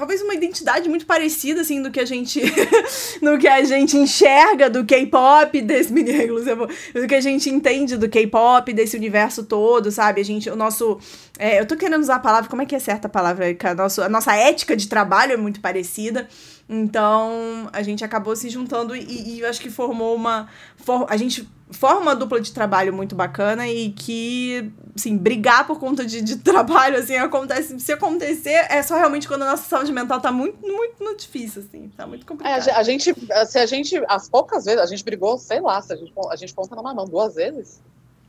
talvez 0.00 0.22
uma 0.22 0.34
identidade 0.34 0.88
muito 0.88 1.04
parecida, 1.04 1.60
assim, 1.60 1.82
do 1.82 1.90
que 1.90 2.00
a 2.00 2.06
gente. 2.06 2.40
no 3.20 3.38
que 3.38 3.46
a 3.46 3.62
gente 3.64 3.98
enxerga 3.98 4.70
do 4.70 4.84
K-pop, 4.84 5.60
desse 5.60 5.92
mini 5.92 6.26
do 6.26 7.06
que 7.06 7.14
a 7.14 7.20
gente 7.20 7.50
entende 7.50 7.98
do 7.98 8.08
K-pop, 8.08 8.72
desse 8.72 8.96
universo 8.96 9.44
todo, 9.44 9.90
sabe? 9.90 10.22
A 10.22 10.24
gente, 10.24 10.48
o 10.48 10.56
nosso. 10.56 10.98
É, 11.38 11.60
eu 11.60 11.66
tô 11.66 11.76
querendo 11.76 12.00
usar 12.00 12.16
a 12.16 12.20
palavra, 12.20 12.48
como 12.48 12.62
é 12.62 12.66
que 12.66 12.74
é 12.74 12.78
certa 12.78 13.08
a 13.08 13.10
palavra? 13.10 13.44
A, 13.62 13.74
nosso, 13.74 14.02
a 14.02 14.08
nossa 14.08 14.34
ética 14.34 14.74
de 14.74 14.88
trabalho 14.88 15.34
é 15.34 15.36
muito 15.36 15.60
parecida. 15.60 16.26
Então, 16.72 17.68
a 17.72 17.82
gente 17.82 18.04
acabou 18.04 18.36
se 18.36 18.48
juntando 18.48 18.94
e, 18.94 19.00
e 19.00 19.40
eu 19.40 19.48
acho 19.48 19.60
que 19.60 19.68
formou 19.68 20.14
uma. 20.14 20.48
For, 20.76 21.04
a 21.10 21.16
gente 21.16 21.48
forma 21.68 22.00
uma 22.00 22.14
dupla 22.14 22.40
de 22.40 22.52
trabalho 22.52 22.92
muito 22.92 23.16
bacana 23.16 23.66
e 23.68 23.90
que, 23.90 24.70
assim, 24.94 25.16
brigar 25.16 25.66
por 25.66 25.80
conta 25.80 26.06
de, 26.06 26.22
de 26.22 26.36
trabalho, 26.38 26.96
assim, 26.96 27.16
acontece. 27.16 27.80
Se 27.80 27.90
acontecer, 27.90 28.66
é 28.70 28.80
só 28.84 28.96
realmente 28.96 29.26
quando 29.26 29.42
a 29.42 29.46
nossa 29.46 29.68
saúde 29.68 29.90
mental 29.90 30.20
tá 30.20 30.30
muito, 30.30 30.64
muito, 30.64 31.02
muito 31.02 31.18
difícil, 31.18 31.64
assim, 31.68 31.90
tá 31.96 32.06
muito 32.06 32.24
complicado. 32.24 32.68
É, 32.68 32.72
a 32.72 32.82
gente, 32.84 33.12
se 33.46 33.58
a 33.58 33.66
gente, 33.66 34.00
as 34.06 34.28
poucas 34.28 34.64
vezes, 34.64 34.80
a 34.80 34.86
gente 34.86 35.04
brigou, 35.04 35.38
sei 35.38 35.60
lá, 35.60 35.82
se 35.82 35.92
a 35.92 35.96
gente, 35.96 36.12
a 36.30 36.36
gente 36.36 36.54
conta 36.54 36.76
numa 36.76 36.94
mão 36.94 37.04
duas 37.04 37.34
vezes. 37.34 37.80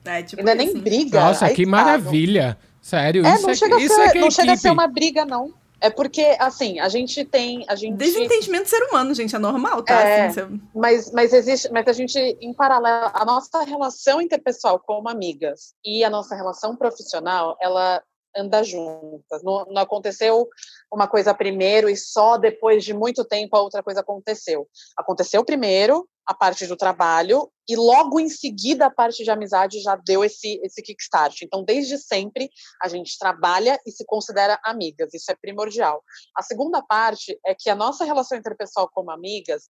É, 0.03 0.23
tipo 0.23 0.41
Ainda 0.41 0.55
nem 0.55 0.75
briga. 0.79 1.19
Nossa, 1.19 1.47
que 1.51 1.63
tá, 1.63 1.69
maravilha. 1.69 2.57
Sério, 2.81 3.23
é, 3.23 3.35
isso, 3.35 3.43
não 3.43 3.51
é, 3.51 3.55
chega 3.55 3.79
isso 3.79 4.01
a 4.01 4.05
é 4.05 4.09
ser, 4.09 4.17
é 4.17 4.21
não 4.21 4.31
chega 4.31 4.53
a 4.53 4.57
ser 4.57 4.71
uma 4.71 4.87
briga, 4.87 5.25
não. 5.25 5.53
É 5.83 5.89
porque, 5.89 6.37
assim, 6.39 6.79
a 6.79 6.87
gente 6.87 7.25
tem. 7.25 7.65
A 7.67 7.73
gente... 7.73 7.97
Desentendimento 7.97 8.69
ser 8.69 8.83
humano, 8.83 9.15
gente, 9.15 9.35
é 9.35 9.39
normal, 9.39 9.81
tá? 9.81 9.99
É, 9.99 10.27
assim, 10.27 10.61
mas, 10.75 11.11
mas 11.11 11.33
existe. 11.33 11.71
Mas 11.71 11.87
a 11.87 11.93
gente, 11.93 12.19
em 12.19 12.53
paralelo, 12.53 13.09
a 13.11 13.25
nossa 13.25 13.63
relação 13.63 14.21
interpessoal 14.21 14.79
como 14.79 15.09
amigas 15.09 15.73
e 15.83 16.03
a 16.03 16.09
nossa 16.09 16.35
relação 16.35 16.75
profissional, 16.75 17.57
ela 17.59 18.01
anda 18.37 18.63
juntas. 18.63 19.41
Não, 19.43 19.65
não 19.65 19.81
aconteceu 19.81 20.47
uma 20.91 21.07
coisa 21.07 21.33
primeiro 21.33 21.89
e 21.89 21.95
só 21.95 22.37
depois 22.37 22.83
de 22.83 22.93
muito 22.93 23.23
tempo 23.23 23.55
a 23.55 23.61
outra 23.61 23.81
coisa 23.81 24.01
aconteceu. 24.01 24.67
Aconteceu 24.97 25.43
primeiro 25.45 26.07
a 26.25 26.33
parte 26.33 26.67
do 26.67 26.75
trabalho 26.75 27.49
e 27.67 27.75
logo 27.75 28.19
em 28.19 28.29
seguida 28.29 28.85
a 28.85 28.91
parte 28.91 29.23
de 29.23 29.31
amizade 29.31 29.81
já 29.81 29.95
deu 29.95 30.23
esse 30.23 30.59
esse 30.63 30.81
kickstart. 30.81 31.41
Então, 31.41 31.63
desde 31.63 31.97
sempre 31.97 32.49
a 32.81 32.89
gente 32.89 33.17
trabalha 33.17 33.79
e 33.85 33.91
se 33.91 34.05
considera 34.05 34.59
amigas, 34.63 35.13
isso 35.13 35.31
é 35.31 35.35
primordial. 35.35 36.03
A 36.35 36.43
segunda 36.43 36.81
parte 36.81 37.39
é 37.45 37.55
que 37.57 37.69
a 37.69 37.75
nossa 37.75 38.03
relação 38.03 38.37
interpessoal 38.37 38.89
como 38.93 39.11
amigas 39.11 39.69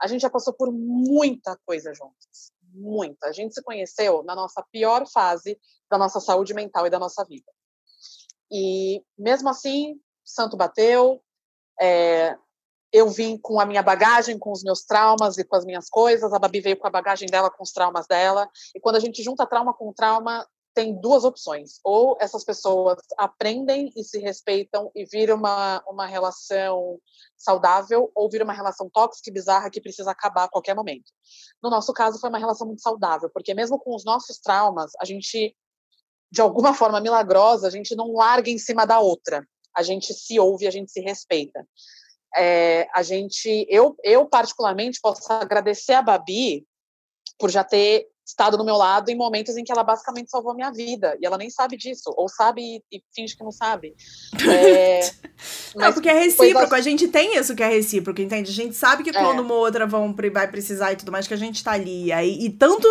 A 0.00 0.06
gente 0.06 0.22
já 0.22 0.30
passou 0.30 0.54
por 0.54 0.72
muita 0.72 1.58
coisa 1.66 1.92
juntos. 1.94 2.50
Muita. 2.74 3.28
A 3.28 3.32
gente 3.32 3.52
se 3.54 3.62
conheceu 3.62 4.22
na 4.22 4.34
nossa 4.34 4.64
pior 4.72 5.06
fase 5.06 5.58
da 5.90 5.98
nossa 5.98 6.20
saúde 6.20 6.54
mental 6.54 6.86
e 6.86 6.90
da 6.90 6.98
nossa 6.98 7.22
vida. 7.24 7.50
E 8.50 9.02
mesmo 9.18 9.48
assim, 9.48 9.98
santo 10.24 10.56
bateu. 10.56 11.22
É, 11.80 12.36
eu 12.92 13.08
vim 13.08 13.38
com 13.38 13.58
a 13.58 13.64
minha 13.64 13.82
bagagem, 13.82 14.38
com 14.38 14.52
os 14.52 14.62
meus 14.62 14.84
traumas 14.84 15.38
e 15.38 15.44
com 15.44 15.56
as 15.56 15.64
minhas 15.64 15.88
coisas. 15.88 16.32
A 16.32 16.38
Babi 16.38 16.60
veio 16.60 16.76
com 16.76 16.86
a 16.86 16.90
bagagem 16.90 17.28
dela, 17.28 17.50
com 17.50 17.62
os 17.62 17.72
traumas 17.72 18.06
dela. 18.06 18.48
E 18.74 18.80
quando 18.80 18.96
a 18.96 19.00
gente 19.00 19.22
junta 19.22 19.46
trauma 19.46 19.72
com 19.72 19.92
trauma, 19.92 20.46
tem 20.74 20.98
duas 21.00 21.24
opções. 21.24 21.80
Ou 21.82 22.16
essas 22.20 22.44
pessoas 22.44 22.98
aprendem 23.16 23.90
e 23.96 24.04
se 24.04 24.18
respeitam 24.18 24.90
e 24.94 25.04
vira 25.06 25.34
uma, 25.34 25.82
uma 25.86 26.06
relação 26.06 26.98
saudável, 27.36 28.10
ou 28.14 28.28
vira 28.28 28.44
uma 28.44 28.52
relação 28.52 28.90
tóxica 28.90 29.30
e 29.30 29.32
bizarra 29.32 29.70
que 29.70 29.80
precisa 29.80 30.10
acabar 30.10 30.44
a 30.44 30.48
qualquer 30.48 30.74
momento. 30.74 31.10
No 31.62 31.70
nosso 31.70 31.92
caso, 31.92 32.20
foi 32.20 32.28
uma 32.28 32.38
relação 32.38 32.66
muito 32.66 32.82
saudável, 32.82 33.30
porque 33.32 33.54
mesmo 33.54 33.78
com 33.78 33.94
os 33.94 34.04
nossos 34.04 34.38
traumas, 34.38 34.92
a 35.00 35.04
gente, 35.04 35.56
de 36.30 36.40
alguma 36.40 36.74
forma 36.74 37.00
milagrosa, 37.00 37.66
a 37.66 37.70
gente 37.70 37.94
não 37.94 38.12
larga 38.12 38.50
em 38.50 38.58
cima 38.58 38.86
da 38.86 39.00
outra. 39.00 39.46
A 39.76 39.82
gente 39.82 40.12
se 40.12 40.38
ouve, 40.38 40.66
a 40.66 40.70
gente 40.70 40.90
se 40.90 41.00
respeita. 41.00 41.66
É, 42.36 42.88
a 42.94 43.02
gente, 43.02 43.66
eu, 43.68 43.94
eu 44.02 44.26
particularmente 44.26 45.00
posso 45.00 45.30
agradecer 45.32 45.92
a 45.92 46.02
Babi 46.02 46.66
por 47.38 47.50
já 47.50 47.62
ter 47.62 48.08
estado 48.24 48.56
do 48.56 48.64
meu 48.64 48.76
lado 48.76 49.10
em 49.10 49.16
momentos 49.16 49.56
em 49.56 49.64
que 49.64 49.72
ela 49.72 49.82
basicamente 49.82 50.30
salvou 50.30 50.52
a 50.52 50.54
minha 50.54 50.70
vida. 50.70 51.16
E 51.20 51.26
ela 51.26 51.36
nem 51.36 51.50
sabe 51.50 51.76
disso. 51.76 52.12
Ou 52.16 52.28
sabe 52.28 52.82
e, 52.90 53.02
finge 53.14 53.36
que 53.36 53.44
não 53.44 53.50
sabe. 53.50 53.94
É, 54.48 55.00
não, 55.74 55.92
porque 55.92 56.08
é 56.08 56.18
recíproco. 56.18 56.74
A 56.74 56.80
gente 56.80 57.08
tem 57.08 57.36
isso 57.36 57.54
que 57.54 57.62
é 57.62 57.68
recíproco, 57.68 58.20
entende? 58.20 58.50
A 58.50 58.54
gente 58.54 58.74
sabe 58.74 59.02
que 59.02 59.10
é. 59.10 59.12
quando 59.12 59.40
uma 59.40 59.54
outra 59.54 59.86
vão, 59.86 60.14
vai 60.32 60.48
precisar 60.50 60.92
e 60.92 60.96
tudo 60.96 61.12
mais, 61.12 61.26
que 61.26 61.34
a 61.34 61.38
gente 61.38 61.62
tá 61.62 61.72
ali. 61.72 62.12
Aí, 62.12 62.44
e 62.44 62.50
tanto 62.50 62.88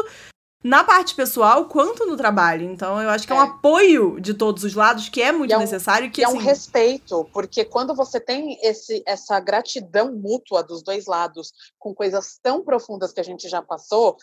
na 0.64 0.84
parte 0.84 1.16
pessoal 1.16 1.66
quanto 1.66 2.06
no 2.06 2.16
trabalho. 2.16 2.70
Então, 2.70 3.02
eu 3.02 3.10
acho 3.10 3.26
que 3.26 3.34
é, 3.34 3.36
é 3.36 3.40
um 3.40 3.44
apoio 3.44 4.20
de 4.20 4.34
todos 4.34 4.64
os 4.64 4.76
lados 4.76 5.10
que 5.10 5.22
é 5.22 5.32
muito 5.32 5.54
é 5.54 5.58
um, 5.58 5.60
necessário. 5.60 6.12
Que, 6.12 6.24
é 6.24 6.28
assim... 6.28 6.38
um 6.38 6.40
respeito, 6.40 7.28
porque 7.34 7.66
quando 7.66 7.96
você 7.96 8.20
tem 8.20 8.60
esse, 8.62 9.02
essa 9.06 9.40
gratidão 9.40 10.14
mútua 10.14 10.64
dos 10.64 10.84
dois 10.84 11.06
lados 11.08 11.52
com 11.80 11.94
coisas 11.94 12.40
tão 12.42 12.64
profundas 12.64 13.12
que 13.12 13.20
a 13.20 13.24
gente 13.24 13.50
já 13.50 13.62
passou, 13.62 14.18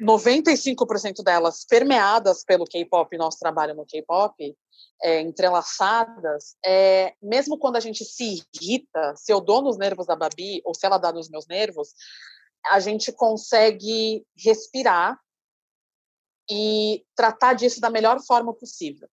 95% 0.00 1.22
delas 1.22 1.64
permeadas 1.68 2.44
pelo 2.44 2.64
K-pop, 2.64 3.16
nosso 3.18 3.38
trabalho 3.38 3.74
no 3.74 3.84
K-pop, 3.84 4.56
é, 5.02 5.20
entrelaçadas, 5.20 6.56
é, 6.64 7.14
mesmo 7.22 7.58
quando 7.58 7.76
a 7.76 7.80
gente 7.80 8.04
se 8.04 8.42
irrita, 8.54 9.14
se 9.16 9.32
eu 9.32 9.40
dou 9.40 9.60
nos 9.60 9.76
nervos 9.76 10.06
da 10.06 10.14
Babi, 10.14 10.62
ou 10.64 10.74
se 10.74 10.86
ela 10.86 10.98
dá 10.98 11.12
nos 11.12 11.28
meus 11.28 11.46
nervos, 11.46 11.88
a 12.70 12.78
gente 12.80 13.10
consegue 13.12 14.24
respirar 14.36 15.18
e 16.50 17.04
tratar 17.14 17.54
disso 17.54 17.80
da 17.80 17.88
melhor 17.88 18.20
forma 18.20 18.52
possível. 18.52 19.08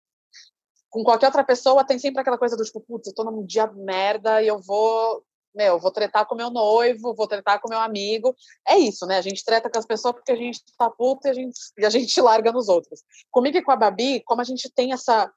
Com 0.88 1.04
qualquer 1.04 1.26
outra 1.26 1.44
pessoa, 1.44 1.84
tem 1.84 1.98
sempre 1.98 2.20
aquela 2.20 2.38
coisa 2.38 2.56
do 2.56 2.64
tipo, 2.64 2.80
putz, 2.80 3.08
eu 3.08 3.14
tô 3.14 3.24
num 3.24 3.44
dia 3.44 3.66
merda 3.66 4.42
e 4.42 4.46
eu 4.46 4.60
vou 4.60 5.22
meu, 5.56 5.78
vou 5.78 5.90
tretar 5.90 6.26
com 6.26 6.34
meu 6.34 6.50
noivo, 6.50 7.14
vou 7.14 7.26
tretar 7.26 7.58
com 7.60 7.68
meu 7.68 7.78
amigo. 7.78 8.36
É 8.68 8.76
isso, 8.76 9.06
né? 9.06 9.16
A 9.16 9.22
gente 9.22 9.42
treta 9.42 9.70
com 9.70 9.78
as 9.78 9.86
pessoas 9.86 10.14
porque 10.14 10.30
a 10.30 10.36
gente 10.36 10.60
tá 10.76 10.90
puta 10.90 11.28
e 11.28 11.30
a 11.30 11.34
gente, 11.34 11.58
e 11.78 11.86
a 11.86 11.90
gente 11.90 12.20
larga 12.20 12.52
nos 12.52 12.68
outros. 12.68 13.02
Comigo 13.30 13.56
e 13.56 13.62
com 13.62 13.72
a 13.72 13.76
Babi, 13.76 14.22
como 14.24 14.42
a 14.42 14.44
gente 14.44 14.70
tem 14.70 14.92
essa 14.92 15.32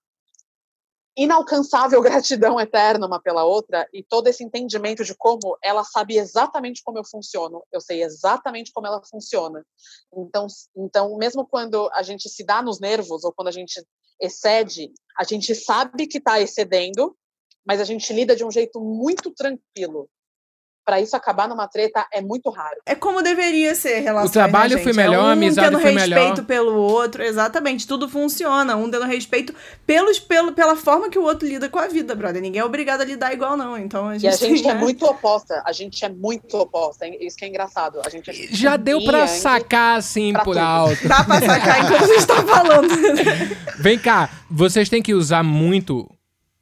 inalcançável 1.22 2.02
gratidão 2.04 2.60
eterna 2.60 3.06
uma 3.06 3.22
pela 3.22 3.44
outra 3.44 3.88
e 3.94 4.04
todo 4.04 4.28
esse 4.28 4.44
entendimento 4.44 5.04
de 5.04 5.16
como 5.16 5.58
ela 5.62 5.84
sabe 5.84 6.18
exatamente 6.18 6.82
como 6.84 6.98
eu 6.98 7.04
funciono, 7.06 7.64
eu 7.72 7.82
sei 7.82 8.04
exatamente 8.04 8.72
como 8.74 8.88
ela 8.88 9.02
funciona. 9.04 9.66
Então, 10.16 10.48
então 10.76 11.18
mesmo 11.18 11.46
quando 11.46 11.90
a 11.94 12.04
gente 12.04 12.30
se 12.30 12.44
dá 12.44 12.62
nos 12.62 12.80
nervos 12.80 13.24
ou 13.24 13.34
quando 13.34 13.50
a 13.50 13.52
gente 13.52 13.84
excede, 14.22 14.92
a 15.18 15.24
gente 15.24 15.56
sabe 15.56 16.08
que 16.08 16.18
está 16.18 16.40
excedendo 16.40 17.16
mas 17.70 17.80
a 17.80 17.84
gente 17.84 18.12
lida 18.12 18.36
de 18.36 18.44
um 18.44 18.52
jeito 18.52 18.82
muito 18.82 19.32
tranquilo. 19.32 20.10
Para 20.90 21.00
isso 21.00 21.16
acabar 21.16 21.48
numa 21.48 21.68
treta 21.68 22.04
é 22.12 22.20
muito 22.20 22.50
raro. 22.50 22.78
É 22.84 22.96
como 22.96 23.22
deveria 23.22 23.76
ser 23.76 24.00
relação. 24.00 24.28
O 24.28 24.32
trabalho 24.32 24.76
né, 24.76 24.82
foi 24.82 24.92
melhor, 24.92 25.14
é 25.14 25.20
um 25.20 25.28
a 25.28 25.32
amizade 25.34 25.76
foi 25.76 25.92
melhor. 25.92 26.08
tendo 26.08 26.16
respeito 26.16 26.44
pelo 26.48 26.82
outro, 26.82 27.22
exatamente. 27.22 27.88
Tudo 27.88 28.10
funciona. 28.10 28.76
Um 28.76 28.90
dando 28.90 29.06
respeito 29.06 29.54
pelos, 29.86 30.20
pelo, 30.20 30.52
pela 30.52 30.76
forma 30.76 31.08
que 31.08 31.20
o 31.20 31.22
outro 31.22 31.48
lida 31.48 31.70
com 31.70 31.78
a 31.78 31.86
vida, 31.86 32.16
brother. 32.16 32.42
Ninguém 32.42 32.62
é 32.62 32.66
obrigado 32.66 33.02
a 33.02 33.06
lidar 33.06 33.32
igual, 33.32 33.56
não. 33.56 33.78
Então 33.78 34.08
a 34.08 34.18
gente. 34.18 34.24
E 34.24 34.28
a 34.30 34.36
gente 34.36 34.68
é 34.68 34.74
muito 34.74 35.06
oposta. 35.06 35.62
A 35.64 35.72
gente 35.72 36.04
é 36.04 36.10
muito 36.10 36.58
oposta. 36.58 37.06
Isso 37.08 37.38
que 37.38 37.46
é 37.46 37.50
engraçado. 37.50 38.02
A 38.04 38.10
gente 38.10 38.32
é 38.32 38.34
Já 38.50 38.76
deu 38.76 39.06
para 39.06 39.28
sacar 39.28 40.00
assim 40.00 40.34
por 40.34 40.56
tudo. 40.56 40.58
alto. 40.58 41.08
Dá 41.08 41.24
pra 41.24 41.40
sacar 41.40 41.86
enquanto 41.86 42.04
a 42.04 42.08
gente 42.08 42.26
tá 42.26 42.44
falando. 42.44 42.90
Vem 43.78 44.00
cá, 44.00 44.28
vocês 44.50 44.90
têm 44.90 45.04
que 45.04 45.14
usar 45.14 45.44
muito 45.44 46.10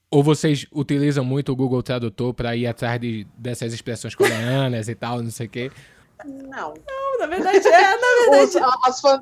ou 0.09 0.23
vocês 0.23 0.65
utilizam 0.71 1.23
muito 1.23 1.51
o 1.51 1.55
Google 1.55 1.83
Tradutor 1.83 2.33
para 2.33 2.55
ir 2.55 2.65
atrás 2.65 2.99
de, 2.99 3.27
dessas 3.37 3.73
expressões 3.73 4.15
coreanas 4.15 4.87
e 4.87 4.95
tal, 4.95 5.21
não 5.21 5.31
sei 5.31 5.47
o 5.47 5.49
quê? 5.49 5.71
Não. 6.25 6.73
Não, 6.73 7.19
na 7.19 7.27
verdade 7.27 7.67
é, 7.67 7.71
na 7.71 8.31
verdade. 8.31 8.57
Os, 8.57 8.85
as, 8.85 9.01
fan, 9.01 9.21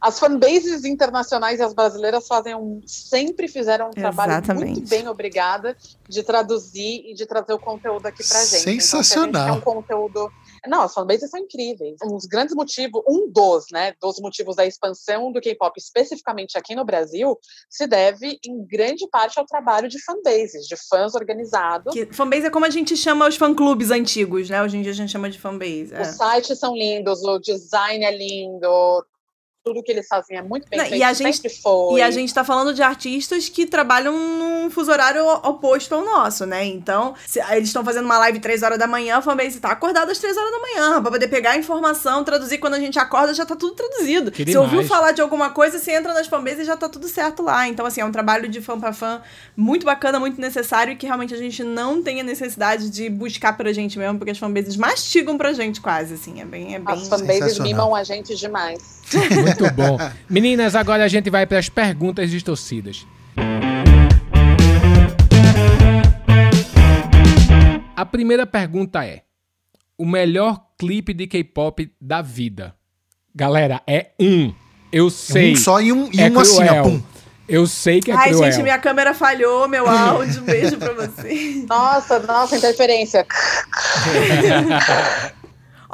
as 0.00 0.18
fanbases 0.18 0.84
internacionais 0.84 1.60
e 1.60 1.62
as 1.62 1.74
brasileiras 1.74 2.26
fazem 2.26 2.54
um, 2.54 2.80
sempre 2.86 3.46
fizeram 3.46 3.88
um 3.88 3.92
trabalho 3.92 4.32
Exatamente. 4.32 4.72
muito 4.72 4.88
bem 4.88 5.06
obrigada 5.06 5.76
de 6.08 6.22
traduzir 6.22 7.04
e 7.06 7.14
de 7.14 7.26
trazer 7.26 7.52
o 7.52 7.58
conteúdo 7.58 8.06
aqui 8.06 8.26
pra 8.26 8.40
gente. 8.40 8.62
Sensacional. 8.62 9.28
Então, 9.28 9.42
a 9.42 9.46
gente 9.52 9.58
um 9.58 9.60
conteúdo 9.60 10.32
não, 10.66 10.82
as 10.82 10.94
fanbases 10.94 11.30
são 11.30 11.40
incríveis. 11.40 11.96
Um 12.04 12.16
dos 12.16 12.26
grandes 12.26 12.54
motivos, 12.54 13.02
um 13.06 13.30
dos, 13.30 13.66
né, 13.72 13.94
dos 14.00 14.20
motivos 14.20 14.56
da 14.56 14.66
expansão 14.66 15.32
do 15.32 15.40
K-pop, 15.40 15.76
especificamente 15.76 16.56
aqui 16.56 16.74
no 16.74 16.84
Brasil, 16.84 17.38
se 17.68 17.86
deve 17.86 18.38
em 18.46 18.64
grande 18.64 19.08
parte 19.08 19.38
ao 19.38 19.46
trabalho 19.46 19.88
de 19.88 20.02
fanbases, 20.02 20.66
de 20.66 20.76
fãs 20.88 21.14
organizados. 21.14 21.92
Que, 21.92 22.06
fanbase 22.12 22.46
é 22.46 22.50
como 22.50 22.64
a 22.64 22.70
gente 22.70 22.96
chama 22.96 23.28
os 23.28 23.36
fã-clubes 23.36 23.90
antigos, 23.90 24.48
né? 24.48 24.62
Hoje 24.62 24.76
em 24.76 24.82
dia 24.82 24.92
a 24.92 24.94
gente 24.94 25.10
chama 25.10 25.28
de 25.28 25.38
fanbase. 25.38 25.92
É. 25.92 26.02
Os 26.02 26.08
sites 26.08 26.58
são 26.58 26.74
lindos, 26.74 27.22
o 27.22 27.38
design 27.38 28.04
é 28.04 28.16
lindo, 28.16 29.04
tudo 29.64 29.82
que 29.82 29.92
eles 29.92 30.06
fazem 30.08 30.36
é 30.36 30.42
muito 30.42 30.68
bem 30.68 30.78
Não, 30.78 30.86
feito, 30.86 31.00
e 31.00 31.04
a 31.04 31.12
gente, 31.12 31.36
sempre 31.36 31.50
foi. 31.50 32.00
E 32.00 32.02
a 32.02 32.10
gente 32.10 32.34
tá 32.34 32.42
falando 32.42 32.74
de 32.74 32.82
artistas 32.82 33.48
que 33.48 33.64
trabalham 33.64 34.12
num 34.12 34.70
fuso 34.70 34.90
horário 34.90 35.24
oposto 35.26 35.94
ao 35.94 36.04
nosso, 36.04 36.44
né? 36.44 36.64
Então, 36.64 37.14
se, 37.26 37.40
eles 37.50 37.68
estão 37.68 37.84
fazendo 37.84 38.04
uma 38.04 38.18
live 38.18 38.40
3 38.40 38.62
horas 38.62 38.78
da 38.78 38.86
manhã, 38.86 39.18
a 39.18 39.22
fanbase 39.22 39.60
tá 39.60 39.70
acordada 39.70 40.10
às 40.10 40.18
3 40.18 40.36
horas 40.36 40.50
da 40.50 40.58
manhã, 40.58 41.02
pra 41.02 41.12
poder 41.12 41.28
pegar 41.28 41.52
a 41.52 41.56
informação, 41.56 42.24
traduzir. 42.24 42.58
Quando 42.58 42.74
a 42.74 42.80
gente 42.80 42.98
acorda, 42.98 43.32
já 43.32 43.46
tá 43.46 43.54
tudo 43.54 43.74
traduzido. 43.74 44.32
Que 44.32 44.44
se 44.44 44.58
ouviu 44.58 44.82
falar 44.84 45.12
de 45.12 45.20
alguma 45.20 45.50
coisa, 45.50 45.78
você 45.78 45.92
entra 45.92 46.12
nas 46.12 46.26
fanbases 46.26 46.60
e 46.60 46.64
já 46.64 46.76
tá 46.76 46.88
tudo 46.88 47.08
certo 47.08 47.42
lá. 47.42 47.68
Então, 47.68 47.86
assim, 47.86 48.00
é 48.00 48.04
um 48.04 48.12
trabalho 48.12 48.48
de 48.48 48.60
fã 48.60 48.78
pra 48.78 48.92
fã 48.92 49.22
muito 49.56 49.86
bacana, 49.86 50.18
muito 50.18 50.40
necessário 50.40 50.92
e 50.92 50.96
que 50.96 51.06
realmente 51.06 51.34
a 51.34 51.38
gente 51.38 51.62
não 51.62 52.02
tem 52.02 52.20
a 52.20 52.24
necessidade 52.24 52.90
de 52.90 53.08
buscar 53.08 53.56
pra 53.56 53.72
gente 53.72 53.98
mesmo, 53.98 54.18
porque 54.18 54.32
as 54.32 54.38
fanbases 54.38 54.76
mastigam 54.76 55.38
pra 55.38 55.52
gente 55.52 55.80
quase, 55.80 56.14
assim. 56.14 56.40
É 56.40 56.44
bem. 56.44 56.74
É 56.74 56.78
bem 56.80 56.94
as 56.94 57.08
fanbases 57.08 57.58
mimam 57.60 57.94
a 57.94 58.02
gente 58.02 58.34
demais. 58.34 59.01
Muito 59.40 59.70
bom. 59.74 59.98
Meninas, 60.28 60.74
agora 60.74 61.04
a 61.04 61.08
gente 61.08 61.30
vai 61.30 61.46
para 61.46 61.58
as 61.58 61.68
perguntas 61.68 62.30
distorcidas. 62.30 63.06
A 67.96 68.06
primeira 68.06 68.46
pergunta 68.46 69.04
é: 69.04 69.22
o 69.96 70.04
melhor 70.04 70.60
clipe 70.78 71.14
de 71.14 71.26
K-pop 71.26 71.90
da 72.00 72.22
vida? 72.22 72.74
Galera, 73.34 73.80
é 73.86 74.10
um. 74.18 74.52
Eu 74.92 75.08
sei. 75.08 75.52
Um 75.52 75.56
só 75.56 75.80
e 75.80 75.92
um, 75.92 76.10
e 76.12 76.20
é 76.20 76.30
um 76.30 76.38
assim, 76.38 76.68
ó, 76.68 76.82
pum. 76.82 77.02
Eu 77.48 77.66
sei 77.66 78.00
que 78.00 78.10
é 78.10 78.14
Ai, 78.14 78.30
cruel. 78.30 78.50
gente, 78.50 78.62
minha 78.62 78.78
câmera 78.78 79.14
falhou, 79.14 79.68
meu 79.68 79.88
áudio. 79.88 80.42
Beijo 80.42 80.76
pra 80.78 80.92
você. 80.94 81.64
Nossa, 81.68 82.18
nossa, 82.20 82.56
interferência. 82.56 83.26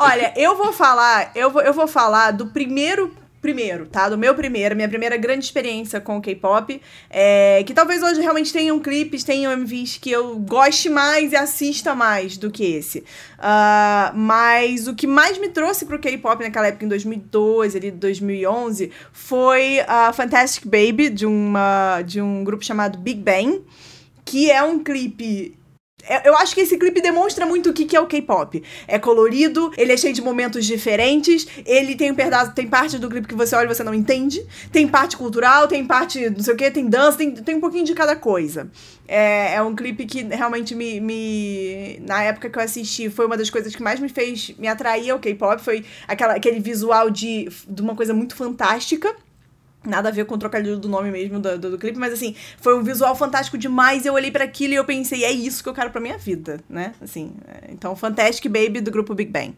Olha, 0.01 0.33
eu 0.37 0.57
vou 0.57 0.73
falar, 0.73 1.33
eu 1.35 1.51
vou, 1.51 1.61
eu 1.61 1.75
vou 1.75 1.89
falar 1.89 2.31
do 2.31 2.47
primeiro 2.47 3.13
primeiro, 3.41 3.87
tá? 3.87 4.09
Do 4.09 4.19
meu 4.19 4.35
primeiro, 4.35 4.75
minha 4.75 4.89
primeira 4.89 5.17
grande 5.17 5.45
experiência 5.45 6.01
com 6.01 6.17
o 6.17 6.21
K-pop. 6.21 6.81
É, 7.11 7.63
que 7.65 7.75
talvez 7.75 8.03
hoje 8.03 8.21
realmente 8.21 8.53
tenham 8.53 8.79
clipes, 8.79 9.25
tenham 9.25 9.53
MVs 9.53 9.99
que 9.99 10.11
eu 10.11 10.37
goste 10.39 10.89
mais 10.89 11.33
e 11.33 11.37
assista 11.37 11.95
mais 11.95 12.37
do 12.37 12.51
que 12.51 12.65
esse. 12.65 13.01
Uh, 13.39 14.15
mas 14.15 14.87
o 14.87 14.95
que 14.95 15.07
mais 15.07 15.39
me 15.39 15.49
trouxe 15.49 15.85
pro 15.85 15.99
K-pop 15.99 16.43
naquela 16.43 16.69
época, 16.69 16.85
em 16.85 16.89
2012, 16.89 17.77
ali 17.77 17.91
2011, 17.91 18.91
foi 19.13 19.81
a 19.87 20.13
Fantastic 20.13 20.65
Baby, 20.65 21.09
de, 21.11 21.27
uma, 21.27 22.03
de 22.03 22.21
um 22.21 22.45
grupo 22.45 22.65
chamado 22.65 22.99
Big 22.99 23.21
Bang, 23.21 23.65
que 24.25 24.51
é 24.51 24.63
um 24.63 24.79
clipe 24.79 25.58
eu 26.25 26.37
acho 26.37 26.55
que 26.55 26.61
esse 26.63 26.77
clipe 26.79 27.01
demonstra 27.01 27.45
muito 27.47 27.71
o 27.71 27.73
que, 27.73 27.85
que 27.85 27.97
é 27.97 28.01
o 28.01 28.07
K-pop. 28.07 28.63
É 28.87 28.99
colorido, 28.99 29.71
ele 29.77 29.93
é 29.93 29.97
cheio 29.97 30.15
de 30.15 30.23
momentos 30.23 30.65
diferentes, 30.65 31.47
ele 31.67 31.95
tem 31.95 32.11
um 32.11 32.15
pedaço, 32.15 32.53
tem 32.53 32.67
parte 32.67 32.99
do 32.99 33.09
clipe 33.09 33.29
que 33.29 33.35
você 33.35 33.55
olha 33.55 33.67
e 33.67 33.75
você 33.75 33.85
não 33.85 33.95
entende, 33.95 34.45
tem 34.73 34.87
parte 34.87 35.17
cultural, 35.17 35.69
tem 35.69 35.85
parte 35.85 36.31
não 36.31 36.41
sei 36.41 36.55
o 36.55 36.57
que, 36.57 36.71
tem 36.71 36.89
dança, 36.89 37.19
tem, 37.19 37.33
tem 37.33 37.57
um 37.57 37.61
pouquinho 37.61 37.85
de 37.85 37.95
cada 37.95 38.17
coisa. 38.17 38.71
É, 39.07 39.55
é 39.55 39.63
um 39.63 39.75
clipe 39.75 40.05
que 40.05 40.23
realmente 40.23 40.75
me, 40.75 41.01
me. 41.01 41.99
Na 42.07 42.23
época 42.23 42.51
que 42.51 42.59
eu 42.59 42.63
assisti, 42.63 43.09
foi 43.09 43.25
uma 43.25 43.37
das 43.37 43.49
coisas 43.49 43.75
que 43.75 43.83
mais 43.83 43.99
me 43.99 44.09
fez 44.09 44.55
me 44.59 44.69
atrair 44.69 45.11
ao 45.11 45.19
K-pop. 45.19 45.63
Foi 45.63 45.85
aquela, 46.07 46.35
aquele 46.35 46.61
visual 46.61 47.09
de, 47.09 47.49
de 47.67 47.81
uma 47.81 47.95
coisa 47.95 48.13
muito 48.13 48.37
fantástica. 48.37 49.15
Nada 49.89 50.11
a 50.11 50.13
ver 50.13 50.27
com 50.27 50.35
o 50.35 50.39
trocadilho 50.39 50.79
do 50.79 50.89
nome 50.89 51.11
mesmo 51.11 51.41
do, 51.41 51.59
do, 51.59 51.71
do, 51.71 51.79
clipe, 51.79 51.99
mas 51.99 52.13
assim, 52.13 52.37
foi 52.61 52.77
um 52.77 52.83
visual 52.83 53.17
fantástico 53.17 53.57
demais. 53.57 54.05
Eu 54.05 54.13
olhei 54.13 54.31
para 54.31 54.45
aquilo 54.45 54.75
e 54.75 54.77
eu 54.77 54.85
pensei, 54.85 55.25
é 55.25 55.33
isso 55.33 55.63
que 55.63 55.69
eu 55.69 55.75
quero 55.75 55.91
pra 55.91 56.01
minha 56.01 56.19
vida, 56.19 56.61
né? 56.69 56.93
Assim, 57.01 57.33
é, 57.47 57.73
então, 57.73 57.97
Fantastic 57.97 58.51
Baby 58.51 58.83
do 58.83 58.91
grupo 58.91 59.15
Big 59.15 59.31
Bang. 59.31 59.57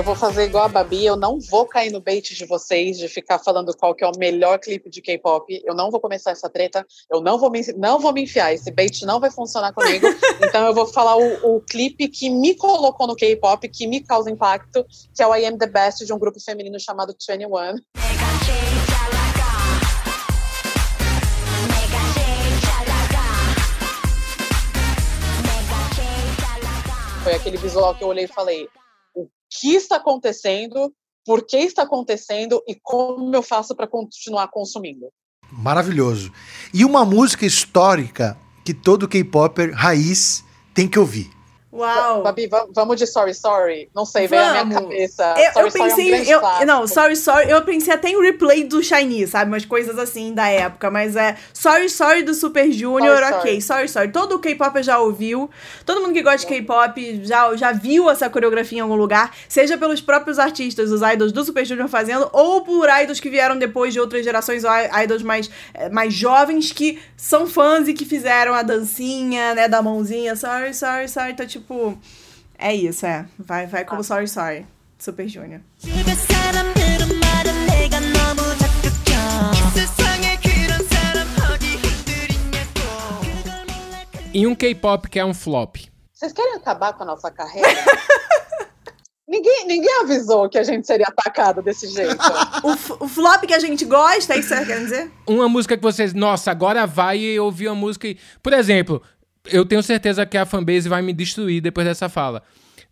Eu 0.00 0.04
vou 0.04 0.16
fazer 0.16 0.44
igual 0.44 0.64
a 0.64 0.68
Babi, 0.68 1.04
eu 1.04 1.14
não 1.14 1.38
vou 1.38 1.66
cair 1.66 1.92
no 1.92 2.00
bait 2.00 2.34
de 2.34 2.46
vocês 2.46 2.96
de 2.96 3.06
ficar 3.06 3.38
falando 3.38 3.76
qual 3.76 3.94
que 3.94 4.02
é 4.02 4.06
o 4.06 4.18
melhor 4.18 4.58
clipe 4.58 4.88
de 4.88 5.02
K-pop. 5.02 5.62
Eu 5.62 5.74
não 5.74 5.90
vou 5.90 6.00
começar 6.00 6.30
essa 6.30 6.48
treta, 6.48 6.86
eu 7.12 7.20
não 7.20 7.38
vou 7.38 7.50
me, 7.50 7.60
não 7.76 8.00
vou 8.00 8.10
me 8.10 8.22
enfiar, 8.22 8.50
esse 8.54 8.70
bait 8.70 9.04
não 9.04 9.20
vai 9.20 9.30
funcionar 9.30 9.74
comigo. 9.74 10.06
então 10.40 10.66
eu 10.66 10.72
vou 10.72 10.86
falar 10.86 11.18
o, 11.18 11.56
o 11.56 11.60
clipe 11.60 12.08
que 12.08 12.30
me 12.30 12.54
colocou 12.54 13.06
no 13.06 13.14
K-pop, 13.14 13.68
que 13.68 13.86
me 13.86 14.00
causa 14.00 14.30
impacto, 14.30 14.86
que 15.14 15.22
é 15.22 15.26
o 15.26 15.36
I 15.36 15.44
Am 15.44 15.58
The 15.58 15.66
Best 15.66 16.06
de 16.06 16.14
um 16.14 16.18
grupo 16.18 16.40
feminino 16.40 16.80
chamado 16.80 17.14
21. 17.28 17.50
Foi 27.22 27.34
aquele 27.34 27.58
visual 27.58 27.94
que 27.94 28.02
eu 28.02 28.08
olhei 28.08 28.24
e 28.24 28.28
falei, 28.28 28.66
que 29.50 29.74
está 29.74 29.96
acontecendo, 29.96 30.92
por 31.24 31.46
que 31.46 31.58
está 31.58 31.82
acontecendo 31.82 32.62
e 32.66 32.78
como 32.82 33.34
eu 33.34 33.42
faço 33.42 33.74
para 33.74 33.86
continuar 33.86 34.48
consumindo. 34.48 35.08
Maravilhoso. 35.50 36.32
E 36.72 36.84
uma 36.84 37.04
música 37.04 37.44
histórica 37.44 38.38
que 38.64 38.72
todo 38.72 39.08
K-Popper 39.08 39.74
raiz 39.74 40.44
tem 40.72 40.88
que 40.88 40.98
ouvir. 40.98 41.39
Uau! 41.72 42.22
Babi, 42.22 42.48
vamos 42.74 42.96
de 42.96 43.06
Sorry 43.06 43.32
Sorry? 43.32 43.88
Não 43.94 44.04
sei, 44.04 44.26
veio 44.26 44.42
a 44.42 44.64
minha 44.64 44.80
cabeça. 44.80 45.34
Eu, 45.38 45.52
sorry, 45.52 45.66
eu 45.66 45.72
pensei. 45.72 46.08
Sorry 46.08 46.30
é 46.30 46.38
um 46.38 46.60
eu, 46.60 46.66
não, 46.66 46.86
Sorry 46.86 47.16
Sorry, 47.16 47.50
eu 47.50 47.62
pensei 47.62 47.94
até 47.94 48.08
em 48.08 48.20
replay 48.20 48.64
do 48.64 48.82
Shiny, 48.82 49.26
sabe? 49.28 49.52
Umas 49.52 49.64
coisas 49.64 49.96
assim 49.96 50.34
da 50.34 50.48
época. 50.48 50.90
Mas 50.90 51.14
é 51.14 51.36
Sorry 51.54 51.88
Sorry 51.88 52.24
do 52.24 52.34
Super 52.34 52.72
Junior, 52.72 53.18
sorry, 53.18 53.34
ok. 53.34 53.60
Sorry 53.60 53.88
Sorry. 53.88 54.08
Todo 54.10 54.34
o 54.34 54.38
K-pop 54.40 54.82
já 54.82 54.98
ouviu. 54.98 55.48
Todo 55.86 56.00
mundo 56.00 56.12
que 56.12 56.22
gosta 56.22 56.38
de 56.38 56.46
K-pop 56.46 57.24
já, 57.24 57.54
já 57.54 57.70
viu 57.70 58.10
essa 58.10 58.28
coreografia 58.28 58.78
em 58.78 58.82
algum 58.82 58.96
lugar. 58.96 59.32
Seja 59.48 59.78
pelos 59.78 60.00
próprios 60.00 60.40
artistas, 60.40 60.90
os 60.90 61.02
idols 61.02 61.30
do 61.30 61.44
Super 61.44 61.64
Junior 61.64 61.88
fazendo, 61.88 62.28
ou 62.32 62.62
por 62.62 62.88
idols 63.02 63.20
que 63.20 63.30
vieram 63.30 63.56
depois 63.56 63.92
de 63.92 64.00
outras 64.00 64.24
gerações, 64.24 64.64
ou 64.64 64.70
idols 65.04 65.22
mais, 65.22 65.48
eh, 65.72 65.88
mais 65.88 66.12
jovens 66.12 66.72
que 66.72 66.98
são 67.16 67.46
fãs 67.46 67.86
e 67.86 67.94
que 67.94 68.04
fizeram 68.04 68.54
a 68.54 68.62
dancinha, 68.62 69.54
né? 69.54 69.68
Da 69.68 69.80
mãozinha. 69.80 70.34
Sorry, 70.34 70.74
sorry, 70.74 71.08
sorry. 71.08 71.30
Então, 71.30 71.59
tipo. 71.60 71.98
É 72.58 72.74
isso, 72.74 73.06
é. 73.06 73.26
Vai, 73.38 73.66
vai 73.66 73.84
como 73.84 74.00
ah. 74.00 74.04
Sorry 74.04 74.28
Sorry. 74.28 74.66
Super 74.98 75.28
Junior. 75.28 75.60
E 84.32 84.46
um 84.46 84.54
K-pop 84.54 85.08
que 85.08 85.18
é 85.18 85.24
um 85.24 85.34
flop. 85.34 85.76
Vocês 86.12 86.32
querem 86.32 86.54
acabar 86.54 86.92
com 86.92 87.02
a 87.02 87.06
nossa 87.06 87.30
carreira? 87.30 87.66
ninguém, 89.26 89.66
ninguém 89.66 90.00
avisou 90.02 90.48
que 90.48 90.58
a 90.58 90.62
gente 90.62 90.86
seria 90.86 91.06
atacado 91.08 91.62
desse 91.62 91.88
jeito. 91.88 92.14
o, 92.62 93.04
o, 93.04 93.08
flop 93.08 93.42
que 93.44 93.54
a 93.54 93.58
gente 93.58 93.84
gosta, 93.86 94.34
é 94.34 94.38
isso 94.38 94.50
que 94.50 94.54
você 94.54 94.66
quer 94.66 94.78
dizer? 94.78 95.10
Uma 95.26 95.48
música 95.48 95.76
que 95.76 95.82
vocês, 95.82 96.12
nossa, 96.12 96.50
agora 96.50 96.86
vai 96.86 97.38
ouvir 97.40 97.68
uma 97.68 97.74
música. 97.74 98.06
E... 98.06 98.18
Por 98.42 98.52
exemplo, 98.52 99.02
eu 99.46 99.64
tenho 99.64 99.82
certeza 99.82 100.26
que 100.26 100.36
a 100.36 100.44
fanbase 100.44 100.88
vai 100.88 101.02
me 101.02 101.12
destruir 101.12 101.60
depois 101.60 101.86
dessa 101.86 102.08
fala. 102.08 102.42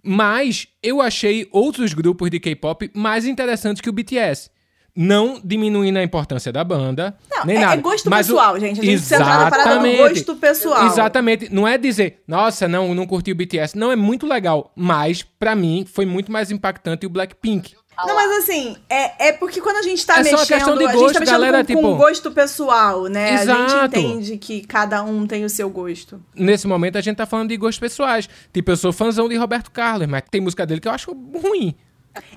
Mas 0.02 0.68
eu 0.82 1.00
achei 1.00 1.48
outros 1.52 1.92
grupos 1.92 2.30
de 2.30 2.38
K-pop 2.38 2.90
mais 2.94 3.26
interessantes 3.26 3.80
que 3.80 3.90
o 3.90 3.92
BTS. 3.92 4.50
Não 4.96 5.40
diminuindo 5.44 5.96
a 5.98 6.02
importância 6.02 6.50
da 6.50 6.64
banda, 6.64 7.16
não, 7.30 7.46
nem 7.46 7.56
é, 7.56 7.60
nada. 7.60 7.74
É 7.74 7.80
gosto 7.80 8.10
mas 8.10 8.26
pessoal, 8.26 8.54
o... 8.54 8.58
gente. 8.58 8.80
A 8.80 8.82
gente 8.82 8.94
exatamente, 8.94 9.96
gosto 9.96 10.36
pessoal. 10.36 10.86
Exatamente. 10.86 11.54
Não 11.54 11.68
é 11.68 11.78
dizer, 11.78 12.22
nossa, 12.26 12.66
não, 12.66 12.94
não 12.96 13.06
curti 13.06 13.30
o 13.30 13.34
BTS. 13.34 13.78
Não, 13.78 13.92
é 13.92 13.96
muito 13.96 14.26
legal. 14.26 14.72
Mas, 14.74 15.22
para 15.22 15.54
mim, 15.54 15.84
foi 15.86 16.04
muito 16.04 16.32
mais 16.32 16.50
impactante 16.50 17.06
o 17.06 17.10
Blackpink. 17.10 17.76
Não, 18.06 18.14
mas 18.14 18.38
assim, 18.38 18.76
é, 18.88 19.28
é 19.28 19.32
porque 19.32 19.60
quando 19.60 19.76
a 19.76 19.82
gente 19.82 20.04
tá 20.06 20.14
é 20.14 20.22
mexendo, 20.22 20.46
questão 20.46 20.76
de 20.76 20.84
gosto, 20.84 20.96
a 20.96 20.98
gente 20.98 21.12
tá 21.14 21.20
mexendo 21.20 21.34
galera, 21.34 21.58
com, 21.58 21.64
tipo... 21.64 21.80
com 21.80 21.96
gosto 21.96 22.30
pessoal, 22.30 23.04
né? 23.06 23.34
Exato. 23.34 23.60
A 23.60 23.68
gente 23.68 23.96
entende 23.96 24.38
que 24.38 24.66
cada 24.66 25.02
um 25.02 25.26
tem 25.26 25.44
o 25.44 25.50
seu 25.50 25.68
gosto. 25.68 26.22
Nesse 26.34 26.66
momento 26.66 26.96
a 26.96 27.00
gente 27.00 27.16
tá 27.16 27.26
falando 27.26 27.48
de 27.48 27.56
gostos 27.56 27.80
pessoais. 27.80 28.28
Tipo, 28.52 28.70
eu 28.70 28.76
sou 28.76 28.92
fãzão 28.92 29.28
de 29.28 29.36
Roberto 29.36 29.70
Carlos, 29.70 30.06
mas 30.06 30.22
tem 30.30 30.40
música 30.40 30.64
dele 30.64 30.80
que 30.80 30.88
eu 30.88 30.92
acho 30.92 31.12
ruim. 31.12 31.74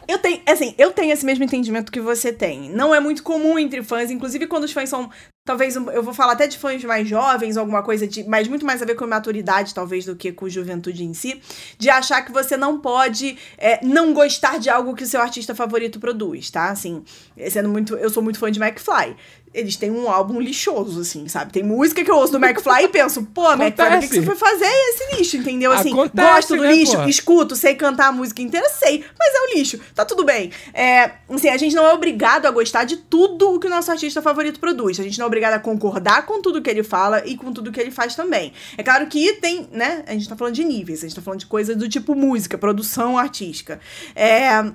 Eu 0.08 0.20
tenho, 0.20 0.42
assim, 0.48 0.74
eu 0.78 0.92
tenho 0.92 1.14
esse 1.14 1.26
mesmo 1.26 1.44
entendimento 1.44 1.92
que 1.92 2.00
você 2.00 2.34
tem. 2.34 2.70
Não 2.70 2.94
é 2.94 3.00
muito 3.00 3.24
comum 3.24 3.58
entre 3.58 3.84
fãs, 3.84 4.12
inclusive 4.12 4.48
quando 4.48 4.66
os 4.66 4.72
fãs 4.72 4.90
são, 4.90 5.10
talvez, 5.46 5.76
eu 5.76 6.04
vou 6.04 6.14
falar 6.14 6.34
até 6.34 6.48
de 6.48 6.58
fãs 6.58 6.84
mais 6.84 7.08
jovens, 7.08 7.58
alguma 7.58 7.82
coisa 7.84 8.08
de, 8.08 8.24
mas 8.24 8.48
muito 8.48 8.66
mais 8.66 8.82
a 8.82 8.86
ver 8.86 8.96
com 8.96 9.08
maturidade, 9.08 9.74
talvez, 9.74 10.06
do 10.06 10.16
que 10.16 10.32
com 10.32 10.50
juventude 10.50 11.04
em 11.04 11.14
si, 11.14 11.42
de 11.78 11.90
achar 11.90 12.24
que 12.24 12.32
você 12.32 12.58
não 12.58 12.80
pode 12.80 13.38
é, 13.58 13.84
não 13.86 14.14
gostar 14.14 14.60
de 14.60 14.70
algo 14.70 14.96
que 14.96 15.04
o 15.04 15.08
seu 15.08 15.22
artista 15.22 15.56
favorito 15.56 16.00
produz, 16.00 16.50
tá? 16.50 16.70
Assim, 16.70 17.04
sendo 17.50 17.70
muito, 17.70 17.96
eu 17.96 18.10
sou 18.10 18.22
muito 18.24 18.40
fã 18.40 18.52
de 18.52 18.62
McFly 18.62 19.16
eles 19.54 19.76
têm 19.76 19.92
um 19.92 20.10
álbum 20.10 20.40
lixoso, 20.40 21.02
assim, 21.02 21.28
sabe? 21.28 21.52
Tem 21.52 21.64
música 21.64 22.04
que 22.04 22.10
eu 22.10 22.16
ouço 22.16 22.32
do 22.32 22.44
McFly 22.44 22.86
e 22.86 22.88
penso, 22.88 23.24
pô, 23.34 23.52
McFly, 23.54 23.98
o 23.98 24.00
que, 24.00 24.08
que 24.08 24.16
você 24.16 24.22
foi 24.22 24.36
fazer 24.36 24.66
esse 24.66 25.16
lixo, 25.16 25.38
entendeu? 25.38 25.72
Assim, 25.72 25.92
Acontece, 25.92 26.28
gosto 26.28 26.56
do 26.56 26.64
né, 26.64 26.74
lixo, 26.74 26.94
porra? 26.94 27.10
escuto, 27.10 27.56
sei 27.56 27.76
cantar 27.76 28.08
a 28.08 28.12
música 28.12 28.42
inteira, 28.42 28.68
sei, 28.70 29.04
mas 29.20 29.34
é 29.36 29.40
o 29.40 29.58
lixo, 29.58 29.80
tá 29.94 30.06
tudo 30.06 30.24
bem. 30.24 30.52
É, 30.74 31.12
assim, 31.30 31.50
a 31.50 31.58
gente 31.58 31.76
não 31.76 31.86
é 31.86 31.94
obrigado 31.94 32.46
a 32.46 32.52
gostar 32.52 32.86
de 32.86 32.98
tudo 32.98 33.54
o 33.54 33.60
que 33.60 33.68
o 33.68 33.70
nosso 33.70 33.92
artista 33.92 34.22
favorito 34.22 34.60
produz. 34.60 35.00
A 35.00 35.04
gente 35.04 35.18
não 35.20 35.26
é 35.26 35.28
obrigado 35.28 35.54
a 35.54 35.60
concordar 35.60 36.26
com 36.26 36.42
tudo 36.42 36.62
que 36.62 36.70
ele 36.70 36.84
fala 36.84 37.22
e 37.26 37.36
com 37.36 37.52
tudo 37.52 37.72
que 37.72 37.80
ele 37.80 37.92
faz 37.92 38.16
também. 38.16 38.54
É 38.78 38.84
claro 38.84 39.08
que 39.08 39.34
tem, 39.34 39.68
né? 39.72 40.04
A 40.08 40.14
gente 40.14 40.30
tá 40.30 40.36
falando 40.36 40.56
de 40.56 40.64
níveis, 40.64 41.00
a 41.00 41.08
gente 41.08 41.16
tá 41.16 41.22
falando 41.22 41.42
de 41.42 41.46
coisas 41.46 41.76
do 41.76 41.90
tipo 41.90 42.16
música, 42.16 42.58
produção 42.58 43.18
artística. 43.18 43.80
É, 44.16 44.72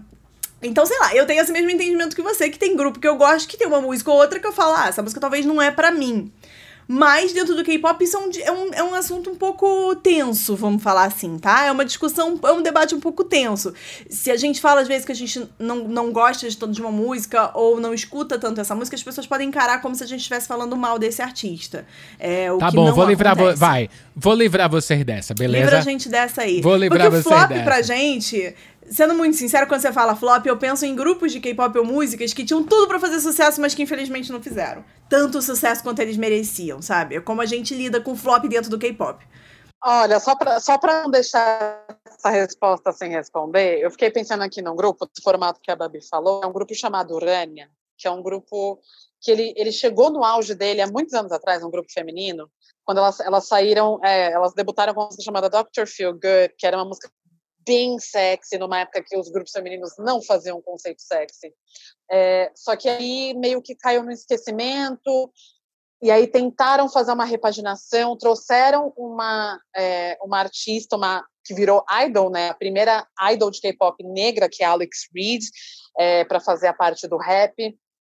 então, 0.62 0.86
sei 0.86 0.98
lá, 0.98 1.14
eu 1.14 1.26
tenho 1.26 1.40
esse 1.40 1.52
mesmo 1.52 1.70
entendimento 1.70 2.16
que 2.16 2.22
você, 2.22 2.48
que 2.48 2.58
tem 2.58 2.76
grupo 2.76 2.98
que 2.98 3.06
eu 3.06 3.16
gosto, 3.16 3.48
que 3.48 3.56
tem 3.56 3.66
uma 3.66 3.80
música 3.80 4.10
ou 4.10 4.18
outra 4.18 4.40
que 4.40 4.46
eu 4.46 4.52
falo, 4.52 4.74
ah, 4.74 4.88
essa 4.88 5.02
música 5.02 5.20
talvez 5.20 5.44
não 5.44 5.60
é 5.60 5.70
para 5.70 5.90
mim. 5.90 6.32
Mas 6.88 7.32
dentro 7.32 7.56
do 7.56 7.64
K-pop 7.64 8.02
isso 8.02 8.16
é 8.16 8.20
um, 8.20 8.30
é, 8.30 8.52
um, 8.52 8.74
é 8.74 8.82
um 8.82 8.94
assunto 8.94 9.30
um 9.30 9.34
pouco 9.34 9.96
tenso, 9.96 10.54
vamos 10.54 10.82
falar 10.82 11.04
assim, 11.04 11.36
tá? 11.36 11.66
É 11.66 11.72
uma 11.72 11.84
discussão, 11.84 12.38
é 12.44 12.52
um 12.52 12.62
debate 12.62 12.94
um 12.94 13.00
pouco 13.00 13.24
tenso. 13.24 13.74
Se 14.08 14.30
a 14.30 14.36
gente 14.36 14.60
fala 14.60 14.82
às 14.82 14.88
vezes 14.88 15.04
que 15.04 15.10
a 15.10 15.14
gente 15.14 15.48
não, 15.58 15.88
não 15.88 16.12
gosta 16.12 16.48
de, 16.48 16.56
de 16.56 16.80
uma 16.80 16.92
música 16.92 17.50
ou 17.54 17.80
não 17.80 17.92
escuta 17.92 18.38
tanto 18.38 18.60
essa 18.60 18.74
música, 18.74 18.94
as 18.94 19.02
pessoas 19.02 19.26
podem 19.26 19.48
encarar 19.48 19.82
como 19.82 19.96
se 19.96 20.04
a 20.04 20.06
gente 20.06 20.20
estivesse 20.20 20.46
falando 20.46 20.76
mal 20.76 20.96
desse 20.96 21.20
artista. 21.20 21.84
É, 22.20 22.52
o 22.52 22.58
tá 22.58 22.70
bom, 22.70 22.92
vou 22.92 23.04
livrar, 23.04 23.36
vo 23.36 23.54
vai, 23.56 23.90
vou 24.14 24.34
livrar 24.34 24.70
vocês 24.70 25.04
dessa, 25.04 25.34
beleza? 25.34 25.64
Livra 25.64 25.78
a 25.78 25.82
gente 25.82 26.08
dessa 26.08 26.42
aí. 26.42 26.60
Vou 26.60 26.76
livrar 26.76 27.10
Porque 27.10 27.22
vocês 27.22 27.26
o 27.26 27.28
flop 27.28 27.48
dessa. 27.48 27.64
pra 27.64 27.82
gente 27.82 28.54
sendo 28.90 29.14
muito 29.14 29.36
sincero, 29.36 29.66
quando 29.66 29.80
você 29.80 29.92
fala 29.92 30.16
flop, 30.16 30.46
eu 30.46 30.56
penso 30.56 30.84
em 30.84 30.94
grupos 30.94 31.32
de 31.32 31.40
K-pop 31.40 31.78
ou 31.78 31.84
músicas 31.84 32.32
que 32.32 32.44
tinham 32.44 32.64
tudo 32.64 32.86
para 32.86 32.98
fazer 32.98 33.20
sucesso, 33.20 33.60
mas 33.60 33.74
que 33.74 33.82
infelizmente 33.82 34.32
não 34.32 34.42
fizeram. 34.42 34.84
Tanto 35.08 35.42
sucesso 35.42 35.82
quanto 35.82 36.00
eles 36.00 36.16
mereciam, 36.16 36.80
sabe? 36.80 37.16
É 37.16 37.20
como 37.20 37.40
a 37.40 37.46
gente 37.46 37.74
lida 37.74 38.00
com 38.00 38.16
flop 38.16 38.44
dentro 38.44 38.70
do 38.70 38.78
K-pop. 38.78 39.24
Olha, 39.84 40.18
só 40.18 40.34
para 40.34 40.58
só 40.58 40.78
não 40.82 41.10
deixar 41.10 41.84
essa 42.06 42.30
resposta 42.30 42.92
sem 42.92 43.10
responder, 43.10 43.78
eu 43.78 43.90
fiquei 43.90 44.10
pensando 44.10 44.42
aqui 44.42 44.60
num 44.60 44.74
grupo, 44.74 45.06
do 45.06 45.22
formato 45.22 45.60
que 45.62 45.70
a 45.70 45.76
Babi 45.76 46.00
falou, 46.08 46.40
é 46.42 46.46
um 46.46 46.52
grupo 46.52 46.74
chamado 46.74 47.14
Urânia, 47.14 47.70
que 47.96 48.08
é 48.08 48.10
um 48.10 48.22
grupo 48.22 48.80
que 49.20 49.30
ele, 49.30 49.54
ele 49.56 49.70
chegou 49.70 50.10
no 50.10 50.24
auge 50.24 50.54
dele 50.54 50.80
há 50.80 50.86
muitos 50.86 51.14
anos 51.14 51.30
atrás, 51.30 51.62
um 51.62 51.70
grupo 51.70 51.92
feminino, 51.92 52.50
quando 52.84 52.98
elas, 52.98 53.20
elas 53.20 53.46
saíram, 53.46 54.00
é, 54.04 54.32
elas 54.32 54.54
debutaram 54.54 54.94
com 54.94 55.00
uma 55.00 55.06
música 55.06 55.22
chamada 55.22 55.50
Dr. 55.50 55.86
Feel 55.86 56.12
Good, 56.12 56.54
que 56.56 56.66
era 56.66 56.76
uma 56.76 56.84
música 56.84 57.10
bem 57.66 57.98
sexy, 57.98 58.58
numa 58.58 58.80
época 58.80 59.02
que 59.02 59.16
os 59.16 59.28
grupos 59.30 59.52
femininos 59.52 59.92
não 59.98 60.22
faziam 60.22 60.62
conceito 60.62 61.02
sexy. 61.02 61.52
É, 62.10 62.50
só 62.54 62.76
que 62.76 62.88
aí 62.88 63.34
meio 63.34 63.60
que 63.60 63.74
caiu 63.74 64.02
no 64.02 64.12
esquecimento, 64.12 65.32
e 66.02 66.10
aí 66.10 66.26
tentaram 66.26 66.88
fazer 66.88 67.12
uma 67.12 67.24
repaginação, 67.24 68.16
trouxeram 68.16 68.92
uma, 68.96 69.58
é, 69.74 70.18
uma 70.22 70.38
artista, 70.38 70.96
uma 70.96 71.26
que 71.44 71.54
virou 71.54 71.84
idol, 72.04 72.28
né? 72.28 72.50
A 72.50 72.54
primeira 72.54 73.06
idol 73.32 73.50
de 73.50 73.60
K-pop 73.60 74.02
negra, 74.04 74.48
que 74.48 74.62
é 74.62 74.66
Alex 74.66 75.08
Reed. 75.14 75.42
é, 75.98 76.24
para 76.24 76.40
fazer 76.40 76.66
a 76.66 76.74
parte 76.74 77.08
do 77.08 77.16
rap. 77.16 77.54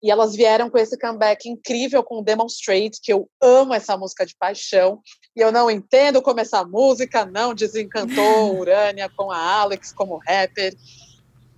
E 0.03 0.11
elas 0.11 0.35
vieram 0.35 0.71
com 0.71 0.79
esse 0.79 0.97
comeback 0.97 1.49
incrível 1.49 2.03
com 2.05 2.23
Demonstrate, 2.23 3.01
que 3.03 3.13
eu 3.13 3.29
amo 3.41 3.75
essa 3.75 3.97
música 3.97 4.25
de 4.25 4.37
paixão. 4.37 5.01
E 5.35 5.41
eu 5.41 5.51
não 5.51 5.71
entendo 5.71 6.23
como 6.23 6.41
essa 6.41 6.65
música 6.65 7.25
não 7.27 7.53
desencantou 7.53 8.57
Urânia 8.59 9.11
com 9.17 9.31
a 9.31 9.39
Alex 9.39 9.93
como 9.93 10.21
rapper. 10.27 10.73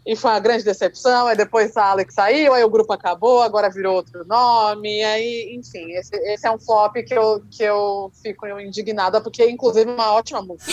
E 0.06 0.16
foi 0.16 0.30
uma 0.30 0.40
grande 0.40 0.64
decepção. 0.64 1.26
Aí 1.26 1.36
depois 1.36 1.76
a 1.76 1.90
Alex 1.90 2.14
saiu, 2.14 2.54
aí 2.54 2.64
o 2.64 2.70
grupo 2.70 2.92
acabou, 2.92 3.42
agora 3.42 3.70
virou 3.70 3.94
outro 3.94 4.24
nome. 4.26 5.04
Aí, 5.04 5.54
enfim, 5.54 5.92
esse, 5.92 6.16
esse 6.16 6.46
é 6.46 6.50
um 6.50 6.58
flop 6.58 6.94
que 6.96 7.14
eu, 7.14 7.42
que 7.50 7.62
eu 7.62 8.10
fico 8.22 8.46
indignada, 8.58 9.20
porque 9.20 9.42
é 9.42 9.50
inclusive 9.50 9.90
uma 9.90 10.12
ótima 10.14 10.40
música. 10.40 10.72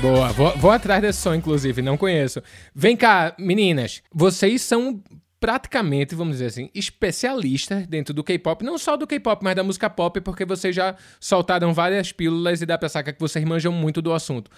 Boa, 0.00 0.28
vou, 0.32 0.56
vou 0.58 0.70
atrás 0.70 1.00
desse 1.00 1.20
som, 1.20 1.34
inclusive, 1.34 1.80
não 1.80 1.96
conheço. 1.96 2.42
Vem 2.74 2.96
cá, 2.96 3.34
meninas, 3.38 4.02
vocês 4.12 4.62
são 4.62 5.02
praticamente, 5.40 6.14
vamos 6.14 6.34
dizer 6.34 6.46
assim, 6.46 6.70
especialistas 6.74 7.86
dentro 7.86 8.12
do 8.12 8.22
K-pop, 8.22 8.64
não 8.64 8.76
só 8.76 8.96
do 8.96 9.06
K-pop, 9.06 9.42
mas 9.42 9.56
da 9.56 9.64
música 9.64 9.88
pop, 9.88 10.20
porque 10.20 10.44
vocês 10.44 10.74
já 10.74 10.94
soltaram 11.18 11.72
várias 11.72 12.12
pílulas 12.12 12.60
e 12.60 12.66
dá 12.66 12.76
pra 12.76 12.88
sacar 12.88 13.14
que 13.14 13.20
vocês 13.20 13.44
manjam 13.44 13.72
muito 13.72 14.02
do 14.02 14.12
assunto. 14.12 14.50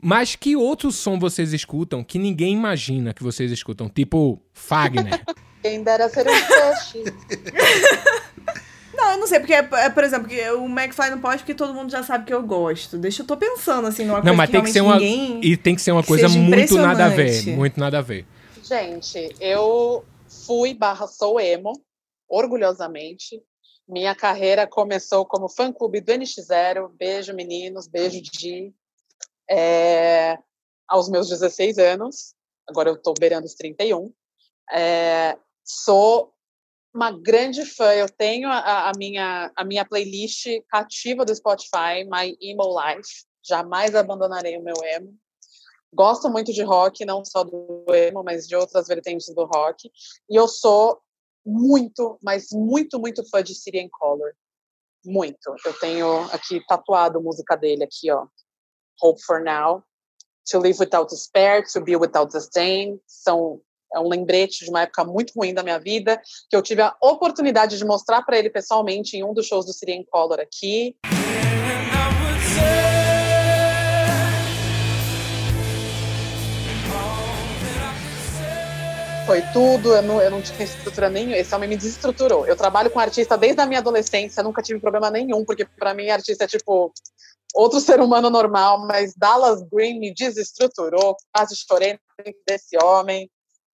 Mas 0.00 0.36
que 0.36 0.54
outro 0.54 0.92
som 0.92 1.18
vocês 1.18 1.52
escutam 1.52 2.04
que 2.04 2.18
ninguém 2.18 2.52
imagina 2.52 3.14
que 3.14 3.22
vocês 3.22 3.50
escutam? 3.50 3.88
Tipo 3.88 4.42
Fagner. 4.52 5.22
Quem 5.62 5.82
dera 5.82 6.08
ser 6.08 6.26
um 6.28 6.32
peixe. 6.46 7.02
Não, 8.96 9.12
eu 9.12 9.18
não 9.18 9.26
sei, 9.26 9.38
porque, 9.38 9.52
é, 9.52 9.68
é, 9.72 9.90
por 9.90 10.02
exemplo, 10.02 10.28
que 10.28 10.40
o 10.50 10.64
McFly 10.66 11.10
não 11.10 11.20
pode 11.20 11.38
porque 11.38 11.54
todo 11.54 11.74
mundo 11.74 11.90
já 11.90 12.02
sabe 12.02 12.24
que 12.24 12.32
eu 12.32 12.42
gosto. 12.42 12.96
Deixa 12.96 13.22
eu 13.22 13.26
tô 13.26 13.36
pensando, 13.36 13.86
assim, 13.86 14.04
numa 14.04 14.18
não, 14.18 14.22
coisa 14.22 14.36
mas 14.36 14.46
que 14.46 14.52
tem 14.52 14.62
que 14.62 14.70
ser 14.70 14.80
uma 14.80 14.94
ninguém... 14.94 15.40
E 15.44 15.56
tem 15.56 15.74
que 15.74 15.82
ser 15.82 15.92
uma 15.92 16.02
coisa 16.02 16.28
muito 16.28 16.76
nada 16.78 17.04
a 17.04 17.08
ver. 17.08 17.46
Muito 17.48 17.78
nada 17.78 17.98
a 17.98 18.02
ver. 18.02 18.26
Gente, 18.62 19.36
eu 19.38 20.04
fui 20.46 20.72
barra 20.72 21.06
sou 21.06 21.38
emo, 21.38 21.72
orgulhosamente. 22.28 23.42
Minha 23.86 24.14
carreira 24.14 24.66
começou 24.66 25.24
como 25.26 25.48
fã-clube 25.48 26.00
do 26.00 26.12
NX0. 26.12 26.90
Beijo, 26.98 27.34
meninos. 27.34 27.86
Beijo, 27.86 28.20
Di. 28.20 28.74
É, 29.48 30.38
aos 30.88 31.08
meus 31.08 31.28
16 31.28 31.78
anos. 31.78 32.34
Agora 32.68 32.88
eu 32.88 32.96
tô 32.96 33.14
beirando 33.14 33.46
os 33.46 33.54
31. 33.54 34.12
É, 34.72 35.36
sou 35.62 36.32
uma 36.96 37.12
grande 37.12 37.64
fã. 37.64 37.92
Eu 37.92 38.08
tenho 38.08 38.48
a, 38.48 38.88
a, 38.88 38.92
minha, 38.96 39.52
a 39.54 39.64
minha 39.64 39.84
playlist 39.84 40.46
cativa 40.68 41.24
do 41.24 41.34
Spotify, 41.34 42.04
My 42.10 42.36
Emo 42.40 42.74
Life. 42.80 43.26
Jamais 43.46 43.94
abandonarei 43.94 44.56
o 44.56 44.62
meu 44.62 44.74
emo. 44.82 45.14
Gosto 45.94 46.28
muito 46.28 46.52
de 46.52 46.62
rock, 46.62 47.04
não 47.04 47.24
só 47.24 47.44
do 47.44 47.84
emo, 47.90 48.22
mas 48.24 48.48
de 48.48 48.56
outras 48.56 48.88
vertentes 48.88 49.32
do 49.34 49.44
rock. 49.44 49.90
E 50.28 50.34
eu 50.34 50.48
sou 50.48 51.00
muito, 51.44 52.18
mas 52.22 52.48
muito, 52.50 52.98
muito 52.98 53.28
fã 53.28 53.42
de 53.42 53.54
Syrian 53.54 53.88
Color. 53.90 54.32
Muito. 55.04 55.54
Eu 55.64 55.72
tenho 55.78 56.22
aqui 56.32 56.60
tatuado 56.66 57.22
música 57.22 57.56
dele 57.56 57.84
aqui, 57.84 58.10
ó. 58.10 58.26
Hope 59.00 59.22
for 59.22 59.40
Now. 59.40 59.84
To 60.50 60.58
Live 60.58 60.78
Without 60.80 61.10
Despair, 61.10 61.64
To 61.72 61.80
Be 61.80 61.96
Without 61.96 62.32
Disdain. 62.32 63.00
São 63.06 63.60
é 63.96 64.00
um 64.00 64.08
lembrete 64.08 64.64
de 64.64 64.70
uma 64.70 64.82
época 64.82 65.04
muito 65.04 65.32
ruim 65.34 65.54
da 65.54 65.62
minha 65.62 65.78
vida, 65.78 66.20
que 66.50 66.56
eu 66.56 66.62
tive 66.62 66.82
a 66.82 66.94
oportunidade 67.02 67.78
de 67.78 67.84
mostrar 67.84 68.22
para 68.22 68.38
ele 68.38 68.50
pessoalmente 68.50 69.16
em 69.16 69.24
um 69.24 69.32
dos 69.32 69.46
shows 69.46 69.64
do 69.64 69.72
Syrian 69.72 70.04
Color 70.10 70.40
aqui. 70.40 70.94
Foi 79.24 79.42
tudo, 79.52 79.92
eu 79.92 80.02
não, 80.02 80.22
eu 80.22 80.30
não 80.30 80.40
tinha 80.40 80.62
estrutura 80.62 81.08
nenhuma. 81.10 81.36
Esse 81.36 81.52
homem 81.52 81.68
me 81.68 81.76
desestruturou. 81.76 82.46
Eu 82.46 82.54
trabalho 82.54 82.90
com 82.90 83.00
artista 83.00 83.36
desde 83.36 83.60
a 83.60 83.66
minha 83.66 83.80
adolescência, 83.80 84.42
nunca 84.42 84.62
tive 84.62 84.78
problema 84.78 85.10
nenhum, 85.10 85.44
porque 85.44 85.64
para 85.64 85.94
mim 85.94 86.10
artista 86.10 86.44
é 86.44 86.46
tipo 86.46 86.92
outro 87.54 87.80
ser 87.80 88.00
humano 88.00 88.28
normal, 88.28 88.86
mas 88.86 89.14
Dallas 89.16 89.62
Green 89.72 89.98
me 89.98 90.14
desestruturou, 90.14 91.16
quase 91.34 91.56
chorei 91.56 91.98
desse 92.46 92.76
homem 92.80 93.28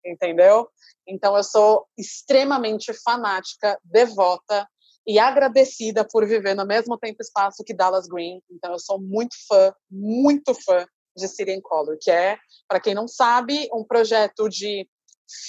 entendeu? 0.05 0.67
Então 1.07 1.35
eu 1.35 1.43
sou 1.43 1.87
extremamente 1.97 2.93
fanática, 2.93 3.79
devota 3.83 4.67
e 5.05 5.17
agradecida 5.17 6.07
por 6.07 6.27
viver 6.27 6.55
no 6.55 6.65
mesmo 6.65 6.97
tempo 6.97 7.17
e 7.19 7.23
espaço 7.23 7.63
que 7.63 7.73
Dallas 7.73 8.07
Green. 8.07 8.41
Então 8.49 8.71
eu 8.71 8.79
sou 8.79 8.99
muito 8.99 9.35
fã, 9.47 9.73
muito 9.89 10.53
fã 10.53 10.85
de 11.15 11.27
Syrian 11.27 11.59
Color, 11.61 11.97
que 11.99 12.11
é, 12.11 12.37
para 12.67 12.79
quem 12.79 12.93
não 12.93 13.07
sabe, 13.07 13.67
um 13.73 13.83
projeto 13.83 14.47
de 14.47 14.87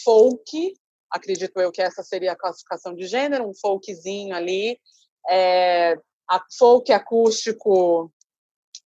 folk, 0.04 0.74
acredito 1.10 1.60
eu 1.60 1.70
que 1.70 1.82
essa 1.82 2.02
seria 2.02 2.32
a 2.32 2.36
classificação 2.36 2.94
de 2.94 3.06
gênero, 3.06 3.48
um 3.48 3.54
folkzinho 3.54 4.34
ali, 4.34 4.78
é, 5.28 5.96
folk 6.58 6.92
acústico, 6.92 8.12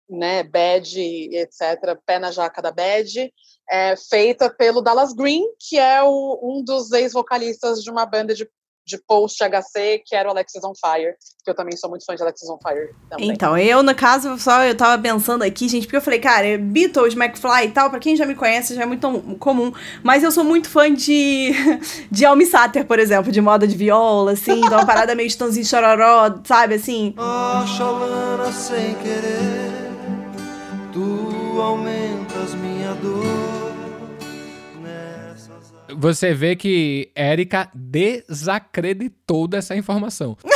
né, 0.09 0.43
bad, 0.43 0.99
etc., 0.99 1.97
pé 2.05 2.19
na 2.19 2.31
jaca 2.31 2.61
da 2.61 2.71
bad, 2.71 3.33
é, 3.69 3.95
feita 3.95 4.49
pelo 4.49 4.81
Dallas 4.81 5.13
Green, 5.13 5.43
que 5.59 5.77
é 5.77 6.01
o, 6.03 6.39
um 6.41 6.63
dos 6.63 6.91
ex-vocalistas 6.91 7.83
de 7.83 7.91
uma 7.91 8.05
banda 8.05 8.33
de, 8.33 8.47
de 8.85 8.97
post-HC, 9.05 10.03
que 10.05 10.15
era 10.15 10.29
o 10.29 10.31
Alexis 10.31 10.63
on 10.63 10.73
Fire, 10.73 11.15
que 11.43 11.51
eu 11.51 11.55
também 11.55 11.75
sou 11.75 11.89
muito 11.89 12.05
fã 12.05 12.15
de 12.15 12.21
Alexis 12.21 12.49
on 12.49 12.57
Fire. 12.65 12.95
Também. 13.09 13.29
Então, 13.29 13.57
eu, 13.57 13.83
no 13.83 13.93
caso, 13.93 14.37
só 14.39 14.63
eu 14.63 14.75
tava 14.75 15.01
pensando 15.01 15.43
aqui, 15.43 15.67
gente, 15.67 15.83
porque 15.83 15.97
eu 15.97 16.01
falei, 16.01 16.19
cara, 16.19 16.57
Beatles, 16.57 17.13
McFly 17.13 17.65
e 17.65 17.71
tal, 17.71 17.89
pra 17.89 17.99
quem 17.99 18.15
já 18.15 18.25
me 18.25 18.35
conhece, 18.35 18.75
já 18.75 18.83
é 18.83 18.85
muito 18.85 19.09
comum, 19.37 19.73
mas 20.01 20.23
eu 20.23 20.31
sou 20.31 20.45
muito 20.45 20.69
fã 20.69 20.93
de, 20.93 21.51
de 22.09 22.25
Almi 22.25 22.45
Sater, 22.45 22.85
por 22.85 22.99
exemplo, 22.99 23.31
de 23.31 23.41
moda 23.41 23.67
de 23.67 23.75
viola, 23.75 24.31
assim, 24.31 24.61
de 24.61 24.67
uma 24.67 24.85
parada 24.85 25.13
meio 25.13 25.27
estanzinho 25.27 25.65
chororó, 25.65 26.39
sabe, 26.45 26.75
assim. 26.75 27.13
Oh, 27.17 27.67
cholana 27.67 28.49
sem 28.53 28.95
querer, 28.95 29.91
tu 30.93 31.59
aumentas 31.61 32.06
você 35.97 36.33
vê 36.33 36.55
que 36.55 37.09
Érica 37.15 37.69
desacreditou 37.73 39.47
dessa 39.47 39.75
informação. 39.75 40.37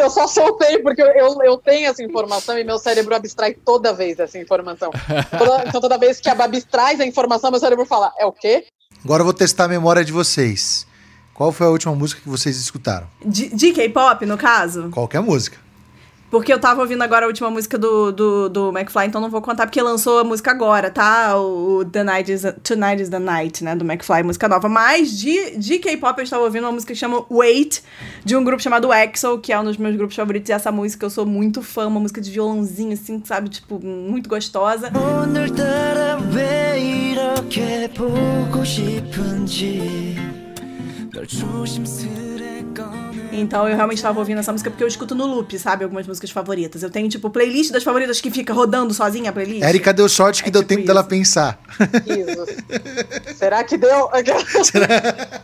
Eu 0.00 0.08
só 0.08 0.26
soltei 0.26 0.78
porque 0.78 1.02
eu, 1.02 1.42
eu 1.42 1.58
tenho 1.58 1.88
essa 1.88 2.02
informação 2.02 2.58
e 2.58 2.64
meu 2.64 2.78
cérebro 2.78 3.14
abstrai 3.14 3.52
toda 3.52 3.92
vez 3.92 4.18
essa 4.18 4.38
informação. 4.38 4.90
Toda, 5.36 5.64
então, 5.66 5.80
toda 5.80 5.98
vez 5.98 6.20
que 6.20 6.28
a 6.28 6.34
Babi 6.34 6.62
traz 6.62 7.00
a 7.00 7.06
informação, 7.06 7.50
meu 7.50 7.60
cérebro 7.60 7.84
fala: 7.84 8.12
é 8.18 8.24
o 8.24 8.32
quê? 8.32 8.66
Agora 9.04 9.20
eu 9.20 9.24
vou 9.24 9.34
testar 9.34 9.64
a 9.64 9.68
memória 9.68 10.04
de 10.04 10.12
vocês. 10.12 10.86
Qual 11.34 11.52
foi 11.52 11.66
a 11.66 11.70
última 11.70 11.94
música 11.94 12.20
que 12.22 12.28
vocês 12.28 12.56
escutaram? 12.56 13.08
De, 13.24 13.54
de 13.54 13.72
K-pop, 13.72 14.24
no 14.24 14.38
caso? 14.38 14.88
Qualquer 14.90 15.20
música. 15.20 15.58
Porque 16.30 16.52
eu 16.52 16.58
tava 16.58 16.80
ouvindo 16.80 17.02
agora 17.02 17.24
a 17.24 17.28
última 17.28 17.50
música 17.50 17.78
do, 17.78 18.10
do, 18.12 18.48
do 18.48 18.68
McFly, 18.76 19.06
então 19.06 19.20
não 19.20 19.30
vou 19.30 19.40
contar 19.40 19.66
porque 19.66 19.80
lançou 19.80 20.18
a 20.18 20.24
música 20.24 20.50
agora, 20.50 20.90
tá? 20.90 21.36
O, 21.36 21.84
The 21.84 22.02
Night 22.02 22.32
is, 22.32 22.42
Tonight 22.62 23.02
is 23.02 23.08
the 23.08 23.18
Night, 23.18 23.62
né? 23.62 23.74
Do 23.76 23.84
McFly, 23.84 24.22
música 24.22 24.48
nova. 24.48 24.68
Mas 24.68 25.16
de, 25.16 25.56
de 25.56 25.78
K-pop 25.78 26.18
eu 26.18 26.24
estava 26.24 26.42
ouvindo 26.42 26.64
uma 26.64 26.72
música 26.72 26.92
que 26.92 26.98
chama 26.98 27.24
Wait, 27.30 27.80
de 28.24 28.36
um 28.36 28.42
grupo 28.42 28.62
chamado 28.62 28.92
EXO, 28.92 29.38
que 29.38 29.52
é 29.52 29.60
um 29.60 29.64
dos 29.64 29.76
meus 29.76 29.96
grupos 29.96 30.16
favoritos. 30.16 30.48
E 30.48 30.52
essa 30.52 30.72
música 30.72 31.06
eu 31.06 31.10
sou 31.10 31.24
muito 31.24 31.62
fã, 31.62 31.86
uma 31.86 32.00
música 32.00 32.20
de 32.20 32.30
violãozinho, 32.30 32.92
assim, 32.92 33.22
sabe? 33.24 33.48
Tipo, 33.48 33.78
muito 33.84 34.28
gostosa. 34.28 34.90
Então 43.32 43.68
eu 43.68 43.76
realmente 43.76 43.98
estava 43.98 44.18
ouvindo 44.18 44.38
essa 44.38 44.52
música 44.52 44.70
porque 44.70 44.82
eu 44.82 44.88
escuto 44.88 45.14
no 45.14 45.26
loop, 45.26 45.58
sabe? 45.58 45.84
Algumas 45.84 46.06
músicas 46.06 46.30
favoritas. 46.30 46.82
Eu 46.82 46.90
tenho, 46.90 47.08
tipo, 47.08 47.28
playlist 47.30 47.70
das 47.70 47.84
favoritas 47.84 48.20
que 48.20 48.30
fica 48.30 48.52
rodando 48.52 48.94
sozinha 48.94 49.30
a 49.30 49.32
playlist. 49.32 49.62
Erika 49.62 49.92
deu 49.92 50.08
sorte 50.08 50.42
que 50.42 50.48
é 50.48 50.52
deu 50.52 50.62
tipo 50.62 50.68
tempo 50.68 50.80
isso. 50.80 50.86
dela 50.86 51.04
pensar. 51.04 51.60
Isso. 52.06 53.36
Será 53.36 53.62
que 53.64 53.76
deu? 53.76 54.08
Será? 54.64 55.42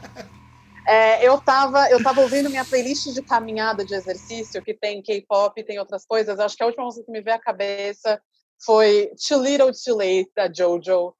É, 0.86 1.26
eu, 1.26 1.38
tava, 1.38 1.88
eu 1.90 2.02
tava 2.02 2.20
ouvindo 2.20 2.50
minha 2.50 2.64
playlist 2.64 3.12
de 3.12 3.22
caminhada 3.22 3.84
de 3.84 3.94
exercício, 3.94 4.62
que 4.62 4.74
tem 4.74 5.02
K-pop, 5.02 5.62
tem 5.62 5.78
outras 5.78 6.04
coisas. 6.04 6.38
Acho 6.40 6.56
que 6.56 6.62
a 6.62 6.66
última 6.66 6.84
música 6.84 7.04
que 7.04 7.12
me 7.12 7.22
veio 7.22 7.36
à 7.36 7.40
cabeça 7.40 8.20
foi 8.64 9.10
Too 9.28 9.42
Little 9.42 9.72
Too 9.72 9.96
Late, 9.96 10.30
da 10.34 10.52
Jojo. 10.52 11.14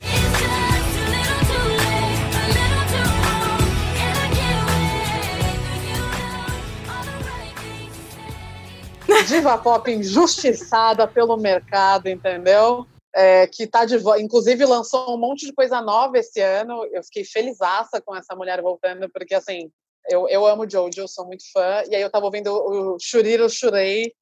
Diva 9.23 9.57
pop 9.59 9.91
injustiçada 9.91 11.07
pelo 11.07 11.37
mercado, 11.37 12.09
entendeu? 12.09 12.87
É, 13.15 13.47
que 13.47 13.67
tá 13.67 13.85
de 13.85 13.97
inclusive 14.19 14.65
lançou 14.65 15.15
um 15.15 15.19
monte 15.19 15.47
de 15.47 15.53
coisa 15.53 15.81
nova 15.81 16.19
esse 16.19 16.41
ano. 16.41 16.85
Eu 16.93 17.03
fiquei 17.05 17.25
felizaça 17.25 18.01
com 18.01 18.17
essa 18.17 18.35
mulher 18.35 18.61
voltando, 18.63 19.09
porque 19.11 19.35
assim, 19.35 19.71
eu, 20.09 20.29
eu 20.29 20.47
amo 20.47 20.69
Jojo, 20.69 21.07
sou 21.07 21.27
muito 21.27 21.45
fã. 21.53 21.83
E 21.91 21.95
aí 21.95 22.03
eu 22.03 22.11
tava 22.11 22.27
ouvindo 22.27 22.53
o 22.53 22.97
Shuriro 23.01 23.49
Shurei, 23.49 24.13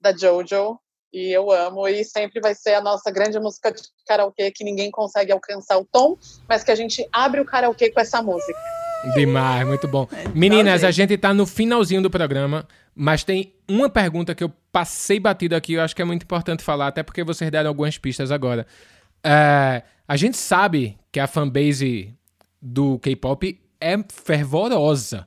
da 0.00 0.12
JoJo. 0.12 0.78
E 1.12 1.32
eu 1.32 1.50
amo, 1.50 1.86
e 1.88 2.04
sempre 2.04 2.40
vai 2.40 2.54
ser 2.54 2.74
a 2.74 2.80
nossa 2.80 3.10
grande 3.10 3.38
música 3.38 3.72
de 3.72 3.80
karaokê 4.06 4.50
que 4.50 4.64
ninguém 4.64 4.90
consegue 4.90 5.32
alcançar 5.32 5.78
o 5.78 5.84
tom, 5.84 6.18
mas 6.48 6.62
que 6.62 6.70
a 6.70 6.74
gente 6.74 7.08
abre 7.10 7.40
o 7.40 7.44
karaokê 7.44 7.90
com 7.90 8.00
essa 8.00 8.20
música. 8.20 8.58
Demais, 9.14 9.66
muito 9.66 9.86
bom. 9.86 10.08
É, 10.12 10.28
Meninas, 10.28 10.82
a 10.82 10.90
gente 10.90 11.16
tá 11.16 11.32
no 11.32 11.46
finalzinho 11.46 12.02
do 12.02 12.10
programa, 12.10 12.66
mas 12.94 13.22
tem 13.22 13.54
uma 13.68 13.88
pergunta 13.88 14.34
que 14.34 14.42
eu 14.42 14.52
passei 14.72 15.20
batido 15.20 15.54
aqui, 15.54 15.74
eu 15.74 15.82
acho 15.82 15.94
que 15.94 16.02
é 16.02 16.04
muito 16.04 16.22
importante 16.22 16.62
falar, 16.62 16.88
até 16.88 17.02
porque 17.02 17.22
vocês 17.22 17.50
deram 17.50 17.68
algumas 17.68 17.96
pistas 17.98 18.30
agora. 18.30 18.66
É, 19.22 19.82
a 20.06 20.16
gente 20.16 20.36
sabe 20.36 20.98
que 21.12 21.20
a 21.20 21.26
fanbase 21.26 22.14
do 22.60 22.98
K-pop 22.98 23.60
é 23.80 23.96
fervorosa, 24.08 25.26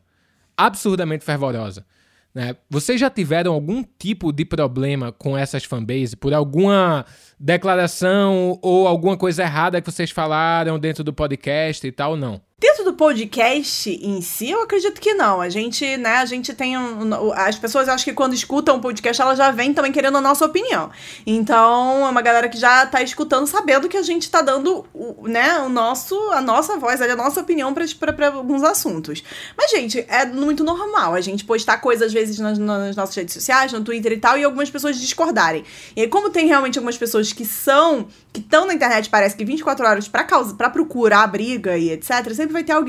absurdamente 0.57 1.23
fervorosa. 1.23 1.85
Né? 2.33 2.55
Vocês 2.69 2.99
já 2.99 3.09
tiveram 3.09 3.53
algum 3.53 3.83
tipo 3.97 4.31
de 4.31 4.45
problema 4.45 5.11
com 5.11 5.37
essas 5.37 5.63
fanbases 5.63 6.13
por 6.13 6.33
alguma 6.33 7.05
declaração 7.39 8.59
ou 8.61 8.87
alguma 8.87 9.17
coisa 9.17 9.43
errada 9.43 9.81
que 9.81 9.91
vocês 9.91 10.11
falaram 10.11 10.77
dentro 10.77 11.03
do 11.03 11.11
podcast 11.11 11.85
e 11.85 11.91
tal? 11.91 12.15
Não. 12.15 12.39
Dentro 12.59 12.83
do 12.83 12.88
podcast 12.99 13.89
em 13.89 14.19
si, 14.19 14.49
eu 14.49 14.61
acredito 14.61 14.99
que 14.99 15.13
não. 15.13 15.39
A 15.39 15.47
gente, 15.47 15.95
né, 15.95 16.17
a 16.17 16.25
gente 16.25 16.53
tem 16.53 16.77
um, 16.77 17.31
as 17.33 17.57
pessoas 17.57 17.87
acho 17.87 18.03
que 18.03 18.11
quando 18.11 18.33
escutam 18.33 18.75
o 18.75 18.81
podcast, 18.81 19.21
elas 19.21 19.37
já 19.37 19.51
vêm 19.51 19.73
também 19.73 19.89
querendo 19.89 20.17
a 20.17 20.21
nossa 20.21 20.43
opinião. 20.43 20.91
Então, 21.25 22.05
é 22.05 22.09
uma 22.09 22.21
galera 22.21 22.49
que 22.49 22.57
já 22.57 22.85
tá 22.85 23.01
escutando 23.01 23.47
sabendo 23.47 23.87
que 23.87 23.95
a 23.95 24.01
gente 24.01 24.29
tá 24.29 24.41
dando, 24.41 24.85
né, 25.23 25.59
o 25.59 25.69
nosso, 25.69 26.13
a 26.31 26.41
nossa 26.41 26.75
voz, 26.75 27.01
a 27.01 27.15
nossa 27.15 27.39
opinião 27.39 27.73
para 27.73 28.27
alguns 28.27 28.63
assuntos. 28.63 29.23
Mas 29.57 29.71
gente, 29.71 30.05
é 30.09 30.25
muito 30.25 30.65
normal 30.65 31.13
a 31.13 31.21
gente 31.21 31.45
postar 31.45 31.77
coisas 31.77 32.07
às 32.07 32.13
vezes 32.13 32.37
nas, 32.37 32.59
nas 32.59 32.97
nossas 32.97 33.15
redes 33.15 33.33
sociais, 33.33 33.71
no 33.71 33.79
Twitter 33.79 34.11
e 34.11 34.17
tal, 34.17 34.37
e 34.37 34.43
algumas 34.43 34.69
pessoas 34.69 34.99
discordarem. 34.99 35.63
E 35.95 36.01
aí, 36.01 36.07
como 36.09 36.29
tem 36.29 36.47
realmente 36.47 36.77
algumas 36.77 36.97
pessoas 36.97 37.31
que 37.31 37.45
são 37.45 38.09
que 38.31 38.41
estão 38.41 38.67
na 38.67 38.73
internet, 38.73 39.09
parece 39.09 39.35
que 39.35 39.43
24 39.43 39.85
horas 39.85 40.07
para 40.07 40.23
causa, 40.23 40.53
para 40.53 40.69
procurar 40.69 41.25
briga 41.27 41.77
e 41.77 41.91
etc, 41.91 42.31
sempre 42.33 42.53
vai 42.53 42.63
ter 42.63 42.73
alguém 42.73 42.88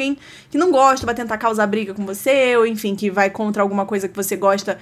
que 0.50 0.58
não 0.58 0.70
gosta, 0.70 1.06
vai 1.06 1.14
tentar 1.14 1.38
causar 1.38 1.66
briga 1.66 1.94
com 1.94 2.04
você, 2.04 2.56
ou 2.56 2.66
enfim, 2.66 2.94
que 2.94 3.10
vai 3.10 3.30
contra 3.30 3.62
alguma 3.62 3.86
coisa 3.86 4.08
que 4.08 4.16
você 4.16 4.36
gosta 4.36 4.78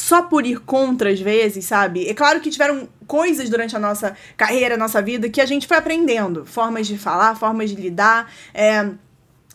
só 0.00 0.22
por 0.22 0.46
ir 0.46 0.58
contra 0.60 1.10
às 1.10 1.20
vezes, 1.20 1.66
sabe? 1.66 2.08
É 2.08 2.14
claro 2.14 2.40
que 2.40 2.50
tiveram 2.50 2.88
coisas 3.06 3.50
durante 3.50 3.76
a 3.76 3.78
nossa 3.78 4.16
carreira, 4.36 4.76
nossa 4.76 5.02
vida, 5.02 5.28
que 5.28 5.40
a 5.40 5.46
gente 5.46 5.66
foi 5.66 5.76
aprendendo. 5.76 6.46
Formas 6.46 6.86
de 6.86 6.96
falar, 6.96 7.36
formas 7.36 7.68
de 7.70 7.76
lidar. 7.76 8.32
É, 8.54 8.88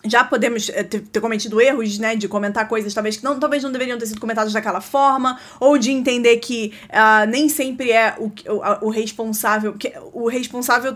já 0.07 0.23
podemos 0.23 0.67
ter, 0.67 1.01
ter, 1.01 1.19
cometido 1.19 1.59
erros, 1.59 1.97
né, 1.97 2.15
de 2.15 2.27
comentar 2.27 2.67
coisas 2.67 2.93
talvez 2.93 3.17
que 3.17 3.23
não, 3.23 3.39
talvez 3.39 3.63
não 3.63 3.72
deveriam 3.72 3.97
ter 3.97 4.05
sido 4.05 4.19
comentadas 4.19 4.53
daquela 4.53 4.81
forma, 4.81 5.39
ou 5.59 5.77
de 5.77 5.91
entender 5.91 6.38
que 6.38 6.73
uh, 6.89 7.27
nem 7.27 7.49
sempre 7.49 7.91
é 7.91 8.15
o, 8.19 8.26
o, 8.26 8.88
o 8.88 8.89
responsável, 8.89 9.73
que 9.73 9.91
o 10.13 10.27
responsável 10.27 10.95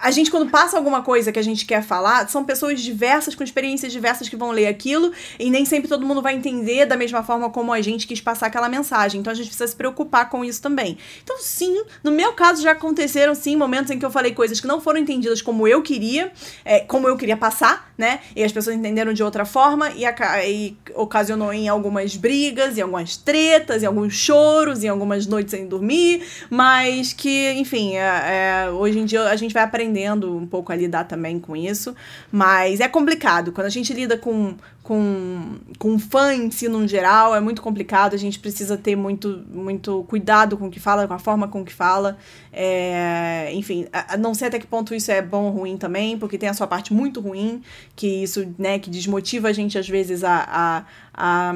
a 0.00 0.10
gente, 0.10 0.30
quando 0.30 0.50
passa 0.50 0.76
alguma 0.76 1.00
coisa 1.02 1.30
que 1.30 1.38
a 1.38 1.42
gente 1.42 1.64
quer 1.64 1.80
falar, 1.80 2.28
são 2.28 2.44
pessoas 2.44 2.80
diversas, 2.80 3.36
com 3.36 3.44
experiências 3.44 3.92
diversas 3.92 4.28
que 4.28 4.34
vão 4.34 4.50
ler 4.50 4.66
aquilo, 4.66 5.12
e 5.38 5.48
nem 5.48 5.64
sempre 5.64 5.88
todo 5.88 6.04
mundo 6.04 6.20
vai 6.20 6.34
entender 6.34 6.86
da 6.86 6.96
mesma 6.96 7.22
forma 7.22 7.50
como 7.50 7.72
a 7.72 7.80
gente 7.80 8.06
quis 8.06 8.20
passar 8.20 8.46
aquela 8.46 8.68
mensagem. 8.68 9.20
Então 9.20 9.30
a 9.30 9.34
gente 9.34 9.46
precisa 9.46 9.68
se 9.68 9.76
preocupar 9.76 10.28
com 10.28 10.44
isso 10.44 10.60
também. 10.60 10.98
Então, 11.22 11.38
sim, 11.38 11.84
no 12.02 12.10
meu 12.10 12.32
caso 12.32 12.62
já 12.62 12.72
aconteceram, 12.72 13.34
sim, 13.34 13.54
momentos 13.54 13.90
em 13.92 13.98
que 13.98 14.04
eu 14.04 14.10
falei 14.10 14.34
coisas 14.34 14.60
que 14.60 14.66
não 14.66 14.80
foram 14.80 14.98
entendidas 14.98 15.40
como 15.40 15.68
eu 15.68 15.80
queria, 15.82 16.32
é, 16.64 16.80
como 16.80 17.06
eu 17.06 17.16
queria 17.16 17.36
passar, 17.36 17.92
né? 17.96 18.20
E 18.34 18.42
as 18.42 18.50
pessoas 18.50 18.74
entenderam 18.74 19.12
de 19.12 19.22
outra 19.22 19.44
forma, 19.44 19.90
e, 19.92 20.04
e 20.48 20.76
ocasionou 20.94 21.52
em 21.52 21.68
algumas 21.68 22.16
brigas, 22.16 22.76
em 22.76 22.80
algumas 22.80 23.16
tretas, 23.16 23.84
em 23.84 23.86
alguns 23.86 24.14
choros, 24.14 24.82
em 24.82 24.88
algumas 24.88 25.26
noites 25.26 25.52
sem 25.52 25.66
dormir, 25.68 26.26
mas 26.50 27.12
que, 27.12 27.52
enfim, 27.52 27.96
é, 27.96 28.64
é, 28.66 28.70
hoje 28.70 28.98
em 28.98 29.04
dia 29.04 29.22
a 29.22 29.36
gente 29.36 29.54
vai 29.54 29.62
aprender 29.62 29.75
aprendendo 29.76 30.34
um 30.34 30.46
pouco 30.46 30.72
a 30.72 30.76
lidar 30.76 31.04
também 31.04 31.38
com 31.38 31.54
isso, 31.54 31.94
mas 32.32 32.80
é 32.80 32.88
complicado. 32.88 33.52
Quando 33.52 33.66
a 33.66 33.70
gente 33.70 33.92
lida 33.92 34.16
com, 34.16 34.54
com, 34.82 35.56
com 35.78 35.98
fã 35.98 36.34
em 36.34 36.50
si, 36.50 36.66
no 36.66 36.88
geral, 36.88 37.34
é 37.34 37.40
muito 37.40 37.60
complicado. 37.60 38.14
A 38.14 38.16
gente 38.16 38.38
precisa 38.38 38.76
ter 38.78 38.96
muito, 38.96 39.44
muito 39.52 40.04
cuidado 40.08 40.56
com 40.56 40.68
o 40.68 40.70
que 40.70 40.80
fala, 40.80 41.06
com 41.06 41.12
a 41.12 41.18
forma 41.18 41.46
com 41.46 41.62
que 41.62 41.72
fala. 41.72 42.16
É, 42.50 43.50
enfim, 43.52 43.86
não 44.18 44.32
sei 44.32 44.48
até 44.48 44.58
que 44.58 44.66
ponto 44.66 44.94
isso 44.94 45.12
é 45.12 45.20
bom 45.20 45.44
ou 45.44 45.50
ruim 45.50 45.76
também, 45.76 46.18
porque 46.18 46.38
tem 46.38 46.48
a 46.48 46.54
sua 46.54 46.66
parte 46.66 46.94
muito 46.94 47.20
ruim, 47.20 47.62
que 47.94 48.22
isso, 48.22 48.46
né, 48.58 48.78
que 48.78 48.88
desmotiva 48.88 49.48
a 49.48 49.52
gente 49.52 49.78
às 49.78 49.86
vezes 49.86 50.24
a, 50.24 50.46
a, 50.48 50.84
a 51.12 51.54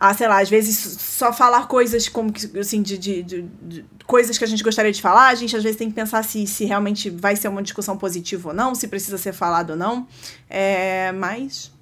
a, 0.00 0.14
sei 0.14 0.28
lá, 0.28 0.40
às 0.40 0.48
vezes 0.48 0.78
só 0.78 1.32
falar 1.32 1.66
coisas 1.66 2.08
como 2.08 2.32
que, 2.32 2.56
assim, 2.56 2.80
de, 2.80 2.96
de, 2.96 3.20
de, 3.20 3.42
de, 3.42 3.84
coisas 4.06 4.38
que 4.38 4.44
a 4.44 4.46
gente 4.46 4.62
gostaria 4.62 4.92
de 4.92 5.02
falar, 5.02 5.26
a 5.26 5.34
gente 5.34 5.56
às 5.56 5.62
vezes 5.62 5.76
tem 5.76 5.88
que 5.88 5.94
pensar 5.94 6.22
se, 6.22 6.46
se 6.46 6.64
realmente 6.64 7.10
vai 7.10 7.34
ser 7.34 7.48
uma 7.48 7.60
discussão 7.60 7.98
positiva 7.98 8.50
ou 8.50 8.54
não, 8.54 8.76
se 8.76 8.86
precisa 8.86 9.18
ser 9.18 9.32
falado 9.32 9.70
ou 9.70 9.76
não. 9.76 10.06
É, 10.48 11.10
mas. 11.10 11.72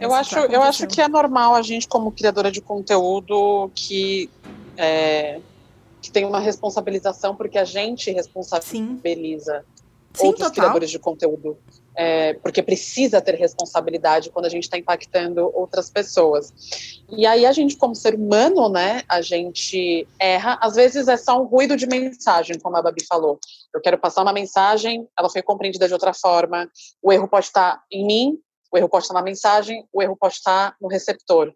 Eu 0.00 0.12
acho, 0.12 0.36
eu 0.36 0.60
acho 0.60 0.88
que 0.88 1.00
é 1.00 1.06
normal 1.06 1.54
a 1.54 1.62
gente, 1.62 1.86
como 1.86 2.10
criadora 2.10 2.50
de 2.50 2.60
conteúdo, 2.60 3.70
que, 3.74 4.28
é, 4.76 5.40
que 6.00 6.10
tem 6.10 6.24
uma 6.24 6.40
responsabilização, 6.40 7.36
porque 7.36 7.58
a 7.58 7.64
gente 7.64 8.10
responsabiliza 8.10 9.64
Sim. 10.12 10.26
outros 10.26 10.48
Sim, 10.48 10.54
criadores 10.54 10.90
de 10.90 10.98
conteúdo 10.98 11.56
é, 11.94 12.34
porque 12.34 12.62
precisa 12.62 13.20
ter 13.20 13.34
responsabilidade 13.34 14.30
quando 14.30 14.46
a 14.46 14.48
gente 14.48 14.64
está 14.64 14.78
impactando 14.78 15.50
outras 15.54 15.90
pessoas. 15.90 16.52
E 17.10 17.26
aí 17.26 17.44
a 17.44 17.52
gente, 17.52 17.76
como 17.76 17.94
ser 17.94 18.14
humano, 18.14 18.68
né, 18.68 19.02
a 19.08 19.20
gente 19.20 20.06
erra. 20.18 20.58
Às 20.60 20.74
vezes 20.74 21.08
é 21.08 21.16
só 21.16 21.40
um 21.40 21.44
ruído 21.44 21.76
de 21.76 21.86
mensagem, 21.86 22.58
como 22.58 22.76
a 22.76 22.82
Babi 22.82 23.04
falou. 23.04 23.38
Eu 23.74 23.80
quero 23.80 23.98
passar 23.98 24.22
uma 24.22 24.32
mensagem, 24.32 25.06
ela 25.18 25.28
foi 25.28 25.42
compreendida 25.42 25.86
de 25.86 25.92
outra 25.92 26.14
forma. 26.14 26.70
O 27.02 27.12
erro 27.12 27.28
pode 27.28 27.46
estar 27.46 27.82
em 27.90 28.06
mim, 28.06 28.38
o 28.72 28.78
erro 28.78 28.88
pode 28.88 29.04
estar 29.04 29.14
na 29.14 29.22
mensagem, 29.22 29.86
o 29.92 30.02
erro 30.02 30.16
pode 30.16 30.34
estar 30.34 30.74
no 30.80 30.88
receptor. 30.88 31.52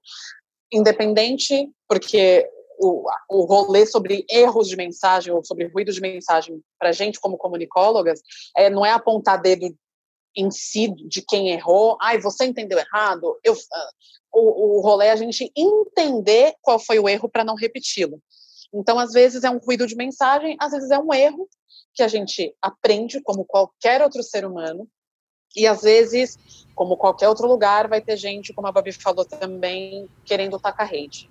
Independente, 0.72 1.70
porque 1.88 2.46
o, 2.78 3.06
o 3.30 3.44
rolê 3.44 3.86
sobre 3.86 4.26
erros 4.30 4.68
de 4.68 4.76
mensagem 4.76 5.32
ou 5.32 5.42
sobre 5.44 5.66
ruído 5.68 5.92
de 5.92 6.00
mensagem 6.00 6.60
para 6.78 6.92
gente 6.92 7.18
como 7.18 7.38
comunicólogas 7.38 8.20
é, 8.54 8.68
não 8.68 8.84
é 8.84 8.92
apontar 8.92 9.40
dedo 9.40 9.74
em 10.36 10.50
si 10.50 10.88
de 10.88 11.22
quem 11.22 11.50
errou, 11.50 11.96
ai, 12.00 12.20
você 12.20 12.44
entendeu 12.44 12.78
errado, 12.78 13.38
eu, 13.42 13.54
uh, 13.54 13.56
o, 14.32 14.78
o 14.78 14.80
rolê 14.82 15.06
é 15.06 15.12
a 15.12 15.16
gente 15.16 15.50
entender 15.56 16.54
qual 16.60 16.78
foi 16.78 16.98
o 16.98 17.08
erro 17.08 17.28
para 17.28 17.44
não 17.44 17.54
repeti-lo. 17.54 18.20
Então, 18.72 18.98
às 18.98 19.12
vezes 19.12 19.44
é 19.44 19.50
um 19.50 19.58
ruído 19.58 19.86
de 19.86 19.96
mensagem, 19.96 20.56
às 20.60 20.72
vezes 20.72 20.90
é 20.90 20.98
um 20.98 21.12
erro 21.14 21.48
que 21.94 22.02
a 22.02 22.08
gente 22.08 22.54
aprende 22.60 23.20
como 23.22 23.44
qualquer 23.44 24.02
outro 24.02 24.22
ser 24.22 24.44
humano, 24.44 24.86
e 25.56 25.66
às 25.66 25.80
vezes, 25.80 26.38
como 26.74 26.98
qualquer 26.98 27.28
outro 27.28 27.48
lugar, 27.48 27.88
vai 27.88 28.02
ter 28.02 28.16
gente, 28.18 28.52
como 28.52 28.68
a 28.68 28.72
Babi 28.72 28.92
falou 28.92 29.24
também, 29.24 30.06
querendo 30.22 30.60
tacar 30.60 30.86
rede. 30.86 31.30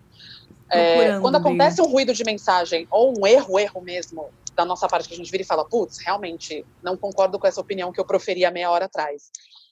É, 0.69 1.19
quando 1.19 1.35
acontece 1.35 1.81
um 1.81 1.85
ruído 1.85 2.13
de 2.13 2.23
mensagem 2.23 2.87
ou 2.89 3.13
um 3.17 3.27
erro, 3.27 3.59
erro 3.59 3.81
mesmo, 3.81 4.29
da 4.55 4.65
nossa 4.65 4.87
parte 4.87 5.07
que 5.07 5.13
a 5.13 5.17
gente 5.17 5.29
vira 5.29 5.43
e 5.43 5.45
fala, 5.45 5.67
putz, 5.67 5.99
realmente 5.99 6.65
não 6.81 6.97
concordo 6.97 7.37
com 7.37 7.45
essa 7.45 7.61
opinião 7.61 7.91
que 7.91 7.99
eu 7.99 8.05
proferi 8.05 8.45
há 8.45 8.51
meia 8.51 8.71
hora 8.71 8.85
atrás. 8.85 9.29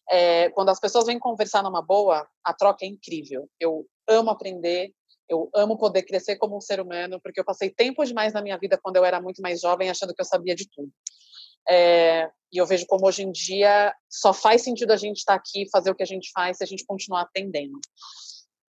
É, 0.10 0.50
quando 0.50 0.70
as 0.70 0.80
pessoas 0.80 1.06
vêm 1.06 1.18
conversar 1.18 1.64
numa 1.64 1.82
boa, 1.82 2.28
a 2.44 2.54
troca 2.54 2.86
é 2.86 2.88
incrível. 2.88 3.50
Eu 3.60 3.88
amo 4.08 4.30
aprender, 4.30 4.92
eu 5.30 5.50
amo 5.56 5.78
poder 5.78 6.04
crescer 6.04 6.36
como 6.36 6.58
um 6.58 6.62
ser 6.62 6.82
humano, 6.82 7.20
porque 7.22 7.40
eu 7.40 7.46
passei 7.46 7.70
tempo 7.70 8.04
demais 8.04 8.34
na 8.34 8.42
minha 8.42 8.58
vida 8.58 8.78
quando 8.82 8.98
eu 8.98 9.06
era 9.06 9.22
muito 9.22 9.42
mais 9.42 9.62
jovem, 9.62 9.90
achando 9.90 10.14
que 10.14 10.22
eu 10.22 10.26
sabia 10.26 10.56
de 10.56 10.70
tudo. 10.70 10.92
É, 11.68 12.30
e 12.52 12.58
eu 12.58 12.66
vejo 12.66 12.86
como 12.86 13.08
hoje 13.08 13.24
em 13.24 13.32
dia 13.32 13.96
só 14.10 14.34
faz 14.34 14.62
sentido 14.64 14.92
a 14.92 14.98
gente 14.98 15.18
estar 15.18 15.34
aqui, 15.34 15.68
fazer 15.72 15.90
o 15.90 15.96
que 15.96 16.04
a 16.04 16.08
gente 16.08 16.30
faz, 16.32 16.58
se 16.58 16.64
a 16.64 16.68
gente 16.68 16.86
continuar 16.86 17.22
atendendo. 17.22 17.80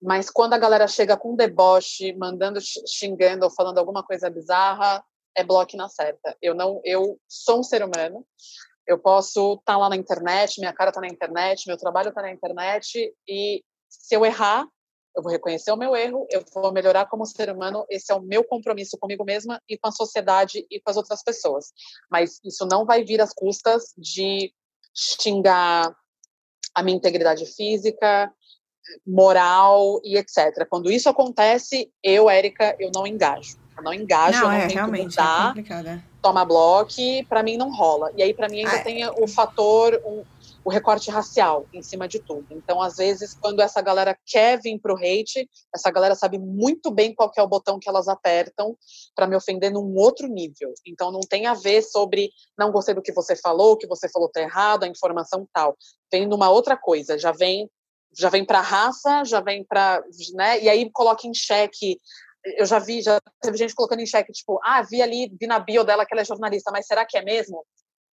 Mas 0.02 0.30
quando 0.30 0.54
a 0.54 0.58
galera 0.58 0.88
chega 0.88 1.16
com 1.16 1.36
deboche, 1.36 2.14
mandando, 2.14 2.58
xingando 2.86 3.44
ou 3.44 3.50
falando 3.50 3.78
alguma 3.78 4.02
coisa 4.02 4.30
bizarra, 4.30 5.04
é 5.36 5.44
bloco 5.44 5.76
na 5.76 5.88
certa. 5.88 6.36
Eu 6.40 6.54
não, 6.54 6.80
eu 6.84 7.18
sou 7.28 7.60
um 7.60 7.62
ser 7.62 7.84
humano. 7.84 8.26
Eu 8.86 8.98
posso 8.98 9.54
estar 9.54 9.74
tá 9.74 9.78
lá 9.78 9.88
na 9.88 9.96
internet, 9.96 10.58
minha 10.58 10.72
cara 10.72 10.90
está 10.90 11.00
na 11.00 11.06
internet, 11.06 11.66
meu 11.66 11.76
trabalho 11.76 12.08
está 12.08 12.22
na 12.22 12.32
internet 12.32 13.14
e 13.28 13.62
se 13.88 14.16
eu 14.16 14.24
errar, 14.24 14.66
eu 15.16 15.22
vou 15.22 15.30
reconhecer 15.30 15.70
o 15.72 15.76
meu 15.76 15.94
erro, 15.94 16.26
eu 16.30 16.44
vou 16.54 16.72
melhorar 16.72 17.06
como 17.06 17.26
ser 17.26 17.50
humano. 17.50 17.84
Esse 17.90 18.12
é 18.12 18.14
o 18.14 18.22
meu 18.22 18.44
compromisso 18.44 18.96
comigo 18.98 19.24
mesma 19.24 19.60
e 19.68 19.76
com 19.76 19.88
a 19.88 19.92
sociedade 19.92 20.66
e 20.70 20.80
com 20.80 20.90
as 20.90 20.96
outras 20.96 21.22
pessoas. 21.22 21.72
Mas 22.10 22.40
isso 22.44 22.66
não 22.66 22.84
vai 22.84 23.04
vir 23.04 23.20
às 23.20 23.32
custas 23.32 23.92
de 23.96 24.52
xingar 24.94 25.94
a 26.74 26.82
minha 26.82 26.96
integridade 26.96 27.44
física, 27.46 28.32
moral 29.06 30.00
e 30.04 30.16
etc. 30.16 30.66
Quando 30.68 30.90
isso 30.90 31.08
acontece, 31.08 31.90
eu, 32.02 32.28
Érica, 32.28 32.76
eu 32.78 32.90
não 32.94 33.06
engajo. 33.06 33.56
Eu 33.76 33.82
não 33.82 33.94
engajo, 33.94 34.40
não, 34.40 34.44
eu 34.44 34.48
não 34.48 34.56
é, 34.56 34.66
tento 34.66 34.92
mudar, 34.92 35.54
é 35.56 36.02
toma 36.20 36.44
bloco, 36.44 36.94
para 37.28 37.42
mim 37.42 37.56
não 37.56 37.74
rola. 37.74 38.10
E 38.16 38.22
aí 38.22 38.34
para 38.34 38.48
mim 38.48 38.58
ainda 38.58 38.76
ah, 38.76 38.82
tem 38.82 39.06
o 39.06 39.26
fator 39.26 40.00
um, 40.04 40.22
o 40.64 40.70
recorte 40.70 41.10
racial 41.10 41.66
em 41.72 41.82
cima 41.82 42.06
de 42.06 42.18
tudo. 42.18 42.46
Então, 42.50 42.80
às 42.80 42.96
vezes, 42.96 43.34
quando 43.34 43.60
essa 43.60 43.80
galera 43.80 44.16
quer 44.26 44.60
vir 44.60 44.78
pro 44.78 44.96
hate, 44.96 45.48
essa 45.74 45.90
galera 45.90 46.14
sabe 46.14 46.38
muito 46.38 46.90
bem 46.90 47.14
qual 47.14 47.30
é 47.36 47.42
o 47.42 47.48
botão 47.48 47.78
que 47.78 47.88
elas 47.88 48.08
apertam 48.08 48.76
para 49.14 49.26
me 49.26 49.36
ofender 49.36 49.72
num 49.72 49.94
outro 49.96 50.28
nível. 50.28 50.72
Então, 50.86 51.10
não 51.10 51.20
tem 51.20 51.46
a 51.46 51.54
ver 51.54 51.82
sobre 51.82 52.30
não 52.58 52.70
gostei 52.70 52.94
do 52.94 53.02
que 53.02 53.12
você 53.12 53.34
falou, 53.34 53.72
o 53.72 53.76
que 53.76 53.86
você 53.86 54.08
falou 54.08 54.28
tá 54.28 54.40
errado, 54.40 54.84
a 54.84 54.88
informação 54.88 55.48
tal. 55.52 55.76
Vem 56.12 56.26
numa 56.26 56.50
outra 56.50 56.76
coisa, 56.76 57.18
já 57.18 57.32
vem 57.32 57.68
já 58.16 58.28
vem 58.28 58.44
para 58.44 58.60
raça, 58.60 59.24
já 59.24 59.40
vem 59.40 59.64
para, 59.64 60.02
né? 60.34 60.60
E 60.60 60.68
aí 60.68 60.90
coloca 60.90 61.26
em 61.26 61.34
xeque 61.34 61.98
eu 62.44 62.66
já 62.66 62.78
vi, 62.78 63.02
já 63.02 63.20
teve 63.40 63.56
gente 63.56 63.74
colocando 63.74 64.00
em 64.00 64.06
xeque, 64.06 64.32
tipo, 64.32 64.58
ah, 64.64 64.82
vi 64.82 65.02
ali, 65.02 65.30
vi 65.38 65.46
na 65.46 65.58
bio 65.58 65.84
dela 65.84 66.06
que 66.06 66.14
ela 66.14 66.22
é 66.22 66.24
jornalista, 66.24 66.70
mas 66.72 66.86
será 66.86 67.04
que 67.04 67.18
é 67.18 67.22
mesmo? 67.22 67.64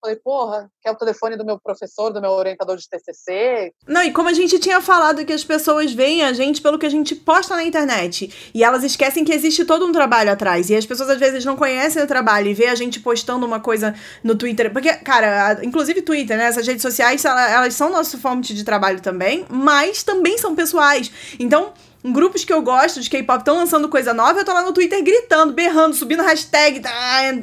Falei, 0.02 0.16
porra, 0.16 0.68
quer 0.82 0.90
o 0.90 0.96
telefone 0.96 1.36
do 1.36 1.44
meu 1.44 1.60
professor, 1.60 2.12
do 2.12 2.20
meu 2.20 2.32
orientador 2.32 2.76
de 2.76 2.88
TCC? 2.88 3.72
Não, 3.86 4.02
e 4.02 4.10
como 4.10 4.28
a 4.28 4.32
gente 4.32 4.58
tinha 4.58 4.80
falado 4.80 5.24
que 5.24 5.32
as 5.32 5.44
pessoas 5.44 5.92
veem 5.92 6.24
a 6.24 6.32
gente 6.32 6.60
pelo 6.60 6.76
que 6.76 6.84
a 6.84 6.90
gente 6.90 7.14
posta 7.14 7.54
na 7.54 7.62
internet. 7.62 8.50
E 8.52 8.64
elas 8.64 8.82
esquecem 8.82 9.24
que 9.24 9.32
existe 9.32 9.64
todo 9.64 9.86
um 9.86 9.92
trabalho 9.92 10.32
atrás. 10.32 10.70
E 10.70 10.74
as 10.74 10.84
pessoas 10.84 11.08
às 11.08 11.20
vezes 11.20 11.44
não 11.44 11.54
conhecem 11.54 12.02
o 12.02 12.06
trabalho 12.08 12.48
e 12.48 12.54
vê 12.54 12.66
a 12.66 12.74
gente 12.74 12.98
postando 12.98 13.46
uma 13.46 13.60
coisa 13.60 13.94
no 14.24 14.34
Twitter. 14.34 14.72
Porque, 14.72 14.92
cara, 14.92 15.64
inclusive 15.64 16.02
Twitter, 16.02 16.36
né? 16.36 16.46
Essas 16.46 16.66
redes 16.66 16.82
sociais, 16.82 17.24
elas 17.24 17.74
são 17.74 17.88
nossa 17.88 18.18
fonte 18.18 18.54
de 18.54 18.64
trabalho 18.64 19.00
também, 19.00 19.46
mas 19.48 20.02
também 20.02 20.36
são 20.36 20.56
pessoais. 20.56 21.12
Então 21.38 21.72
grupos 22.10 22.44
que 22.44 22.52
eu 22.52 22.60
gosto 22.62 23.00
de 23.00 23.08
K-pop 23.08 23.38
estão 23.38 23.56
lançando 23.56 23.88
coisa 23.88 24.12
nova, 24.12 24.40
eu 24.40 24.44
tô 24.44 24.52
lá 24.52 24.62
no 24.62 24.72
Twitter 24.72 25.02
gritando, 25.04 25.52
berrando, 25.52 25.94
subindo 25.94 26.22
hashtag, 26.22 26.80
tá, 26.80 26.90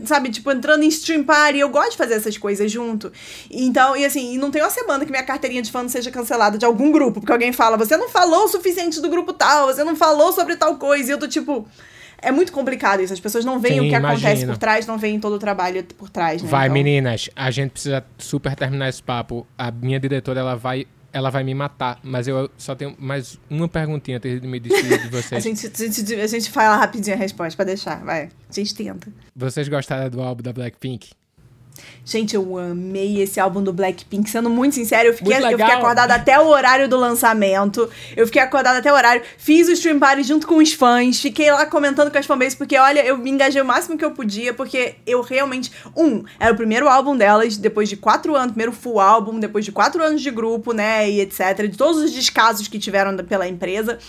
sabe, 0.06 0.30
tipo, 0.30 0.52
entrando 0.52 0.84
em 0.84 0.88
stream 0.90 1.24
party. 1.24 1.60
Eu 1.60 1.70
gosto 1.70 1.92
de 1.92 1.98
fazer 1.98 2.16
essas 2.16 2.38
coisas 2.38 2.70
junto. 2.70 3.12
Então, 3.50 3.96
e 3.96 4.04
assim, 4.04 4.34
e 4.34 4.38
não 4.38 4.52
tem 4.52 4.62
uma 4.62 4.70
semana 4.70 5.06
que 5.06 5.12
minha 5.12 5.24
carteirinha 5.24 5.62
de 5.62 5.72
fã 5.72 5.82
não 5.82 5.90
seja 5.90 6.12
cancelada 6.12 6.58
de 6.58 6.66
algum 6.66 6.92
grupo, 6.92 7.22
porque 7.22 7.32
alguém 7.32 7.54
fala, 7.54 7.78
você 7.78 7.96
não 7.96 8.10
falou 8.10 8.46
o 8.46 8.48
suficiente 8.48 9.00
do 9.00 9.10
grupo 9.10 9.32
tal, 9.32 9.68
você 9.68 9.84
não 9.84 9.96
falou 9.96 10.34
sobre 10.34 10.56
tal 10.58 10.76
coisa, 10.78 11.10
e 11.10 11.14
eu 11.14 11.18
tô 11.18 11.28
tipo. 11.28 11.68
É 12.22 12.34
muito 12.34 12.52
complicado 12.52 13.02
isso. 13.02 13.14
As 13.14 13.20
pessoas 13.22 13.46
não 13.46 13.62
veem 13.62 13.76
Sim, 13.76 13.80
o 13.80 13.84
que 13.84 13.96
imagino. 13.96 14.28
acontece 14.28 14.46
por 14.46 14.58
trás, 14.58 14.86
não 14.86 14.98
veem 14.98 15.22
todo 15.22 15.36
o 15.36 15.40
trabalho 15.40 15.82
por 15.98 16.10
trás, 16.10 16.44
né? 16.44 16.50
Vai, 16.50 16.66
então... 16.66 16.74
meninas. 16.74 17.30
A 17.34 17.50
gente 17.50 17.72
precisa 17.72 18.06
super 18.18 18.56
terminar 18.56 18.90
esse 18.90 19.02
papo. 19.02 19.48
A 19.58 19.72
minha 19.72 19.98
diretora, 19.98 20.42
ela 20.42 20.54
vai 20.54 20.86
ela 21.12 21.30
vai 21.30 21.44
me 21.44 21.54
matar. 21.54 22.00
Mas 22.04 22.28
eu 22.28 22.50
só 22.58 22.76
tenho 22.76 22.96
mais 23.00 23.38
uma 23.50 23.68
perguntinha 23.68 24.18
antes 24.18 24.42
de 24.42 24.48
me 24.48 24.60
despedir 24.60 25.02
de 25.02 25.10
vocês. 25.12 25.34
a, 25.34 25.40
gente, 25.40 25.68
a, 25.68 25.88
gente, 25.88 26.16
a 26.16 26.28
gente 26.28 26.50
fala 26.50 26.76
rapidinho 26.78 27.16
a 27.16 27.20
resposta 27.20 27.56
pra 27.56 27.66
deixar, 27.66 28.04
vai. 28.04 28.30
A 28.50 28.54
gente 28.54 28.74
tenta. 28.76 29.12
Vocês 29.36 29.68
gostaram 29.68 30.10
do 30.10 30.22
álbum 30.22 30.44
da 30.44 30.54
Blackpink? 30.54 31.12
Gente, 32.06 32.36
eu 32.36 32.58
amei 32.58 33.22
esse 33.22 33.40
álbum 33.40 33.62
do 33.62 33.72
Blackpink. 33.72 34.30
Sendo 34.30 34.50
muito 34.50 34.76
sincero, 34.76 35.10
eu 35.10 35.14
fiquei, 35.14 35.38
eu 35.38 35.50
fiquei 35.50 35.66
acordada 35.66 36.16
até 36.16 36.40
o 36.40 36.48
horário 36.48 36.88
do 36.90 36.98
lançamento. 36.98 37.90
Eu 38.16 38.26
fiquei 38.26 38.42
acordada 38.42 38.80
até 38.80 38.92
o 38.92 38.96
horário. 38.96 39.22
Fiz 39.38 39.68
o 39.68 39.72
stream 39.72 40.00
party 40.00 40.24
junto 40.24 40.48
com 40.48 40.58
os 40.58 40.74
fãs. 40.74 41.20
Fiquei 41.20 41.52
lá 41.52 41.66
comentando 41.66 42.12
com 42.12 42.18
as 42.18 42.26
fanbases, 42.26 42.56
porque 42.56 42.78
olha, 42.78 43.06
eu 43.06 43.18
me 43.18 43.30
engajei 43.30 43.62
o 43.62 43.66
máximo 43.66 43.98
que 43.98 44.04
eu 44.04 44.12
podia, 44.12 44.54
porque 44.54 44.96
eu 45.06 45.22
realmente. 45.22 45.72
Um, 45.96 46.24
era 46.40 46.54
o 46.54 46.56
primeiro 46.56 46.88
álbum 46.88 47.16
delas, 47.16 47.58
depois 47.58 47.88
de 47.88 47.96
quatro 47.96 48.36
anos, 48.36 48.52
primeiro 48.52 48.72
full 48.72 49.00
álbum, 49.00 49.40
depois 49.40 49.64
de 49.64 49.72
quatro 49.72 50.04
anos 50.04 50.22
de 50.22 50.32
grupo, 50.32 50.74
né? 50.74 51.10
E 51.10 51.22
etc. 51.22 51.68
De 51.70 51.78
todos 51.78 52.02
os 52.02 52.12
descasos 52.12 52.68
que 52.68 52.80
tiveram 52.80 53.16
pela 53.18 53.48
empresa. 53.48 54.00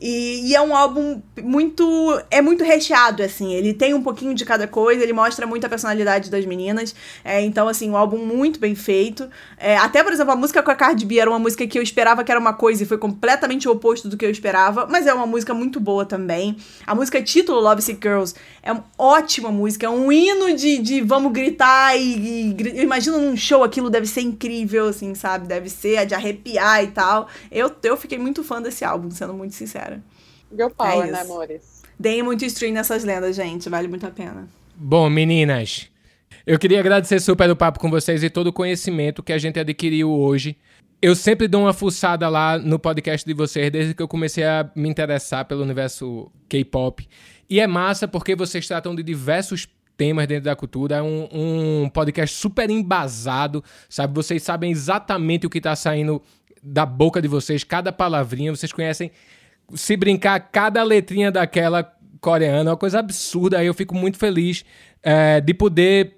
E, 0.00 0.50
e, 0.50 0.54
é 0.54 0.60
um 0.60 0.76
álbum 0.76 1.20
muito. 1.42 2.22
É 2.30 2.40
muito 2.40 2.62
recheado, 2.62 3.20
assim. 3.20 3.52
Ele 3.52 3.74
tem 3.74 3.94
um 3.94 4.02
pouquinho 4.02 4.32
de 4.32 4.44
cada 4.44 4.68
coisa, 4.68 5.02
ele 5.02 5.12
mostra 5.12 5.44
muito 5.44 5.66
a 5.66 5.68
personalidade 5.68 6.30
das 6.30 6.46
meninas. 6.46 6.94
É, 7.24 7.40
então, 7.42 7.66
assim, 7.66 7.90
um 7.90 7.96
álbum 7.96 8.18
muito 8.18 8.60
bem 8.60 8.76
feito. 8.76 9.28
É, 9.58 9.76
até, 9.76 10.04
por 10.04 10.12
exemplo, 10.12 10.32
a 10.32 10.36
música 10.36 10.62
com 10.62 10.70
a 10.70 10.74
Cardi 10.76 11.04
B 11.04 11.18
era 11.18 11.28
uma 11.28 11.38
música 11.40 11.66
que 11.66 11.76
eu 11.76 11.82
esperava 11.82 12.22
que 12.22 12.30
era 12.30 12.40
uma 12.40 12.52
coisa 12.52 12.84
e 12.84 12.86
foi 12.86 12.96
completamente 12.96 13.68
o 13.68 13.72
oposto 13.72 14.08
do 14.08 14.16
que 14.16 14.24
eu 14.24 14.30
esperava. 14.30 14.86
Mas 14.88 15.04
é 15.06 15.12
uma 15.12 15.26
música 15.26 15.52
muito 15.52 15.80
boa 15.80 16.04
também. 16.04 16.56
A 16.86 16.94
música 16.94 17.20
título, 17.20 17.58
Love 17.58 17.82
Sick 17.82 17.98
Girls, 18.00 18.36
é 18.62 18.70
uma 18.70 18.84
ótima 18.96 19.50
música. 19.50 19.86
É 19.86 19.90
um 19.90 20.12
hino 20.12 20.54
de, 20.54 20.78
de 20.78 21.00
vamos 21.00 21.32
gritar 21.32 21.96
e, 21.96 22.54
e. 22.56 22.82
Imagino 22.82 23.18
num 23.18 23.36
show 23.36 23.64
aquilo 23.64 23.90
deve 23.90 24.06
ser 24.06 24.20
incrível, 24.20 24.86
assim, 24.86 25.12
sabe? 25.16 25.48
Deve 25.48 25.68
ser 25.68 26.06
de 26.06 26.14
arrepiar 26.14 26.84
e 26.84 26.88
tal. 26.88 27.26
Eu, 27.50 27.72
eu 27.82 27.96
fiquei 27.96 28.16
muito 28.16 28.44
fã 28.44 28.62
desse 28.62 28.84
álbum, 28.84 29.10
sendo 29.10 29.34
muito 29.34 29.56
sincera 29.56 29.87
cara. 29.87 29.87
Girl 30.52 30.70
Power, 30.70 31.08
é 31.08 31.10
né, 31.10 31.20
amores? 31.20 31.82
Deem 31.98 32.22
muito 32.22 32.44
stream 32.44 32.72
nessas 32.72 33.04
lendas, 33.04 33.34
gente. 33.34 33.68
Vale 33.68 33.88
muito 33.88 34.06
a 34.06 34.10
pena. 34.10 34.48
Bom, 34.74 35.10
meninas, 35.10 35.90
eu 36.46 36.58
queria 36.58 36.80
agradecer 36.80 37.20
super 37.20 37.50
o 37.50 37.56
papo 37.56 37.80
com 37.80 37.90
vocês 37.90 38.22
e 38.22 38.30
todo 38.30 38.46
o 38.46 38.52
conhecimento 38.52 39.22
que 39.22 39.32
a 39.32 39.38
gente 39.38 39.58
adquiriu 39.58 40.10
hoje. 40.10 40.56
Eu 41.00 41.14
sempre 41.14 41.46
dou 41.46 41.62
uma 41.62 41.72
fuçada 41.72 42.28
lá 42.28 42.58
no 42.58 42.78
podcast 42.78 43.26
de 43.26 43.34
vocês 43.34 43.70
desde 43.70 43.94
que 43.94 44.02
eu 44.02 44.08
comecei 44.08 44.44
a 44.44 44.70
me 44.74 44.88
interessar 44.88 45.44
pelo 45.44 45.62
universo 45.62 46.30
K-pop. 46.48 47.08
E 47.50 47.60
é 47.60 47.66
massa 47.66 48.08
porque 48.08 48.34
vocês 48.34 48.66
tratam 48.66 48.94
de 48.94 49.02
diversos 49.02 49.68
temas 49.96 50.26
dentro 50.26 50.44
da 50.44 50.56
cultura. 50.56 50.96
É 50.96 51.02
um, 51.02 51.28
um 51.32 51.88
podcast 51.88 52.34
super 52.36 52.70
embasado, 52.70 53.62
sabe? 53.88 54.14
Vocês 54.14 54.42
sabem 54.42 54.70
exatamente 54.70 55.46
o 55.46 55.50
que 55.50 55.58
está 55.58 55.76
saindo 55.76 56.22
da 56.62 56.86
boca 56.86 57.20
de 57.20 57.28
vocês, 57.28 57.62
cada 57.62 57.92
palavrinha. 57.92 58.54
Vocês 58.54 58.72
conhecem 58.72 59.10
se 59.74 59.96
brincar 59.96 60.38
cada 60.40 60.82
letrinha 60.82 61.30
daquela 61.30 61.82
coreana, 62.20 62.70
é 62.70 62.72
uma 62.72 62.76
coisa 62.76 62.98
absurda. 62.98 63.58
Aí 63.58 63.66
eu 63.66 63.74
fico 63.74 63.94
muito 63.94 64.18
feliz 64.18 64.64
é, 65.02 65.40
de 65.40 65.54
poder 65.54 66.16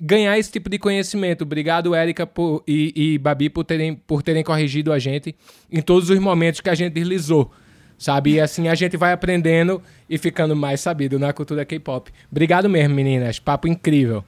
ganhar 0.00 0.38
esse 0.38 0.50
tipo 0.50 0.68
de 0.70 0.78
conhecimento. 0.78 1.42
Obrigado, 1.42 1.94
Érica 1.94 2.26
por, 2.26 2.62
e, 2.66 2.92
e 2.94 3.18
Babi, 3.18 3.50
por 3.50 3.64
terem, 3.64 3.94
por 3.94 4.22
terem 4.22 4.44
corrigido 4.44 4.92
a 4.92 4.98
gente 4.98 5.34
em 5.70 5.80
todos 5.80 6.08
os 6.10 6.18
momentos 6.18 6.60
que 6.60 6.70
a 6.70 6.74
gente 6.74 6.92
deslizou. 6.92 7.50
Sabe? 7.98 8.34
E 8.34 8.40
assim 8.40 8.68
a 8.68 8.76
gente 8.76 8.96
vai 8.96 9.12
aprendendo 9.12 9.82
e 10.08 10.16
ficando 10.16 10.54
mais 10.54 10.80
sabido 10.80 11.18
na 11.18 11.32
cultura 11.32 11.64
K-pop. 11.64 12.12
Obrigado 12.30 12.68
mesmo, 12.68 12.94
meninas. 12.94 13.40
Papo 13.40 13.66
incrível. 13.66 14.24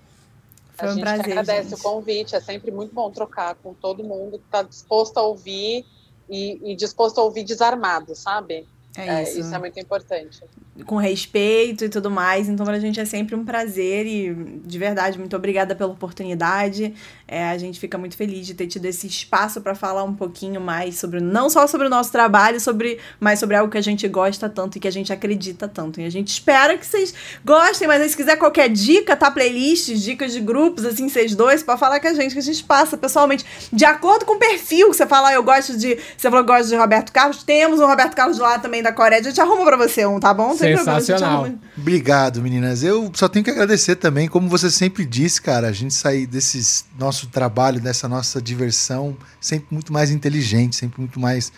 Foi 0.74 0.88
um 0.88 0.90
a 0.90 0.94
gente 0.94 1.02
prazer, 1.02 1.24
agradece 1.26 1.70
gente. 1.70 1.78
o 1.78 1.82
convite. 1.82 2.34
É 2.34 2.40
sempre 2.40 2.72
muito 2.72 2.92
bom 2.92 3.08
trocar 3.12 3.54
com 3.54 3.72
todo 3.72 4.02
mundo 4.02 4.38
que 4.38 4.44
está 4.44 4.62
disposto 4.62 5.18
a 5.18 5.22
ouvir 5.22 5.84
e, 6.30 6.72
e 6.72 6.76
disposto 6.76 7.20
a 7.20 7.24
ouvir 7.24 7.44
desarmado, 7.44 8.14
sabe? 8.14 8.66
É, 8.96 9.08
é 9.08 9.22
isso. 9.22 9.40
isso 9.40 9.54
é 9.54 9.58
muito 9.58 9.78
importante 9.78 10.40
com 10.84 10.96
respeito 10.96 11.84
e 11.84 11.88
tudo 11.88 12.10
mais. 12.10 12.48
Então, 12.48 12.64
pra 12.64 12.78
gente 12.78 13.00
é 13.00 13.04
sempre 13.04 13.34
um 13.34 13.44
prazer 13.44 14.06
e, 14.06 14.34
de 14.64 14.78
verdade, 14.78 15.18
muito 15.18 15.36
obrigada 15.36 15.74
pela 15.74 15.92
oportunidade. 15.92 16.94
É, 17.26 17.48
a 17.48 17.58
gente 17.58 17.78
fica 17.78 17.96
muito 17.98 18.16
feliz 18.16 18.46
de 18.46 18.54
ter 18.54 18.66
tido 18.66 18.84
esse 18.86 19.06
espaço 19.06 19.60
para 19.60 19.74
falar 19.74 20.04
um 20.04 20.14
pouquinho 20.14 20.60
mais 20.60 20.98
sobre, 20.98 21.20
não 21.20 21.48
só 21.48 21.66
sobre 21.66 21.86
o 21.86 21.90
nosso 21.90 22.10
trabalho, 22.10 22.60
sobre, 22.60 22.98
mas 23.18 23.38
sobre 23.38 23.56
algo 23.56 23.70
que 23.70 23.78
a 23.78 23.82
gente 23.82 24.06
gosta 24.08 24.48
tanto 24.48 24.76
e 24.76 24.80
que 24.80 24.88
a 24.88 24.92
gente 24.92 25.12
acredita 25.12 25.68
tanto. 25.68 26.00
E 26.00 26.04
a 26.04 26.10
gente 26.10 26.28
espera 26.28 26.76
que 26.76 26.86
vocês 26.86 27.14
gostem, 27.44 27.86
mas 27.86 28.02
aí, 28.02 28.08
se 28.08 28.16
quiser 28.16 28.36
qualquer 28.36 28.68
dica, 28.68 29.16
tá? 29.16 29.30
Playlists, 29.30 30.02
dicas 30.02 30.32
de 30.32 30.40
grupos, 30.40 30.84
assim, 30.84 31.08
vocês 31.08 31.34
dois, 31.34 31.62
para 31.62 31.76
falar 31.76 32.00
com 32.00 32.08
a 32.08 32.14
gente, 32.14 32.32
que 32.32 32.38
a 32.38 32.42
gente 32.42 32.64
passa 32.64 32.96
pessoalmente, 32.96 33.44
de 33.72 33.84
acordo 33.84 34.24
com 34.24 34.34
o 34.34 34.38
perfil 34.38 34.90
que 34.90 34.96
você 34.96 35.06
fala, 35.06 35.28
ah, 35.28 35.34
eu 35.34 35.42
gosto 35.42 35.76
de. 35.76 35.98
Você 36.16 36.30
falou 36.30 36.44
que 36.44 36.52
gosta 36.52 36.68
de 36.68 36.76
Roberto 36.76 37.12
Carlos, 37.12 37.42
temos 37.42 37.80
um 37.80 37.86
Roberto 37.86 38.14
Carlos 38.14 38.38
lá 38.38 38.58
também 38.58 38.79
da 38.82 38.92
Coreia. 38.92 39.20
A 39.20 39.24
gente 39.24 39.40
arruma 39.40 39.64
pra 39.64 39.76
você 39.76 40.04
um, 40.06 40.18
tá 40.18 40.32
bom? 40.32 40.56
Sensacional. 40.56 41.48
Obrigado, 41.76 42.42
meninas. 42.42 42.82
Eu 42.82 43.10
só 43.14 43.28
tenho 43.28 43.44
que 43.44 43.50
agradecer 43.50 43.96
também, 43.96 44.28
como 44.28 44.48
você 44.48 44.70
sempre 44.70 45.04
disse, 45.04 45.40
cara, 45.40 45.68
a 45.68 45.72
gente 45.72 45.94
sair 45.94 46.26
desse 46.26 46.84
nosso 46.98 47.28
trabalho, 47.28 47.80
dessa 47.80 48.08
nossa 48.08 48.40
diversão, 48.40 49.16
sempre 49.40 49.68
muito 49.70 49.92
mais 49.92 50.10
inteligente, 50.10 50.76
sempre 50.76 51.00
muito 51.00 51.18
mais 51.18 51.52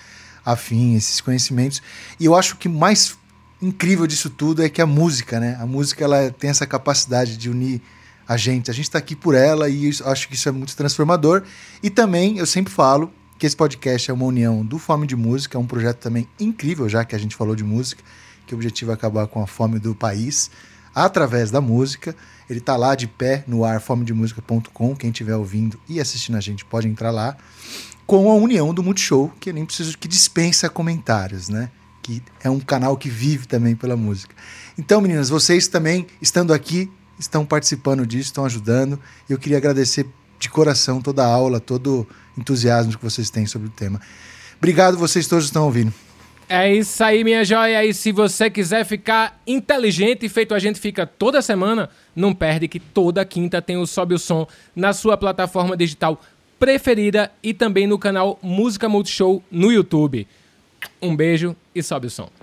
afim, 0.44 0.97
esses 0.97 1.20
conhecimentos. 1.20 1.82
E 2.19 2.24
eu 2.24 2.35
acho 2.35 2.57
que 2.57 2.69
mais 2.69 3.16
incrível 3.61 4.07
disso 4.07 4.28
tudo 4.28 4.62
é 4.62 4.69
que 4.69 4.82
a 4.82 4.86
música, 4.86 5.39
né? 5.39 5.57
A 5.61 5.66
música 5.66 6.05
ela 6.05 6.31
tem 6.31 6.51
essa 6.51 6.66
capacidade 6.66 7.36
de 7.36 7.49
unir 7.49 7.81
a 8.27 8.36
gente. 8.36 8.70
A 8.70 8.74
gente 8.74 8.86
está 8.86 8.99
aqui 8.99 9.15
por 9.15 9.35
ela 9.35 9.69
e 9.69 9.86
eu 9.86 10.11
acho 10.11 10.28
que 10.28 10.35
isso 10.35 10.49
é 10.49 10.53
muito 10.53 10.77
transformador. 10.77 11.43
E 11.82 11.90
também 11.90 12.39
eu 12.39 12.47
sempre 12.47 12.73
falo 12.73 13.12
que 13.43 13.47
esse 13.47 13.56
podcast 13.56 14.09
é 14.09 14.14
uma 14.14 14.24
união 14.24 14.64
do 14.64 14.78
Fome 14.78 15.05
de 15.05 15.16
Música, 15.16 15.59
é 15.59 15.60
um 15.60 15.66
projeto 15.66 15.98
também 15.98 16.28
incrível, 16.39 16.89
já 16.89 17.05
que 17.05 17.12
a 17.12 17.19
gente 17.19 17.35
falou 17.35 17.56
de 17.56 17.64
música 17.64 18.01
que 18.47 18.55
o 18.55 18.56
objetivo 18.56 18.93
é 18.93 18.94
acabar 18.94 19.27
com 19.27 19.43
a 19.43 19.48
fome 19.48 19.81
do 19.81 19.97
país 19.97 20.48
através 20.94 21.51
da 21.51 21.60
música. 21.60 22.14
Ele 22.48 22.60
está 22.60 22.77
lá 22.77 22.94
de 22.94 23.09
pé 23.09 23.43
no 23.48 23.64
ar, 23.64 23.81
fomedemusica.com. 23.81 24.94
Quem 24.94 25.10
estiver 25.10 25.35
ouvindo 25.35 25.77
e 25.89 26.01
assistindo 26.01 26.36
a 26.36 26.40
gente 26.40 26.64
pode 26.64 26.86
entrar 26.86 27.10
lá. 27.10 27.36
Com 28.06 28.31
a 28.31 28.35
união 28.36 28.73
do 28.73 28.81
Multishow, 28.81 29.32
que 29.40 29.51
eu 29.51 29.55
nem 29.55 29.66
preciso 29.66 29.98
que 29.98 30.06
dispensa 30.06 30.69
comentários, 30.69 31.48
né? 31.48 31.69
Que 32.01 32.23
é 32.44 32.48
um 32.48 32.60
canal 32.60 32.97
que 32.97 33.09
vive 33.09 33.48
também 33.48 33.74
pela 33.74 33.97
música. 33.97 34.36
Então, 34.78 35.01
meninas, 35.01 35.28
vocês 35.28 35.66
também, 35.66 36.06
estando 36.20 36.55
aqui, 36.55 36.89
estão 37.19 37.44
participando 37.44 38.06
disso, 38.06 38.27
estão 38.27 38.44
ajudando. 38.44 39.01
Eu 39.28 39.36
queria 39.36 39.59
agradecer 39.59 40.06
de 40.43 40.51
coração 40.51 41.01
toda 41.01 41.23
a 41.23 41.27
aula, 41.27 41.60
todo 41.60 42.06
entusiasmo 42.36 42.97
que 42.97 43.02
vocês 43.02 43.31
têm 43.31 43.47
sobre 43.47 43.69
o 43.69 43.70
tema. 43.70 44.01
Obrigado, 44.59 44.98
vocês 44.98 45.27
todos 45.27 45.44
estão 45.44 45.64
ouvindo. 45.64 45.93
É 46.48 46.74
isso 46.74 47.02
aí, 47.02 47.24
minha 47.24 47.44
joia. 47.44 47.85
E 47.85 47.94
se 47.94 48.12
você 48.12 48.51
quiser 48.51 48.85
ficar 48.85 49.40
inteligente, 49.47 50.28
feito 50.28 50.55
a 50.55 50.59
gente 50.59 50.78
fica 50.78 51.06
toda 51.06 51.40
semana, 51.40 51.89
não 52.14 52.35
perde 52.35 52.69
que 52.69 52.78
toda 52.78 53.24
quinta 53.24 53.62
tem 53.62 53.77
o 53.77 53.86
Sobe 53.86 54.14
o 54.14 54.19
Som 54.19 54.47
na 54.74 54.93
sua 54.93 55.16
plataforma 55.16 55.77
digital 55.77 56.20
preferida 56.59 57.31
e 57.43 57.55
também 57.55 57.86
no 57.86 57.98
canal 57.98 58.39
Música 58.43 58.89
Multishow 58.89 59.43
no 59.51 59.73
YouTube. 59.73 60.27
Um 61.01 61.16
beijo 61.16 61.56
e 61.74 61.82
sobe 61.82 62.09
o 62.09 62.10
som. 62.10 62.41